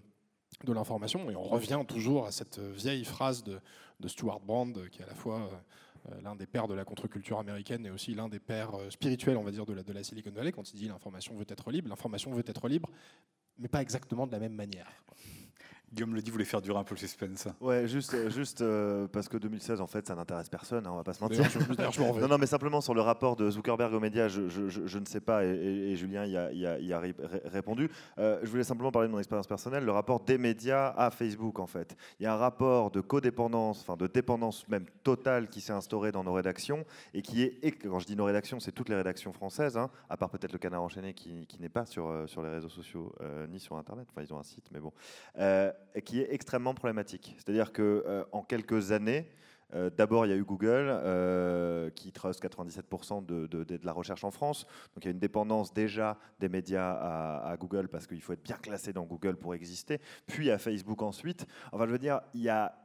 de 0.62 0.72
l'information, 0.72 1.28
et 1.32 1.34
on 1.34 1.42
revient 1.42 1.80
toujours 1.86 2.26
à 2.26 2.30
cette 2.30 2.60
vieille 2.60 3.04
phrase 3.04 3.42
de, 3.42 3.60
Stuart 4.06 4.38
Brand, 4.38 4.88
qui 4.90 5.00
est 5.00 5.04
à 5.04 5.08
la 5.08 5.16
fois 5.16 5.50
l'un 6.22 6.36
des 6.36 6.46
pères 6.46 6.68
de 6.68 6.74
la 6.74 6.84
contre-culture 6.84 7.40
américaine 7.40 7.84
et 7.86 7.90
aussi 7.90 8.14
l'un 8.14 8.28
des 8.28 8.38
pères 8.38 8.70
spirituels, 8.90 9.36
on 9.36 9.42
va 9.42 9.50
dire, 9.50 9.66
de 9.66 9.72
la, 9.72 9.82
de 9.82 9.92
la 9.92 10.04
Silicon 10.04 10.30
Valley, 10.30 10.52
quand 10.52 10.72
il 10.72 10.76
dit 10.76 10.86
l'information 10.86 11.34
veut 11.34 11.46
être 11.48 11.72
libre. 11.72 11.88
L'information 11.88 12.32
veut 12.32 12.44
être 12.46 12.68
libre, 12.68 12.88
mais 13.58 13.66
pas 13.66 13.82
exactement 13.82 14.28
de 14.28 14.30
la 14.30 14.38
même 14.38 14.54
manière. 14.54 14.86
Guillaume 15.92 16.14
le 16.14 16.22
dit, 16.22 16.30
voulait 16.30 16.46
faire 16.46 16.62
durer 16.62 16.78
un 16.78 16.84
peu 16.84 16.94
le 16.94 17.00
suspense. 17.00 17.48
Ouais, 17.60 17.86
juste, 17.86 18.14
euh, 18.14 18.30
juste 18.30 18.62
euh, 18.62 19.06
parce 19.08 19.28
que 19.28 19.36
2016, 19.36 19.82
en 19.82 19.86
fait, 19.86 20.06
ça 20.06 20.14
n'intéresse 20.14 20.48
personne, 20.48 20.86
hein, 20.86 20.90
on 20.90 20.96
va 20.96 21.04
pas 21.04 21.12
se 21.12 21.22
mentir. 21.22 21.44
non, 22.20 22.28
non, 22.28 22.38
mais 22.38 22.46
simplement 22.46 22.80
sur 22.80 22.94
le 22.94 23.02
rapport 23.02 23.36
de 23.36 23.50
Zuckerberg 23.50 23.92
aux 23.92 24.00
médias, 24.00 24.28
je, 24.28 24.48
je, 24.48 24.70
je, 24.70 24.98
ne 24.98 25.04
sais 25.04 25.20
pas, 25.20 25.44
et, 25.44 25.94
Julien 25.96 26.24
y 26.24 26.36
a, 26.38 26.50
y 26.50 26.66
a, 26.66 26.78
y 26.78 26.92
a 26.94 27.00
répondu. 27.44 27.90
Euh, 28.18 28.40
je 28.42 28.48
voulais 28.48 28.64
simplement 28.64 28.90
parler 28.90 29.08
de 29.08 29.12
mon 29.12 29.18
expérience 29.18 29.46
personnelle, 29.46 29.84
le 29.84 29.92
rapport 29.92 30.20
des 30.20 30.38
médias 30.38 30.94
à 30.96 31.10
Facebook, 31.10 31.58
en 31.58 31.66
fait. 31.66 31.94
Il 32.18 32.22
y 32.22 32.26
a 32.26 32.32
un 32.32 32.38
rapport 32.38 32.90
de 32.90 33.02
codépendance, 33.02 33.82
enfin 33.82 33.96
de 33.98 34.06
dépendance 34.06 34.66
même 34.68 34.86
totale 35.02 35.48
qui 35.48 35.60
s'est 35.60 35.74
instauré 35.74 36.10
dans 36.10 36.24
nos 36.24 36.32
rédactions, 36.32 36.86
et 37.12 37.20
qui 37.20 37.42
est, 37.42 37.58
et 37.62 37.70
quand 37.70 37.98
je 37.98 38.06
dis 38.06 38.16
nos 38.16 38.24
rédactions, 38.24 38.60
c'est 38.60 38.72
toutes 38.72 38.88
les 38.88 38.96
rédactions 38.96 39.34
françaises, 39.34 39.76
hein, 39.76 39.90
à 40.08 40.16
part 40.16 40.30
peut-être 40.30 40.52
le 40.52 40.58
Canard 40.58 40.82
enchaîné 40.82 41.12
qui, 41.12 41.46
qui 41.46 41.60
n'est 41.60 41.68
pas 41.68 41.84
sur, 41.84 42.24
sur 42.26 42.42
les 42.42 42.48
réseaux 42.48 42.70
sociaux 42.70 43.14
ni 43.50 43.60
sur 43.60 43.76
Internet, 43.76 44.06
enfin 44.10 44.22
ils 44.22 44.32
ont 44.32 44.38
un 44.38 44.42
site, 44.42 44.70
mais 44.72 44.80
bon 44.80 44.92
qui 46.04 46.20
est 46.20 46.32
extrêmement 46.32 46.74
problématique. 46.74 47.34
C'est-à-dire 47.38 47.72
que 47.72 48.04
euh, 48.06 48.24
en 48.32 48.42
quelques 48.42 48.92
années, 48.92 49.28
euh, 49.74 49.90
D'abord, 49.90 50.26
il 50.26 50.28
y 50.28 50.32
a 50.32 50.36
eu 50.36 50.44
Google 50.44 50.86
euh, 50.90 51.90
qui 51.90 52.12
trust 52.12 52.44
97% 52.44 53.24
de, 53.24 53.66
la 53.82 53.92
recherche 53.92 54.24
en 54.24 54.30
France. 54.30 54.66
Donc 54.94 55.04
il 55.04 55.06
y 55.06 55.08
a 55.08 55.12
une 55.12 55.18
dépendance 55.18 55.72
déjà 55.72 56.18
des 56.40 56.50
médias 56.50 56.92
à, 56.92 57.56
Google 57.56 57.88
parce 57.88 58.06
qu'il 58.06 58.20
faut 58.20 58.34
être 58.34 58.42
bien 58.42 58.56
classé 58.56 58.92
dans 58.92 59.04
Google 59.04 59.36
pour 59.36 59.54
exister. 59.54 59.98
Puis 60.26 60.50
à 60.50 60.58
Facebook 60.58 61.00
ensuite. 61.02 61.46
Enfin, 61.72 61.86
je 61.86 61.92
veux 61.92 61.98
dire, 61.98 62.20
il 62.34 62.42
y 62.42 62.50
a 62.50 62.76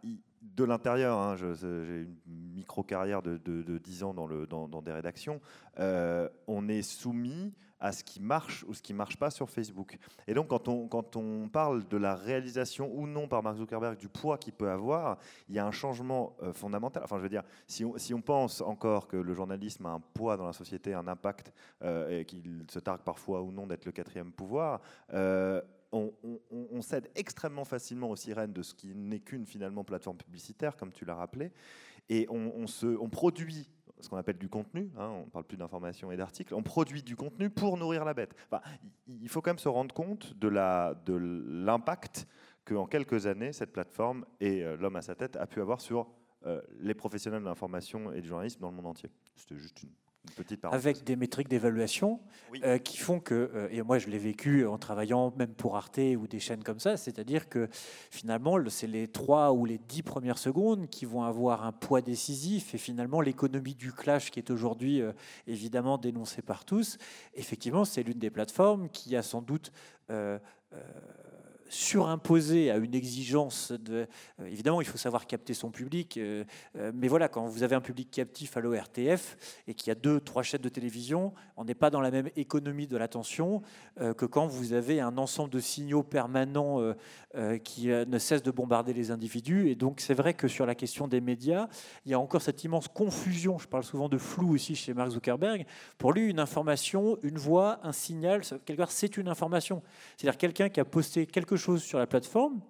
de 0.42 0.64
l'intérieur, 0.64 1.18
hein, 1.18 1.36
j'ai 1.36 2.08
une 2.26 2.54
micro-carrière 2.54 3.22
de, 3.22 3.38
de, 3.38 3.78
10 3.78 4.04
ans 4.04 4.14
dans 4.14 4.82
des 4.82 4.92
rédactions, 4.94 5.42
on 5.78 6.70
est 6.70 6.84
soumis 6.84 7.54
à 7.80 7.92
ce 7.92 8.04
qui 8.04 8.20
marche 8.20 8.66
ou 8.68 8.74
ce 8.74 8.82
qui 8.82 8.94
ne 8.94 8.98
marche 8.98 9.18
pas 9.18 9.30
sur 9.30 9.50
Facebook. 9.50 9.98
Et 10.28 10.34
donc, 10.34 10.48
quand 10.48 10.68
on, 10.68 10.88
quand 10.88 11.16
on 11.16 11.48
parle 11.50 11.88
de 11.88 11.98
la 11.98 12.16
réalisation 12.16 12.92
ou 12.94 13.08
non 13.08 13.28
par 13.28 13.44
Mark 13.44 13.58
Zuckerberg 13.58 13.98
du 13.98 14.10
poids 14.10 14.38
qu'il 14.38 14.54
peut 14.54 14.70
avoir, 14.70 15.18
il 15.50 15.56
y 15.56 15.60
a 15.60 15.66
un 15.66 15.72
changement 15.72 16.36
euh, 16.42 16.54
fondamental. 16.54 17.04
Enfin, 17.04 17.18
je 17.18 17.24
veux 17.24 17.30
dire, 17.30 17.44
si 17.68 17.86
on, 17.86 17.98
si 17.98 18.14
on, 18.14 18.22
pense 18.22 18.62
encore 18.62 19.08
que 19.08 19.16
le 19.16 19.34
journalisme 19.34 19.86
a 19.86 19.90
un 19.90 20.00
poids 20.00 20.38
dans 20.38 20.46
la 20.46 20.54
société, 20.54 20.94
un 20.94 21.08
impact, 21.08 21.54
euh, 21.84 22.20
et 22.20 22.26
qu'il 22.26 22.66
se 22.70 22.80
targue 22.80 23.02
parfois 23.02 23.42
ou 23.42 23.52
non 23.52 23.68
d'être 23.68 23.86
le 23.86 23.92
quatrième 23.92 24.32
pouvoir, 24.32 24.82
euh, 25.14 25.62
on, 25.92 26.82
cède 26.82 27.10
extrêmement 27.16 27.66
facilement 27.66 28.10
aux 28.10 28.16
sirènes 28.16 28.54
de 28.54 28.62
ce 28.62 28.74
qui 28.74 28.94
n'est 28.96 29.20
qu'une 29.20 29.46
finalement 29.46 29.84
plateforme 29.84 30.18
publicitaire, 30.18 30.76
comme 30.76 30.92
tu 30.92 31.06
l'as 31.06 31.16
rappelé, 31.16 31.52
et 32.10 32.28
on, 32.30 32.68
se, 32.68 32.86
on 32.86 33.10
produit 33.10 33.70
ce 34.00 34.10
qu'on 34.10 34.18
appelle 34.18 34.38
du 34.38 34.50
contenu, 34.50 34.92
hein, 34.98 35.10
on 35.10 35.26
ne 35.26 35.30
parle 35.30 35.46
plus 35.46 35.58
d'information 35.58 36.12
et 36.12 36.18
d'articles, 36.18 36.54
on 36.54 36.64
produit 36.64 37.04
du 37.04 37.16
contenu 37.16 37.50
pour 37.50 37.78
nourrir 37.78 38.06
la 38.06 38.14
bête. 38.14 38.36
il 39.08 39.30
faut 39.30 39.42
quand 39.42 39.52
même 39.52 39.60
se 39.60 39.70
rendre 39.70 39.94
compte 39.94 40.38
de 40.38 40.48
l'impact 40.48 42.28
qu'en 42.66 42.86
quelques 42.86 43.26
années, 43.28 43.54
cette 43.54 43.72
plateforme 43.72 44.26
et 44.40 44.64
euh, 44.64 44.76
l'homme 44.78 44.98
à 44.98 45.02
sa 45.02 45.16
tête 45.16 45.38
a 45.38 45.48
pu 45.48 45.62
avoir 45.62 45.80
sur 45.80 46.08
euh, 46.46 46.62
les 46.80 46.94
professionnels 46.94 47.42
de 47.42 47.46
l'information 47.46 48.12
et 48.12 48.22
du 48.22 48.28
journalisme 48.28 48.60
dans 48.60 48.70
le 48.70 48.76
monde 48.76 48.88
entier. 48.88 49.10
C'était 49.36 49.58
juste 49.58 49.82
une 49.84 49.90
avec 50.72 51.04
des 51.04 51.16
métriques 51.16 51.48
d'évaluation 51.48 52.20
euh, 52.64 52.78
qui 52.78 52.98
font 52.98 53.20
que, 53.20 53.52
euh, 53.54 53.68
et 53.72 53.82
moi 53.82 54.00
je 54.00 54.08
l'ai 54.08 54.18
vécu 54.18 54.66
en 54.66 54.78
travaillant 54.78 55.34
même 55.38 55.54
pour 55.54 55.78
Arte 55.78 56.00
ou 56.18 56.28
des 56.28 56.40
chaînes 56.40 56.64
comme 56.64 56.80
ça, 56.80 56.98
c'est-à-dire 56.98 57.50
que 57.50 57.68
finalement 58.12 58.58
c'est 58.70 58.88
les 58.88 59.08
trois 59.08 59.52
ou 59.54 59.66
les 59.66 59.78
dix 59.78 60.04
premières 60.04 60.38
secondes 60.38 60.88
qui 60.90 61.06
vont 61.06 61.24
avoir 61.24 61.66
un 61.66 61.72
poids 61.72 62.02
décisif 62.02 62.74
et 62.74 62.78
finalement 62.78 63.22
l'économie 63.22 63.76
du 63.76 63.92
clash 63.92 64.32
qui 64.32 64.40
est 64.40 64.52
aujourd'hui 64.52 65.02
euh, 65.02 65.12
évidemment 65.48 65.98
dénoncée 65.98 66.42
par 66.42 66.66
tous, 66.66 66.98
effectivement 67.34 67.86
c'est 67.86 68.04
l'une 68.04 68.20
des 68.20 68.30
plateformes 68.30 68.90
qui 68.90 69.16
a 69.16 69.22
sans 69.22 69.42
doute 69.42 69.72
surimposé 71.70 72.72
à 72.72 72.78
une 72.78 72.96
exigence 72.96 73.72
de. 73.72 74.08
Euh, 74.40 74.48
évidemment, 74.48 74.82
il 74.82 74.88
faut 74.88 74.98
savoir 74.98 75.28
capter 75.28 75.54
son 75.54 75.70
public, 75.70 76.18
euh, 76.18 76.44
euh, 76.78 76.92
mais 76.94 77.08
voilà, 77.08 77.28
quand 77.28 77.48
vous 77.48 77.64
avez 77.64 77.76
un 77.76 77.82
public 77.82 78.10
captif 78.12 78.58
à 78.58 78.62
l'ORTF 78.62 79.38
et 79.68 79.74
qu'il 79.74 79.88
y 79.90 79.92
a 79.92 79.96
deux, 79.96 80.20
trois 80.20 80.44
chaînes 80.44 80.62
de 80.62 80.70
télévision, 80.70 81.34
on 81.56 81.66
n'est 81.66 81.76
pas 81.76 81.90
dans 81.90 82.02
la 82.02 82.12
même 82.12 82.30
économie 82.36 82.88
de 82.88 82.98
l'attention 82.98 83.62
que 84.18 84.26
quand 84.26 84.46
vous 84.46 84.74
avez 84.74 85.00
un 85.00 85.18
ensemble 85.18 85.50
de 85.50 85.60
signaux 85.60 86.04
permanents 86.04 86.94
qui 87.64 87.88
ne 87.88 88.20
cessent 88.20 88.44
de 88.44 88.52
bombarder 88.52 88.94
les 88.94 89.12
individus. 89.12 89.70
Et 89.70 89.76
donc, 89.76 90.00
c'est 90.00 90.14
vrai 90.14 90.34
que 90.34 90.48
sur 90.48 90.66
la 90.66 90.76
question 90.76 91.08
des 91.08 91.20
médias, 91.20 91.68
il 92.06 92.12
y 92.12 92.14
a 92.14 92.20
encore 92.20 92.42
cette 92.42 92.64
immense 92.64 92.88
confusion. 92.88 93.58
Je 93.58 93.68
parle 93.68 93.84
souvent 93.84 94.08
de 94.08 94.18
flou 94.18 94.54
aussi 94.54 94.76
chez 94.76 94.94
Mark 94.94 95.10
Zuckerberg. 95.10 95.66
Pour 95.98 96.14
lui, 96.14 96.30
une 96.30 96.40
information, 96.40 97.18
une 97.24 97.38
voix, 97.38 97.80
un 97.84 97.92
signal, 97.92 98.42
quelque 98.66 98.78
part, 98.78 98.92
c'est 98.92 99.18
une 99.18 99.28
information. 99.28 99.82
C'est-à-dire 100.16 100.38
quelqu'un 100.38 100.70
qui 100.70 100.80
a 100.80 100.86
posté 100.86 101.26
quelque 101.26 101.57
chose 101.58 101.84
sur 101.84 102.00
la 102.00 102.08
plateforme, 102.08 102.62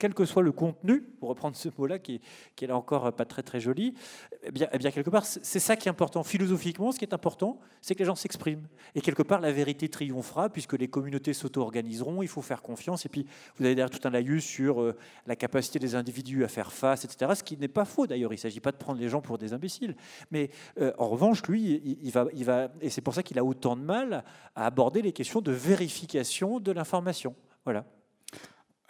quel 0.00 0.14
que 0.14 0.24
soit 0.24 0.42
le 0.42 0.50
contenu, 0.50 1.02
pour 1.02 1.28
reprendre 1.28 1.54
ce 1.54 1.68
mot-là 1.76 1.98
qui, 1.98 2.20
qui 2.56 2.64
est 2.64 2.68
là 2.68 2.76
encore 2.76 3.12
pas 3.12 3.26
très 3.26 3.42
très 3.42 3.60
joli, 3.60 3.94
eh 4.42 4.50
bien, 4.50 4.66
eh 4.72 4.78
quelque 4.78 5.10
part, 5.10 5.26
c'est 5.26 5.58
ça 5.60 5.76
qui 5.76 5.88
est 5.88 5.90
important. 5.90 6.24
Philosophiquement, 6.24 6.90
ce 6.90 6.98
qui 6.98 7.04
est 7.04 7.12
important, 7.12 7.60
c'est 7.82 7.94
que 7.94 8.00
les 8.00 8.06
gens 8.06 8.14
s'expriment. 8.14 8.66
Et 8.94 9.02
quelque 9.02 9.22
part, 9.22 9.40
la 9.40 9.52
vérité 9.52 9.90
triomphera, 9.90 10.48
puisque 10.48 10.72
les 10.72 10.88
communautés 10.88 11.34
s'auto-organiseront, 11.34 12.22
il 12.22 12.28
faut 12.28 12.40
faire 12.40 12.62
confiance. 12.62 13.04
Et 13.04 13.10
puis, 13.10 13.26
vous 13.56 13.64
avez 13.66 13.74
derrière 13.74 13.90
tout 13.90 14.08
un 14.08 14.10
laïus 14.10 14.42
sur 14.42 14.80
euh, 14.80 14.96
la 15.26 15.36
capacité 15.36 15.78
des 15.78 15.94
individus 15.94 16.44
à 16.44 16.48
faire 16.48 16.72
face, 16.72 17.04
etc. 17.04 17.32
Ce 17.36 17.42
qui 17.42 17.58
n'est 17.58 17.68
pas 17.68 17.84
faux 17.84 18.06
d'ailleurs. 18.06 18.32
Il 18.32 18.36
ne 18.36 18.40
s'agit 18.40 18.60
pas 18.60 18.72
de 18.72 18.78
prendre 18.78 18.98
les 18.98 19.10
gens 19.10 19.20
pour 19.20 19.36
des 19.36 19.52
imbéciles. 19.52 19.94
Mais 20.30 20.50
euh, 20.80 20.92
en 20.96 21.08
revanche, 21.08 21.42
lui, 21.42 21.98
il, 22.00 22.10
va, 22.10 22.24
il 22.34 22.44
va, 22.46 22.70
et 22.80 22.88
c'est 22.88 23.02
pour 23.02 23.12
ça 23.12 23.22
qu'il 23.22 23.38
a 23.38 23.44
autant 23.44 23.76
de 23.76 23.82
mal 23.82 24.24
à 24.54 24.64
aborder 24.64 25.02
les 25.02 25.12
questions 25.12 25.42
de 25.42 25.52
vérification 25.52 26.58
de 26.58 26.72
l'information. 26.72 27.34
Voilà. 27.64 27.84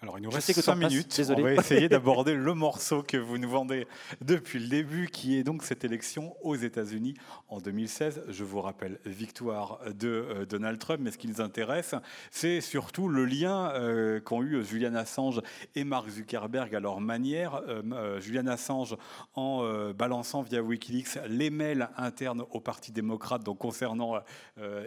Alors, 0.03 0.19
il 0.19 0.23
nous 0.23 0.31
reste 0.31 0.51
5 0.51 0.77
minutes. 0.77 1.21
On 1.29 1.43
va 1.43 1.53
essayer 1.57 1.91
d'aborder 1.91 2.35
le 2.35 2.55
morceau 2.55 3.03
que 3.03 3.19
vous 3.19 3.37
nous 3.37 3.51
vendez 3.51 3.87
depuis 4.23 4.59
le 4.59 4.67
début, 4.67 5.09
qui 5.09 5.37
est 5.37 5.43
donc 5.43 5.63
cette 5.63 5.85
élection 5.85 6.35
aux 6.41 6.57
États-Unis 6.57 7.13
en 7.49 7.59
2016. 7.59 8.23
Je 8.29 8.45
vous 8.45 8.63
rappelle, 8.63 8.99
victoire 9.05 9.79
de 9.95 10.09
euh, 10.09 10.47
Donald 10.47 10.79
Trump, 10.79 11.01
mais 11.03 11.11
ce 11.11 11.19
qui 11.19 11.29
nous 11.29 11.43
intéresse, 11.43 11.95
c'est 12.31 12.63
surtout 12.63 13.09
le 13.09 13.27
lien 13.27 13.73
euh, 13.75 14.21
qu'ont 14.21 14.43
eu 14.43 14.65
Julian 14.65 14.95
Assange 14.95 15.43
et 15.75 15.85
Mark 15.85 16.09
Zuckerberg 16.09 16.75
à 16.75 16.81
leur 16.81 17.03
manière. 17.03 17.61
Euh, 17.69 18.21
Julian 18.21 18.47
Assange 18.47 18.97
en 19.35 19.91
balançant 19.93 20.41
via 20.41 20.63
Wikileaks 20.63 21.19
les 21.29 21.51
mails 21.51 21.91
internes 21.99 22.45
au 22.53 22.61
Parti 22.61 22.91
démocrate, 22.91 23.45
donc 23.45 23.59
concernant 23.59 24.21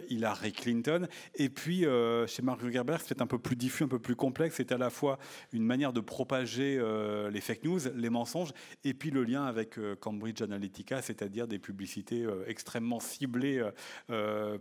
Hillary 0.08 0.52
Clinton. 0.52 1.06
Et 1.36 1.48
puis, 1.48 1.84
chez 2.26 2.42
Mark 2.42 2.60
Zuckerberg, 2.60 3.00
c'est 3.04 3.22
un 3.22 3.26
peu 3.26 3.38
plus 3.38 3.56
diffus, 3.56 3.84
un 3.84 3.88
peu 3.88 3.98
plus 3.98 4.16
complexe. 4.16 4.56
C'est 4.56 4.72
à 4.72 4.78
la 4.78 4.90
fois 4.90 5.03
une 5.52 5.64
manière 5.64 5.92
de 5.92 6.00
propager 6.00 6.78
euh, 6.78 7.30
les 7.30 7.40
fake 7.40 7.64
news, 7.64 7.80
les 7.94 8.10
mensonges, 8.10 8.52
et 8.84 8.94
puis 8.94 9.10
le 9.10 9.24
lien 9.24 9.44
avec 9.44 9.78
euh, 9.78 9.96
Cambridge 9.96 10.42
Analytica, 10.42 11.02
c'est-à-dire 11.02 11.46
des 11.46 11.58
publicités 11.58 12.24
euh, 12.24 12.44
extrêmement 12.46 13.00
ciblées 13.00 13.62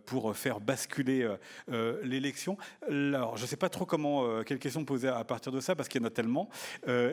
pour 0.06 0.36
faire 0.36 0.60
basculer 0.60 1.28
l'élection. 2.04 2.58
Alors, 2.88 3.38
je 3.38 3.44
ne 3.44 3.48
sais 3.48 3.58
pas 3.58 3.70
trop 3.70 3.86
comment, 3.86 4.44
quelles 4.44 4.60
questions 4.60 4.86
poser 4.86 5.08
à 5.08 5.24
partir 5.24 5.52
de 5.52 5.60
ça, 5.60 5.76
parce 5.76 5.90
qu'il 5.90 6.02
y 6.02 6.04
en 6.04 6.08
a 6.08 6.12
tellement, 6.12 6.50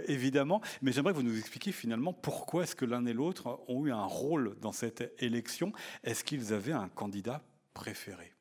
évidemment, 0.06 0.60
mais 0.82 0.92
j'aimerais 0.92 1.12
que 1.12 1.18
vous 1.18 1.24
nous 1.24 1.38
expliquiez 1.38 1.72
finalement 1.72 2.12
pourquoi 2.12 2.64
est-ce 2.64 2.76
que 2.76 2.84
l'un 2.84 3.04
et 3.06 3.12
l'autre 3.12 3.60
ont 3.68 3.86
eu 3.86 3.92
un 3.92 4.04
rôle 4.04 4.56
dans 4.60 4.72
cette 4.72 5.12
élection. 5.18 5.72
Est-ce 6.04 6.24
qu'ils 6.24 6.52
avaient 6.52 6.72
un 6.72 6.88
candidat 6.88 7.42
préféré? 7.74 8.32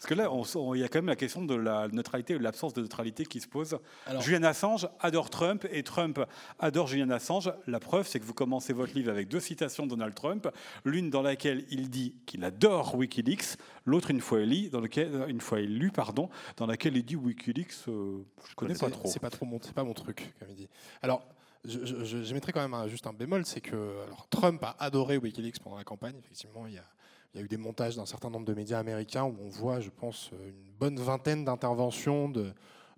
Parce 0.00 0.08
que 0.08 0.14
là, 0.14 0.30
il 0.74 0.80
y 0.80 0.82
a 0.82 0.88
quand 0.88 1.00
même 1.00 1.08
la 1.08 1.16
question 1.16 1.44
de 1.44 1.54
la 1.54 1.86
neutralité 1.88 2.34
ou 2.34 2.38
l'absence 2.38 2.72
de 2.72 2.80
neutralité 2.80 3.26
qui 3.26 3.38
se 3.38 3.46
pose. 3.46 3.78
Julian 4.20 4.44
Assange 4.44 4.88
adore 4.98 5.28
Trump 5.28 5.66
et 5.70 5.82
Trump 5.82 6.20
adore 6.58 6.86
Julian 6.86 7.10
Assange. 7.10 7.52
La 7.66 7.80
preuve, 7.80 8.08
c'est 8.08 8.18
que 8.18 8.24
vous 8.24 8.32
commencez 8.32 8.72
votre 8.72 8.94
livre 8.94 9.10
avec 9.10 9.28
deux 9.28 9.40
citations 9.40 9.84
de 9.84 9.90
Donald 9.90 10.14
Trump, 10.14 10.48
l'une 10.86 11.10
dans 11.10 11.20
laquelle 11.20 11.66
il 11.70 11.90
dit 11.90 12.14
qu'il 12.24 12.44
adore 12.44 12.94
WikiLeaks, 12.94 13.58
l'autre 13.84 14.10
une 14.10 14.22
fois 14.22 14.40
élu, 14.40 14.70
dans 14.70 14.80
lequel, 14.80 15.26
une 15.28 15.42
fois 15.42 15.60
élu, 15.60 15.90
pardon, 15.90 16.30
dans 16.56 16.66
laquelle 16.66 16.96
il 16.96 17.04
dit 17.04 17.16
WikiLeaks, 17.16 17.88
euh, 17.88 18.24
je 18.48 18.54
connais 18.54 18.76
pas 18.76 18.88
trop. 18.88 19.06
C'est 19.06 19.20
pas 19.20 19.28
trop 19.28 19.44
mon, 19.44 19.60
c'est 19.60 19.74
pas 19.74 19.84
mon 19.84 19.92
truc, 19.92 20.32
comme 20.38 20.48
il 20.48 20.56
dit. 20.56 20.68
Alors. 21.02 21.22
Je, 21.62 22.06
je, 22.06 22.32
mettrais 22.32 22.52
quand 22.52 22.66
même 22.66 22.88
juste 22.88 23.06
un 23.06 23.12
bémol, 23.12 23.44
c'est 23.44 23.60
que 23.60 23.76
alors, 24.06 24.26
Trump 24.30 24.64
a 24.64 24.76
adoré 24.78 25.18
WikiLeaks 25.18 25.58
pendant 25.58 25.76
la 25.76 25.84
campagne. 25.84 26.14
Effectivement, 26.18 26.66
il 26.66 26.72
y 26.72 26.78
a, 26.78 26.84
il 27.32 27.38
y 27.38 27.42
a 27.42 27.44
eu 27.44 27.48
des 27.48 27.56
montages 27.56 27.96
d'un 27.96 28.06
certain 28.06 28.30
nombre 28.30 28.46
de 28.46 28.54
médias 28.54 28.78
américains 28.78 29.24
où 29.24 29.36
on 29.40 29.48
voit, 29.48 29.80
je 29.80 29.90
pense, 29.90 30.30
une 30.32 30.72
bonne 30.78 30.98
vingtaine 30.98 31.44
d'interventions 31.44 32.28
de, 32.28 32.52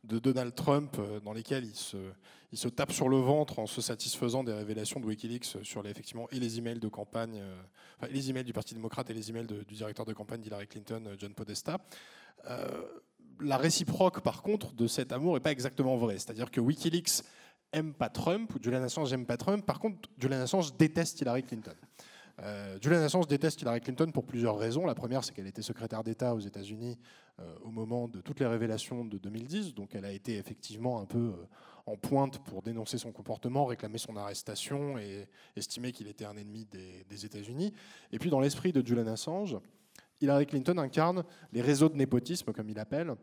Donald 0.04 0.54
Trump 0.54 0.96
euh, 0.98 1.20
dans 1.20 1.32
lesquelles 1.32 1.64
il 1.64 1.76
se, 2.56 2.68
tape 2.68 2.92
sur 2.92 3.08
le 3.08 3.18
ventre 3.18 3.58
en 3.58 3.66
se 3.66 3.80
satisfaisant 3.80 4.42
des 4.42 4.52
révélations 4.52 5.00
de 5.00 5.06
Wikileaks 5.06 5.58
sur 5.62 5.82
les, 5.82 5.90
effectivement, 5.90 6.28
et 6.30 6.40
les 6.40 6.58
emails 6.58 6.80
de 6.80 6.88
campagne, 6.88 7.40
euh, 7.40 8.08
les 8.10 8.30
emails 8.30 8.44
du 8.44 8.52
Parti 8.52 8.74
démocrate 8.74 9.10
et 9.10 9.14
les 9.14 9.30
emails 9.30 9.46
du 9.46 9.74
directeur 9.74 10.04
de 10.04 10.12
campagne 10.12 10.40
d'Hillary 10.40 10.66
Clinton, 10.66 11.04
euh, 11.06 11.14
John 11.18 11.34
Podesta. 11.34 11.78
la 13.40 13.56
réciproque, 13.56 14.22
par 14.22 14.42
contre, 14.42 14.72
de 14.72 14.86
cet 14.86 15.12
amour 15.12 15.34
n'est 15.34 15.40
pas 15.40 15.52
exactement 15.52 15.96
vraie. 15.96 16.18
C'est-à-dire 16.18 16.50
que 16.50 16.60
Wikileaks 16.60 17.22
aime 17.72 17.92
pas 17.92 18.08
Trump, 18.08 18.54
ou 18.54 18.62
Julian 18.62 18.82
Assange 18.82 19.10
n'aime 19.10 19.26
pas 19.26 19.36
Trump. 19.36 19.64
Par 19.64 19.78
contre, 19.78 20.08
Julian 20.18 20.40
Assange 20.40 20.76
déteste 20.76 21.20
Hillary 21.20 21.42
Clinton. 21.42 21.74
Euh, 22.42 22.76
Julian 22.80 23.02
Assange 23.02 23.28
déteste 23.28 23.60
Hillary 23.62 23.80
Clinton 23.80 24.10
pour 24.10 24.24
plusieurs 24.24 24.58
raisons. 24.58 24.84
La 24.84 24.94
première, 24.94 25.22
c'est 25.22 25.32
qu'elle 25.32 25.46
était 25.46 25.62
secrétaire 25.62 26.02
d'État 26.02 26.34
aux 26.34 26.40
États-Unis 26.40 26.98
euh, 27.40 27.54
au 27.62 27.70
moment 27.70 28.08
de 28.08 28.20
toutes 28.20 28.40
les 28.40 28.46
révélations 28.46 29.04
de 29.04 29.16
2010, 29.16 29.74
donc 29.74 29.94
elle 29.94 30.04
a 30.04 30.12
été 30.12 30.36
effectivement 30.36 31.00
un 31.00 31.06
peu 31.06 31.18
euh, 31.18 31.46
en 31.86 31.96
pointe 31.96 32.38
pour 32.40 32.62
dénoncer 32.62 32.98
son 32.98 33.12
comportement, 33.12 33.64
réclamer 33.64 33.98
son 33.98 34.16
arrestation 34.16 34.98
et 34.98 35.28
estimer 35.56 35.92
qu'il 35.92 36.08
était 36.08 36.24
un 36.24 36.36
ennemi 36.36 36.66
des, 36.66 37.24
États-Unis. 37.24 37.72
Et 38.10 38.18
puis, 38.18 38.30
dans 38.30 38.40
l'esprit 38.40 38.72
de 38.72 38.84
Julian 38.84 39.06
Assange, 39.06 39.56
Hillary 40.20 40.46
Clinton 40.46 40.78
incarne 40.78 41.24
les 41.52 41.62
réseaux 41.62 41.88
de 41.88 41.96
népotisme, 41.96 42.52
comme 42.52 42.68
il 42.68 42.78
appelle, 42.78 43.14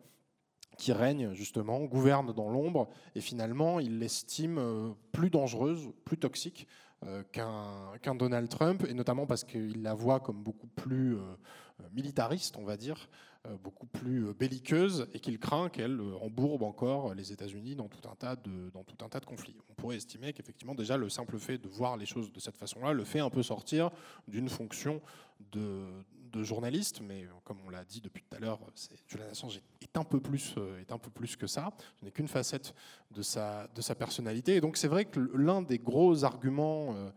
qui 0.77 0.93
règnent 0.93 1.33
justement, 1.33 1.83
gouvernent 1.83 2.33
dans 2.33 2.49
l'ombre, 2.49 2.89
et 3.15 3.21
finalement, 3.21 3.81
il 3.81 3.99
l'estime 3.99 4.95
plus 5.11 5.29
dangereuse, 5.29 5.89
plus 6.05 6.17
toxique 6.17 6.67
euh, 7.05 7.23
qu'un 7.31 8.15
Donald 8.15 8.49
Trump, 8.49 8.85
et 8.87 8.93
notamment 8.93 9.25
parce 9.25 9.45
qu'il 9.45 9.81
la 9.81 9.93
voit 9.93 10.19
comme 10.19 10.43
beaucoup 10.43 10.67
plus 10.67 11.15
euh, 11.15 11.21
militariste, 11.93 12.57
on 12.57 12.65
va 12.65 12.75
dire, 12.75 13.07
euh, 13.47 13.55
beaucoup 13.55 13.85
plus 13.85 14.33
belliqueuse, 14.33 15.07
et 15.13 15.19
qu'il 15.21 15.39
craint 15.39 15.69
qu'elle 15.69 15.99
embourbe 16.21 16.63
encore 16.63 17.13
les 17.15 17.31
États-Unis 17.31 17.75
dans, 17.75 17.83
dans 17.83 18.83
tout 18.83 19.05
un 19.05 19.09
tas 19.09 19.19
de 19.19 19.25
conflits. 19.25 19.55
On 19.69 19.75
pourrait 19.75 19.95
estimer 19.95 20.33
qu'effectivement, 20.33 20.75
déjà, 20.75 20.97
le 20.97 21.07
simple 21.07 21.39
fait 21.39 21.57
de 21.57 21.69
voir 21.69 21.95
les 21.95 22.05
choses 22.05 22.33
de 22.33 22.39
cette 22.41 22.57
façon-là 22.57 22.91
le 22.91 23.05
fait 23.05 23.19
un 23.19 23.29
peu 23.29 23.43
sortir 23.43 23.91
d'une 24.27 24.49
fonction 24.49 25.01
de, 25.53 25.85
de 26.31 26.43
journaliste, 26.43 27.01
mais 27.01 27.27
comme 27.43 27.57
on 27.65 27.69
l'a 27.69 27.83
dit 27.83 28.01
depuis 28.01 28.23
tout 28.23 28.35
à 28.35 28.39
l'heure, 28.39 28.59
Julian 29.07 29.27
Assange 29.31 29.59
est 29.81 29.97
un 29.97 30.03
peu 30.03 30.19
plus, 30.19 30.55
euh, 30.57 30.79
est 30.79 30.91
un 30.91 30.97
peu 30.97 31.09
plus 31.09 31.35
que 31.35 31.47
ça. 31.47 31.71
Ce 31.99 32.05
n'est 32.05 32.11
qu'une 32.11 32.27
facette 32.27 32.73
de 33.11 33.21
sa, 33.21 33.67
de 33.67 33.81
sa 33.81 33.95
personnalité. 33.95 34.55
Et 34.55 34.61
donc 34.61 34.77
c'est 34.77 34.87
vrai 34.87 35.05
que 35.05 35.19
l'un 35.33 35.61
des 35.61 35.79
gros 35.79 36.23
arguments 36.23 36.93
euh, 36.93 37.09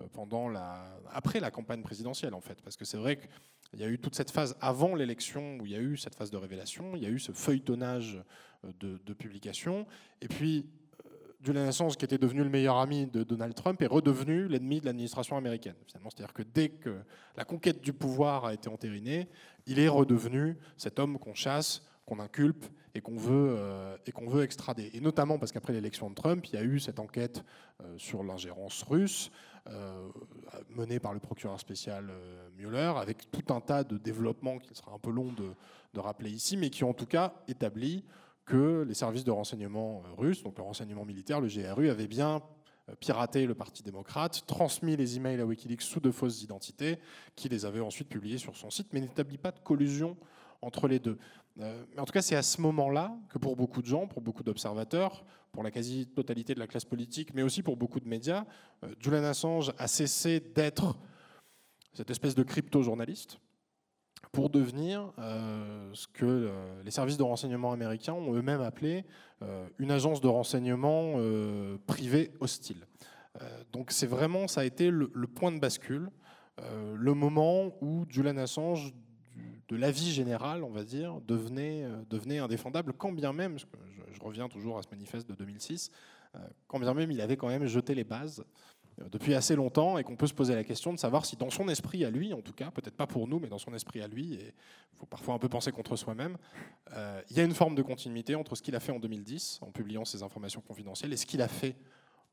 euh, 0.00 0.06
pendant 0.12 0.48
la, 0.48 0.98
après 1.10 1.40
la 1.40 1.50
campagne 1.50 1.82
présidentielle, 1.82 2.34
en 2.34 2.40
fait, 2.40 2.60
parce 2.62 2.76
que 2.76 2.84
c'est 2.84 2.96
vrai 2.96 3.18
qu'il 3.18 3.80
y 3.80 3.84
a 3.84 3.88
eu 3.88 3.98
toute 3.98 4.14
cette 4.14 4.30
phase 4.30 4.56
avant 4.60 4.94
l'élection 4.94 5.58
où 5.60 5.66
il 5.66 5.72
y 5.72 5.76
a 5.76 5.80
eu 5.80 5.96
cette 5.96 6.14
phase 6.14 6.30
de 6.30 6.36
révélation, 6.36 6.96
il 6.96 7.02
y 7.02 7.06
a 7.06 7.10
eu 7.10 7.18
ce 7.18 7.32
feuilletonnage 7.32 8.22
de, 8.62 8.98
de 8.98 9.12
publication, 9.14 9.86
et 10.20 10.28
puis 10.28 10.66
Julian 11.42 11.66
Assange, 11.66 11.96
qui 11.96 12.04
était 12.04 12.18
devenu 12.18 12.42
le 12.42 12.50
meilleur 12.50 12.76
ami 12.76 13.06
de 13.06 13.22
Donald 13.22 13.54
Trump, 13.54 13.80
est 13.80 13.86
redevenu 13.86 14.46
l'ennemi 14.46 14.80
de 14.80 14.84
l'administration 14.84 15.38
américaine. 15.38 15.74
Finalement, 15.86 16.10
c'est-à-dire 16.10 16.34
que 16.34 16.42
dès 16.42 16.68
que 16.68 16.98
la 17.36 17.44
conquête 17.44 17.80
du 17.80 17.94
pouvoir 17.94 18.44
a 18.44 18.52
été 18.52 18.68
entérinée, 18.68 19.26
il 19.66 19.78
est 19.78 19.88
redevenu 19.88 20.58
cet 20.76 20.98
homme 20.98 21.18
qu'on 21.18 21.32
chasse, 21.32 21.82
qu'on 22.04 22.18
inculpe 22.18 22.66
et 22.94 23.00
qu'on 23.00 23.16
veut, 23.16 23.54
euh, 23.56 23.96
et 24.04 24.12
qu'on 24.12 24.28
veut 24.28 24.42
extrader. 24.42 24.90
Et 24.92 25.00
notamment 25.00 25.38
parce 25.38 25.52
qu'après 25.52 25.72
l'élection 25.72 26.10
de 26.10 26.14
Trump, 26.14 26.44
il 26.48 26.54
y 26.54 26.58
a 26.58 26.62
eu 26.62 26.78
cette 26.78 26.98
enquête 26.98 27.42
euh, 27.80 27.96
sur 27.96 28.22
l'ingérence 28.22 28.82
russe 28.82 29.30
euh, 29.68 30.08
menée 30.70 30.98
par 30.98 31.14
le 31.14 31.20
procureur 31.20 31.58
spécial 31.58 32.10
Mueller, 32.58 32.92
avec 32.96 33.30
tout 33.30 33.54
un 33.54 33.60
tas 33.60 33.84
de 33.84 33.96
développements 33.96 34.58
qu'il 34.58 34.76
sera 34.76 34.92
un 34.92 34.98
peu 34.98 35.10
long 35.10 35.32
de, 35.32 35.52
de 35.94 36.00
rappeler 36.00 36.30
ici, 36.30 36.56
mais 36.56 36.68
qui 36.68 36.84
ont 36.84 36.90
en 36.90 36.94
tout 36.94 37.06
cas 37.06 37.32
établi 37.48 38.04
que 38.44 38.84
les 38.86 38.94
services 38.94 39.24
de 39.24 39.30
renseignement 39.30 40.02
euh, 40.04 40.14
russes, 40.16 40.42
donc 40.42 40.56
le 40.58 40.64
renseignement 40.64 41.04
militaire, 41.04 41.40
le 41.40 41.48
GRU, 41.48 41.88
avaient 41.88 42.08
bien 42.08 42.42
piraté 42.98 43.46
le 43.46 43.54
Parti 43.54 43.84
démocrate, 43.84 44.44
transmis 44.46 44.96
les 44.96 45.16
emails 45.16 45.40
à 45.40 45.46
Wikileaks 45.46 45.82
sous 45.82 46.00
de 46.00 46.10
fausses 46.10 46.42
identités, 46.42 46.98
qui 47.36 47.48
les 47.48 47.64
avait 47.64 47.80
ensuite 47.80 48.08
publiés 48.08 48.38
sur 48.38 48.56
son 48.56 48.70
site, 48.70 48.88
mais 48.92 49.00
n'établit 49.00 49.38
pas 49.38 49.52
de 49.52 49.60
collusion 49.60 50.16
entre 50.62 50.88
les 50.88 50.98
deux. 50.98 51.18
Euh, 51.60 51.84
mais 51.92 52.00
en 52.00 52.04
tout 52.04 52.12
cas, 52.12 52.22
c'est 52.22 52.36
à 52.36 52.42
ce 52.42 52.60
moment-là 52.60 53.16
que 53.28 53.38
pour 53.38 53.56
beaucoup 53.56 53.82
de 53.82 53.86
gens, 53.86 54.06
pour 54.06 54.22
beaucoup 54.22 54.42
d'observateurs, 54.42 55.24
pour 55.52 55.62
la 55.62 55.70
quasi-totalité 55.70 56.54
de 56.54 56.60
la 56.60 56.66
classe 56.66 56.84
politique, 56.84 57.34
mais 57.34 57.42
aussi 57.42 57.62
pour 57.62 57.76
beaucoup 57.76 58.00
de 58.00 58.08
médias, 58.08 58.44
euh, 58.84 58.94
Julian 58.98 59.24
Assange 59.24 59.72
a 59.78 59.88
cessé 59.88 60.40
d'être 60.40 60.96
cette 61.92 62.10
espèce 62.10 62.34
de 62.34 62.42
crypto-journaliste 62.42 63.38
pour 64.32 64.50
devenir 64.50 65.12
euh, 65.18 65.90
ce 65.92 66.06
que 66.06 66.50
les 66.84 66.90
services 66.90 67.16
de 67.16 67.22
renseignement 67.22 67.72
américains 67.72 68.12
ont 68.12 68.34
eux-mêmes 68.34 68.60
appelé 68.60 69.04
une 69.78 69.90
agence 69.90 70.20
de 70.20 70.28
renseignement 70.28 71.14
privée 71.86 72.30
hostile. 72.40 72.86
donc 73.72 73.90
c'est 73.90 74.06
vraiment, 74.06 74.46
ça 74.48 74.60
a 74.60 74.64
été 74.64 74.90
le, 74.90 75.08
point 75.26 75.50
de 75.50 75.58
bascule, 75.58 76.10
le 76.58 77.14
moment 77.14 77.72
où 77.80 78.04
Julian 78.10 78.36
Assange 78.36 78.92
de 79.70 79.76
l'avis 79.76 80.10
général, 80.12 80.64
on 80.64 80.70
va 80.70 80.82
dire, 80.82 81.20
devenait, 81.26 81.84
euh, 81.84 82.02
devenait 82.10 82.38
indéfendable, 82.38 82.92
quand 82.92 83.12
bien 83.12 83.32
même, 83.32 83.58
je, 83.58 83.66
reviens 84.20 84.48
toujours 84.48 84.78
à 84.78 84.82
ce 84.82 84.88
manifeste 84.90 85.28
de 85.28 85.34
2006, 85.34 85.90
euh, 86.34 86.38
quand 86.66 86.78
bien 86.78 86.92
même 86.92 87.10
il 87.10 87.20
avait 87.20 87.36
quand 87.36 87.48
même 87.48 87.66
jeté 87.66 87.94
les 87.94 88.04
bases 88.04 88.40
euh, 88.40 88.79
depuis 89.10 89.34
assez 89.34 89.56
longtemps 89.56 89.98
et 89.98 90.04
qu'on 90.04 90.16
peut 90.16 90.26
se 90.26 90.34
poser 90.34 90.54
la 90.54 90.64
question 90.64 90.92
de 90.92 90.98
savoir 90.98 91.24
si 91.24 91.36
dans 91.36 91.50
son 91.50 91.68
esprit 91.68 92.04
à 92.04 92.10
lui, 92.10 92.32
en 92.32 92.42
tout 92.42 92.52
cas, 92.52 92.70
peut-être 92.70 92.96
pas 92.96 93.06
pour 93.06 93.26
nous, 93.28 93.38
mais 93.38 93.48
dans 93.48 93.58
son 93.58 93.72
esprit 93.74 94.02
à 94.02 94.08
lui, 94.08 94.34
et 94.34 94.54
il 94.92 94.98
faut 94.98 95.06
parfois 95.06 95.34
un 95.34 95.38
peu 95.38 95.48
penser 95.48 95.72
contre 95.72 95.96
soi-même, 95.96 96.36
il 97.30 97.36
y 97.36 97.40
a 97.40 97.44
une 97.44 97.54
forme 97.54 97.74
de 97.74 97.82
continuité 97.82 98.34
entre 98.34 98.56
ce 98.56 98.62
qu'il 98.62 98.76
a 98.76 98.80
fait 98.80 98.92
en 98.92 98.98
2010 98.98 99.60
en 99.62 99.70
publiant 99.70 100.04
ses 100.04 100.22
informations 100.22 100.60
confidentielles 100.60 101.12
et 101.12 101.16
ce 101.16 101.26
qu'il 101.26 101.40
a 101.40 101.48
fait 101.48 101.76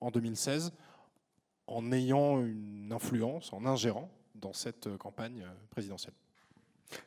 en 0.01 0.11
2016 0.11 0.73
en 1.67 1.91
ayant 1.91 2.41
une 2.41 2.91
influence, 2.91 3.53
en 3.53 3.65
ingérant 3.65 4.09
dans 4.35 4.53
cette 4.53 4.97
campagne 4.97 5.45
présidentielle. 5.69 6.13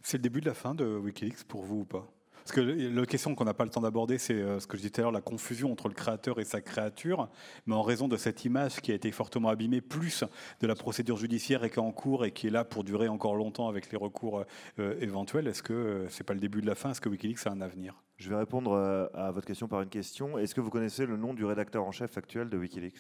C'est 0.03 0.19
le 0.19 0.23
début 0.23 0.41
de 0.41 0.47
la 0.47 0.55
fin 0.55 0.75
de 0.75 0.85
Wikileaks 0.85 1.45
pour 1.45 1.63
vous 1.63 1.81
ou 1.81 1.85
pas? 1.85 2.07
Parce 2.51 2.67
que 2.67 2.93
la 2.93 3.07
question 3.07 3.37
qu'on 3.37 3.45
n'a 3.45 3.55
pas 3.55 3.63
le 3.63 3.71
temps 3.71 3.81
d'aborder, 3.81 4.19
c'est 4.19 4.35
euh, 4.35 4.59
ce 4.59 4.67
que 4.67 4.77
je 4.77 4.83
disais 4.83 4.91
tout 4.91 5.03
à 5.03 5.05
l'heure, 5.05 5.13
la 5.13 5.21
confusion 5.21 5.71
entre 5.71 5.87
le 5.87 5.95
créateur 5.95 6.41
et 6.41 6.45
sa 6.45 6.61
créature. 6.61 7.29
Mais 7.67 7.77
en 7.77 7.83
raison 7.83 8.09
de 8.09 8.17
cette 8.17 8.45
image 8.45 8.81
qui 8.81 8.91
a 8.91 8.95
été 8.97 9.13
fortement 9.13 9.51
abîmée, 9.51 9.81
plus 9.81 10.25
de 10.59 10.67
la 10.67 10.75
procédure 10.75 11.17
judiciaire 11.17 11.63
et 11.63 11.71
qui 11.71 11.77
est 11.77 11.79
en 11.79 11.93
cours 11.93 12.25
et 12.25 12.33
qui 12.33 12.49
est 12.49 12.51
là 12.51 12.65
pour 12.65 12.83
durer 12.83 13.07
encore 13.07 13.37
longtemps 13.37 13.69
avec 13.69 13.93
les 13.93 13.97
recours 13.97 14.45
euh, 14.81 14.99
éventuels, 15.01 15.47
est-ce 15.47 15.63
que 15.63 15.73
euh, 15.73 16.09
c'est 16.09 16.25
pas 16.25 16.35
le 16.35 16.41
début 16.41 16.61
de 16.61 16.67
la 16.67 16.75
fin? 16.75 16.91
Est-ce 16.91 17.01
que 17.01 17.09
Wikileaks 17.09 17.47
a 17.47 17.53
un 17.53 17.61
avenir? 17.61 18.03
Je 18.17 18.29
vais 18.29 18.37
répondre 18.37 18.75
à 19.15 19.31
votre 19.31 19.47
question 19.47 19.69
par 19.69 19.83
une 19.83 19.89
question. 19.89 20.37
Est-ce 20.37 20.53
que 20.53 20.61
vous 20.61 20.71
connaissez 20.71 21.07
le 21.07 21.17
nom 21.17 21.35
du 21.35 21.45
rédacteur 21.45 21.85
en 21.85 21.93
chef 21.93 22.19
actuel 22.19 22.51
de 22.51 22.59
Wikileaks? 22.59 22.99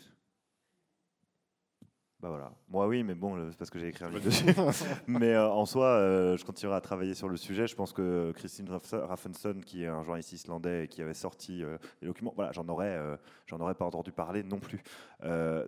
Bah 2.22 2.28
voilà. 2.28 2.52
Moi 2.68 2.86
oui, 2.86 3.02
mais 3.02 3.14
bon, 3.14 3.34
c'est 3.50 3.56
parce 3.56 3.70
que 3.70 3.78
j'ai 3.78 3.88
écrit 3.88 4.04
un 4.04 4.10
livre 4.10 4.24
dessus. 4.24 4.44
mais 5.06 5.32
euh, 5.32 5.48
en 5.48 5.64
soi, 5.64 5.86
euh, 5.86 6.36
je 6.36 6.44
continuerai 6.44 6.76
à 6.76 6.80
travailler 6.82 7.14
sur 7.14 7.30
le 7.30 7.38
sujet. 7.38 7.66
Je 7.66 7.74
pense 7.74 7.94
que 7.94 8.32
Christine 8.32 8.68
Raffenson, 8.70 9.54
qui 9.64 9.84
est 9.84 9.86
un 9.86 10.02
journaliste 10.02 10.32
islandais 10.32 10.84
et 10.84 10.88
qui 10.88 11.00
avait 11.00 11.14
sorti 11.14 11.64
euh, 11.64 11.78
les 12.02 12.08
documents, 12.08 12.34
voilà, 12.36 12.52
j'en 12.52 12.68
aurais, 12.68 12.98
j'en 13.46 13.58
aurais 13.60 13.74
pas 13.74 13.86
entendu 13.86 14.12
parler 14.12 14.42
non 14.42 14.58
plus. 14.58 14.82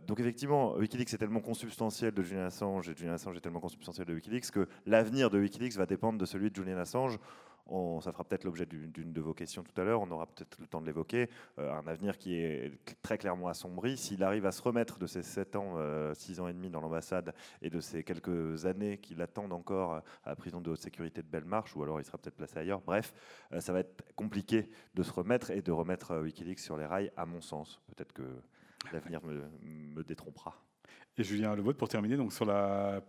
donc 0.07 0.21
effectivement, 0.21 0.77
WikiLeaks 0.77 1.15
est 1.15 1.19
tellement 1.19 1.41
consubstantiel 1.41 2.13
de 2.13 2.23
Julian 2.23 2.45
Assange 2.45 2.89
et 2.89 2.95
Julian 2.95 3.15
Assange 3.15 3.37
est 3.37 3.41
tellement 3.41 3.61
consubstantiel 3.61 4.07
de 4.07 4.15
WikiLeaks 4.15 4.51
que 4.51 4.69
l'avenir 4.87 5.31
de 5.31 5.39
WikiLeaks 5.39 5.77
va 5.77 5.87
dépendre 5.87 6.19
de 6.19 6.27
celui 6.27 6.51
de 6.51 6.57
Julian 6.57 6.79
Assange 6.79 7.19
ça 8.03 8.13
fera 8.13 8.25
peut-être 8.25 8.45
l'objet 8.45 8.67
d'une 8.67 9.13
de 9.13 9.21
vos 9.21 9.35
questions 9.35 9.63
tout 9.63 9.81
à 9.81 9.85
l'heure, 9.85 10.01
on 10.03 10.11
aura 10.11 10.27
peut-être 10.27 10.59
le 10.61 10.67
temps 10.67 10.81
de 10.81 10.87
l'évoquer, 10.87 11.29
euh, 11.59 11.73
un 11.73 11.87
avenir 11.87 12.19
qui 12.19 12.35
est 12.35 12.73
très 13.03 13.19
clairement 13.19 13.49
assombri. 13.49 13.97
S'il 13.97 14.23
arrive 14.23 14.47
à 14.47 14.53
se 14.53 14.63
remettre 14.63 14.99
de 14.99 15.07
ces 15.07 15.23
7 15.23 15.57
ans, 15.57 15.77
6 16.15 16.41
euh, 16.41 16.43
ans 16.43 16.49
et 16.49 16.53
demi 16.53 16.71
dans 16.71 16.81
l'ambassade 16.81 17.35
et 17.63 17.71
de 17.71 17.81
ces 17.81 18.05
quelques 18.05 18.67
années 18.67 18.99
qui 18.99 19.15
l'attendent 19.15 19.53
encore 19.53 19.95
à 19.95 20.03
la 20.27 20.37
prison 20.37 20.61
de 20.61 20.71
haute 20.71 20.81
sécurité 20.81 21.23
de 21.23 21.29
Bellemarche, 21.29 21.75
ou 21.77 21.83
alors 21.83 22.01
il 22.01 22.05
sera 22.05 22.19
peut-être 22.19 22.37
placé 22.37 22.59
ailleurs, 22.59 22.81
bref, 22.81 23.15
euh, 23.53 23.61
ça 23.61 23.73
va 23.73 23.81
être 23.81 24.05
compliqué 24.15 24.69
de 24.95 25.03
se 25.03 25.13
remettre 25.13 25.51
et 25.51 25.63
de 25.63 25.73
remettre 25.73 26.19
Wikileaks 26.21 26.61
sur 26.61 26.77
les 26.77 26.87
rails, 26.87 27.11
à 27.17 27.27
mon 27.27 27.41
sens. 27.41 27.81
Peut-être 27.89 28.13
que 28.13 28.23
l'avenir 28.93 29.21
me, 29.25 30.03
détrompera. 30.03 30.61
Et 31.17 31.23
Julien 31.23 31.55
Le 31.55 31.63
pour 31.75 31.89
terminer, 31.89 32.17
donc 32.17 32.33
sur 32.33 32.45
la 32.45 33.03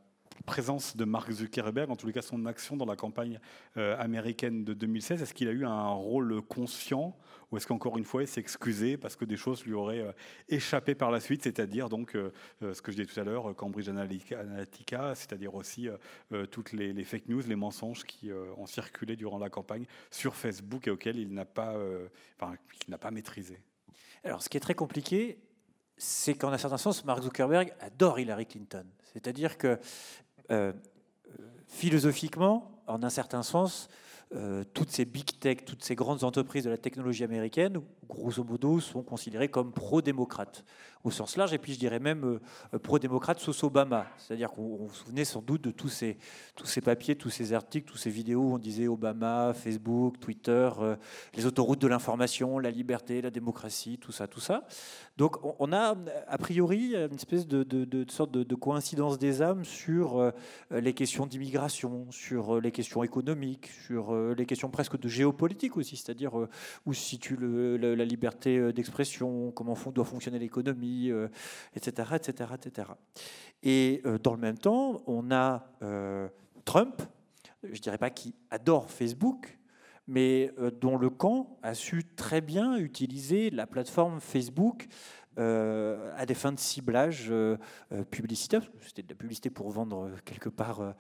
présence 0.46 0.96
de 0.96 1.06
Mark 1.06 1.32
Zuckerberg, 1.32 1.90
en 1.90 1.96
tous 1.96 2.08
les 2.08 2.14
cas 2.14 2.22
son 2.22 2.46
action 2.46 2.76
dans 2.78 2.86
la 2.86 2.96
campagne 2.96 3.40
euh, 3.78 3.98
américaine 4.00 4.64
de 4.64 4.74
2016, 4.74 5.22
est-ce 5.22 5.34
qu'il 5.34 5.48
a 5.48 5.52
eu 5.52 5.66
un 5.66 5.90
rôle 5.90 6.42
conscient 6.42 7.16
ou 7.52 7.58
est-ce 7.58 7.68
qu'encore 7.68 7.98
une 7.98 8.04
fois 8.04 8.24
il 8.24 8.28
s'est 8.28 8.40
excusé 8.40 8.98
parce 8.98 9.16
que 9.16 9.26
des 9.26 9.38
choses 9.38 9.64
lui 9.66 9.74
auraient 9.74 10.02
euh, 10.02 10.12
échappé 10.50 10.96
par 10.96 11.12
la 11.12 11.20
suite, 11.20 11.44
c'est-à-dire 11.44 11.90
donc 11.90 12.16
euh, 12.16 12.32
ce 12.62 12.82
que 12.82 12.92
je 12.92 12.98
disais 12.98 13.14
tout 13.14 13.20
à 13.20 13.24
l'heure, 13.24 13.56
Cambridge 13.56 13.90
Analytica, 13.90 15.16
c'est-à-dire 15.16 15.56
aussi 15.56 15.88
toutes 16.52 16.72
les, 16.74 17.04
fake 17.04 17.28
news, 17.28 17.42
les 17.48 17.56
mensonges 17.56 18.04
qui 18.04 18.32
ont 18.32 18.66
circulé 18.66 19.16
durant 19.16 19.38
la 19.38 19.50
campagne 19.50 19.86
sur 20.10 20.36
Facebook 20.36 20.88
et 20.88 20.92
auxquels 20.92 21.18
il 21.18 21.34
n'a 21.34 21.46
pas, 21.46 21.76
enfin, 22.40 22.56
n'a 22.88 22.98
pas 22.98 23.12
maîtrisé. 23.12 23.60
Alors 24.24 24.42
ce 24.42 24.50
qui 24.50 24.58
est 24.58 24.62
très 24.62 24.76
compliqué, 24.76 25.40
c'est 25.98 26.36
qu'en 26.36 26.52
un 26.52 26.58
certain 26.58 26.78
sens, 26.78 27.06
Mark 27.06 27.22
Zuckerberg 27.22 27.74
adore 27.80 28.20
Hillary 28.20 28.46
Clinton. 28.46 28.86
C'est-à-dire 29.14 29.58
que 29.58 29.80
euh, 30.52 30.74
philosophiquement, 31.68 32.82
en 32.88 33.04
un 33.04 33.10
certain 33.10 33.44
sens, 33.44 33.90
euh, 34.36 34.64
toutes 34.74 34.90
ces 34.90 35.06
big 35.06 35.40
tech, 35.40 35.58
toutes 35.66 35.84
ces 35.84 35.96
grandes 35.96 36.24
entreprises 36.24 36.64
de 36.64 36.70
la 36.70 36.78
technologie 36.78 37.24
américaine, 37.24 37.80
grosso 38.08 38.44
modo, 38.44 38.80
sont 38.80 39.04
considérées 39.04 39.50
comme 39.50 39.72
pro-démocrates 39.72 40.64
au 41.04 41.12
sens 41.12 41.36
large, 41.36 41.54
et 41.54 41.58
puis 41.58 41.74
je 41.74 41.80
dirais 41.80 42.00
même 42.00 42.40
euh, 42.74 42.80
pro-démocrate 42.80 43.40
sous 43.40 43.66
Obama. 43.66 44.08
C'est-à-dire 44.18 44.52
qu'on 44.52 44.78
vous 44.78 44.94
souvenez 44.94 45.26
sans 45.26 45.42
doute 45.42 45.62
de 45.62 45.72
tous 45.72 45.90
ces, 45.90 46.18
tous 46.56 46.66
ces 46.66 46.82
papiers, 46.82 47.16
tous 47.16 47.30
ces 47.30 47.54
articles, 47.54 47.92
tous 47.92 47.98
ces 47.98 48.10
vidéos 48.10 48.42
où 48.42 48.54
on 48.54 48.58
disait 48.58 48.88
Obama, 48.88 49.54
Facebook, 49.54 50.20
Twitter, 50.20 50.70
euh, 50.80 50.96
les 51.36 51.46
autoroutes 51.46 51.80
de 51.80 51.88
l'information, 51.88 52.58
la 52.58 52.72
liberté, 52.72 53.22
la 53.22 53.32
démocratie, 53.32 53.98
tout 53.98 54.14
ça, 54.14 54.28
tout 54.28 54.40
ça. 54.40 54.66
Donc 55.18 55.38
on 55.60 55.74
a 55.74 55.96
a 56.28 56.38
priori 56.38 56.96
une 56.96 57.16
espèce 57.16 57.48
de, 57.48 58.06
sorte 58.10 58.32
de, 58.32 58.56
coïncidence 58.56 59.20
des 59.20 59.42
âmes 59.42 59.66
sur 59.66 60.18
euh, 60.20 60.32
les 60.72 60.94
questions 60.94 61.26
d'immigration, 61.26 62.08
sur 62.12 62.62
les 62.62 62.72
questions 62.72 63.04
économiques, 63.04 63.70
sur 63.86 64.16
les 64.16 64.46
questions 64.46 64.70
presque 64.70 64.98
de 64.98 65.08
géopolitique 65.08 65.78
aussi, 65.78 65.98
c'est-à-dire 65.98 66.34
où 66.86 66.94
se 66.94 67.02
situe 67.02 67.38
la 67.94 68.06
liberté 68.06 68.74
d'expression, 68.74 69.52
comment 69.52 69.78
doit 69.94 70.06
fonctionner 70.06 70.40
l'économie 70.40 71.12
etc., 71.76 72.10
etc., 72.16 72.50
etc. 72.56 72.88
Et 73.64 74.02
euh, 74.06 74.18
dans 74.18 74.34
le 74.34 74.40
même 74.40 74.58
temps, 74.58 75.02
on 75.08 75.32
a 75.32 75.66
euh, 75.82 76.28
Trump, 76.66 77.02
je 77.64 77.80
dirais 77.82 77.98
pas 77.98 78.10
qui 78.10 78.36
adore 78.52 78.92
Facebook, 78.92 79.58
mais 80.08 80.52
euh, 80.60 80.70
dont 80.70 80.98
le 80.98 81.10
camp 81.10 81.58
a 81.64 81.74
su 81.74 82.04
très 82.16 82.42
bien 82.42 82.76
utiliser 82.76 83.50
la 83.50 83.66
plateforme 83.66 84.20
Facebook 84.20 84.88
euh, 85.40 86.12
à 86.16 86.28
des 86.28 86.36
fins 86.36 86.52
de 86.52 86.60
ciblage 86.60 87.28
euh, 87.32 87.58
euh, 87.92 88.04
publicitaire. 88.04 88.62
C'était 88.82 89.02
de 89.02 89.10
la 89.10 89.16
publicité 89.16 89.50
pour 89.50 89.72
vendre 89.72 90.12
quelque 90.26 90.50
part 90.50 90.94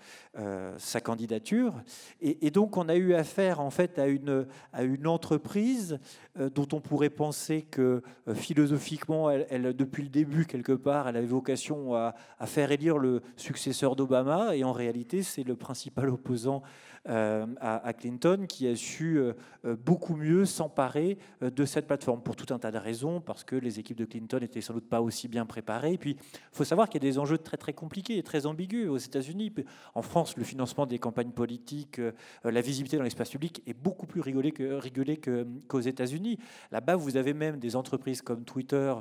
sa 0.77 1.01
candidature. 1.01 1.76
Et, 2.22 2.49
donc 2.49 2.77
on 2.77 2.89
a 2.89 2.95
eu 2.95 3.14
affaire 3.14 3.60
en 3.60 3.69
fait 3.69 3.99
à 3.99 4.07
une, 4.07 4.47
à 4.72 4.84
une 4.84 5.07
entreprise 5.07 5.99
dont 6.35 6.68
on 6.73 6.81
pourrait 6.81 7.10
penser 7.10 7.61
que 7.61 8.01
philosophiquement, 8.34 9.30
elle, 9.30 9.76
depuis 9.76 10.03
le 10.03 10.10
début 10.10 10.45
quelque 10.45 10.72
part, 10.72 11.07
elle 11.07 11.18
avait 11.18 11.26
vocation 11.27 11.93
à, 11.93 12.15
à 12.39 12.47
faire 12.47 12.72
élire 12.72 12.97
le 12.97 13.22
successeur 13.35 13.95
d'Obama. 13.95 14.55
Et 14.55 14.64
en 14.64 14.72
réalité, 14.72 15.22
c'est 15.23 15.43
le 15.43 15.55
principal 15.55 16.10
opposant 16.10 16.64
euh, 17.09 17.45
à, 17.59 17.91
Clinton, 17.91 18.45
qui 18.47 18.65
a 18.65 18.77
su 18.77 19.17
euh, 19.17 19.34
euh, 19.65 19.75
beaucoup 19.75 20.15
mieux 20.15 20.45
s'emparer 20.45 21.17
de 21.41 21.65
cette 21.65 21.85
plateforme 21.85 22.21
pour 22.21 22.38
tout 22.38 22.53
un 22.53 22.59
tas 22.59 22.71
de 22.71 22.77
raisons, 22.77 23.19
parce 23.19 23.43
que 23.43 23.57
les 23.57 23.77
équipes 23.77 23.97
de 23.97 24.05
Clinton 24.05 24.39
n'étaient 24.39 24.61
sans 24.61 24.73
doute 24.73 24.88
pas 24.88 25.01
aussi 25.01 25.27
bien 25.27 25.45
préparées. 25.45 25.97
Puis, 25.97 26.11
il 26.11 26.55
faut 26.55 26.63
savoir 26.63 26.88
qu'il 26.88 27.03
y 27.03 27.05
a 27.05 27.09
des 27.09 27.19
enjeux 27.19 27.38
très 27.38 27.57
très 27.57 27.73
compliqués 27.73 28.17
et 28.17 28.23
très 28.23 28.45
ambigus 28.45 28.88
aux 28.88 28.97
États-Unis. 28.97 29.53
En 29.95 30.01
France, 30.01 30.38
le 30.38 30.45
financement 30.45 30.85
des 30.85 30.97
campagnes 30.97 31.31
politiques, 31.31 31.99
la 32.43 32.61
visibilité 32.61 32.97
dans 32.97 33.03
l'espace 33.03 33.30
public 33.30 33.61
est 33.67 33.73
beaucoup 33.73 34.05
plus 34.05 34.21
rigolé 34.21 34.51
que, 34.51 35.47
qu'aux 35.67 35.81
États-Unis. 35.81 36.39
Là-bas, 36.71 36.95
vous 36.95 37.17
avez 37.17 37.34
même 37.34 37.59
des 37.59 37.75
entreprises 37.75 38.21
comme 38.21 38.45
Twitter 38.45 38.93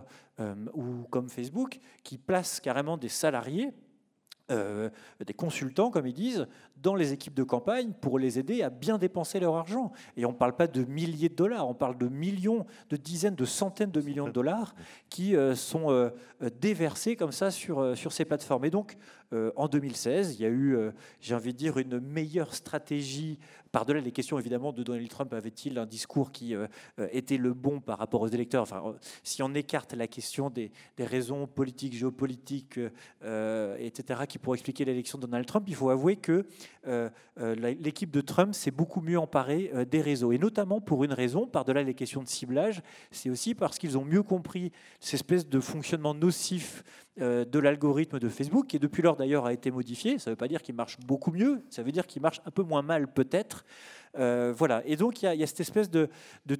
ou 0.74 1.04
comme 1.10 1.28
Facebook 1.28 1.78
qui 2.02 2.18
placent 2.18 2.60
carrément 2.60 2.96
des 2.96 3.08
salariés 3.08 3.72
euh, 4.52 4.90
des 5.24 5.34
consultants, 5.34 5.90
comme 5.90 6.06
ils 6.06 6.14
disent, 6.14 6.46
dans 6.82 6.94
les 6.94 7.12
équipes 7.12 7.34
de 7.34 7.42
campagne 7.42 7.92
pour 8.00 8.18
les 8.18 8.38
aider 8.38 8.62
à 8.62 8.70
bien 8.70 8.98
dépenser 8.98 9.40
leur 9.40 9.56
argent. 9.56 9.92
Et 10.16 10.24
on 10.24 10.32
ne 10.32 10.36
parle 10.36 10.56
pas 10.56 10.66
de 10.66 10.84
milliers 10.84 11.28
de 11.28 11.34
dollars, 11.34 11.68
on 11.68 11.74
parle 11.74 11.96
de 11.98 12.08
millions, 12.08 12.66
de 12.90 12.96
dizaines, 12.96 13.34
de 13.34 13.44
centaines 13.44 13.90
de 13.90 14.00
millions 14.00 14.26
de 14.26 14.32
dollars 14.32 14.74
qui 15.08 15.36
euh, 15.36 15.54
sont 15.54 15.90
euh, 15.90 16.10
déversés 16.60 17.16
comme 17.16 17.32
ça 17.32 17.50
sur, 17.50 17.96
sur 17.96 18.12
ces 18.12 18.24
plateformes. 18.24 18.64
Et 18.64 18.70
donc, 18.70 18.96
en 19.56 19.68
2016. 19.68 20.34
Il 20.34 20.42
y 20.42 20.46
a 20.46 20.50
eu, 20.50 20.76
j'ai 21.20 21.34
envie 21.34 21.52
de 21.52 21.58
dire, 21.58 21.78
une 21.78 22.00
meilleure 22.00 22.54
stratégie 22.54 23.38
par-delà 23.72 24.00
les 24.00 24.12
questions 24.12 24.38
évidemment 24.38 24.72
de 24.72 24.82
Donald 24.82 25.08
Trump, 25.08 25.32
avait-il 25.32 25.78
un 25.78 25.86
discours 25.86 26.30
qui 26.30 26.54
euh, 26.54 26.66
euh, 26.98 27.08
était 27.10 27.38
le 27.38 27.54
bon 27.54 27.80
par 27.80 27.98
rapport 27.98 28.20
aux 28.20 28.28
électeurs? 28.28 28.62
Enfin, 28.62 28.82
euh, 28.86 28.92
Si 29.22 29.42
on 29.42 29.52
écarte 29.54 29.94
la 29.94 30.06
question 30.06 30.50
des, 30.50 30.70
raisons 30.98 31.46
politiques, 31.46 31.94
géopolitiques, 31.94 32.78
etc., 33.22 34.20
qui 34.28 34.38
pourraient 34.38 34.56
expliquer 34.56 34.84
l'élection 34.84 35.18
de 35.18 35.26
Donald 35.26 35.46
Trump, 35.46 35.64
il 35.66 35.74
faut 35.74 35.90
avouer 35.90 36.16
que 36.16 36.46
l'équipe 37.36 38.10
de 38.10 38.20
Trump 38.20 38.54
s'est 38.54 38.70
beaucoup 38.70 39.00
mieux 39.00 39.18
emparée 39.18 39.72
des 39.90 40.00
réseaux, 40.00 40.30
et 40.30 40.38
notamment 40.38 40.80
pour 40.80 41.02
une 41.02 41.12
raison, 41.12 41.46
par-delà 41.46 41.82
les 41.82 41.94
questions 41.94 42.22
de 42.22 42.28
ciblage, 42.28 42.82
c'est 43.10 43.30
aussi 43.30 43.54
parce 43.54 43.78
qu'ils 43.78 43.98
ont 43.98 44.04
mieux 44.04 44.22
compris 44.22 44.70
cette 45.00 45.14
espèce 45.14 45.48
de 45.48 45.58
fonctionnement 45.58 46.14
nocif 46.14 46.84
de 47.18 47.58
l'algorithme 47.58 48.18
de 48.18 48.28
Facebook, 48.28 48.68
qui 48.68 48.78
depuis 48.78 49.02
lors 49.02 49.16
d'ailleurs 49.16 49.44
a 49.44 49.52
été 49.52 49.70
modifié. 49.70 50.18
Ça 50.18 50.30
ne 50.30 50.32
veut 50.32 50.38
pas 50.38 50.48
dire 50.48 50.62
qu'il 50.62 50.74
marche 50.74 50.98
beaucoup 51.00 51.30
mieux, 51.30 51.62
ça 51.68 51.82
veut 51.82 51.92
dire 51.92 52.06
qu'il 52.06 52.22
marche 52.22 52.40
un 52.46 52.50
peu 52.50 52.62
moins 52.62 52.82
mal 52.82 53.12
peut-être, 53.12 53.64
euh, 54.18 54.52
voilà. 54.56 54.82
Et 54.84 54.96
donc, 54.96 55.22
il 55.22 55.34
y, 55.34 55.42
a 55.42 55.46
cette 55.46 55.60
espèce 55.60 55.90
de, 55.90 56.08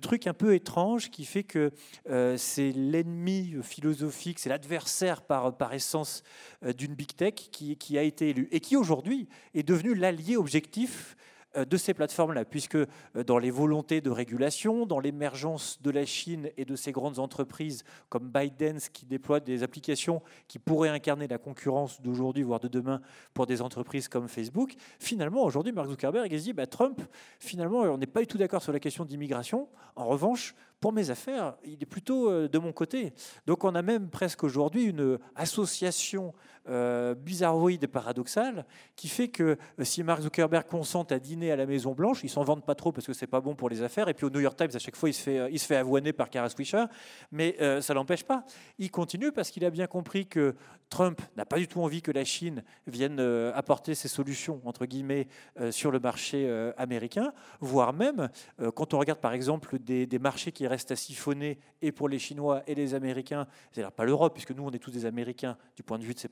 truc 0.01 0.27
un 0.27 0.35
peu 0.35 0.55
étrange 0.55 1.11
qui 1.11 1.24
fait 1.24 1.45
que 1.45 1.70
euh, 2.09 2.37
c'est 2.37 2.73
l'ennemi 2.73 3.57
philosophique, 3.62 4.39
c'est 4.39 4.49
l'adversaire 4.49 5.23
par, 5.23 5.73
essence 5.73 6.23
euh, 6.65 6.73
d'une 6.73 6.95
big 6.95 7.15
tech 7.15 7.35
qui, 7.35 7.77
qui, 7.77 7.99
a 7.99 8.03
été 8.03 8.31
élu 8.31 8.49
et 8.51 8.61
qui 8.61 8.77
aujourd'hui 8.77 9.29
est 9.55 9.62
devenu 9.62 9.95
l'allié 9.95 10.37
objectif 10.37 11.16
euh, 11.16 11.31
de 11.55 11.77
ces 11.77 11.95
plateformes-là, 11.95 12.45
puisque 12.45 12.77
euh, 12.77 12.87
dans 13.27 13.39
les 13.39 13.51
volontés 13.51 14.01
de 14.01 14.11
régulation, 14.11 14.87
dans 14.87 15.01
l'émergence 15.01 15.81
de 15.83 15.91
la 15.91 16.05
Chine 16.05 16.51
et 16.57 16.65
de 16.65 16.77
ces 16.77 16.93
grandes 16.93 17.19
entreprises 17.19 17.85
comme 18.09 18.31
ByteDance 18.31 18.89
qui 18.89 19.07
déploient 19.07 19.41
des 19.41 19.62
applications 19.62 20.23
qui 20.49 20.59
pourraient 20.59 20.89
incarner 20.89 21.29
la 21.29 21.39
concurrence 21.39 22.01
d'aujourd'hui, 22.01 22.43
voire 22.43 22.61
de 22.61 22.69
demain, 22.69 23.01
pour 23.35 23.47
des 23.47 23.62
entreprises 23.62 24.09
comme 24.09 24.29
Facebook, 24.29 24.74
finalement, 24.99 25.45
aujourd'hui, 25.45 25.73
Mark 25.73 25.89
Zuckerberg 25.89 26.35
dit 26.35 26.53
bah, 26.53 26.66
Trump, 26.66 27.01
finalement, 27.39 27.81
on 27.81 27.99
n'est 27.99 28.07
pas 28.07 28.20
du 28.20 28.27
tout 28.27 28.39
d'accord 28.39 28.62
sur 28.62 28.73
la 28.73 28.81
question 28.81 29.05
d'immigration. 29.05 29.69
En 29.97 30.07
revanche, 30.07 30.55
pour 30.83 30.93
mes 30.93 31.11
affaires, 31.11 31.55
il 31.65 31.81
est 31.81 31.87
plutôt 31.87 32.29
euh, 32.29 32.49
de 32.49 32.59
mon 32.59 32.73
côté. 32.73 33.12
Donc 33.47 33.62
on 33.62 33.74
a 33.77 33.83
même 33.83 34.11
presque 34.11 34.43
aujourd'hui 34.43 34.87
une 34.87 35.16
association 35.37 36.35
euh, 36.68 37.14
bizarroïde 37.14 37.82
et 37.82 37.89
paradoxale 37.89 38.64
qui 38.94 39.09
fait 39.09 39.28
que 39.28 39.43
euh, 39.80 39.84
si 39.84 40.02
Mark 40.05 40.22
Zuckerberg 40.22 40.66
consent 40.66 41.02
à 41.10 41.18
dîner 41.18 41.51
à 41.51 41.56
la 41.56 41.66
Maison 41.66 41.93
Blanche, 41.93 42.20
ils 42.22 42.30
s'en 42.30 42.44
vendent 42.44 42.64
pas 42.64 42.76
trop 42.76 42.93
parce 42.93 43.06
que 43.06 43.12
c'est 43.12 43.26
pas 43.26 43.40
bon 43.40 43.56
pour 43.56 43.68
les 43.68 43.82
affaires. 43.82 44.09
Et 44.09 44.14
puis 44.14 44.26
au 44.26 44.30
New 44.30 44.40
York 44.40 44.56
Times, 44.56 44.70
à 44.72 44.78
chaque 44.78 44.94
fois, 44.94 45.09
il 45.09 45.14
se 45.14 45.22
fait, 45.22 45.51
il 45.51 45.59
se 45.59 45.66
fait 45.66 45.76
avoiner 45.76 46.12
par 46.12 46.30
Kara 46.30 46.48
Swisher. 46.48 46.84
Mais 47.32 47.56
ça 47.80 47.94
l'empêche 47.94 48.24
pas. 48.24 48.44
Il 48.78 48.90
continue 48.90 49.32
parce 49.32 49.51
qu'il 49.51 49.64
a 49.64 49.70
bien 49.70 49.86
compris 49.86 50.26
que 50.26 50.55
Trump 50.89 51.20
n'a 51.36 51.47
pas 51.47 51.59
du 51.59 51.66
tout 51.66 51.80
envie 51.80 52.02
que 52.02 52.12
la 52.12 52.24
Chine 52.24 52.62
vienne 52.86 53.18
apporter 53.55 53.94
ses 53.94 54.09
solutions, 54.09 54.60
entre 54.64 54.86
guillemets, 54.86 55.28
sur 55.70 55.90
le 55.90 55.98
marché 55.98 56.48
américain, 56.76 57.32
voire 57.60 57.93
même, 57.93 58.28
quand 58.74 58.94
on 58.94 58.98
regarde 58.98 59.20
par 59.20 59.32
exemple 59.32 59.78
des, 59.78 60.06
des 60.06 60.18
marchés 60.18 60.52
qui 60.52 60.66
reste 60.66 60.90
à 60.90 60.97
siphonner 60.97 61.59
et 61.80 61.93
pour 61.93 62.09
les 62.09 62.18
Chinois 62.18 62.62
et 62.66 62.74
les 62.74 62.94
Américains, 62.94 63.47
c'est-à-dire 63.70 63.93
pas 63.93 64.05
l'Europe, 64.05 64.34
puisque 64.34 64.52
nous 64.52 64.64
on 64.64 64.70
est 64.70 64.78
tous 64.78 64.90
des 64.90 65.06
Américains 65.06 65.56
du 65.76 65.82
point 65.82 65.98
de 65.98 66.05
vue 66.05 66.14
de 66.14 66.18
ces 66.18 66.28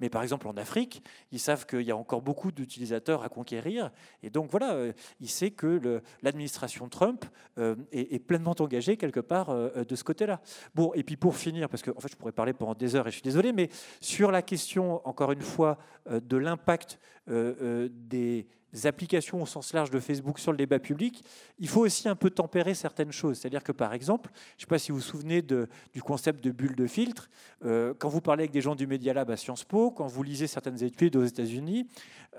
mais 0.00 0.08
par 0.08 0.22
exemple 0.22 0.48
en 0.48 0.56
Afrique, 0.56 1.02
ils 1.32 1.38
savent 1.38 1.66
qu'il 1.66 1.82
y 1.82 1.90
a 1.90 1.96
encore 1.96 2.22
beaucoup 2.22 2.52
d'utilisateurs 2.52 3.22
à 3.22 3.28
conquérir, 3.28 3.90
et 4.22 4.30
donc 4.30 4.50
voilà, 4.50 4.74
euh, 4.74 4.92
il 5.20 5.28
sait 5.28 5.50
que 5.50 6.02
l'administration 6.22 6.88
Trump 6.88 7.24
euh, 7.58 7.76
est, 7.92 8.18
pleinement 8.18 8.54
engagée 8.58 8.96
quelque 8.96 9.20
part 9.20 9.50
euh, 9.50 9.84
de 9.84 9.96
ce 9.96 10.04
côté-là. 10.04 10.40
Bon, 10.74 10.92
et 10.94 11.02
puis 11.02 11.16
pour 11.16 11.36
finir, 11.36 11.68
parce 11.68 11.82
que 11.82 11.90
en 11.90 12.00
fait 12.00 12.08
je 12.10 12.16
pourrais 12.16 12.32
parler 12.32 12.52
pendant 12.52 12.74
des 12.74 12.96
heures 12.96 13.06
et 13.06 13.10
je 13.10 13.16
suis 13.16 13.22
désolé, 13.22 13.52
mais 13.52 13.68
sur 14.00 14.30
la 14.30 14.42
question, 14.42 15.06
encore 15.06 15.32
une 15.32 15.42
fois, 15.42 15.78
de 16.08 16.36
l'impact 16.36 16.98
des 17.26 18.46
applications 18.84 19.40
au 19.40 19.46
sens 19.46 19.72
large 19.72 19.90
de 19.90 19.98
Facebook 19.98 20.38
sur 20.38 20.52
le 20.52 20.58
débat 20.58 20.78
public, 20.78 21.24
il 21.58 21.68
faut 21.68 21.80
aussi 21.80 22.08
un 22.08 22.16
peu 22.16 22.28
tempérer 22.30 22.74
certaines 22.74 23.12
choses. 23.12 23.38
C'est-à-dire 23.38 23.64
que, 23.64 23.72
par 23.72 23.94
exemple, 23.94 24.30
je 24.34 24.62
ne 24.62 24.66
sais 24.66 24.66
pas 24.66 24.78
si 24.78 24.92
vous 24.92 24.98
vous 24.98 25.04
souvenez 25.04 25.40
du 25.40 26.02
concept 26.02 26.44
de 26.44 26.50
bulle 26.50 26.76
de 26.76 26.86
filtre, 26.86 27.28
euh, 27.64 27.94
quand 27.98 28.08
vous 28.08 28.20
parlez 28.20 28.42
avec 28.42 28.50
des 28.52 28.60
gens 28.60 28.74
du 28.74 28.86
Media 28.86 29.14
Lab 29.14 29.30
à 29.30 29.36
Sciences 29.36 29.64
Po, 29.64 29.90
quand 29.90 30.06
vous 30.06 30.22
lisez 30.22 30.46
certaines 30.46 30.82
études 30.82 31.16
aux 31.16 31.24
États-Unis, 31.24 31.88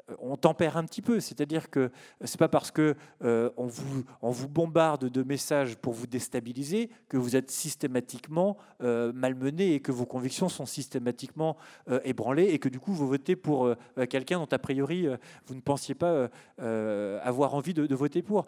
euh, 0.10 0.16
on 0.20 0.38
tempère 0.38 0.78
un 0.78 0.84
petit 0.84 1.02
peu. 1.02 1.20
C'est-à-dire 1.20 1.70
que 1.70 1.92
ce 2.24 2.32
n'est 2.32 2.38
pas 2.38 2.48
parce 2.48 2.72
qu'on 2.72 2.94
euh, 3.24 3.50
vous, 3.58 4.48
bombarde 4.48 5.10
de 5.10 5.24
messages 5.24 5.76
pour 5.76 5.94
vous 5.94 6.08
déstabiliser 6.08 6.90
que 7.10 7.18
vous 7.18 7.36
êtes 7.36 7.52
systématiquement 7.52 8.58
malmené 8.80 9.74
et 9.74 9.80
que 9.80 9.92
vos 9.92 10.06
convictions 10.06 10.50
sont 10.50 10.66
systématiquement 10.66 11.58
ébranlées 12.04 12.46
et 12.46 12.60
que 12.60 12.70
du 12.70 12.80
coup 12.80 12.94
vous 12.94 13.08
votez 13.08 13.36
pour 13.36 13.74
quelqu'un 14.10 14.40
dont 14.40 14.48
a 14.52 14.60
priori 14.60 15.08
vous 15.46 15.56
ne 15.56 15.62
pensiez 15.62 15.96
pas 15.96 16.27
avoir 16.60 17.56
envie 17.56 17.74
de, 17.74 17.96
voter 17.96 18.22
pour. 18.22 18.46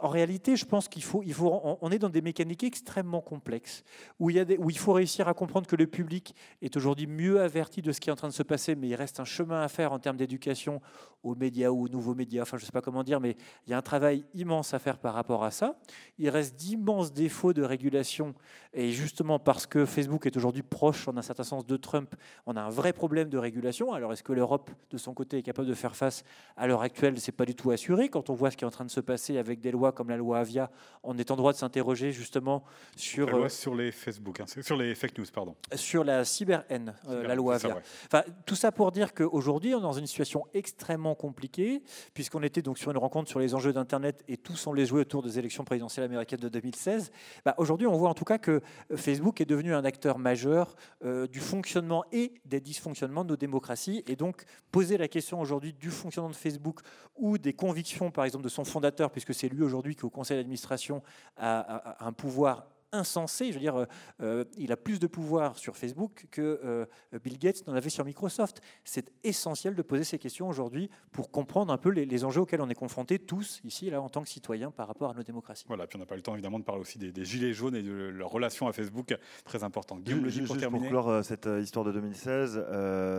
En 0.00 0.08
réalité, 0.08 0.56
je 0.56 0.64
pense 0.64 0.88
qu'il 0.88 1.02
faut, 1.02 1.22
est 1.22 1.98
dans 1.98 2.08
des 2.08 2.22
mécaniques 2.22 2.64
extrêmement 2.64 3.20
complexes 3.20 3.84
où 4.18 4.30
il, 4.30 4.56
où 4.58 4.70
il 4.70 4.78
faut 4.78 4.92
réussir 4.92 5.28
à 5.28 5.34
comprendre 5.34 5.66
que 5.66 5.76
le 5.76 5.86
public 5.86 6.34
est 6.62 6.76
aujourd'hui 6.76 7.06
mieux 7.06 7.40
averti 7.40 7.82
de 7.82 7.92
ce 7.92 8.00
qui 8.00 8.10
est 8.10 8.12
en 8.12 8.16
train 8.16 8.28
de 8.28 8.32
se 8.32 8.42
passer, 8.42 8.74
mais 8.74 8.88
il 8.88 8.94
reste 8.94 9.20
un 9.20 9.24
chemin 9.24 9.62
à 9.62 9.68
faire 9.68 9.92
en 9.92 9.98
termes 9.98 10.16
d'éducation 10.16 10.80
aux 11.24 11.34
médias 11.34 11.70
ou 11.70 11.84
aux 11.84 11.88
nouveaux 11.88 12.14
médias, 12.14 12.42
enfin 12.42 12.58
je 12.58 12.62
ne 12.62 12.66
sais 12.66 12.72
pas 12.72 12.82
comment 12.82 13.02
dire, 13.02 13.18
mais 13.18 13.36
il 13.66 13.70
y 13.70 13.74
a 13.74 13.78
un 13.78 13.82
travail 13.82 14.24
immense 14.34 14.74
à 14.74 14.78
faire 14.78 14.98
par 14.98 15.14
rapport 15.14 15.42
à 15.42 15.50
ça. 15.50 15.76
Il 16.18 16.28
reste 16.28 16.56
d'immenses 16.56 17.12
défauts 17.12 17.54
de 17.54 17.62
régulation, 17.62 18.34
et 18.74 18.90
justement 18.90 19.38
parce 19.38 19.66
que 19.66 19.86
Facebook 19.86 20.26
est 20.26 20.36
aujourd'hui 20.36 20.62
proche, 20.62 21.08
en 21.08 21.16
un 21.16 21.22
certain 21.22 21.44
sens, 21.44 21.66
de 21.66 21.76
Trump, 21.76 22.14
on 22.46 22.56
a 22.56 22.60
un 22.60 22.68
vrai 22.68 22.92
problème 22.92 23.30
de 23.30 23.38
régulation. 23.38 23.92
Alors 23.92 24.12
est-ce 24.12 24.22
que 24.22 24.32
l'Europe, 24.32 24.70
de 24.90 24.98
son 24.98 25.14
côté, 25.14 25.38
est 25.38 25.42
capable 25.42 25.68
de 25.68 25.74
faire 25.74 25.96
face 25.96 26.24
à 26.56 26.66
l'heure 26.66 26.82
actuelle 26.82 26.93
C'est 27.16 27.32
pas 27.32 27.44
du 27.44 27.54
tout 27.54 27.70
assuré. 27.70 28.08
Quand 28.08 28.30
on 28.30 28.34
voit 28.34 28.50
ce 28.50 28.56
qui 28.56 28.64
est 28.64 28.66
en 28.66 28.70
train 28.70 28.84
de 28.84 28.90
se 28.90 29.00
passer 29.00 29.38
avec 29.38 29.60
des 29.60 29.70
lois 29.70 29.92
comme 29.92 30.08
la 30.08 30.16
loi 30.16 30.38
Avia, 30.38 30.70
on 31.02 31.18
est 31.18 31.30
en 31.30 31.36
droit 31.36 31.52
de 31.52 31.58
s'interroger 31.58 32.12
justement 32.12 32.64
sur... 32.96 33.26
La 33.26 33.32
loi 33.32 33.46
euh, 33.46 33.48
sur 33.48 33.74
les 33.74 33.92
Facebook, 33.92 34.40
hein, 34.40 34.44
sur 34.46 34.76
les 34.76 34.94
fake 34.94 35.18
news, 35.18 35.26
pardon. 35.32 35.56
Sur 35.74 36.04
la 36.04 36.24
cyber-haine, 36.24 36.94
euh, 37.08 37.26
la 37.26 37.34
loi 37.34 37.56
Avia. 37.56 37.78
enfin, 38.06 38.22
tout 38.46 38.54
ça 38.54 38.72
pour 38.72 38.92
dire 38.92 39.12
qu'aujourd'hui, 39.12 39.74
on 39.74 39.78
est 39.78 39.82
dans 39.82 39.92
une 39.92 40.06
situation 40.06 40.46
extrêmement 40.54 41.14
compliqué, 41.14 41.82
puisqu'on 42.14 42.42
était 42.42 42.62
donc 42.62 42.78
sur 42.78 42.90
une 42.90 42.98
rencontre 42.98 43.28
sur 43.28 43.40
les 43.40 43.54
enjeux 43.54 43.72
d'Internet 43.72 44.24
et 44.28 44.36
tous 44.36 44.56
semblait 44.56 44.86
jouer 44.86 45.00
autour 45.00 45.22
des 45.22 45.38
élections 45.38 45.64
présidentielles 45.64 46.04
américaines 46.04 46.40
de 46.40 46.48
2016. 46.48 47.10
Bah, 47.44 47.54
aujourd'hui, 47.58 47.86
on 47.86 47.96
voit 47.96 48.08
en 48.08 48.14
tout 48.14 48.24
cas 48.24 48.38
que 48.38 48.60
Facebook 48.96 49.40
est 49.40 49.46
devenu 49.46 49.74
un 49.74 49.84
acteur 49.84 50.18
majeur 50.18 50.76
euh, 51.04 51.26
du 51.26 51.40
fonctionnement 51.40 52.04
et 52.12 52.32
des 52.44 52.60
dysfonctionnements 52.60 53.24
de 53.24 53.30
nos 53.30 53.36
démocraties. 53.36 54.02
Et 54.06 54.16
donc, 54.16 54.44
poser 54.70 54.96
la 54.96 55.08
question 55.08 55.40
aujourd'hui 55.40 55.72
du 55.72 55.90
fonctionnement 55.90 56.30
de 56.30 56.36
Facebook 56.36 56.80
ou 57.16 57.38
des 57.38 57.52
convictions, 57.52 58.10
par 58.10 58.24
exemple, 58.24 58.44
de 58.44 58.48
son 58.48 58.64
fondateur, 58.64 59.10
puisque 59.10 59.34
c'est 59.34 59.48
lui 59.48 59.62
aujourd'hui 59.62 59.94
qui, 59.94 60.04
au 60.04 60.10
conseil 60.10 60.36
d'administration, 60.36 61.02
a 61.36 62.04
un 62.04 62.12
pouvoir 62.12 62.66
insensé. 62.94 63.48
Je 63.48 63.54
veux 63.54 63.60
dire, 63.60 63.76
euh, 63.76 63.86
euh, 64.22 64.44
il 64.56 64.72
a 64.72 64.76
plus 64.76 64.98
de 64.98 65.06
pouvoir 65.06 65.58
sur 65.58 65.76
Facebook 65.76 66.26
que 66.30 66.60
euh, 66.64 66.86
Bill 67.22 67.38
Gates 67.38 67.66
n'en 67.66 67.74
avait 67.74 67.90
sur 67.90 68.04
Microsoft. 68.04 68.60
C'est 68.84 69.12
essentiel 69.22 69.74
de 69.74 69.82
poser 69.82 70.04
ces 70.04 70.18
questions 70.18 70.48
aujourd'hui 70.48 70.88
pour 71.12 71.30
comprendre 71.30 71.72
un 71.72 71.78
peu 71.78 71.90
les, 71.90 72.24
enjeux 72.24 72.40
auxquels 72.40 72.60
on 72.60 72.68
est 72.68 72.74
confrontés 72.74 73.18
tous 73.18 73.60
ici, 73.64 73.90
là, 73.90 74.00
en 74.00 74.08
tant 74.08 74.22
que 74.22 74.28
citoyens, 74.28 74.70
par 74.70 74.86
rapport 74.86 75.10
à 75.10 75.14
nos 75.14 75.22
démocraties. 75.22 75.64
Voilà, 75.66 75.86
puis 75.86 75.96
on 75.96 76.00
n'a 76.00 76.06
pas 76.06 76.14
eu 76.14 76.18
le 76.18 76.22
temps 76.22 76.34
évidemment 76.34 76.58
de 76.58 76.64
parler 76.64 76.80
aussi 76.80 76.98
des, 76.98 77.24
gilets 77.24 77.52
jaunes 77.52 77.74
et 77.74 77.82
de 77.82 77.92
leur 77.92 78.30
relation 78.30 78.68
à 78.68 78.72
Facebook, 78.72 79.16
très 79.44 79.64
important. 79.64 79.98
Guillaume, 79.98 80.28
juste 80.28 80.46
pour 80.46 80.56
terminer. 80.56 80.88
Pour 80.88 81.02
clore 81.02 81.24
cette 81.24 81.48
histoire 81.60 81.84
de 81.84 81.92
2016, 81.92 82.64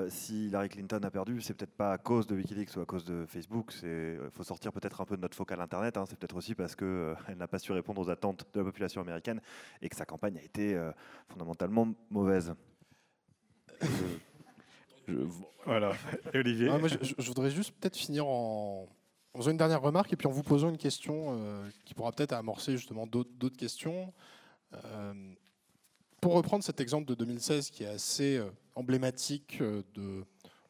si 0.10 0.48
Hillary 0.48 0.70
Clinton 0.70 1.02
a 1.04 1.12
perdu, 1.12 1.42
c'est 1.42 1.54
peut-être 1.54 1.74
pas 1.76 1.92
à 1.92 1.98
cause 1.98 2.28
de 2.28 2.36
WikiLeaks 2.36 2.76
ou 2.78 2.80
à 2.80 2.86
cause 2.86 3.04
de 3.04 3.26
Facebook. 3.28 3.74
Il 3.84 4.18
faut 4.32 4.44
sortir 4.44 4.72
peut-être 4.72 5.02
un 5.02 5.06
peu 5.06 5.18
de 5.18 5.22
notre 5.22 5.36
focal 5.36 5.60
Internet. 5.60 5.98
Hein. 5.98 6.06
C'est 6.08 6.18
peut-être 6.18 6.36
aussi 6.36 6.56
parce 6.56 6.76
qu'elle 6.76 7.16
elle 7.28 7.38
n'a 7.38 7.48
pas 7.48 7.60
su 7.60 7.72
répondre 7.72 8.02
aux 8.02 8.10
attentes 8.10 8.46
de 8.54 8.60
la 8.60 8.66
population 8.66 9.02
américaine 9.02 9.42
et 9.82 9.90
que 9.90 9.96
sa 9.96 10.06
campagne 10.06 10.38
a 10.38 10.42
été 10.42 10.74
euh, 10.74 10.92
fondamentalement 11.30 11.88
mauvaise. 12.10 12.54
Voilà. 15.66 15.94
Et 16.34 16.40
Olivier 16.40 16.70
ah, 16.70 16.80
je, 16.80 17.28
voudrais 17.28 17.52
juste 17.52 17.72
peut-être 17.80 17.96
finir 17.96 18.26
en, 18.28 18.88
faisant 19.36 19.52
une 19.52 19.58
dernière 19.58 19.82
remarque 19.82 20.12
et 20.14 20.16
puis 20.16 20.28
en 20.28 20.32
vous 20.32 20.44
posant 20.44 20.70
une 20.70 20.78
question 20.78 21.38
euh, 21.38 21.70
qui 21.86 21.94
pourra 21.94 22.12
peut-être 22.12 22.34
amorcer 22.34 22.78
justement 22.78 23.06
d'autres 23.06 23.58
questions. 23.58 24.14
Euh, 24.74 25.14
pour 26.22 26.34
reprendre 26.34 26.64
cet 26.64 26.82
exemple 26.82 27.06
de 27.06 27.14
2016 27.14 27.70
qui 27.70 27.84
est 27.84 27.88
assez 27.88 28.42
emblématique 28.74 29.62
de, 29.62 30.24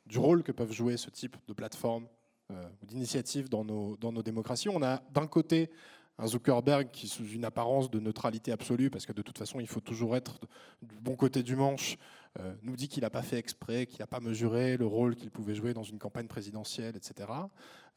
du 0.06 0.18
rôle 0.20 0.44
que 0.44 0.52
peuvent 0.52 0.74
jouer 0.74 0.98
ce 0.98 1.10
type 1.10 1.38
de 1.48 1.54
plateforme 1.54 2.08
ou 2.50 2.86
d'initiative 2.86 3.48
dans 3.48 3.64
nos, 3.64 3.96
dans 3.98 4.12
nos 4.12 4.22
démocraties, 4.22 4.70
on 4.70 4.84
a 4.84 5.02
d'un 5.12 5.28
côté 5.28 5.70
un 6.18 6.28
Zuckerberg 6.28 6.90
qui, 6.92 7.08
sous 7.08 7.28
une 7.28 7.46
apparence 7.46 7.90
de 7.90 8.00
neutralité 8.00 8.52
absolue, 8.52 8.90
parce 8.90 9.06
que 9.06 9.14
de 9.14 9.22
toute 9.22 9.38
façon, 9.38 9.60
il 9.60 9.68
faut 9.68 9.82
toujours 9.82 10.16
être 10.16 10.40
du 10.82 10.98
bon 11.00 11.16
côté 11.16 11.44
du 11.44 11.56
manche, 11.56 11.98
euh, 12.40 12.54
nous 12.64 12.76
dit 12.76 12.88
qu'il 12.88 13.04
n'a 13.04 13.10
pas 13.10 13.22
fait 13.22 13.38
exprès, 13.38 13.86
qu'il 13.86 14.00
n'a 14.00 14.08
pas 14.08 14.20
mesuré 14.20 14.76
le 14.76 14.86
rôle 14.86 15.16
qu'il 15.16 15.32
pouvait 15.32 15.56
jouer 15.56 15.74
dans 15.74 15.84
une 15.84 16.00
campagne 16.00 16.28
présidentielle, 16.28 16.96
etc. 16.96 17.30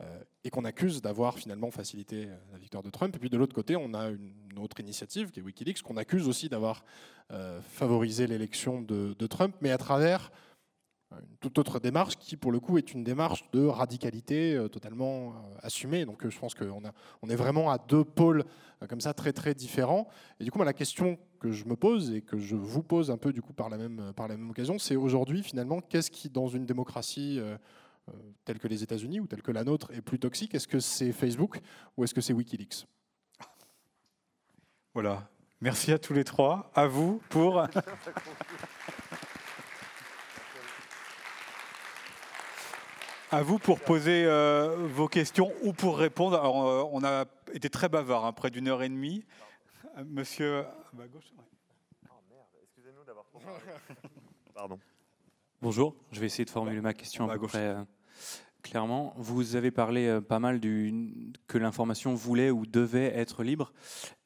Euh, 0.00 0.22
et 0.44 0.50
qu'on 0.50 0.64
accuse 0.64 1.02
d'avoir 1.02 1.38
finalement 1.38 1.72
facilité 1.72 2.26
euh, 2.26 2.36
la 2.52 2.58
victoire 2.58 2.84
de 2.84 2.90
Trump. 2.90 3.14
Et 3.16 3.18
puis 3.18 3.30
de 3.30 3.36
l'autre 3.36 3.54
côté, 3.54 3.74
on 3.74 3.94
a 3.94 4.10
une 4.10 4.58
autre 4.58 4.78
initiative, 4.78 5.30
qui 5.30 5.40
est 5.40 5.42
Wikileaks, 5.42 5.82
qu'on 5.82 5.96
accuse 5.96 6.28
aussi 6.28 6.48
d'avoir 6.48 6.84
favorisé 7.68 8.26
l'élection 8.26 8.80
de, 8.80 9.14
de, 9.18 9.26
Trump, 9.26 9.54
mais 9.60 9.70
à 9.70 9.76
travers 9.76 10.32
une 11.12 11.36
toute 11.40 11.58
autre 11.58 11.80
démarche 11.80 12.16
qui, 12.16 12.36
pour 12.36 12.52
le 12.52 12.60
coup, 12.60 12.76
est 12.78 12.92
une 12.92 13.02
démarche 13.02 13.44
de 13.52 13.64
radicalité 13.64 14.54
euh, 14.54 14.68
totalement 14.68 15.30
euh, 15.30 15.32
assumée. 15.62 16.04
Donc, 16.04 16.24
euh, 16.24 16.30
je 16.30 16.38
pense 16.38 16.54
qu'on 16.54 16.82
on 17.22 17.30
est 17.30 17.36
vraiment 17.36 17.70
à 17.70 17.78
deux 17.78 18.04
pôles 18.04 18.44
comme 18.88 19.00
ça 19.00 19.14
très 19.14 19.32
très 19.32 19.54
différents. 19.54 20.08
Et 20.38 20.44
du 20.44 20.50
coup, 20.50 20.62
la 20.62 20.72
question 20.72 21.18
que 21.40 21.50
je 21.50 21.64
me 21.64 21.76
pose 21.76 22.12
et 22.12 22.22
que 22.22 22.38
je 22.38 22.54
vous 22.54 22.82
pose 22.82 23.10
un 23.10 23.16
peu 23.16 23.32
du 23.32 23.42
coup 23.42 23.52
par 23.52 23.68
la 23.68 23.76
même 23.76 24.12
par 24.14 24.28
la 24.28 24.36
même 24.36 24.50
occasion, 24.50 24.78
c'est 24.78 24.94
aujourd'hui 24.94 25.42
finalement, 25.42 25.80
qu'est-ce 25.80 26.12
qui 26.12 26.28
dans 26.28 26.46
une 26.46 26.64
démocratie 26.64 27.40
telle 28.44 28.60
que 28.60 28.68
les 28.68 28.84
États-Unis 28.84 29.18
ou 29.18 29.26
telle 29.26 29.42
que 29.42 29.50
la 29.50 29.64
nôtre 29.64 29.90
est 29.92 30.00
plus 30.00 30.20
toxique? 30.20 30.54
Est-ce 30.54 30.68
que 30.68 30.78
c'est 30.78 31.10
Facebook 31.10 31.58
ou 31.96 32.04
est-ce 32.04 32.14
que 32.14 32.20
c'est 32.20 32.32
WikiLeaks? 32.32 32.86
Voilà. 34.94 35.28
Merci 35.60 35.90
à 35.90 35.98
tous 35.98 36.12
les 36.12 36.22
trois. 36.22 36.70
À 36.72 36.86
vous 36.86 37.20
pour. 37.30 37.66
À 43.30 43.42
vous 43.42 43.58
pour 43.58 43.78
poser 43.80 44.24
euh, 44.24 44.74
vos 44.88 45.06
questions 45.06 45.52
ou 45.62 45.74
pour 45.74 45.98
répondre. 45.98 46.38
Alors, 46.38 46.66
euh, 46.66 46.88
on 46.92 47.04
a 47.04 47.26
été 47.52 47.68
très 47.68 47.90
bavard, 47.90 48.24
hein, 48.24 48.32
près 48.32 48.50
d'une 48.50 48.68
heure 48.68 48.82
et 48.82 48.88
demie. 48.88 49.22
Euh, 49.98 50.04
monsieur, 50.06 50.60
à 50.60 51.06
gauche. 51.12 51.30
Oh 52.08 52.14
merde, 52.30 52.46
excusez-nous 52.62 53.04
d'avoir 53.04 53.26
Pardon. 54.54 54.78
Bonjour, 55.60 55.94
je 56.10 56.20
vais 56.20 56.26
essayer 56.26 56.46
de 56.46 56.50
formuler 56.50 56.80
ma 56.80 56.94
question 56.94 57.28
à, 57.28 57.36
peu 57.36 57.46
près 57.46 57.76
clairement. 58.62 59.14
Vous 59.16 59.56
avez 59.56 59.70
parlé 59.70 60.06
euh, 60.06 60.20
pas 60.20 60.38
mal 60.38 60.60
du, 60.60 61.32
que 61.46 61.58
l'information 61.58 62.14
voulait 62.14 62.50
ou 62.50 62.66
devait 62.66 63.12
être 63.14 63.42
libre. 63.42 63.72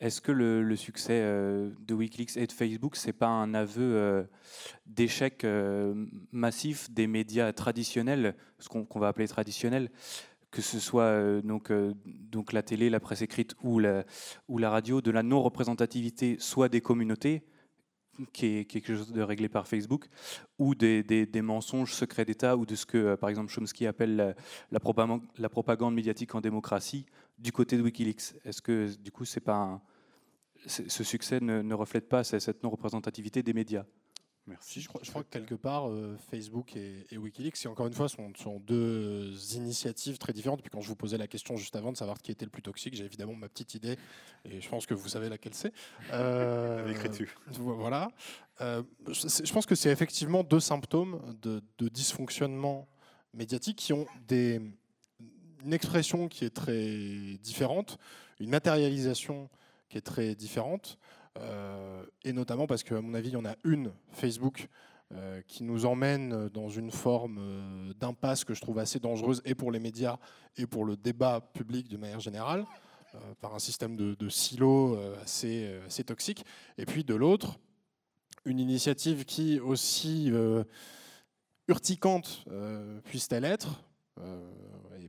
Est-ce 0.01 0.21
que 0.21 0.33
le, 0.33 0.77
succès 0.77 1.21
euh, 1.23 1.71
de 1.81 1.95
Wikileaks 1.95 2.37
et 2.37 2.47
de 2.47 2.53
Facebook, 2.53 2.97
c'est 2.97 3.13
pas 3.13 3.29
un 3.29 3.55
aveu 3.55 3.83
euh, 3.83 4.23
d'échec 4.87 5.47
massif 6.33 6.91
des 6.91 7.07
médias 7.07 7.53
traditionnels, 7.53 8.35
ce 8.59 8.69
qu'on 8.69 8.99
va 8.99 9.09
appeler 9.09 9.29
traditionnels, 9.29 9.91
que 10.51 10.63
ce 10.63 10.79
soit 10.79 11.41
donc, 11.43 11.73
la 12.53 12.63
télé, 12.63 12.91
la 12.91 13.01
presse 13.01 13.23
écrite 13.23 13.55
ou 13.63 13.79
la 13.79 14.05
radio, 14.49 15.01
de 15.01 15.11
la 15.11 15.23
non-représentativité 15.23 16.37
soit 16.39 16.69
des 16.69 16.81
communautés, 16.81 17.45
qui 18.33 18.47
est 18.47 18.65
quelque 18.65 18.95
chose 18.95 19.13
de 19.13 19.23
réglé 19.23 19.49
par 19.49 19.67
Facebook, 19.67 20.07
ou 20.59 20.75
des, 20.75 21.29
mensonges 21.43 21.93
secrets 21.93 22.25
d'État, 22.25 22.57
ou 22.57 22.67
de 22.67 22.75
ce 22.75 22.87
que, 22.87 22.99
euh, 22.99 23.17
par 23.17 23.31
exemple, 23.31 23.53
Chomsky 23.53 23.87
appelle 23.87 24.35
la, 24.71 24.81
propagande, 24.81 25.95
médiatique 25.95 26.35
en 26.35 26.41
démocratie, 26.41 27.07
du 27.39 27.53
côté 27.53 27.77
de 27.77 27.83
Wikileaks. 27.83 28.35
Est-ce 28.45 28.63
que, 28.63 28.95
du 28.97 29.11
coup, 29.11 29.25
pas 29.45 29.81
ce 30.67 31.05
succès 31.05 31.41
ne 31.41 31.75
reflète 31.75 32.09
pas 32.09 32.23
cette 32.23 32.63
non-représentativité 32.63 33.43
des 33.43 33.53
médias? 33.53 33.85
Merci. 34.48 34.81
Je 34.81 34.89
crois, 34.89 35.01
je 35.05 35.10
crois, 35.10 35.23
que 35.23 35.28
quelque 35.28 35.55
part, 35.55 35.89
euh, 35.89 36.16
Facebook 36.31 36.74
et, 36.77 37.16
Wikileaks, 37.16 37.64
encore 37.66 37.86
une 37.86 37.93
fois, 37.93 38.09
sont, 38.09 38.32
sont, 38.35 38.59
deux 38.59 39.32
initiatives 39.55 40.19
très 40.19 40.32
différentes. 40.32 40.62
Puis 40.62 40.70
quand 40.70 40.81
je 40.81 40.89
vous 40.89 40.97
posais 40.97 41.16
la 41.16 41.28
question 41.28 41.56
juste 41.56 41.77
avant 41.77 41.93
de 41.93 41.97
savoir 41.97 42.20
qui 42.20 42.32
était 42.32 42.44
le 42.44 42.51
plus 42.51 42.62
toxique, 42.62 42.94
j'ai 42.94 43.05
évidemment 43.05 43.35
ma 43.35 43.48
petite 43.48 43.74
idée, 43.74 43.97
et 44.44 44.60
je 44.60 44.69
pense 44.69 44.85
que 44.86 44.94
vous 44.94 45.09
savez 45.09 45.28
laquelle 45.28 45.55
c'est. 45.55 45.73
Euh, 46.12 46.89
écrit 46.90 47.09
dessus. 47.09 47.32
Voilà. 47.52 48.10
Euh, 48.60 48.82
je 49.09 49.52
pense 49.52 49.64
que 49.64 49.77
c'est 49.77 49.90
effectivement 49.90 50.43
deux 50.43 50.60
symptômes 50.60 51.20
de, 51.40 51.62
de, 51.78 51.89
dysfonctionnement 51.89 52.89
médiatique 53.35 53.78
qui 53.78 53.93
ont 53.93 54.06
des, 54.27 54.60
une 55.64 55.73
expression 55.73 56.28
qui 56.28 56.44
est 56.44 56.55
très 56.55 57.39
différente, 57.43 57.97
une 58.40 58.51
matérialisation 58.51 59.48
qui 59.89 59.98
est 59.98 60.02
très 60.02 60.35
différente. 60.35 60.98
Euh, 61.39 62.05
et 62.25 62.33
notamment 62.33 62.67
parce 62.67 62.83
qu'à 62.83 63.01
mon 63.01 63.15
avis, 63.15 63.31
il 63.31 63.35
y 63.35 63.37
en 63.37 63.45
a 63.45 63.57
une, 63.65 63.93
Facebook, 64.13 64.69
euh, 65.13 65.43
qui 65.47 65.63
nous 65.63 65.85
emmène 65.85 66.49
dans 66.49 66.69
une 66.69 66.91
forme 66.91 67.39
euh, 67.39 67.93
d'impasse 67.95 68.45
que 68.45 68.55
je 68.55 68.61
trouve 68.61 68.79
assez 68.79 68.99
dangereuse 68.99 69.43
et 69.45 69.55
pour 69.55 69.71
les 69.71 69.79
médias 69.79 70.19
et 70.57 70.67
pour 70.67 70.85
le 70.85 70.97
débat 70.97 71.41
public 71.41 71.89
de 71.89 71.97
manière 71.97 72.21
générale, 72.21 72.65
par 73.43 73.55
un 73.55 73.59
système 73.59 73.95
de, 73.95 74.29
silos 74.31 74.99
assez, 75.23 75.83
toxique. 76.07 76.47
Et 76.79 76.87
puis 76.87 77.05
de 77.05 77.15
l'autre, 77.15 77.59
une 78.47 78.59
initiative 78.59 79.27
qui, 79.27 79.61
aussi 79.61 80.33
urticante 81.69 82.47
puisse-t-elle 83.05 83.45
être, 83.45 83.85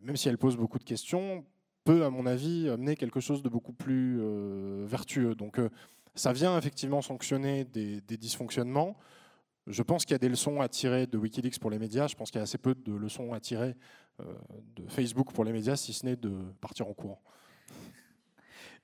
même 0.02 0.18
si 0.18 0.28
elle 0.28 0.38
pose 0.38 0.58
beaucoup 0.58 0.80
de 0.80 0.84
questions, 0.84 1.46
peut, 1.86 2.04
à 2.04 2.10
mon 2.10 2.26
avis, 2.26 2.68
amener 2.68 2.98
quelque 2.98 3.22
chose 3.22 3.42
de 3.42 3.48
beaucoup 3.48 3.72
plus 3.72 4.22
vertueux. 4.86 5.34
Donc, 5.34 5.58
ça 6.16 6.34
vient 6.34 6.58
effectivement 6.58 7.02
sanctionner 7.02 7.66
des, 7.66 8.02
dysfonctionnements. 8.02 8.98
Je 9.68 9.82
pense 9.82 10.06
qu'il 10.06 10.14
y 10.14 10.16
a 10.16 10.20
des 10.20 10.30
leçons 10.30 10.62
à 10.62 10.68
tirer 10.68 11.08
de 11.08 11.18
Wikileaks 11.18 11.60
pour 11.60 11.70
les 11.70 11.80
médias. 11.80 12.08
Je 12.08 12.16
pense 12.16 12.30
qu'il 12.30 12.40
y 12.40 12.42
a 12.42 12.44
assez 12.44 12.58
peu 12.58 12.76
de 12.76 12.94
leçons 12.94 13.34
à 13.34 13.40
tirer 13.40 13.76
euh, 14.20 14.34
de 14.76 14.88
Facebook 14.88 15.32
pour 15.34 15.46
les 15.46 15.54
médias, 15.54 15.76
si 15.76 15.94
ce 15.94 16.06
n'est 16.06 16.16
de 16.16 16.32
partir 16.60 16.88
en 16.88 16.94
courant. 16.94 17.22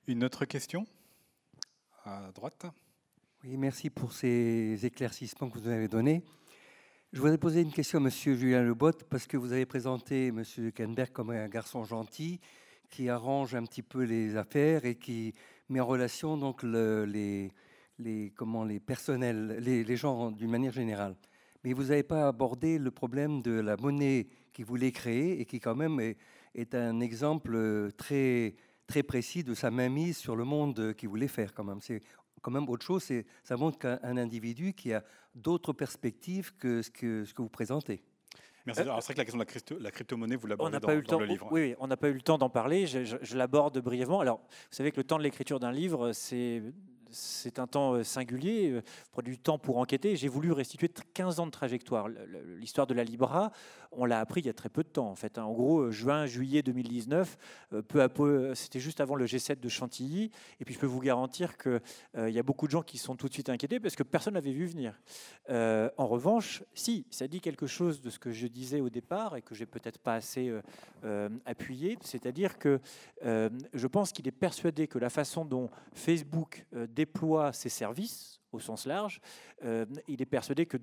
Une 0.07 0.23
autre 0.23 0.45
question? 0.45 0.87
À 2.05 2.31
droite. 2.33 2.65
Oui, 3.43 3.57
merci 3.57 3.89
pour 3.89 4.13
ces 4.13 4.85
éclaircissements 4.85 5.49
que 5.49 5.59
vous 5.59 5.67
avez 5.67 5.87
donnés. 5.87 6.23
Je 7.11 7.19
voudrais 7.21 7.37
poser 7.37 7.61
une 7.61 7.71
question 7.71 7.99
à 7.99 8.01
M. 8.01 8.09
Julien 8.09 8.61
Lebot, 8.61 8.91
parce 9.09 9.27
que 9.27 9.37
vous 9.37 9.51
avez 9.51 9.65
présenté 9.65 10.27
M. 10.27 10.43
Zuckerberg 10.43 11.11
comme 11.11 11.31
un 11.31 11.47
garçon 11.47 11.83
gentil 11.83 12.39
qui 12.89 13.09
arrange 13.09 13.55
un 13.55 13.63
petit 13.63 13.83
peu 13.83 14.03
les 14.03 14.35
affaires 14.35 14.85
et 14.85 14.95
qui 14.95 15.33
met 15.69 15.79
en 15.79 15.85
relation 15.85 16.37
donc 16.37 16.63
les, 16.63 17.51
les, 17.99 18.31
comment, 18.35 18.63
les 18.63 18.79
personnels, 18.79 19.57
les, 19.59 19.95
gens 19.95 20.31
d'une 20.31 20.49
manière 20.49 20.71
générale. 20.71 21.15
Mais 21.63 21.73
vous 21.73 21.85
n'avez 21.85 22.03
pas 22.03 22.27
abordé 22.27 22.77
le 22.79 22.91
problème 22.91 23.41
de 23.41 23.51
la 23.51 23.75
monnaie 23.77 24.27
qu'il 24.53 24.65
voulait 24.65 24.91
créer 24.91 25.39
et 25.39 25.45
qui 25.45 25.59
quand 25.59 25.75
même 25.75 25.99
est, 25.99 26.75
un 26.75 26.99
exemple 26.99 27.91
très, 27.97 28.55
très 28.87 29.03
précis 29.03 29.43
de 29.43 29.53
sa 29.53 29.69
mainmise 29.69 30.17
sur 30.17 30.35
le 30.35 30.43
monde 30.43 30.93
qu'il 30.95 31.09
voulait 31.09 31.27
faire 31.27 31.53
quand 31.53 31.63
même. 31.63 31.81
C'est 31.81 32.01
quand 32.41 32.51
même 32.51 32.69
autre 32.69 32.85
chose, 32.85 33.11
ça 33.43 33.57
montre 33.57 33.77
qu'un 33.77 34.17
individu 34.17 34.73
qui 34.73 34.93
a 34.93 35.03
d'autres 35.35 35.73
perspectives 35.73 36.55
que, 36.57 36.81
ce 36.81 36.89
que 36.89 37.41
vous 37.41 37.49
présentez. 37.49 38.01
Merci. 38.65 38.81
Alors, 38.81 39.01
c'est 39.01 39.13
vrai 39.13 39.13
que 39.13 39.19
la 39.19 39.25
question 39.25 39.37
de 39.37 39.43
la, 39.43 39.45
crypto, 39.45 39.77
la 39.79 39.91
crypto-monnaie, 39.91 40.35
vous 40.35 40.47
l'abordez 40.47 40.79
dans, 40.79 40.85
pas 40.85 40.93
eu 40.93 40.97
le, 40.97 41.03
temps, 41.03 41.19
le 41.19 41.25
livre. 41.25 41.47
Oui, 41.51 41.75
on 41.79 41.87
n'a 41.87 41.97
pas 41.97 42.09
eu 42.09 42.13
le 42.13 42.21
temps 42.21 42.37
d'en 42.37 42.49
parler. 42.49 42.87
Je, 42.87 43.03
je 43.21 43.37
l'aborde 43.37 43.79
brièvement. 43.79 44.19
Alors, 44.19 44.39
vous 44.39 44.75
savez 44.75 44.91
que 44.91 44.97
le 44.97 45.03
temps 45.03 45.17
de 45.17 45.23
l'écriture 45.23 45.59
d'un 45.59 45.71
livre, 45.71 46.11
c'est 46.11 46.61
c'est 47.11 47.59
un 47.59 47.67
temps 47.67 47.93
euh, 47.93 48.03
singulier, 48.03 48.71
euh, 48.71 48.81
prenez 49.11 49.29
du 49.29 49.37
temps 49.37 49.57
pour 49.57 49.77
enquêter. 49.77 50.15
J'ai 50.15 50.27
voulu 50.27 50.51
restituer 50.51 50.89
15 51.13 51.39
ans 51.39 51.45
de 51.45 51.51
trajectoire. 51.51 52.07
L'histoire 52.57 52.87
de 52.87 52.93
la 52.93 53.03
Libra, 53.03 53.51
on 53.91 54.05
l'a 54.05 54.19
appris 54.19 54.41
il 54.41 54.47
y 54.47 54.49
a 54.49 54.53
très 54.53 54.69
peu 54.69 54.83
de 54.83 54.89
temps. 54.89 55.09
En 55.09 55.15
fait, 55.15 55.37
hein. 55.37 55.43
en 55.43 55.53
gros, 55.53 55.79
euh, 55.79 55.91
juin, 55.91 56.25
juillet 56.25 56.61
2019, 56.61 57.37
peu 57.87 58.01
à 58.01 58.09
peu, 58.09 58.53
c'était 58.55 58.79
juste 58.79 59.01
avant 59.01 59.15
le 59.15 59.25
G7 59.25 59.59
de 59.59 59.69
Chantilly. 59.69 60.31
Et 60.59 60.65
puis, 60.65 60.73
je 60.73 60.79
peux 60.79 60.87
vous 60.87 60.99
garantir 60.99 61.57
qu'il 61.57 61.81
il 62.17 62.29
y 62.29 62.39
a 62.39 62.43
beaucoup 62.43 62.67
de 62.67 62.71
gens 62.71 62.81
qui 62.81 62.97
sont 62.97 63.15
tout 63.15 63.27
de 63.27 63.33
suite 63.33 63.49
inquiétés 63.49 63.79
parce 63.79 63.95
que 63.95 64.03
personne 64.03 64.33
n'avait 64.33 64.51
vu 64.51 64.65
venir. 64.65 64.99
en 65.49 66.07
revanche, 66.07 66.63
si, 66.73 67.05
ça 67.09 67.27
dit 67.27 67.41
quelque 67.41 67.67
chose 67.67 68.01
de 68.01 68.09
ce 68.09 68.19
que 68.19 68.31
je 68.31 68.47
disais 68.47 68.81
au 68.81 68.89
départ 68.89 69.35
et 69.35 69.41
que 69.41 69.55
j'ai 69.55 69.65
peut-être 69.65 69.99
pas 69.99 70.15
assez 70.15 70.51
appuyé, 71.45 71.97
c'est-à-dire 72.01 72.57
que 72.57 72.79
je 73.23 73.87
pense 73.87 74.11
qu'il 74.11 74.27
est 74.27 74.31
persuadé 74.31 74.87
que 74.87 74.99
la 74.99 75.09
façon 75.09 75.45
dont 75.45 75.69
Facebook 75.93 76.65
déploie 76.99 77.53
ses 77.53 77.69
services 77.69 78.41
au 78.51 78.59
sens 78.59 78.85
large, 78.85 79.21
euh, 79.63 79.85
il 80.07 80.21
est 80.21 80.31
persuadé 80.37 80.65
que 80.65 80.77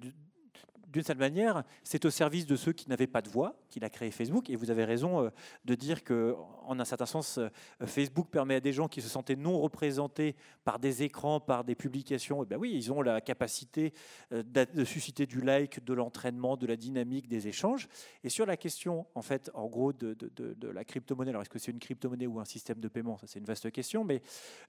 d'une 0.87 1.03
certaine 1.03 1.29
manière, 1.29 1.65
c'est 1.83 2.05
au 2.05 2.11
service 2.11 2.47
de 2.47 2.57
ceux 2.57 2.73
qui 2.73 2.89
n'avaient 2.89 3.07
pas 3.07 3.23
de 3.23 3.29
voix 3.29 3.57
qu'il 3.69 3.85
a 3.85 3.91
créé 3.91 4.11
Facebook. 4.11 4.49
Et 4.51 4.57
vous 4.57 4.71
avez 4.71 4.85
raison 4.85 5.25
euh, 5.25 5.31
de 5.65 5.75
dire 5.75 6.05
que, 6.05 6.35
en 6.65 6.79
un 6.79 6.85
certain 6.85 7.07
sens, 7.07 7.39
euh, 7.39 7.49
Facebook 7.85 8.29
permet 8.31 8.57
à 8.57 8.61
des 8.61 8.73
gens 8.73 8.89
qui 8.89 9.03
se 9.03 9.09
sentaient 9.09 9.37
non 9.37 9.61
représentés 9.61 10.37
par 10.65 10.79
des 10.79 11.03
écrans, 11.03 11.41
par 11.41 11.65
des 11.65 11.75
publications, 11.75 12.43
et 12.43 12.47
eh 12.47 12.49
bien 12.49 12.59
oui, 12.59 12.73
ils 12.75 12.93
ont 12.93 13.03
la 13.03 13.21
capacité 13.21 13.93
euh, 14.33 14.43
de 14.43 14.85
susciter 14.85 15.27
du 15.27 15.41
like, 15.41 15.85
de 15.85 15.93
l'entraînement, 15.93 16.57
de 16.57 16.67
la 16.67 16.77
dynamique 16.77 17.29
des 17.29 17.49
échanges. 17.49 17.89
Et 18.23 18.29
sur 18.29 18.47
la 18.47 18.57
question, 18.57 19.07
en 19.15 19.23
fait, 19.23 19.51
en 19.55 19.67
gros, 19.67 19.93
de, 19.93 20.17
la 20.63 20.85
crypto-monnaie, 20.85 21.31
alors 21.31 21.43
est-ce 21.43 21.51
que 21.51 21.59
c'est 21.59 21.73
une 21.73 21.79
crypto-monnaie 21.79 22.27
ou 22.27 22.39
un 22.39 22.45
système 22.45 22.79
de 22.79 22.89
paiement? 22.89 23.19
Ça, 23.19 23.27
c'est 23.27 23.39
une 23.39 23.45
vaste 23.45 23.71
question. 23.71 24.05
Mais 24.05 24.23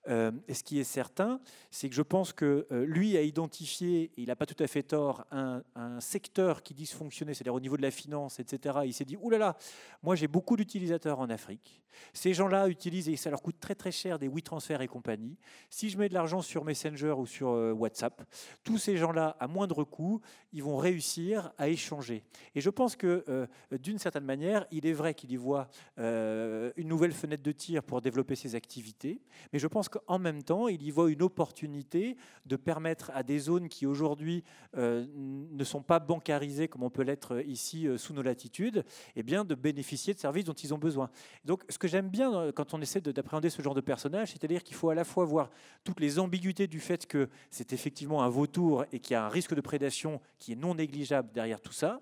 ce 0.08 0.64
qui 0.64 0.80
est 0.80 0.84
certain, 0.84 1.40
c'est 1.72 1.90
que 1.90 1.96
je 1.96 2.02
pense 2.02 2.34
que 2.34 2.68
lui 2.72 3.18
a 3.18 3.22
identifié, 3.22 4.12
il 4.18 4.28
n'a 4.28 4.36
pas 4.36 4.46
tout 4.46 4.62
à 4.62 4.68
fait 4.68 4.84
tort, 4.84 5.26
un, 5.32 5.64
un 5.76 6.00
secteur 6.08 6.64
qui 6.64 6.74
dysfonctionnait, 6.74 7.34
c'est-à-dire 7.34 7.54
au 7.54 7.60
niveau 7.60 7.78
de 7.78 7.82
la 7.82 7.92
finance, 7.92 8.40
etc., 8.40 8.80
il 8.86 8.94
s'est 8.94 9.06
dit, 9.06 9.18
oulala, 9.18 9.38
là 9.38 9.46
là, 9.48 9.58
moi 10.02 10.16
j'ai 10.16 10.28
beaucoup 10.28 10.56
d'utilisateurs 10.56 11.20
en 11.20 11.30
Afrique. 11.30 11.82
Ces 12.14 12.34
gens-là 12.34 12.68
utilisent, 12.68 13.10
et 13.10 13.16
ça 13.16 13.30
leur 13.30 13.42
coûte 13.42 13.60
très 13.60 13.76
très 13.76 13.92
cher, 13.92 14.20
des 14.20 14.28
WeTransfer 14.28 14.82
et 14.82 14.88
compagnie. 14.88 15.38
Si 15.70 15.90
je 15.90 15.98
mets 15.98 16.10
de 16.10 16.14
l'argent 16.14 16.42
sur 16.42 16.64
Messenger 16.64 17.14
ou 17.18 17.26
sur 17.26 17.50
euh, 17.50 17.72
WhatsApp, 17.72 18.24
tous 18.64 18.78
ces 18.78 18.98
gens-là, 18.98 19.36
à 19.40 19.48
moindre 19.48 19.84
coût, 19.84 20.22
ils 20.54 20.64
vont 20.64 20.78
réussir 20.78 21.52
à 21.58 21.70
échanger. 21.70 22.24
Et 22.56 22.62
je 22.62 22.70
pense 22.70 22.96
que, 22.96 23.24
euh, 23.28 23.48
d'une 23.80 24.00
certaine 24.00 24.26
manière, 24.26 24.66
il 24.72 24.86
est 24.86 24.94
vrai 24.94 25.14
qu'il 25.14 25.32
y 25.32 25.36
voit 25.36 25.68
euh, 26.00 26.72
une 26.76 26.88
nouvelle 26.88 27.14
fenêtre 27.14 27.44
de 27.44 27.52
tir 27.52 27.84
pour 27.84 28.02
développer 28.02 28.36
ses 28.36 28.56
activités, 28.56 29.22
mais 29.54 29.60
je 29.60 29.68
pense 29.68 29.90
qu'en 29.90 30.20
même 30.20 30.44
temps, 30.44 30.68
il 30.68 30.84
y 30.84 30.92
voit 30.92 31.12
une 31.12 31.22
opportunité 31.22 32.18
de 32.46 32.56
permettre 32.56 33.12
à 33.14 33.24
des 33.24 33.40
zones 33.40 33.70
qui 33.70 33.86
aujourd'hui 33.86 34.44
ne 34.76 35.64
sont 35.64 35.82
pas 35.82 35.97
pas 36.00 36.06
bancarisés 36.06 36.68
comme 36.68 36.84
on 36.84 36.90
peut 36.90 37.02
l'être 37.02 37.42
ici 37.48 37.88
sous 37.98 38.14
nos 38.14 38.22
latitudes, 38.22 38.78
et 39.16 39.20
eh 39.20 39.24
bien 39.24 39.46
de 39.46 39.56
bénéficier 39.56 40.14
de 40.14 40.20
services 40.20 40.46
dont 40.46 40.54
ils 40.54 40.74
ont 40.74 40.78
besoin. 40.78 41.10
Donc 41.46 41.64
ce 41.70 41.78
que 41.78 41.88
j'aime 41.88 42.10
bien 42.10 42.52
quand 42.52 42.74
on 42.74 42.82
essaie 42.82 43.02
d'appréhender 43.02 43.50
ce 43.50 43.62
genre 43.62 43.74
de 43.74 43.82
personnage, 43.82 44.32
c'est-à-dire 44.32 44.64
qu'il 44.64 44.76
faut 44.76 44.90
à 44.90 44.96
la 44.96 45.04
fois 45.04 45.26
voir 45.26 45.50
toutes 45.84 46.00
les 46.00 46.20
ambiguïtés 46.20 46.68
du 46.68 46.80
fait 46.80 47.08
que 47.08 47.30
c'est 47.50 47.74
effectivement 47.74 48.24
un 48.24 48.30
vautour 48.30 48.86
et 48.92 49.00
qu'il 49.00 49.14
y 49.14 49.16
a 49.16 49.26
un 49.26 49.30
risque 49.30 49.56
de 49.56 49.62
prédation 49.62 50.22
qui 50.40 50.54
est 50.54 50.56
non 50.56 50.76
négligeable 50.76 51.32
derrière 51.34 51.62
tout 51.62 51.74
ça, 51.74 52.02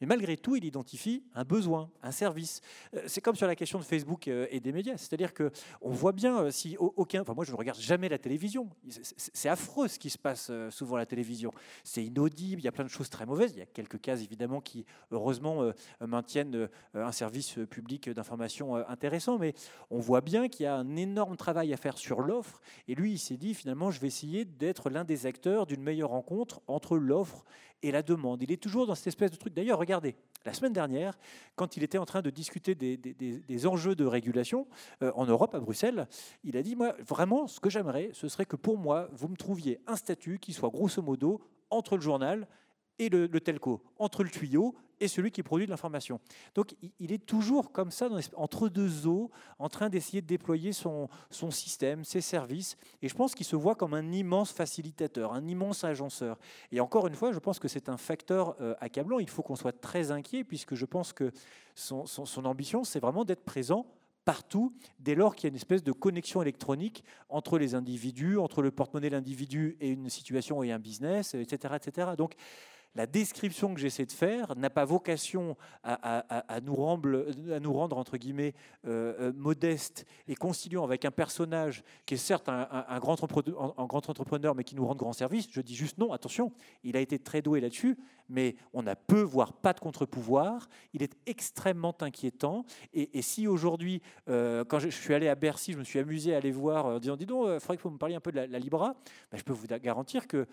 mais 0.00 0.06
malgré 0.06 0.36
tout, 0.36 0.56
il 0.56 0.64
identifie 0.64 1.24
un 1.34 1.44
besoin, 1.44 1.90
un 2.02 2.10
service. 2.10 2.60
Euh, 2.94 3.02
c'est 3.06 3.20
comme 3.20 3.36
sur 3.36 3.46
la 3.46 3.56
question 3.56 3.78
de 3.78 3.84
Facebook 3.84 4.28
euh, 4.28 4.46
et 4.50 4.60
des 4.60 4.72
médias, 4.72 4.96
c'est-à-dire 4.96 5.32
que 5.32 5.50
on 5.80 5.90
voit 5.90 6.12
bien 6.12 6.38
euh, 6.40 6.50
si 6.50 6.76
aucun, 6.78 7.22
enfin 7.22 7.34
moi 7.34 7.44
je 7.44 7.52
ne 7.52 7.56
regarde 7.56 7.78
jamais 7.78 8.08
la 8.08 8.18
télévision. 8.18 8.68
C'est 8.88 9.48
affreux 9.48 9.88
ce 9.88 9.98
qui 9.98 10.10
se 10.10 10.18
passe 10.18 10.50
souvent 10.70 10.96
à 10.96 10.98
la 10.98 11.06
télévision. 11.06 11.52
C'est 11.84 12.04
inaudible, 12.04 12.60
il 12.60 12.64
y 12.64 12.68
a 12.68 12.72
plein 12.72 12.84
de 12.84 12.90
choses 12.90 13.08
très 13.08 13.26
mauvaises. 13.26 13.52
Il 13.52 13.58
y 13.58 13.62
a 13.62 13.66
quelques 13.66 14.00
cas 14.00 14.16
évidemment 14.16 14.60
qui 14.60 14.84
heureusement 15.10 15.70
maintiennent 16.00 16.68
un 16.94 17.12
service 17.12 17.58
public 17.70 18.10
d'information 18.10 18.76
intéressant, 18.76 19.38
mais 19.38 19.54
on 19.90 19.98
voit 19.98 20.20
bien 20.20 20.48
qu'il 20.48 20.64
y 20.64 20.66
a 20.66 20.74
un 20.74 20.96
énorme 20.96 21.36
travail 21.36 21.72
à 21.72 21.76
faire 21.76 21.98
sur 21.98 22.20
l'offre. 22.20 22.60
Et 22.88 22.94
lui, 22.94 23.12
il 23.12 23.18
s'est 23.18 23.36
dit 23.36 23.54
finalement, 23.54 23.90
je 23.90 24.00
vais 24.00 24.08
essayer 24.08 24.44
d'être 24.44 24.90
l'un 24.90 25.04
des 25.04 25.26
acteurs 25.26 25.66
d'une 25.66 25.82
meilleure 25.82 26.10
rencontre 26.10 26.60
entre 26.66 26.96
l'offre 26.96 27.44
et 27.82 27.90
la 27.90 28.02
demande. 28.02 28.42
Il 28.42 28.52
est 28.52 28.62
toujours 28.62 28.86
dans 28.86 28.94
cette 28.94 29.08
espèce 29.08 29.30
de 29.30 29.36
truc. 29.36 29.54
D'ailleurs, 29.54 29.78
regardez, 29.78 30.16
la 30.44 30.52
semaine 30.52 30.72
dernière, 30.72 31.18
quand 31.54 31.76
il 31.76 31.82
était 31.82 31.98
en 31.98 32.06
train 32.06 32.22
de 32.22 32.30
discuter 32.30 32.74
des, 32.74 33.66
enjeux 33.66 33.94
de 33.94 34.04
régulation 34.04 34.66
euh, 35.02 35.12
en 35.14 35.26
Europe, 35.26 35.54
à 35.54 35.60
Bruxelles, 35.60 36.06
il 36.44 36.56
a 36.56 36.62
dit, 36.62 36.76
moi, 36.76 36.94
vraiment, 37.06 37.46
ce 37.46 37.60
que 37.60 37.70
j'aimerais, 37.70 38.10
ce 38.12 38.28
serait 38.28 38.46
que 38.46 38.56
pour 38.56 38.78
moi, 38.78 39.08
vous 39.12 39.28
me 39.28 39.36
trouviez 39.36 39.80
un 39.86 39.96
statut 39.96 40.38
qui 40.38 40.52
soit 40.52 40.70
grosso 40.70 41.02
modo 41.02 41.40
entre 41.70 41.96
le 41.96 42.02
journal 42.02 42.46
et 42.98 43.08
le, 43.08 43.28
telco, 43.40 43.82
entre 43.98 44.22
le 44.22 44.30
tuyau 44.30 44.74
et 44.98 45.08
celui 45.08 45.30
qui 45.30 45.42
produit 45.42 45.66
de 45.66 45.70
l'information. 45.70 46.20
Donc 46.54 46.74
il 46.98 47.12
est 47.12 47.24
toujours 47.24 47.70
comme 47.72 47.90
ça, 47.90 48.08
entre 48.34 48.68
deux 48.68 49.06
eaux, 49.06 49.30
en 49.58 49.68
train 49.68 49.90
d'essayer 49.90 50.22
de 50.22 50.26
déployer 50.26 50.72
son, 50.72 51.08
son 51.30 51.50
système, 51.50 52.04
ses 52.04 52.22
services, 52.22 52.78
et 53.02 53.08
je 53.08 53.14
pense 53.14 53.34
qu'il 53.34 53.44
se 53.44 53.56
voit 53.56 53.74
comme 53.74 53.92
un 53.92 54.12
immense 54.12 54.52
facilitateur, 54.52 55.34
un 55.34 55.46
immense 55.46 55.84
agenceur. 55.84 56.38
Et 56.72 56.80
encore 56.80 57.06
une 57.06 57.14
fois, 57.14 57.32
je 57.32 57.38
pense 57.38 57.58
que 57.58 57.68
c'est 57.68 57.90
un 57.90 57.98
facteur 57.98 58.56
euh, 58.60 58.74
accablant, 58.80 59.18
il 59.18 59.28
faut 59.28 59.42
qu'on 59.42 59.56
soit 59.56 59.78
très 59.78 60.10
inquiet, 60.10 60.44
puisque 60.44 60.74
je 60.74 60.86
pense 60.86 61.12
que 61.12 61.30
son, 61.74 62.06
son 62.06 62.44
ambition, 62.46 62.84
c'est 62.84 63.00
vraiment 63.00 63.26
d'être 63.26 63.44
présent 63.44 63.86
partout, 64.26 64.74
dès 64.98 65.14
lors 65.14 65.36
qu'il 65.36 65.44
y 65.44 65.46
a 65.46 65.50
une 65.50 65.56
espèce 65.56 65.84
de 65.84 65.92
connexion 65.92 66.42
électronique 66.42 67.04
entre 67.28 67.58
les 67.58 67.74
individus, 67.74 68.38
entre 68.38 68.60
le 68.60 68.72
porte-monnaie 68.72 69.08
de 69.08 69.14
l'individu 69.14 69.76
et 69.80 69.88
une 69.88 70.10
situation 70.10 70.62
et 70.64 70.72
un 70.72 70.80
business, 70.80 71.34
etc. 71.34 71.74
etc. 71.76 72.08
Donc, 72.18 72.34
la 72.96 73.06
description 73.06 73.74
que 73.74 73.80
j'essaie 73.80 74.06
de 74.06 74.12
faire 74.12 74.56
n'a 74.56 74.70
pas 74.70 74.86
vocation 74.86 75.56
à, 75.84 76.60
nous 76.62 76.74
rendre, 76.74 77.26
à, 77.50 77.98
entre 77.98 78.16
guillemets, 78.16 78.54
euh, 78.86 79.14
euh, 79.20 79.32
modestes 79.36 80.06
et 80.26 80.34
conciliant 80.34 80.82
avec 80.82 81.04
un 81.04 81.10
personnage 81.10 81.84
qui 82.06 82.14
est 82.14 82.16
certes 82.16 82.48
un, 82.48 82.98
grand 82.98 83.22
entrepreneur, 83.22 84.54
mais 84.54 84.64
qui 84.64 84.74
nous 84.74 84.86
rend 84.86 84.94
grand 84.94 85.12
service. 85.12 85.46
Je 85.50 85.60
dis 85.60 85.74
juste 85.74 85.98
non, 85.98 86.12
attention, 86.12 86.52
il 86.84 86.96
a 86.96 87.00
été 87.00 87.18
très 87.18 87.42
doué 87.42 87.60
là-dessus, 87.60 87.98
mais 88.28 88.56
on 88.72 88.86
a 88.86 88.96
peu, 88.96 89.22
voire 89.22 89.52
pas 89.52 89.72
de 89.72 89.80
contre-pouvoir. 89.80 90.68
Il 90.92 91.02
est 91.02 91.16
extrêmement 91.26 91.96
inquiétant. 92.00 92.64
Et, 92.92 93.22
si 93.22 93.48
aujourd'hui, 93.48 94.02
euh, 94.28 94.64
quand 94.64 94.78
je, 94.78 94.88
suis 94.88 95.14
allé 95.14 95.28
à 95.28 95.34
Bercy, 95.34 95.72
je 95.72 95.78
me 95.78 95.84
suis 95.84 95.98
amusé 95.98 96.34
à 96.34 96.38
aller 96.38 96.50
voir 96.50 96.86
en 96.86 96.98
disant, 96.98 97.16
dis 97.16 97.26
donc, 97.26 97.46
il 97.48 97.60
faudrait 97.60 97.76
que 97.76 97.82
vous 97.82 97.90
me 97.90 97.98
parliez 97.98 98.14
un 98.14 98.20
peu 98.20 98.32
de 98.32 98.40
la, 98.40 98.58
Libra, 98.58 98.94
ben, 99.30 99.38
je 99.38 99.42
peux 99.42 99.52
vous 99.52 99.66
garantir 99.66 100.26
que 100.26 100.46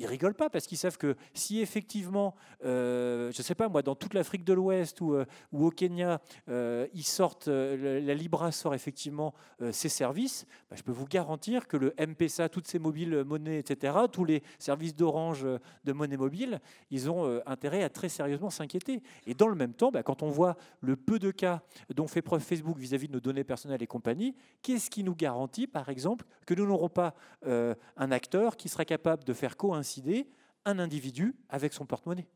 ils 0.00 0.06
rigolent 0.06 0.34
pas 0.34 0.48
parce 0.48 0.66
qu'ils 0.66 0.78
savent 0.78 0.96
que 0.96 1.14
si 1.34 1.60
effectivement, 1.60 2.34
euh, 2.64 3.30
je 3.32 3.42
sais 3.42 3.54
pas 3.54 3.68
moi, 3.68 3.82
dans 3.82 3.94
toute 3.94 4.14
l'Afrique 4.14 4.44
de 4.44 4.54
l'Ouest 4.54 5.00
ou, 5.02 5.14
euh, 5.14 5.26
au 5.52 5.70
Kenya, 5.70 6.20
euh, 6.48 6.86
ils 6.94 7.04
sortent, 7.04 7.48
la 7.48 8.14
Libra 8.14 8.50
sort 8.50 8.74
effectivement 8.74 9.34
ses 9.72 9.90
services, 9.90 10.46
bah, 10.70 10.76
je 10.76 10.82
peux 10.82 10.92
vous 10.92 11.06
garantir 11.06 11.68
que 11.68 11.76
le 11.76 11.94
MPSA, 11.98 12.48
toutes 12.48 12.66
ces 12.66 12.78
mobiles 12.78 13.24
monnaies, 13.24 13.58
etc., 13.58 13.94
tous 14.10 14.24
les 14.24 14.42
services 14.58 14.96
d'Orange 14.96 15.46
de 15.84 15.92
monnaie 15.92 16.16
mobile, 16.16 16.60
ils 16.90 17.10
ont 17.22 17.42
intérêt 17.46 17.82
à 17.82 17.88
très 17.88 18.08
sérieusement 18.08 18.50
s'inquiéter. 18.50 19.02
Et 19.26 19.34
dans 19.34 19.48
le 19.48 19.54
même 19.54 19.74
temps, 19.74 19.90
bah, 19.90 20.02
quand 20.02 20.22
on 20.22 20.30
voit 20.30 20.56
le 20.80 20.96
peu 20.96 21.18
de 21.18 21.30
cas 21.30 21.62
dont 21.94 22.06
fait 22.06 22.22
preuve 22.22 22.42
Facebook 22.42 22.78
vis-à-vis 22.78 23.06
-vis 23.06 23.08
de 23.08 23.14
nos 23.14 23.20
données 23.20 23.44
personnelles 23.44 23.82
et 23.82 23.86
compagnie, 23.86 24.34
qu'est-ce 24.62 24.90
qui 24.90 25.04
nous 25.04 25.14
garantit, 25.14 25.66
par 25.66 25.88
exemple, 25.88 26.26
que 26.46 26.54
nous 26.54 26.66
n'aurons 26.66 26.88
pas 26.88 27.14
un 27.44 28.10
acteur 28.12 28.56
qui 28.56 28.68
sera 28.68 28.84
capable 28.84 29.24
de 29.24 29.32
faire 29.32 29.56
coïncider 29.56 30.28
un 30.64 30.78
individu 30.78 31.34
avec 31.48 31.72
son 31.72 31.86
porte-monnaie? 31.86 32.28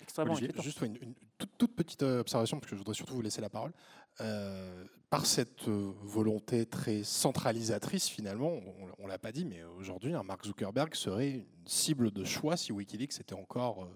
Extrêmement 0.00 0.34
Juste 0.34 0.80
une, 0.80 1.14
toute, 1.58 1.74
petite 1.74 2.02
euh, 2.02 2.20
observation, 2.20 2.58
parce 2.58 2.70
que 2.70 2.76
je 2.76 2.80
voudrais 2.80 2.94
surtout 2.94 3.14
vous 3.14 3.22
laisser 3.22 3.40
la 3.40 3.50
parole. 3.50 3.72
Euh, 4.20 4.84
par 5.08 5.26
cette 5.26 5.68
euh, 5.68 5.92
volonté 6.02 6.66
très 6.66 7.04
centralisatrice, 7.04 8.08
finalement, 8.08 8.52
on 8.98 9.04
ne 9.04 9.08
l'a 9.08 9.18
pas 9.18 9.30
dit, 9.30 9.44
mais 9.44 9.62
aujourd'hui, 9.78 10.14
un 10.14 10.22
Mark 10.22 10.44
Zuckerberg 10.44 10.94
serait 10.94 11.30
une 11.30 11.44
cible 11.66 12.10
de 12.10 12.24
choix 12.24 12.56
si 12.56 12.72
Wikileaks 12.72 13.20
était 13.20 13.34
encore 13.34 13.88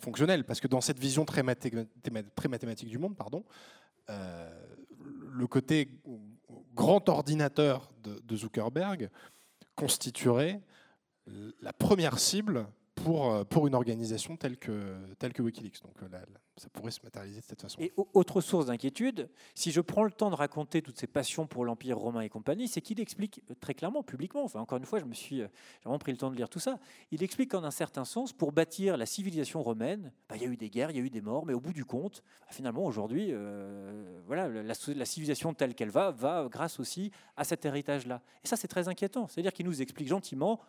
fonctionnel. 0.00 0.44
Parce 0.44 0.60
que 0.60 0.68
dans 0.68 0.80
cette 0.80 0.98
vision 0.98 1.24
très, 1.24 1.42
mathématique 1.42 2.88
du 2.88 2.98
monde, 2.98 3.16
pardon, 3.16 3.44
le 4.08 5.46
côté 5.46 5.88
grand 6.74 7.08
ordinateur 7.08 7.90
de 8.02 8.36
Zuckerberg 8.36 9.10
constituerait 9.76 10.60
la 11.60 11.72
première 11.72 12.18
cible 12.18 12.66
pour, 13.04 13.32
euh, 13.32 13.44
pour 13.44 13.66
une 13.66 13.74
organisation 13.74 14.36
telle 14.36 14.56
que, 14.56 15.42
Wikileaks. 15.42 15.82
Donc 15.82 15.94
euh, 16.02 16.18
ça 16.56 16.68
pourrait 16.68 16.90
se 16.90 17.00
matérialiser 17.02 17.40
de 17.40 17.44
cette 17.46 17.62
façon. 17.62 17.80
Et 17.80 17.92
autre 17.96 18.40
source 18.40 18.66
d'inquiétude, 18.66 19.28
si 19.54 19.72
je 19.72 19.80
prends 19.80 20.04
le 20.04 20.10
temps 20.10 20.30
de 20.30 20.34
raconter 20.34 20.82
toutes 20.82 20.98
ces 20.98 21.06
passions 21.06 21.46
pour 21.46 21.64
l'Empire 21.64 21.98
romain 21.98 22.20
et 22.20 22.28
compagnie, 22.28 22.68
c'est 22.68 22.80
qu'il 22.80 23.00
explique 23.00 23.42
très 23.60 23.74
clairement, 23.74 24.02
publiquement, 24.02 24.46
encore 24.54 24.78
une 24.78 24.84
fois, 24.84 24.98
je 24.98 25.04
me 25.04 25.14
suis 25.14 25.42
vraiment 25.82 25.98
pris 25.98 26.12
le 26.12 26.18
temps 26.18 26.30
de 26.30 26.36
lire 26.36 26.48
tout 26.48 26.58
ça, 26.58 26.78
il 27.10 27.22
explique 27.22 27.50
qu'en 27.50 27.64
un 27.64 27.70
certain 27.70 28.04
sens, 28.04 28.32
pour 28.32 28.52
bâtir 28.52 28.96
la 28.96 29.06
civilisation 29.06 29.62
romaine, 29.62 30.12
bah, 30.28 30.36
il 30.36 30.42
y 30.42 30.44
a 30.44 30.48
eu 30.48 30.56
des 30.56 30.70
guerres, 30.70 30.90
il 30.90 30.96
y 30.96 31.00
a 31.00 31.02
eu 31.02 31.10
des 31.10 31.20
morts, 31.20 31.46
mais 31.46 31.54
au 31.54 31.60
bout 31.60 31.72
du 31.72 31.84
compte, 31.84 32.22
bah, 32.40 32.46
finalement 32.50 32.84
aujourd'hui, 32.84 33.28
euh, 33.30 34.20
voilà, 34.26 34.48
la, 34.48 34.74
civilisation 35.04 35.54
telle 35.54 35.74
qu'elle 35.74 35.90
va, 35.90 36.10
va 36.10 36.48
grâce 36.50 36.80
aussi 36.80 37.10
à 37.36 37.44
cet 37.44 37.64
héritage-là. 37.64 38.22
Et 38.44 38.48
ça, 38.48 38.56
c'est 38.56 38.68
très 38.68 38.88
inquiétant. 38.88 39.26
C'est-à-dire 39.28 39.52
qu'il 39.52 39.66
nous 39.66 39.82
explique 39.82 40.08
gentiment 40.08 40.60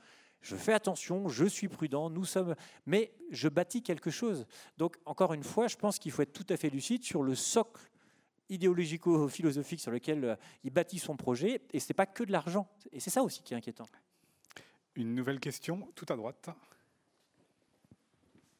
je 0.41 0.55
fais 0.55 0.73
attention, 0.73 1.29
je 1.29 1.45
suis 1.45 1.67
prudent, 1.67 2.09
nous 2.09 2.25
sommes, 2.25 2.55
mais 2.85 3.13
je 3.29 3.47
bâtis 3.47 3.83
quelque 3.83 4.09
chose. 4.09 4.45
Donc, 4.77 4.97
encore 5.05 5.33
une 5.33 5.43
fois, 5.43 5.67
je 5.67 5.75
pense 5.75 5.99
qu'il 5.99 6.11
faut 6.11 6.23
être 6.23 6.33
tout 6.33 6.45
à 6.49 6.57
fait 6.57 6.69
lucide 6.69 7.03
sur 7.03 7.23
le 7.23 7.35
socle 7.35 7.81
idéologico-philosophique 8.49 9.79
sur 9.79 9.91
lequel 9.91 10.25
euh, 10.25 10.35
il 10.63 10.71
bâtit 10.71 10.99
son 10.99 11.15
projet, 11.15 11.61
et 11.71 11.79
ce 11.79 11.87
n'est 11.89 11.95
pas 11.95 12.05
que 12.05 12.23
de 12.23 12.31
l'argent. 12.31 12.67
Et 12.91 12.99
c'est 12.99 13.09
ça 13.09 13.23
aussi 13.23 13.41
qui 13.43 13.53
est 13.53 13.57
inquiétant. 13.57 13.85
Une 14.95 15.15
nouvelle 15.15 15.39
question, 15.39 15.87
tout 15.95 16.05
à 16.09 16.15
droite. 16.15 16.49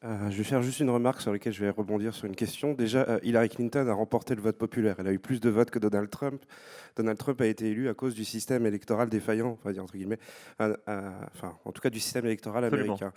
Euh, 0.04 0.30
je 0.30 0.36
vais 0.36 0.44
faire 0.44 0.62
juste 0.62 0.80
une 0.80 0.90
remarque 0.90 1.20
sur 1.20 1.32
laquelle 1.32 1.52
je 1.52 1.64
vais 1.64 1.70
rebondir 1.70 2.12
sur 2.12 2.26
une 2.26 2.34
question. 2.34 2.74
Déjà, 2.74 3.06
euh, 3.08 3.20
Hillary 3.22 3.48
Clinton 3.48 3.86
a 3.86 3.92
remporté 3.92 4.34
le 4.34 4.42
vote 4.42 4.58
populaire. 4.58 4.96
Elle 4.98 5.06
a 5.06 5.12
eu 5.12 5.20
plus 5.20 5.40
de 5.40 5.48
votes 5.48 5.70
que 5.70 5.78
Donald 5.78 6.10
Trump. 6.10 6.42
Donald 6.96 7.18
Trump 7.18 7.40
a 7.40 7.46
été 7.46 7.70
élu 7.70 7.88
à 7.88 7.94
cause 7.94 8.14
du 8.14 8.24
système 8.24 8.66
électoral 8.66 9.08
défaillant, 9.08 9.58
on 9.62 9.68
va 9.68 9.72
dire 9.72 9.82
entre 9.82 9.96
guillemets, 9.96 10.18
enfin, 10.58 11.56
en 11.64 11.72
tout 11.72 11.80
cas 11.80 11.90
du 11.90 12.00
système 12.00 12.26
électoral 12.26 12.64
américain. 12.64 13.12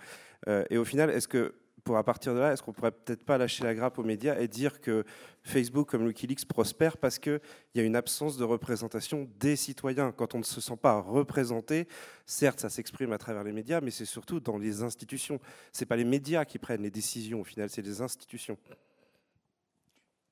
Euh, 0.48 0.64
et 0.70 0.78
au 0.78 0.84
final, 0.84 1.10
est-ce 1.10 1.28
que 1.28 1.54
pour 1.86 1.96
à 1.96 2.02
partir 2.02 2.34
de 2.34 2.40
là, 2.40 2.52
est-ce 2.52 2.64
qu'on 2.64 2.72
pourrait 2.72 2.90
peut-être 2.90 3.24
pas 3.24 3.38
lâcher 3.38 3.62
la 3.62 3.72
grappe 3.72 3.96
aux 4.00 4.02
médias 4.02 4.38
et 4.40 4.48
dire 4.48 4.80
que 4.80 5.04
Facebook 5.44 5.88
comme 5.88 6.04
Wikileaks 6.04 6.44
prospère 6.44 6.96
parce 6.96 7.20
qu'il 7.20 7.40
y 7.76 7.80
a 7.80 7.84
une 7.84 7.94
absence 7.94 8.36
de 8.36 8.42
représentation 8.42 9.30
des 9.38 9.54
citoyens? 9.54 10.10
Quand 10.10 10.34
on 10.34 10.38
ne 10.38 10.44
se 10.44 10.60
sent 10.60 10.76
pas 10.76 11.00
représenté, 11.00 11.86
certes, 12.26 12.58
ça 12.58 12.70
s'exprime 12.70 13.12
à 13.12 13.18
travers 13.18 13.44
les 13.44 13.52
médias, 13.52 13.80
mais 13.80 13.92
c'est 13.92 14.04
surtout 14.04 14.40
dans 14.40 14.58
les 14.58 14.82
institutions. 14.82 15.38
Ce 15.72 15.84
pas 15.84 15.94
les 15.94 16.04
médias 16.04 16.44
qui 16.44 16.58
prennent 16.58 16.82
les 16.82 16.90
décisions, 16.90 17.40
au 17.40 17.44
final, 17.44 17.70
c'est 17.70 17.82
les 17.82 18.00
institutions 18.00 18.58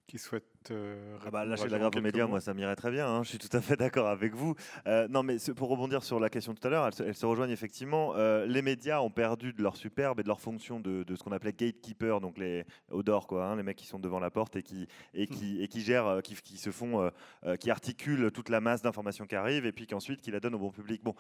qui 0.09 0.19
souhaite 0.19 0.54
euh, 0.71 1.17
ah 1.27 1.31
bah, 1.31 1.45
lâcher 1.45 1.69
la 1.69 1.79
grappe 1.79 1.97
aux 1.97 2.01
médias, 2.01 2.27
moi 2.27 2.41
ça 2.41 2.55
m'irait 2.55 2.77
très 2.77 2.91
bien, 2.91 3.07
hein, 3.07 3.23
je 3.23 3.31
suis 3.31 3.39
tout 3.39 3.55
à 3.57 3.61
fait 3.61 3.77
d'accord 3.77 4.09
avec 4.09 4.35
vous. 4.35 4.55
Euh, 4.87 5.07
non 5.09 5.23
mais 5.23 5.37
pour 5.57 5.69
rebondir 5.69 6.03
sur 6.03 6.21
la 6.21 6.31
question 6.31 6.55
tout 6.55 6.67
à 6.67 6.71
l'heure, 6.71 6.91
elle, 6.99 7.15
se 7.15 7.27
rejoignent 7.27 7.53
effectivement. 7.53 8.15
Euh, 8.17 8.47
les 8.47 8.63
médias 8.63 9.01
ont 9.01 9.11
perdu 9.11 9.53
de 9.53 9.63
leur 9.63 9.77
superbe 9.77 10.21
et 10.21 10.23
de 10.23 10.29
leur 10.29 10.41
fonction 10.41 10.81
de, 10.81 11.05
ce 11.09 11.23
qu'on 11.23 11.33
appelait 11.33 11.53
gatekeeper, 11.53 12.21
donc 12.21 12.39
les 12.39 12.65
odors 12.91 13.27
quoi, 13.27 13.47
hein, 13.47 13.57
les 13.57 13.63
mecs 13.63 13.77
qui 13.77 13.87
sont 13.87 13.99
devant 13.99 14.21
la 14.21 14.31
porte 14.31 14.57
et 14.57 14.63
qui, 14.63 14.87
et 15.13 15.27
qui, 15.27 15.63
et 15.63 15.69
qui 15.69 15.81
gèrent, 15.81 16.21
qui, 16.23 16.35
qui 16.35 16.57
se 16.57 16.71
font, 16.71 17.11
qui 17.61 17.71
articulent 17.71 18.31
toute 18.31 18.49
la 18.49 18.61
masse 18.61 18.83
d'informations 18.83 19.27
qui 19.27 19.37
arrivent 19.37 19.67
et 19.67 19.73
puis 19.73 19.87
qu'ensuite 19.87 20.21
qui 20.21 20.31
la 20.31 20.41
donnent 20.41 20.55
au 20.55 20.59
bon 20.59 20.71
public. 20.71 21.03
Bon, 21.03 21.15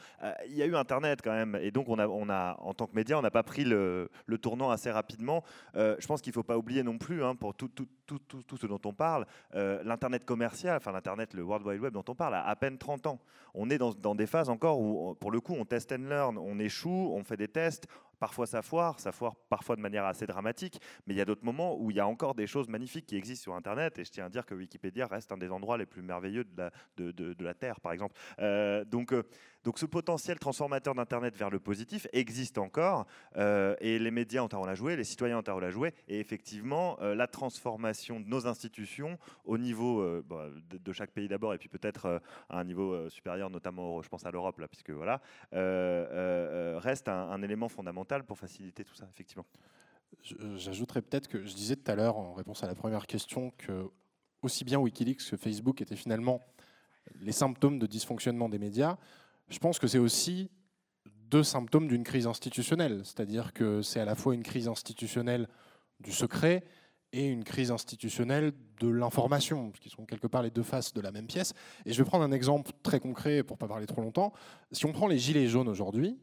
il 0.48 0.54
y 0.54 0.62
a 0.62 0.66
eu 0.66 0.76
Internet 0.76 1.20
quand 1.22 1.32
même 1.32 1.58
et 1.60 1.70
donc 1.70 1.88
on 1.88 1.98
a, 1.98 2.06
on 2.06 2.28
a 2.28 2.56
en 2.60 2.74
tant 2.74 2.86
que 2.86 2.94
média, 2.94 3.18
on 3.18 3.22
n'a 3.22 3.30
pas 3.30 3.42
pris 3.42 3.64
le, 3.64 4.10
le, 4.26 4.38
tournant 4.38 4.70
assez 4.70 4.90
rapidement. 4.90 5.42
je 5.74 6.06
pense 6.06 6.20
qu'il 6.20 6.30
ne 6.30 6.34
faut 6.34 6.42
pas 6.42 6.58
oublier 6.58 6.82
non 6.82 6.98
plus, 6.98 7.24
hein, 7.24 7.34
pour 7.34 7.54
tout, 7.54 7.68
tout, 7.68 7.86
tout, 8.06 8.18
tout, 8.18 8.56
ce 8.56 8.66
dont 8.66 8.80
on 8.84 8.92
parle, 8.92 9.26
euh, 9.54 9.82
l'Internet 9.84 10.24
commercial, 10.24 10.76
enfin 10.76 10.92
l'Internet, 10.92 11.34
le 11.34 11.42
World 11.42 11.66
Wide 11.66 11.80
Web 11.80 11.92
dont 11.92 12.04
on 12.08 12.14
parle, 12.14 12.34
a 12.34 12.46
à 12.46 12.56
peine 12.56 12.78
30 12.78 13.06
ans. 13.06 13.20
On 13.54 13.70
est 13.70 13.78
dans, 13.78 14.14
des 14.14 14.26
phases 14.26 14.48
encore 14.48 14.80
où, 14.80 15.14
pour 15.14 15.30
le 15.30 15.40
coup, 15.40 15.54
on 15.56 15.64
test 15.64 15.92
and 15.92 16.08
learn, 16.08 16.38
on 16.38 16.58
échoue, 16.58 17.12
on 17.14 17.22
fait 17.22 17.36
des 17.36 17.48
tests, 17.48 17.86
Parfois 18.18 18.46
ça 18.46 18.62
foire, 18.62 19.00
ça 19.00 19.12
foire 19.12 19.34
parfois 19.48 19.76
de 19.76 19.80
manière 19.80 20.04
assez 20.04 20.26
dramatique, 20.26 20.80
mais 21.06 21.14
il 21.14 21.16
y 21.16 21.20
a 21.20 21.24
d'autres 21.24 21.44
moments 21.44 21.76
où 21.78 21.90
il 21.90 21.96
y 21.96 22.00
a 22.00 22.06
encore 22.06 22.34
des 22.34 22.46
choses 22.46 22.68
magnifiques 22.68 23.06
qui 23.06 23.16
existent 23.16 23.42
sur 23.42 23.54
Internet. 23.54 23.98
Et 23.98 24.04
je 24.04 24.10
tiens 24.10 24.26
à 24.26 24.28
dire 24.28 24.46
que 24.46 24.54
Wikipédia 24.54 25.06
reste 25.06 25.32
un 25.32 25.36
des 25.36 25.50
endroits 25.50 25.78
les 25.78 25.86
plus 25.86 26.02
merveilleux 26.02 26.44
de 26.44 26.56
la, 26.56 26.70
de, 26.96 27.44
la 27.44 27.54
Terre, 27.54 27.80
par 27.80 27.92
exemple. 27.92 28.14
Euh, 28.38 28.84
donc, 28.84 29.12
euh, 29.12 29.22
donc 29.64 29.78
ce 29.78 29.86
potentiel 29.86 30.38
transformateur 30.38 30.94
d'Internet 30.94 31.36
vers 31.36 31.50
le 31.50 31.58
positif 31.58 32.06
existe 32.12 32.58
encore, 32.58 33.06
euh, 33.36 33.74
et 33.80 33.98
les 33.98 34.10
médias 34.10 34.42
ont 34.42 34.48
un 34.52 34.56
rôle 34.56 34.68
à 34.68 34.74
jouer, 34.74 34.96
les 34.96 35.04
citoyens 35.04 35.38
ont 35.38 35.44
un 35.46 35.52
rôle 35.52 35.64
à 35.64 35.70
jouer, 35.70 35.94
et 36.08 36.20
effectivement, 36.20 36.98
la 37.00 37.26
transformation 37.26 38.20
de 38.20 38.28
nos 38.28 38.46
institutions 38.46 39.18
au 39.44 39.56
niveau 39.56 40.22
bah, 40.22 40.48
de, 40.68 40.92
chaque 40.92 41.12
pays 41.12 41.28
d'abord, 41.28 41.54
et 41.54 41.58
puis 41.58 41.68
peut-être 41.68 42.20
à 42.50 42.58
un 42.58 42.64
niveau 42.64 43.08
supérieur, 43.08 43.48
notamment, 43.48 44.02
je 44.02 44.08
pense 44.08 44.26
à 44.26 44.30
l'Europe, 44.30 44.58
là, 44.58 44.68
puisque 44.68 44.90
voilà, 44.90 45.20
reste 45.52 47.08
un 47.08 47.42
élément 47.42 47.68
fondamental 47.68 48.03
pour 48.26 48.38
faciliter 48.38 48.84
tout 48.84 48.94
ça, 48.94 49.08
effectivement. 49.12 49.46
J'ajouterais 50.56 51.02
peut-être 51.02 51.28
que 51.28 51.44
je 51.44 51.54
disais 51.54 51.76
tout 51.76 51.90
à 51.90 51.94
l'heure, 51.94 52.16
en 52.16 52.34
réponse 52.34 52.62
à 52.62 52.66
la 52.66 52.74
première 52.74 53.06
question, 53.06 53.50
que 53.58 53.90
aussi 54.42 54.64
bien 54.64 54.78
Wikileaks 54.78 55.30
que 55.30 55.36
Facebook 55.36 55.80
étaient 55.80 55.96
finalement 55.96 56.40
les 57.20 57.32
symptômes 57.32 57.78
de 57.78 57.86
dysfonctionnement 57.86 58.48
des 58.48 58.58
médias. 58.58 58.96
Je 59.48 59.58
pense 59.58 59.78
que 59.78 59.86
c'est 59.86 59.98
aussi 59.98 60.50
deux 61.06 61.42
symptômes 61.42 61.88
d'une 61.88 62.04
crise 62.04 62.26
institutionnelle, 62.26 63.00
c'est-à-dire 63.04 63.52
que 63.52 63.82
c'est 63.82 64.00
à 64.00 64.04
la 64.04 64.14
fois 64.14 64.34
une 64.34 64.42
crise 64.42 64.68
institutionnelle 64.68 65.48
du 66.00 66.12
secret 66.12 66.64
et 67.12 67.26
une 67.28 67.44
crise 67.44 67.70
institutionnelle 67.70 68.52
de 68.80 68.88
l'information, 68.88 69.70
qui 69.70 69.88
sont 69.88 70.04
quelque 70.04 70.26
part 70.26 70.42
les 70.42 70.50
deux 70.50 70.62
faces 70.62 70.92
de 70.92 71.00
la 71.00 71.12
même 71.12 71.26
pièce. 71.26 71.54
Et 71.86 71.92
je 71.92 72.02
vais 72.02 72.04
prendre 72.04 72.24
un 72.24 72.32
exemple 72.32 72.72
très 72.82 73.00
concret 73.00 73.42
pour 73.42 73.56
ne 73.56 73.60
pas 73.60 73.68
parler 73.68 73.86
trop 73.86 74.02
longtemps. 74.02 74.32
Si 74.72 74.84
on 74.84 74.92
prend 74.92 75.06
les 75.06 75.18
gilets 75.18 75.46
jaunes 75.46 75.68
aujourd'hui, 75.68 76.18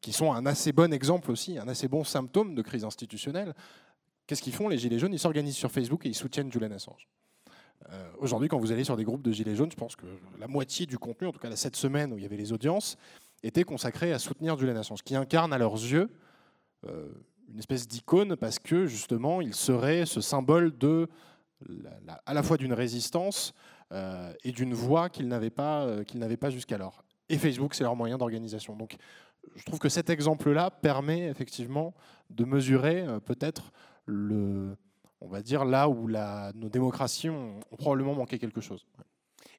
qui 0.00 0.12
sont 0.12 0.32
un 0.32 0.46
assez 0.46 0.72
bon 0.72 0.92
exemple 0.92 1.30
aussi, 1.30 1.58
un 1.58 1.68
assez 1.68 1.88
bon 1.88 2.04
symptôme 2.04 2.54
de 2.54 2.62
crise 2.62 2.84
institutionnelle. 2.84 3.54
Qu'est-ce 4.26 4.42
qu'ils 4.42 4.54
font, 4.54 4.68
les 4.68 4.78
Gilets 4.78 4.98
jaunes? 4.98 5.12
Ils 5.12 5.18
s'organisent 5.18 5.56
sur 5.56 5.70
Facebook 5.70 6.06
et 6.06 6.08
ils 6.08 6.14
soutiennent 6.14 6.50
Julian 6.50 6.70
Assange. 6.70 7.08
Euh, 7.90 8.10
aujourd'hui, 8.18 8.48
quand 8.48 8.58
vous 8.58 8.72
allez 8.72 8.84
sur 8.84 8.96
des 8.96 9.04
groupes 9.04 9.22
de 9.22 9.32
Gilets 9.32 9.56
jaunes, 9.56 9.70
je 9.70 9.76
pense 9.76 9.96
que 9.96 10.06
la 10.38 10.46
moitié 10.46 10.86
du 10.86 10.98
contenu, 10.98 11.26
en 11.26 11.32
tout 11.32 11.38
cas 11.38 11.54
cette 11.56 11.76
semaine 11.76 12.12
où 12.12 12.18
il 12.18 12.22
y 12.22 12.26
avait 12.26 12.36
les 12.36 12.52
audiences, 12.52 12.96
était 13.42 13.64
consacrée 13.64 14.12
à 14.12 14.18
soutenir 14.18 14.58
Julian 14.58 14.76
Assange, 14.76 15.02
qui 15.02 15.16
incarne 15.16 15.52
à 15.52 15.58
leurs 15.58 15.74
yeux 15.74 16.10
euh, 16.86 17.08
une 17.48 17.58
espèce 17.58 17.88
d'icône 17.88 18.36
parce 18.36 18.58
que 18.58 18.86
justement, 18.86 19.40
il 19.40 19.54
serait 19.54 20.06
ce 20.06 20.20
symbole 20.20 20.76
de 20.76 21.08
à 22.24 22.32
la 22.32 22.42
fois 22.42 22.56
d'une 22.56 22.72
résistance 22.72 23.52
euh, 23.92 24.32
et 24.44 24.52
d'une 24.52 24.72
voix 24.72 25.10
qu'ils 25.10 25.28
n'avaient 25.28 25.50
pas, 25.50 26.04
qu'ils 26.06 26.18
n'avaient 26.18 26.38
pas 26.38 26.48
jusqu'alors. 26.48 27.04
Et 27.28 27.36
Facebook, 27.38 27.74
c'est 27.74 27.84
leur 27.84 27.96
moyen 27.96 28.16
d'organisation. 28.16 28.74
Donc, 28.76 28.96
je 29.56 29.64
trouve 29.64 29.78
que 29.78 29.88
cet 29.88 30.10
exemple-là 30.10 30.70
permet 30.70 31.28
effectivement 31.28 31.94
de 32.30 32.44
mesurer 32.44 33.02
euh, 33.02 33.20
peut-être 33.20 33.72
le, 34.06 34.76
on 35.20 35.28
va 35.28 35.42
dire 35.42 35.64
là 35.64 35.88
où 35.88 36.08
nos 36.08 36.68
démocraties 36.68 37.28
ont 37.28 37.60
probablement 37.78 38.14
manqué 38.14 38.38
quelque 38.38 38.60
chose. 38.60 38.86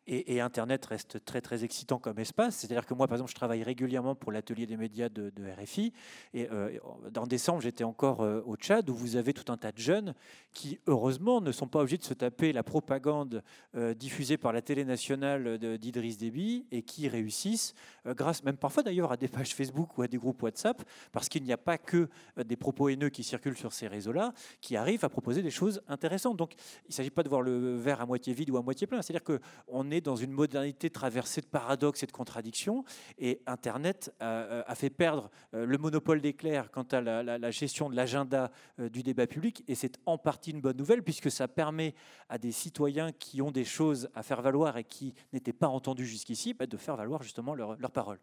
Et, 0.08 0.42
Internet 0.42 0.84
reste 0.88 1.24
très 1.24 1.42
très 1.42 1.64
excitant 1.64 2.00
comme 2.00 2.18
espace. 2.18 2.56
C'est-à-dire 2.56 2.86
que 2.86 2.94
moi, 2.94 3.08
par 3.08 3.16
exemple, 3.16 3.30
je 3.30 3.36
travaille 3.36 3.62
régulièrement 3.62 4.16
pour 4.16 4.32
l'atelier 4.32 4.66
des 4.66 4.78
médias 4.78 5.10
de, 5.10 5.32
RFI. 5.62 5.94
Et 6.34 6.50
euh, 6.52 6.78
en 7.16 7.28
décembre, 7.28 7.62
j'étais 7.62 7.84
encore 7.84 8.22
euh, 8.22 8.42
au 8.46 8.56
Tchad, 8.56 8.90
où 8.90 8.96
vous 8.96 9.16
avez 9.16 9.34
tout 9.34 9.52
un 9.52 9.58
tas 9.58 9.72
de 9.72 9.78
jeunes 9.78 10.14
qui, 10.54 10.80
heureusement, 10.88 11.40
ne 11.40 11.52
sont 11.52 11.68
pas 11.68 11.80
obligés 11.80 11.98
de 11.98 12.04
se 12.04 12.14
taper 12.14 12.52
la 12.52 12.64
propagande 12.64 13.44
euh, 13.76 13.94
diffusée 13.94 14.38
par 14.38 14.54
la 14.54 14.62
télé 14.62 14.86
nationale 14.86 15.58
d'Idriss 15.58 16.18
Déby 16.18 16.66
et 16.72 16.82
qui 16.82 17.08
réussissent, 17.08 17.74
grâce 18.06 18.44
même 18.44 18.58
parfois 18.58 18.84
d'ailleurs 18.84 19.12
à 19.12 19.18
des 19.18 19.28
pages 19.28 19.54
Facebook 19.54 19.98
ou 19.98 20.02
à 20.02 20.08
des 20.08 20.18
groupes 20.18 20.42
WhatsApp, 20.42 20.84
parce 21.12 21.30
qu'il 21.30 21.44
n'y 21.44 21.54
a 21.54 21.58
pas 21.58 21.78
que 21.78 22.10
des 22.44 22.56
propos 22.56 22.90
haineux 22.90 23.10
qui 23.10 23.24
circulent 23.24 23.58
sur 23.58 23.72
ces 23.72 23.88
réseaux-là, 23.88 24.34
qui 24.60 24.76
arrivent 24.76 25.06
à 25.06 25.10
proposer 25.10 25.42
des 25.42 25.52
choses 25.52 25.82
intéressantes. 25.88 26.38
Donc, 26.38 26.54
il 26.86 26.90
ne 26.90 26.94
s'agit 26.94 27.10
pas 27.10 27.24
de 27.24 27.30
voir 27.30 27.42
le 27.42 27.78
verre 27.78 28.02
à 28.02 28.06
moitié 28.06 28.34
vide 28.34 28.50
ou 28.50 28.58
à 28.58 28.62
moitié 28.62 28.88
plein. 28.88 29.02
C'est-à-dire 29.02 29.24
qu'on 29.24 29.92
est 29.92 30.01
dans 30.02 30.16
une 30.16 30.32
modernité 30.32 30.90
traversée 30.90 31.42
de 31.42 31.46
paradoxes 31.46 32.04
et 32.04 32.08
de 32.08 32.12
contradictions. 32.12 32.84
Et 33.18 33.42
Internet 33.46 34.14
a, 34.20 34.76
fait 34.76 34.90
perdre 34.90 35.30
euh, 35.54 35.66
le 35.66 35.78
monopole 35.78 36.22
d'éclair 36.22 36.72
quant 36.72 36.84
à 36.84 37.02
la, 37.02 37.52
gestion 37.52 37.90
de 37.90 37.96
l'agenda 37.96 38.52
euh, 38.80 38.90
du 38.90 39.04
débat 39.04 39.28
public. 39.28 39.64
Et 39.68 39.76
c'est 39.76 40.00
en 40.06 40.18
partie 40.18 40.52
une 40.52 40.62
bonne 40.62 40.78
nouvelle, 40.78 41.04
puisque 41.04 41.32
ça 41.32 41.48
permet 41.48 41.94
à 42.30 42.38
des 42.38 42.52
citoyens 42.52 43.12
qui 43.12 43.42
ont 43.42 43.52
des 43.52 43.66
choses 43.66 44.10
à 44.16 44.24
faire 44.24 44.42
valoir 44.42 44.78
et 44.78 44.84
qui 44.84 45.14
n'étaient 45.34 45.54
pas 45.54 45.68
entendus 45.68 46.06
jusqu'ici, 46.06 46.54
bah, 46.54 46.66
de 46.66 46.78
faire 46.78 46.96
valoir 46.96 47.24
justement 47.24 47.54
leur, 47.56 47.78
parole. 47.92 48.20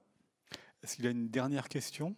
Est-ce 0.83 0.97
qu'il 0.97 1.05
y 1.05 1.09
a 1.09 1.11
une 1.11 1.29
dernière 1.29 1.69
question? 1.69 2.17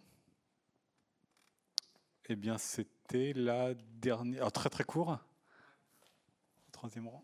Eh 2.29 2.35
bien, 2.35 2.57
c'était 2.57 3.33
la 3.33 3.73
dernière. 3.73 4.45
Ah, 4.45 4.51
très 4.51 4.69
très 4.69 4.83
court. 4.83 5.19
Troisième 6.71 7.07
rang. 7.07 7.23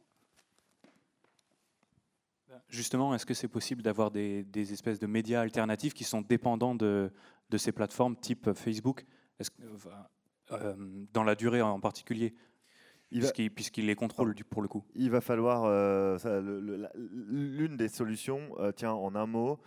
Justement, 2.69 3.13
est-ce 3.13 3.25
que 3.25 3.33
c'est 3.33 3.47
possible 3.47 3.81
d'avoir 3.81 4.11
des, 4.11 4.45
espèces 4.55 4.99
de 4.99 5.07
médias 5.07 5.41
alternatifs 5.41 5.93
qui 5.93 6.03
sont 6.03 6.21
dépendants 6.21 6.75
de, 6.75 7.11
ces 7.57 7.71
plateformes 7.71 8.15
type 8.15 8.53
Facebook? 8.53 9.05
Euh, 10.51 10.75
Dans 11.13 11.23
la 11.23 11.35
durée 11.35 11.61
en 11.61 11.79
particulier 11.79 12.33
puisqu'il 13.09 13.85
les 13.85 13.95
contrôle 13.95 14.35
pour 14.49 14.61
le 14.61 14.67
coup? 14.67 14.83
Il 14.95 15.09
va 15.11 15.21
falloir 15.21 15.63
euh, 15.65 16.17
l'une 16.95 17.77
des 17.77 17.87
solutions, 17.87 18.41
euh, 18.59 18.71
tiens 18.71 18.91
en 18.91 19.15
un 19.15 19.25
mot, 19.25 19.59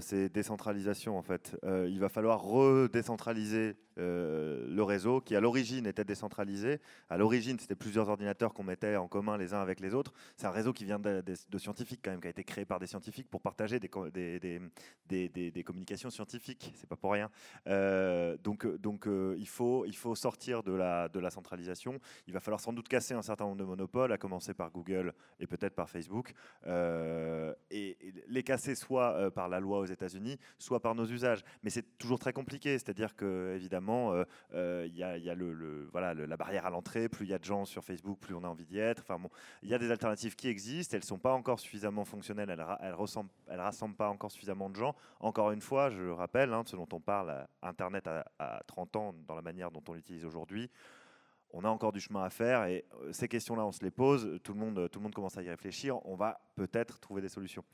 c'est 0.00 0.28
décentralisation 0.28 1.18
en 1.18 1.22
fait. 1.22 1.56
il 1.64 1.98
va 1.98 2.08
falloir 2.08 2.42
redécentraliser 2.42 3.76
euh, 3.98 4.66
le 4.68 4.82
réseau 4.82 5.20
qui 5.20 5.36
à 5.36 5.40
l'origine 5.40 5.86
était 5.86 6.04
décentralisé. 6.04 6.80
À 7.10 7.16
l'origine, 7.18 7.58
c'était 7.58 7.74
plusieurs 7.74 8.08
ordinateurs 8.08 8.54
qu'on 8.54 8.62
mettait 8.62 8.96
en 8.96 9.08
commun 9.08 9.36
les 9.36 9.52
uns 9.54 9.60
avec 9.60 9.80
les 9.80 9.94
autres. 9.94 10.12
C'est 10.36 10.46
un 10.46 10.50
réseau 10.50 10.72
qui 10.72 10.84
vient 10.84 10.98
de, 10.98 11.22
scientifiques 11.58 12.00
quand 12.02 12.10
même, 12.10 12.20
qui 12.20 12.26
a 12.26 12.30
été 12.30 12.44
créé 12.44 12.64
par 12.64 12.78
des 12.80 12.86
scientifiques 12.86 13.28
pour 13.28 13.40
partager 13.40 13.78
des, 13.78 13.90
communications 15.64 16.10
scientifiques. 16.10 16.72
C'est 16.76 16.88
pas 16.88 16.96
pour 16.96 17.12
rien. 17.12 17.30
Euh, 17.66 18.36
donc 18.38 18.64
euh, 19.06 19.36
il, 19.38 19.48
faut, 19.48 20.14
sortir 20.14 20.62
de 20.62 20.72
la, 20.72 21.08
de 21.08 21.20
la 21.20 21.30
centralisation. 21.30 21.98
Il 22.26 22.32
va 22.32 22.40
falloir 22.40 22.60
sans 22.60 22.72
doute 22.72 22.88
casser 22.88 23.14
un 23.14 23.22
certain 23.22 23.44
nombre 23.44 23.58
de 23.58 23.64
monopoles, 23.64 24.12
à 24.12 24.18
commencer 24.18 24.54
par 24.54 24.70
Google 24.70 25.12
et 25.40 25.46
peut-être 25.46 25.74
par 25.74 25.90
Facebook, 25.90 26.32
et, 26.66 27.96
les 28.28 28.42
casser 28.42 28.74
soit 28.74 29.30
par 29.32 29.48
la 29.48 29.60
loi 29.62 29.78
aux 29.78 29.86
États-Unis, 29.86 30.38
soit 30.58 30.80
par 30.80 30.94
nos 30.94 31.06
usages. 31.06 31.44
Mais 31.62 31.70
c'est 31.70 31.98
toujours 31.98 32.18
très 32.18 32.32
compliqué. 32.32 32.78
C'est-à-dire 32.78 33.16
que 33.16 33.54
évidemment 33.54 34.12
euh, 34.12 34.24
euh, 34.54 34.86
il 34.88 34.96
y 34.96 35.02
a, 35.02 35.34
le, 35.34 35.88
voilà, 35.92 36.14
la 36.14 36.36
barrière 36.36 36.66
à 36.66 36.70
l'entrée. 36.70 37.08
Plus 37.08 37.26
il 37.26 37.30
y 37.30 37.34
a 37.34 37.38
de 37.38 37.44
gens 37.44 37.64
sur 37.64 37.84
Facebook, 37.84 38.18
plus 38.20 38.34
on 38.34 38.44
a 38.44 38.48
envie 38.48 38.66
d'y 38.66 38.78
être. 38.78 39.00
Enfin, 39.00 39.18
bon, 39.18 39.30
il 39.62 39.68
y 39.68 39.74
a 39.74 39.78
des 39.78 39.90
alternatives 39.90 40.36
qui 40.36 40.48
existent. 40.48 40.96
Elles 40.96 41.04
sont 41.04 41.18
pas 41.18 41.32
encore 41.32 41.60
suffisamment 41.60 42.04
fonctionnelles. 42.04 42.50
Elles 42.50 42.58
ne 42.58 43.22
elles 43.48 43.60
rassemblent 43.60 43.96
pas 43.96 44.08
encore 44.08 44.30
suffisamment 44.30 44.70
de 44.70 44.76
gens. 44.76 44.94
Encore 45.20 45.52
une 45.52 45.60
fois, 45.60 45.90
je 45.90 46.08
rappelle, 46.08 46.52
hein, 46.52 46.62
ce 46.66 46.76
dont 46.76 46.88
on 46.92 47.00
parle, 47.00 47.46
Internet 47.62 48.06
à, 48.06 48.62
30 48.66 48.96
ans, 48.96 49.14
dans 49.26 49.34
la 49.34 49.42
manière 49.42 49.70
dont 49.70 49.82
on 49.88 49.94
l'utilise 49.94 50.24
aujourd'hui 50.24 50.70
on 51.52 51.64
a 51.64 51.68
encore 51.68 51.92
du 51.92 52.00
chemin 52.00 52.24
à 52.24 52.30
faire 52.30 52.64
et 52.64 52.84
euh, 53.02 53.12
ces 53.12 53.28
questions-là, 53.28 53.64
on 53.64 53.72
se 53.72 53.84
les 53.84 53.90
pose, 53.90 54.38
tout 54.42 54.52
le, 54.52 54.58
monde, 54.58 54.88
tout 54.90 54.98
le 54.98 55.02
monde 55.02 55.14
commence 55.14 55.36
à 55.36 55.42
y 55.42 55.48
réfléchir, 55.48 56.04
on 56.06 56.16
va 56.16 56.40
peut-être 56.54 56.98
trouver 56.98 57.20
des 57.20 57.28
solutions. 57.28 57.64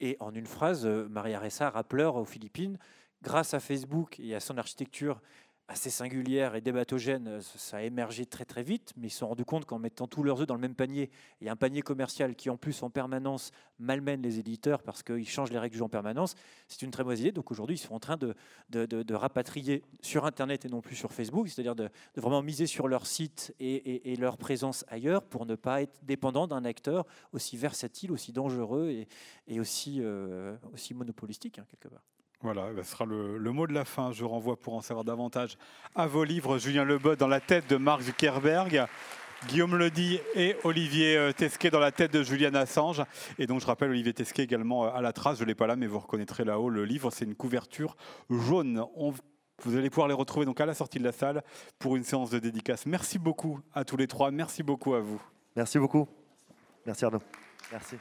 Et 0.00 0.16
en 0.20 0.34
une 0.34 0.46
phrase, 0.46 0.86
Maria 0.86 1.40
Ressa, 1.40 1.70
rappeleur 1.70 2.16
aux 2.16 2.24
Philippines, 2.24 2.78
grâce 3.22 3.54
à 3.54 3.60
Facebook 3.60 4.20
et 4.20 4.34
à 4.34 4.40
son 4.40 4.58
architecture 4.58 5.20
assez 5.68 5.90
singulière 5.90 6.54
et 6.54 6.60
débatogène, 6.60 7.26
euh, 7.28 7.40
ça 7.40 7.78
a 7.78 7.82
émergé 7.82 8.24
très 8.24 8.44
très 8.44 8.62
vite, 8.62 8.92
mais 8.96 9.08
ils 9.08 9.10
se 9.10 9.18
sont 9.18 9.28
rendus 9.28 9.44
compte 9.44 9.64
qu'en 9.64 9.78
mettant 9.78 10.06
tous 10.06 10.22
leurs 10.22 10.40
œufs 10.40 10.46
dans 10.46 10.54
le 10.54 10.60
même 10.60 10.74
panier, 10.74 11.10
et 11.40 11.48
un 11.48 11.56
panier 11.56 11.82
commercial 11.82 12.36
qui 12.36 12.50
en 12.50 12.56
plus 12.56 12.82
en 12.82 12.90
permanence 12.90 13.50
malmène 13.78 14.22
les 14.22 14.38
éditeurs 14.38 14.82
parce 14.82 15.02
qu'ils 15.02 15.28
changent 15.28 15.50
les 15.50 15.58
règles 15.58 15.72
du 15.72 15.78
jeu 15.78 15.84
en 15.84 15.88
permanence, 15.88 16.34
c'est 16.68 16.82
une 16.82 16.90
très 16.90 17.02
mauvaise 17.02 17.20
idée. 17.20 17.32
Donc 17.32 17.50
aujourd'hui, 17.50 17.76
ils 17.76 17.80
sont 17.80 17.94
en 17.94 18.00
train 18.00 18.16
de, 18.16 18.34
de, 18.70 19.14
rapatrier 19.14 19.82
sur 20.00 20.24
Internet 20.24 20.64
et 20.64 20.68
non 20.68 20.80
plus 20.80 20.96
sur 20.96 21.12
Facebook, 21.12 21.48
c'est-à-dire 21.48 21.74
de, 21.74 21.90
vraiment 22.16 22.42
miser 22.42 22.66
sur 22.66 22.88
leur 22.88 23.06
site 23.06 23.54
et, 23.60 24.16
leur 24.16 24.38
présence 24.38 24.84
ailleurs 24.88 25.22
pour 25.22 25.44
ne 25.46 25.56
pas 25.56 25.82
être 25.82 25.98
dépendant 26.02 26.46
d'un 26.46 26.64
acteur 26.64 27.04
aussi 27.32 27.56
versatile, 27.56 28.12
aussi 28.12 28.32
dangereux 28.32 29.04
et, 29.46 29.60
aussi, 29.60 29.98
euh, 30.00 30.56
aussi 30.72 30.94
monopolistique, 30.94 31.58
hein, 31.58 31.66
quelque 31.68 31.88
part. 31.88 32.02
Voilà, 32.42 32.68
ce 32.76 32.82
sera 32.82 33.06
le, 33.06 33.38
mot 33.52 33.66
de 33.66 33.72
la 33.72 33.84
fin. 33.84 34.12
Je 34.12 34.24
renvoie 34.24 34.56
pour 34.56 34.74
en 34.74 34.80
savoir 34.80 35.04
davantage 35.04 35.56
à 35.94 36.06
vos 36.06 36.24
livres, 36.24 36.58
Julien 36.58 36.84
Lebot 36.84 37.16
dans 37.16 37.28
la 37.28 37.40
tête 37.40 37.68
de 37.68 37.76
Mark 37.76 38.02
Zuckerberg. 38.02 38.86
Guillaume 39.48 39.76
Ledy 39.76 40.18
et 40.34 40.56
Olivier 40.64 41.16
euh, 41.16 41.32
Tesquet 41.32 41.70
dans 41.70 41.78
la 41.78 41.92
tête 41.92 42.12
de 42.12 42.22
Julian 42.22 42.54
Assange. 42.54 43.02
Et 43.38 43.46
donc 43.46 43.60
je 43.60 43.66
rappelle 43.66 43.90
Olivier 43.90 44.12
Tesquet 44.12 44.42
également 44.42 44.86
euh, 44.86 44.90
à 44.90 45.02
la 45.02 45.12
trace, 45.12 45.38
je 45.38 45.42
ne 45.42 45.48
l'ai 45.48 45.54
pas 45.54 45.66
là, 45.66 45.76
mais 45.76 45.86
vous 45.86 45.98
reconnaîtrez 45.98 46.44
là-haut 46.44 46.70
le 46.70 46.84
livre, 46.84 47.10
c'est 47.10 47.26
une 47.26 47.34
couverture 47.34 47.96
jaune. 48.30 48.82
vous 49.62 49.76
allez 49.76 49.90
pouvoir 49.90 50.08
les 50.08 50.14
retrouver 50.14 50.46
donc 50.46 50.60
à 50.60 50.66
la 50.66 50.74
sortie 50.74 50.98
de 50.98 51.04
la 51.04 51.12
salle 51.12 51.42
pour 51.78 51.96
une 51.96 52.04
séance 52.04 52.30
de 52.30 52.38
dédicace. 52.38 52.86
Merci 52.86 53.18
beaucoup 53.18 53.60
à 53.74 53.84
tous 53.84 53.96
les 53.96 54.06
trois, 54.06 54.30
merci 54.30 54.62
beaucoup 54.62 54.94
à 54.94 55.00
vous. 55.00 55.20
Merci 55.54 55.78
beaucoup. 55.78 56.08
Merci 56.86 57.04
Arnaud. 57.04 57.22
Merci. 57.70 57.96